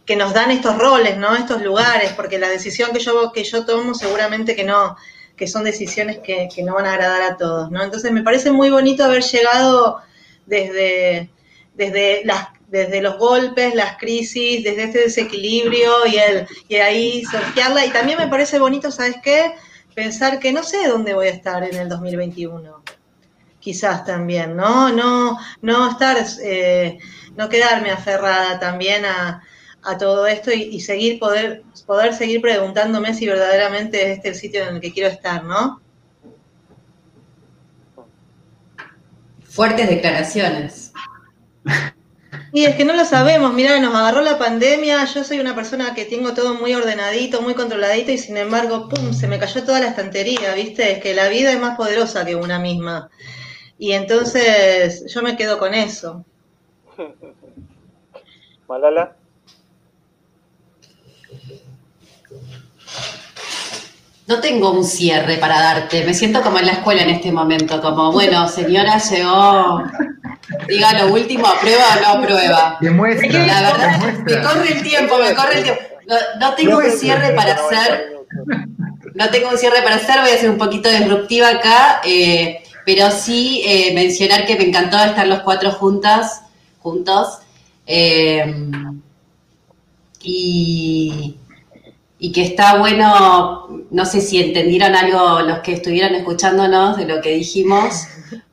que, 0.05 0.15
nos 0.15 0.33
dan 0.33 0.51
estos 0.51 0.77
roles, 0.77 1.17
¿no? 1.17 1.35
Estos 1.35 1.61
lugares, 1.61 2.13
porque 2.13 2.39
la 2.39 2.49
decisión 2.49 2.91
que 2.91 2.99
yo, 2.99 3.31
que 3.31 3.43
yo 3.43 3.65
tomo 3.65 3.93
seguramente 3.93 4.55
que 4.55 4.63
no, 4.63 4.97
que 5.35 5.47
son 5.47 5.63
decisiones 5.63 6.19
que, 6.19 6.49
no 6.63 6.75
van 6.75 6.85
a 6.85 6.93
agradar 6.93 7.21
a 7.21 7.37
todos, 7.37 7.71
¿no? 7.71 7.83
Entonces 7.83 8.11
me 8.11 8.23
parece 8.23 8.51
muy 8.51 8.69
bonito 8.69 9.03
haber 9.03 9.23
llegado 9.23 10.01
desde, 10.45 11.29
desde 11.75 12.21
las 12.25 12.49
desde 12.69 13.01
los 13.01 13.17
golpes, 13.17 13.73
las 13.73 13.97
crisis, 13.97 14.63
desde 14.63 14.83
este 14.83 14.99
desequilibrio 14.99 16.05
y 16.05 16.17
el 16.17 16.47
y 16.67 16.75
ahí 16.75 17.25
sortearla. 17.25 17.83
Y 17.85 17.89
también 17.89 18.19
me 18.19 18.27
parece 18.27 18.59
bonito, 18.59 18.91
¿sabes 18.91 19.15
qué? 19.23 19.53
Pensar 19.93 20.39
que 20.39 20.51
no 20.51 20.63
sé 20.63 20.87
dónde 20.87 21.13
voy 21.13 21.27
a 21.27 21.31
estar 21.31 21.63
en 21.63 21.75
el 21.75 21.89
2021. 21.89 22.83
Quizás 23.59 24.05
también, 24.05 24.55
¿no? 24.55 24.89
No, 24.91 25.37
no 25.61 25.89
estar, 25.89 26.17
eh, 26.43 26.97
no 27.35 27.49
quedarme 27.49 27.91
aferrada 27.91 28.59
también 28.59 29.05
a, 29.05 29.43
todo 29.97 30.27
esto 30.27 30.51
y, 30.51 30.79
seguir, 30.81 31.19
poder, 31.19 31.63
poder 31.87 32.13
seguir 32.13 32.41
preguntándome 32.41 33.13
si 33.13 33.25
verdaderamente 33.25 34.03
es 34.03 34.17
este 34.17 34.29
el 34.29 34.35
sitio 34.35 34.63
en 34.63 34.75
el 34.75 34.81
que 34.81 34.93
quiero 34.93 35.09
estar, 35.09 35.43
¿no? 35.43 35.81
Fuertes 39.45 39.89
declaraciones. 39.89 40.91
Y 42.51 42.65
es 42.65 42.75
que 42.75 42.85
no 42.85 42.93
lo 42.93 43.05
sabemos, 43.05 43.53
mira, 43.53 43.79
nos 43.79 43.93
agarró 43.93 44.21
la 44.21 44.39
pandemia, 44.39 45.05
yo 45.05 45.23
soy 45.23 45.39
una 45.39 45.53
persona 45.53 45.93
que 45.93 46.05
tengo 46.05 46.33
todo 46.33 46.55
muy 46.55 46.73
ordenadito, 46.73 47.41
muy 47.41 47.53
controladito 47.53 48.11
y 48.11 48.17
sin 48.17 48.37
embargo, 48.37 48.89
¡pum!, 48.89 49.13
se 49.13 49.27
me 49.27 49.37
cayó 49.37 49.63
toda 49.63 49.79
la 49.79 49.89
estantería, 49.89 50.55
¿viste? 50.55 50.93
Es 50.93 50.99
que 50.99 51.13
la 51.13 51.27
vida 51.27 51.51
es 51.51 51.59
más 51.59 51.77
poderosa 51.77 52.25
que 52.25 52.35
una 52.35 52.57
misma. 52.57 53.09
Y 53.77 53.91
entonces 53.91 55.05
yo 55.13 55.21
me 55.21 55.37
quedo 55.37 55.59
con 55.59 55.73
eso. 55.75 56.25
Malala. 58.67 59.15
No 64.29 64.39
tengo 64.39 64.71
un 64.71 64.85
cierre 64.85 65.37
para 65.37 65.59
darte, 65.59 66.05
me 66.05 66.13
siento 66.13 66.41
como 66.41 66.59
en 66.59 66.67
la 66.67 66.73
escuela 66.73 67.01
en 67.01 67.09
este 67.09 67.31
momento, 67.31 67.81
como, 67.81 68.11
bueno, 68.11 68.47
señora, 68.47 68.97
llegó 68.99 69.83
diga 70.67 70.93
lo 70.93 71.13
último, 71.13 71.47
¿aprueba 71.47 71.83
o 71.95 72.01
no 72.01 72.07
aprueba? 72.23 72.77
Demuestra. 72.79 73.45
La 73.45 73.61
verdad, 73.61 74.23
me 74.23 74.41
corre 74.41 74.71
el 74.71 74.83
tiempo, 74.83 75.17
me 75.17 75.33
corre 75.33 75.57
el 75.57 75.63
tiempo. 75.63 75.81
No, 76.39 76.53
tengo 76.53 76.77
un 76.77 76.91
cierre 76.91 77.33
para 77.33 77.53
hacer. 77.53 78.13
No 79.15 79.29
tengo 79.29 79.49
un 79.49 79.57
cierre 79.57 79.81
para 79.81 79.95
hacer, 79.95 80.21
voy 80.21 80.31
a 80.31 80.37
ser 80.37 80.49
un 80.49 80.57
poquito 80.57 80.89
disruptiva 80.89 81.49
acá, 81.49 82.01
eh, 82.05 82.63
pero 82.85 83.11
sí 83.11 83.63
eh, 83.65 83.93
mencionar 83.93 84.45
que 84.45 84.55
me 84.55 84.65
encantó 84.65 84.97
estar 85.03 85.27
los 85.27 85.39
cuatro 85.39 85.71
juntas, 85.71 86.43
juntos. 86.79 87.39
Eh, 87.85 88.71
y, 90.21 91.35
y 92.21 92.33
que 92.33 92.43
está 92.43 92.77
bueno, 92.77 93.67
no 93.89 94.05
sé 94.05 94.19
si 94.19 94.43
entendieron 94.43 94.93
algo 94.93 95.39
los 95.41 95.59
que 95.59 95.73
estuvieron 95.73 96.13
escuchándonos 96.15 96.97
de 96.97 97.05
lo 97.05 97.21
que 97.21 97.31
dijimos, 97.31 98.07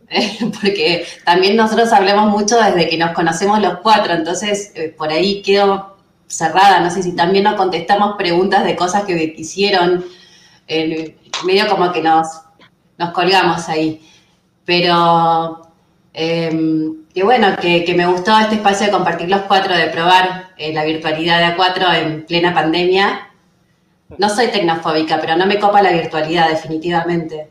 porque 0.60 1.04
también 1.24 1.56
nosotros 1.56 1.92
hablamos 1.92 2.30
mucho 2.30 2.56
desde 2.62 2.88
que 2.88 2.96
nos 2.96 3.10
conocemos 3.10 3.60
los 3.60 3.78
cuatro, 3.80 4.14
entonces 4.14 4.70
eh, 4.76 4.94
por 4.96 5.10
ahí 5.10 5.42
quedo 5.42 5.96
cerrada, 6.28 6.78
no 6.78 6.90
sé 6.90 7.02
si 7.02 7.16
también 7.16 7.44
nos 7.44 7.54
contestamos 7.54 8.16
preguntas 8.16 8.64
de 8.64 8.76
cosas 8.76 9.04
que 9.04 9.34
hicieron, 9.36 10.04
medio 10.68 11.68
como 11.68 11.92
que 11.92 12.02
nos, 12.02 12.26
nos 12.98 13.10
colgamos 13.10 13.68
ahí, 13.68 14.00
pero 14.64 15.62
em, 16.12 17.04
que 17.12 17.24
bueno, 17.24 17.56
que, 17.60 17.94
me 17.96 18.06
gustó 18.06 18.38
este 18.38 18.56
espacio 18.56 18.86
de 18.86 18.92
compartir 18.92 19.28
los 19.28 19.42
cuatro, 19.42 19.76
de 19.76 19.88
probar 19.88 20.50
eh, 20.56 20.72
la 20.72 20.84
virtualidad 20.84 21.38
de 21.38 21.56
A4 21.56 21.94
en 22.02 22.26
plena 22.26 22.52
pandemia. 22.54 23.26
No 24.18 24.28
soy 24.28 24.48
tecnofóbica, 24.48 25.20
pero 25.20 25.36
no 25.36 25.46
me 25.46 25.58
copa 25.58 25.82
la 25.82 25.92
virtualidad, 25.92 26.48
definitivamente. 26.48 27.48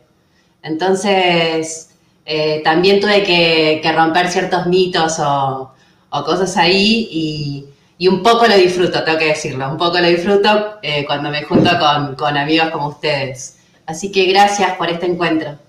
Entonces, 0.64 1.90
eh, 2.26 2.62
también 2.64 3.00
tuve 3.00 3.24
que, 3.24 3.94
romper 3.96 4.30
ciertos 4.30 4.66
mitos 4.66 5.20
o, 5.20 5.72
cosas 6.10 6.58
ahí 6.58 7.68
y, 8.00 8.08
un 8.08 8.24
poco 8.24 8.48
lo 8.48 8.56
disfruto, 8.56 9.04
tengo 9.04 9.18
que 9.18 9.28
decirlo, 9.28 9.70
un 9.70 9.78
poco 9.78 10.00
lo 10.00 10.08
disfruto 10.08 10.80
eh, 10.82 11.06
cuando 11.06 11.30
me 11.30 11.44
junto 11.44 11.70
con, 12.18 12.38
amigos 12.38 12.70
como 12.72 12.88
ustedes. 12.88 13.58
Así 13.86 14.12
que 14.12 14.26
gracias 14.26 14.72
por 14.74 14.90
este 14.90 15.06
encuentro. 15.06 15.60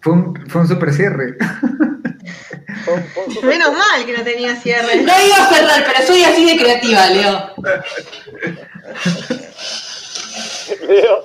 Fue 0.00 0.12
un, 0.12 0.48
fue 0.48 0.62
un 0.62 0.68
super 0.68 0.94
cierre. 0.94 1.36
Menos 3.42 3.72
mal 3.72 4.06
que 4.06 4.16
no 4.16 4.22
tenía 4.22 4.54
cierre. 4.56 5.02
No 5.02 5.12
iba 5.26 5.36
a 5.36 5.52
cerrar, 5.52 5.84
pero 5.84 6.06
soy 6.06 6.22
así 6.22 6.46
de 6.46 6.56
creativa, 6.56 7.10
Leo. 7.10 7.54
Leo. 10.88 11.24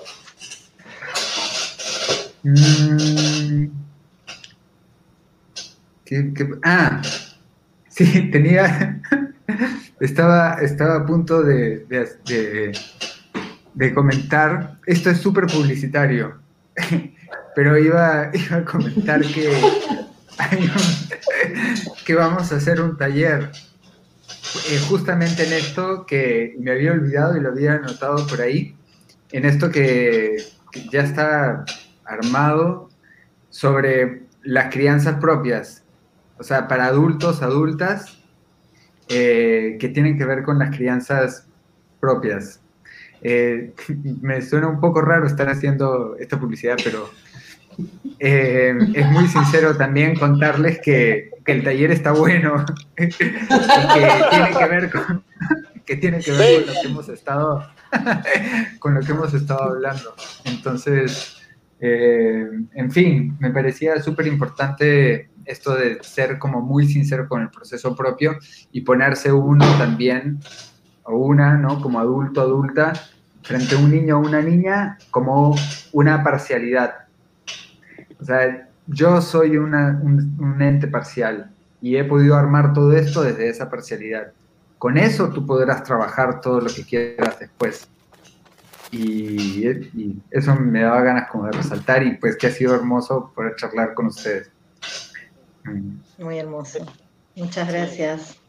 Mm. 2.44 3.68
ah, 6.64 7.02
sí, 7.90 8.32
tenía. 8.32 9.02
Estaba, 9.99 10.56
estaba 10.61 10.95
a 10.95 11.06
punto 11.06 11.44
de, 11.44 11.86
de, 11.86 12.72
de 13.73 13.94
comentar. 13.94 14.80
Esto 14.88 15.11
es 15.11 15.19
súper 15.19 15.45
publicitario, 15.45 16.40
pero 17.56 17.78
iba, 17.78 18.32
iba 18.34 18.57
a 18.57 18.65
comentar 18.65 19.22
que 19.22 19.52
que 22.06 22.15
vamos 22.15 22.52
a 22.52 22.56
hacer 22.56 22.82
un 22.82 22.98
taller 22.98 23.52
eh, 24.69 24.80
justamente 24.90 25.45
en 25.45 25.53
esto 25.53 26.06
que 26.06 26.56
me 26.60 26.72
había 26.72 26.91
olvidado 26.91 27.38
y 27.38 27.41
lo 27.41 27.49
había 27.49 27.73
anotado 27.73 28.26
por 28.28 28.41
ahí, 28.41 28.76
en 29.32 29.45
esto 29.45 29.72
que, 29.72 30.38
ya 30.90 31.02
está 31.02 31.66
armado 32.06 32.90
sobre 33.49 34.24
las 34.41 34.74
crianzas 34.74 35.20
propias, 35.20 35.84
o 36.38 36.44
sea, 36.44 36.68
para 36.70 36.86
adultos, 36.86 37.41
adultas, 37.41 38.24
eh, 39.10 39.76
que 39.80 39.90
tienen 39.90 40.18
que 40.18 40.26
ver 40.26 40.44
con 40.44 40.58
las 40.60 40.76
crianzas 40.76 41.45
propias. 41.99 42.62
Eh, 43.22 43.74
me 44.22 44.41
suena 44.41 44.68
un 44.68 44.80
poco 44.80 45.02
raro 45.02 45.28
estar 45.28 45.49
haciendo 45.49 46.16
esta 46.18 46.40
publicidad, 46.40 46.78
pero 46.84 47.10
eh, 48.20 48.74
es 48.94 49.10
muy 49.10 49.28
sincero 49.28 49.76
también 49.76 50.16
contarles 50.16 50.80
que, 50.80 51.30
el 51.48 51.64
taller 51.66 51.91
está 51.91 52.14
bueno 52.14 52.66
y 52.98 53.10
que 53.10 53.26
tiene 54.30 54.52
que 54.58 54.66
ver 54.68 54.90
con 54.90 55.24
que 55.86 55.98
tiene 55.98 56.20
que 56.20 56.32
ver 56.32 56.64
con 56.64 56.74
lo 56.74 56.82
que 56.82 56.88
hemos 56.88 57.10
estado 57.10 57.68
con 58.80 58.94
lo 58.94 59.02
que 59.02 59.12
hemos 59.12 59.34
estado 59.34 59.64
hablando. 59.64 60.14
Entonces, 60.46 61.38
eh, 61.80 62.48
en 62.74 62.92
fin, 62.92 63.38
me 63.40 63.52
parecía 63.52 64.02
súper 64.02 64.28
importante 64.28 65.30
esto 65.46 65.76
de 65.76 66.00
ser 66.02 66.38
como 66.38 66.62
muy 66.62 66.88
sincero 66.88 67.28
con 67.28 67.42
el 67.42 67.50
proceso 67.50 67.96
propio 67.96 68.38
y 68.72 68.82
ponerse 68.82 69.32
uno 69.32 69.66
también, 69.78 70.40
o 71.04 71.18
una, 71.18 71.58
¿no? 71.58 71.82
Como 71.82 72.00
adulto, 72.00 72.42
adulta, 72.42 72.94
frente 73.42 73.76
a 73.76 73.80
un 73.80 73.92
niño 73.92 74.18
o 74.18 74.22
una 74.22 74.42
niña, 74.42 74.98
como 75.10 75.56
una 75.94 76.24
parcialidad 76.24 77.02
o 78.22 78.26
sea, 78.26 78.68
yo 78.86 79.20
soy 79.22 79.58
un, 79.58 80.62
ente 80.62 80.88
parcial 80.88 81.50
y 81.82 81.96
he 81.96 82.04
podido 82.04 82.36
armar 82.36 82.74
todo 82.74 82.94
esto 82.94 83.24
desde 83.24 83.50
esa 83.50 83.70
parcialidad. 83.70 84.32
Con 84.82 84.98
eso 84.98 85.30
tú 85.30 85.45
podrás 85.45 85.84
trabajar 85.84 86.41
todo 86.41 86.60
lo 86.60 86.74
que 86.74 86.84
quieras 86.84 87.38
después. 87.38 87.88
Y, 88.91 89.64
eso 90.32 90.56
me 90.56 90.82
daba 90.82 91.02
ganas 91.02 91.30
como 91.30 91.45
de 91.45 91.52
resaltar 91.52 92.02
y 92.02 92.16
pues 92.16 92.36
que 92.36 92.48
ha 92.48 92.49
sido 92.49 92.74
hermoso 92.74 93.32
poder 93.36 93.56
charlar 93.58 93.94
con 93.94 94.08
ustedes. 94.08 94.49
Mm. 95.66 96.24
Muy 96.24 96.40
hermoso. 96.40 96.80
Muchas 97.36 97.68
gracias. 97.72 98.40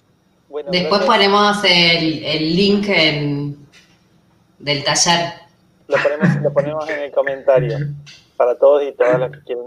Después 0.71 1.03
ponemos 1.03 1.63
el, 1.65 2.57
link 2.57 2.87
del 4.59 4.85
taller. 4.85 5.35
Lo 5.87 5.99
ponemos, 5.99 6.43
lo 6.45 6.53
ponemos 6.55 6.89
en 6.89 6.99
el 6.99 7.13
comentario 7.13 7.77
para 8.39 8.57
todos 8.57 8.83
y 8.85 8.93
todas 8.93 9.21
las 9.21 9.33
que 9.33 9.43
quieren. 9.43 9.65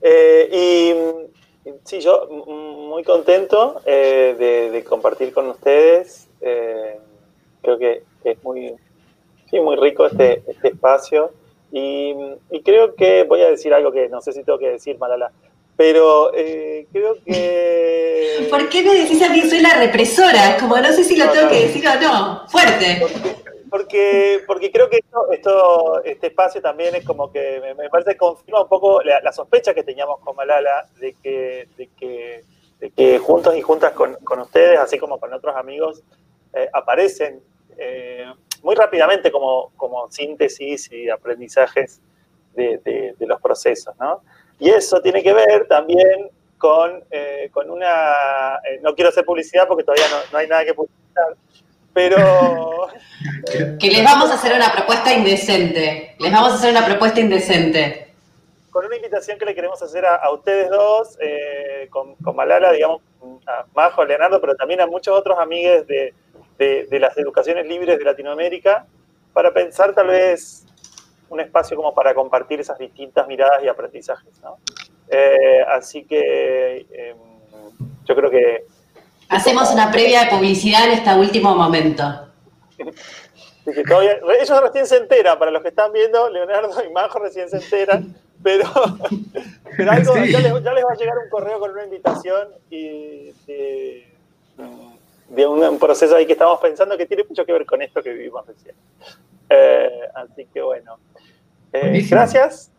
Eh, 0.00 0.48
y 0.52 1.43
sí, 1.84 2.00
yo 2.00 2.26
muy 2.28 3.02
contento 3.04 3.80
eh, 3.86 4.70
de, 4.72 4.84
compartir 4.84 5.32
con 5.32 5.48
ustedes. 5.48 6.28
Eh, 6.40 6.98
creo 7.62 7.78
que 7.78 8.02
es 8.24 8.42
muy, 8.44 8.74
sí, 9.50 9.60
muy 9.60 9.76
rico 9.76 10.06
este, 10.06 10.42
este 10.46 10.68
espacio. 10.68 11.32
Y, 11.72 12.14
creo 12.64 12.94
que 12.94 13.24
voy 13.24 13.40
a 13.40 13.50
decir 13.50 13.74
algo 13.74 13.90
que 13.90 14.08
no 14.08 14.20
sé 14.20 14.32
si 14.32 14.44
tengo 14.44 14.58
que 14.58 14.70
decir, 14.70 14.98
Malala, 14.98 15.32
pero 15.76 16.30
creo 16.92 17.16
que... 17.24 18.46
¿Por 18.50 18.68
qué 18.68 18.82
me 18.82 18.94
decís 18.94 19.22
a 19.22 19.30
mí 19.30 19.42
soy 19.42 19.60
la 19.60 19.74
represora? 19.74 20.56
Como 20.58 20.76
no 20.76 20.92
sé 20.92 21.04
si 21.04 21.16
lo 21.16 21.30
tengo 21.30 21.48
que 21.48 21.66
decir 21.66 21.84
o 21.86 22.00
no. 22.00 22.48
Fuerte 22.48 23.02
porque, 23.74 24.40
porque 24.46 24.70
creo 24.70 24.88
que 24.88 25.00
esto, 25.32 26.00
este 26.04 26.28
espacio 26.28 26.62
también 26.62 26.94
es 26.94 27.04
como 27.04 27.32
que 27.32 27.60
me, 27.76 27.90
parece 27.90 28.12
que 28.12 28.18
confirma 28.18 28.62
un 28.62 28.68
poco 28.68 29.02
la, 29.02 29.32
sospecha 29.32 29.74
que 29.74 29.82
teníamos 29.82 30.20
con 30.20 30.36
Malala 30.36 30.86
de 31.00 31.12
que, 31.14 31.66
de 31.76 31.88
que, 31.98 32.44
que 32.94 33.18
juntos 33.18 33.56
y 33.56 33.62
juntas 33.62 33.92
con, 33.92 34.16
ustedes, 34.40 34.78
así 34.78 34.96
como 34.96 35.18
con 35.18 35.32
otros 35.32 35.56
amigos, 35.56 36.04
eh, 36.52 36.68
aparecen 36.72 37.42
eh, 37.76 38.32
muy 38.62 38.76
rápidamente 38.76 39.32
como, 39.32 39.72
como 39.76 40.08
síntesis 40.08 40.92
y 40.92 41.10
aprendizajes 41.10 42.00
de, 42.54 43.16
los 43.18 43.40
procesos, 43.40 43.92
¿no? 43.98 44.22
Y 44.58 44.70
eso 44.70 45.00
tiene 45.00 45.22
que 45.22 45.32
ver 45.32 45.66
también 45.68 46.30
con, 46.58 47.02
eh, 47.10 47.50
con 47.52 47.70
una... 47.70 48.12
no 48.82 48.94
quiero 48.94 49.10
hacer 49.10 49.24
publicidad 49.24 49.66
porque 49.68 49.84
todavía 49.84 50.06
no, 50.10 50.16
no 50.32 50.38
hay 50.38 50.48
nada 50.48 50.64
que 50.64 50.74
publicitar, 50.74 51.36
pero... 51.92 52.88
que 53.78 53.90
les 53.90 54.04
vamos 54.04 54.30
a 54.30 54.34
hacer 54.34 54.54
una 54.54 54.72
propuesta 54.72 55.12
indecente. 55.12 56.16
Les 56.18 56.32
vamos 56.32 56.52
a 56.52 56.54
hacer 56.54 56.70
una 56.70 56.84
propuesta 56.84 57.20
indecente. 57.20 58.12
Con 58.70 58.86
una 58.86 58.96
invitación 58.96 59.38
que 59.38 59.44
le 59.44 59.54
queremos 59.54 59.80
hacer 59.82 60.04
a, 60.04 60.30
ustedes 60.32 60.68
dos, 60.68 61.16
eh, 61.20 61.88
con, 61.90 62.16
Malala, 62.34 62.72
digamos, 62.72 63.02
a 63.46 63.64
Majo, 63.74 64.02
a 64.02 64.04
Leonardo, 64.04 64.40
pero 64.40 64.56
también 64.56 64.80
a 64.80 64.86
muchos 64.86 65.16
otros 65.16 65.38
amigos 65.38 65.86
de, 65.86 66.12
las 66.90 67.16
educaciones 67.16 67.66
libres 67.66 67.98
de 67.98 68.04
Latinoamérica, 68.04 68.86
para 69.32 69.52
pensar 69.52 69.94
tal 69.94 70.08
vez 70.08 70.66
un 71.34 71.40
espacio 71.40 71.76
como 71.76 71.92
para 71.92 72.14
compartir 72.14 72.60
esas 72.60 72.78
distintas 72.78 73.26
miradas 73.26 73.62
y 73.62 73.68
aprendizajes. 73.68 74.40
Eh, 75.08 75.64
así 75.68 76.04
que 76.04 76.86
em, 76.90 77.16
yo 78.04 78.14
creo 78.14 78.30
que 78.30 78.66
Hacemos 79.28 79.72
una 79.72 79.90
previa 79.90 80.24
de 80.24 80.30
publicidad 80.30 80.84
en 80.84 80.92
este 80.92 81.14
último 81.14 81.54
momento. 81.54 82.04
ellos 83.66 84.62
recién 84.62 84.86
se 84.86 84.98
enteran, 84.98 85.38
para 85.38 85.50
los 85.50 85.62
que 85.62 85.68
están 85.68 85.92
viendo, 85.92 86.28
Leonardo 86.28 86.84
y 86.84 86.92
Majo 86.92 87.18
recién 87.18 87.48
se 87.48 87.56
enteran, 87.56 88.14
pero, 88.42 88.64
ya, 89.78 89.94
les, 89.94 90.52
va 90.52 90.92
a 90.92 90.96
llegar 90.96 91.18
un 91.18 91.30
correo 91.30 91.58
con 91.58 91.70
una 91.70 91.84
invitación 91.84 92.48
y 92.68 93.32
de, 93.46 94.06
un, 95.46 95.78
proceso 95.78 96.14
ahí 96.14 96.26
que 96.26 96.34
estamos 96.34 96.60
pensando 96.60 96.98
que 96.98 97.06
tiene 97.06 97.24
mucho 97.24 97.46
que 97.46 97.52
ver 97.52 97.64
con 97.64 97.80
esto 97.80 98.02
que 98.02 98.12
vivimos 98.12 98.46
recién. 98.46 98.74
Eh, 99.54 100.00
así 100.14 100.46
que 100.52 100.62
bueno. 100.62 100.98
Eh, 101.72 102.06
gracias. 102.08 102.70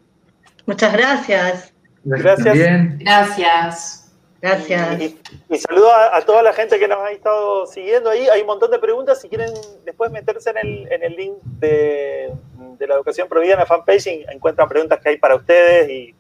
Muchas 0.66 0.94
gracias. 0.94 1.74
Gracias. 2.04 2.58
Gracias. 3.00 4.02
Gracias. 4.42 5.02
Y, 5.50 5.58
saludo 5.58 5.90
a, 5.92 6.22
toda 6.22 6.44
la 6.44 6.54
gente 6.54 6.78
que 6.78 6.88
nos 6.88 7.00
ha 7.00 7.12
estado 7.12 7.66
siguiendo 7.66 8.10
ahí. 8.10 8.28
Hay 8.28 8.42
un 8.42 8.48
montón 8.48 8.70
de 8.70 8.80
preguntas. 8.80 9.20
Si 9.20 9.28
quieren 9.28 9.52
después 9.86 10.12
meterse 10.12 10.52
en 10.52 10.58
el, 10.58 10.92
en 10.92 11.04
el 11.04 11.16
link 11.16 11.34
de, 11.60 12.32
la 12.80 12.96
educación 12.96 13.28
prohibida 13.28 13.54
en 13.54 13.60
la 13.62 13.66
fanpage, 13.66 14.08
encuentran 14.30 14.70
preguntas 14.70 15.00
que 15.00 15.10
hay 15.10 15.18
para 15.18 15.36
ustedes 15.36 15.90
y 15.90 16.14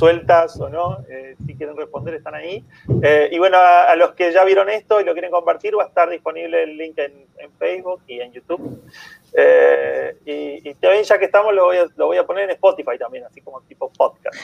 sueltas 0.00 0.58
o 0.58 0.68
no. 0.68 0.98
Eh, 1.10 1.36
si 1.46 1.54
quieren 1.54 1.76
responder, 1.76 2.14
están 2.14 2.34
ahí. 2.34 2.64
Eh, 3.02 3.28
y 3.32 3.38
bueno, 3.38 3.58
a, 3.58 3.94
los 3.96 4.12
que 4.12 4.32
ya 4.32 4.44
vieron 4.44 4.70
esto 4.70 5.00
y 5.00 5.04
lo 5.04 5.12
quieren 5.12 5.30
compartir, 5.30 5.76
va 5.76 5.84
a 5.84 5.88
estar 5.88 6.08
disponible 6.08 6.62
el 6.62 6.76
link 6.76 6.98
en, 6.98 7.28
Facebook 7.58 8.00
y 8.06 8.20
en 8.20 8.32
YouTube. 8.32 8.82
Eh, 9.32 10.16
y, 10.24 10.74
también, 10.74 11.04
ya 11.04 11.18
que 11.18 11.26
estamos, 11.26 11.54
lo 11.54 11.66
voy, 11.66 11.78
a, 11.78 11.86
lo 11.96 12.06
voy 12.06 12.16
a 12.16 12.26
poner 12.26 12.44
en 12.44 12.50
Spotify 12.50 12.98
también, 12.98 13.24
así 13.24 13.40
como 13.40 13.60
tipo 13.62 13.90
podcast. 13.92 14.36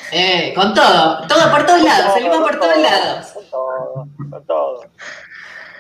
con 0.55 0.75
todo, 0.75 1.27
todo 1.27 1.51
por 1.51 1.67
todos 1.67 1.83
lados, 1.83 2.13
salimos 2.15 2.39
por 2.39 2.59
todos 2.59 2.79
lados. 2.79 3.27
Con 3.33 3.51
todo, 3.51 4.09
con 4.31 4.47
todo. 4.47 4.85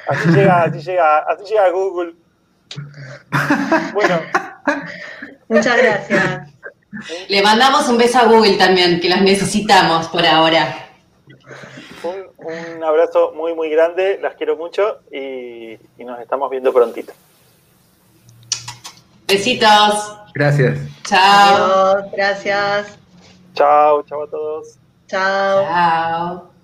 Así 0.09 0.28
llega, 0.31 0.62
así 0.62 0.81
llega, 0.81 1.19
así 1.19 1.45
llega 1.45 1.70
Google. 1.70 2.15
Bueno. 3.93 4.20
Muchas 5.49 5.77
gracias. 5.77 6.49
Le 7.28 7.43
mandamos 7.43 7.89
un 7.89 7.99
beso 7.99 8.19
a 8.19 8.24
Google 8.27 8.57
también, 8.57 9.01
que 9.01 9.09
las 9.09 9.23
necesitamos 9.23 10.09
por 10.09 10.24
ahora. 10.24 10.89
Un, 12.03 12.85
abrazo 12.85 13.33
muy, 13.35 13.55
muy 13.55 13.70
grande, 13.70 14.19
las 14.20 14.35
quiero 14.35 14.57
mucho 14.57 15.01
y, 15.11 15.73
y 15.99 16.05
nos 16.05 16.20
estamos 16.20 16.51
viendo 16.51 16.73
prontito. 16.73 17.12
Besitos. 19.27 20.19
Gracias. 20.35 20.78
Chao. 21.05 22.11
gracias. 22.12 22.98
Chao, 23.55 24.03
chao 24.03 24.23
a 24.23 24.31
todos. 24.31 24.78
Chao. 25.09 25.65
Chao. 25.65 26.56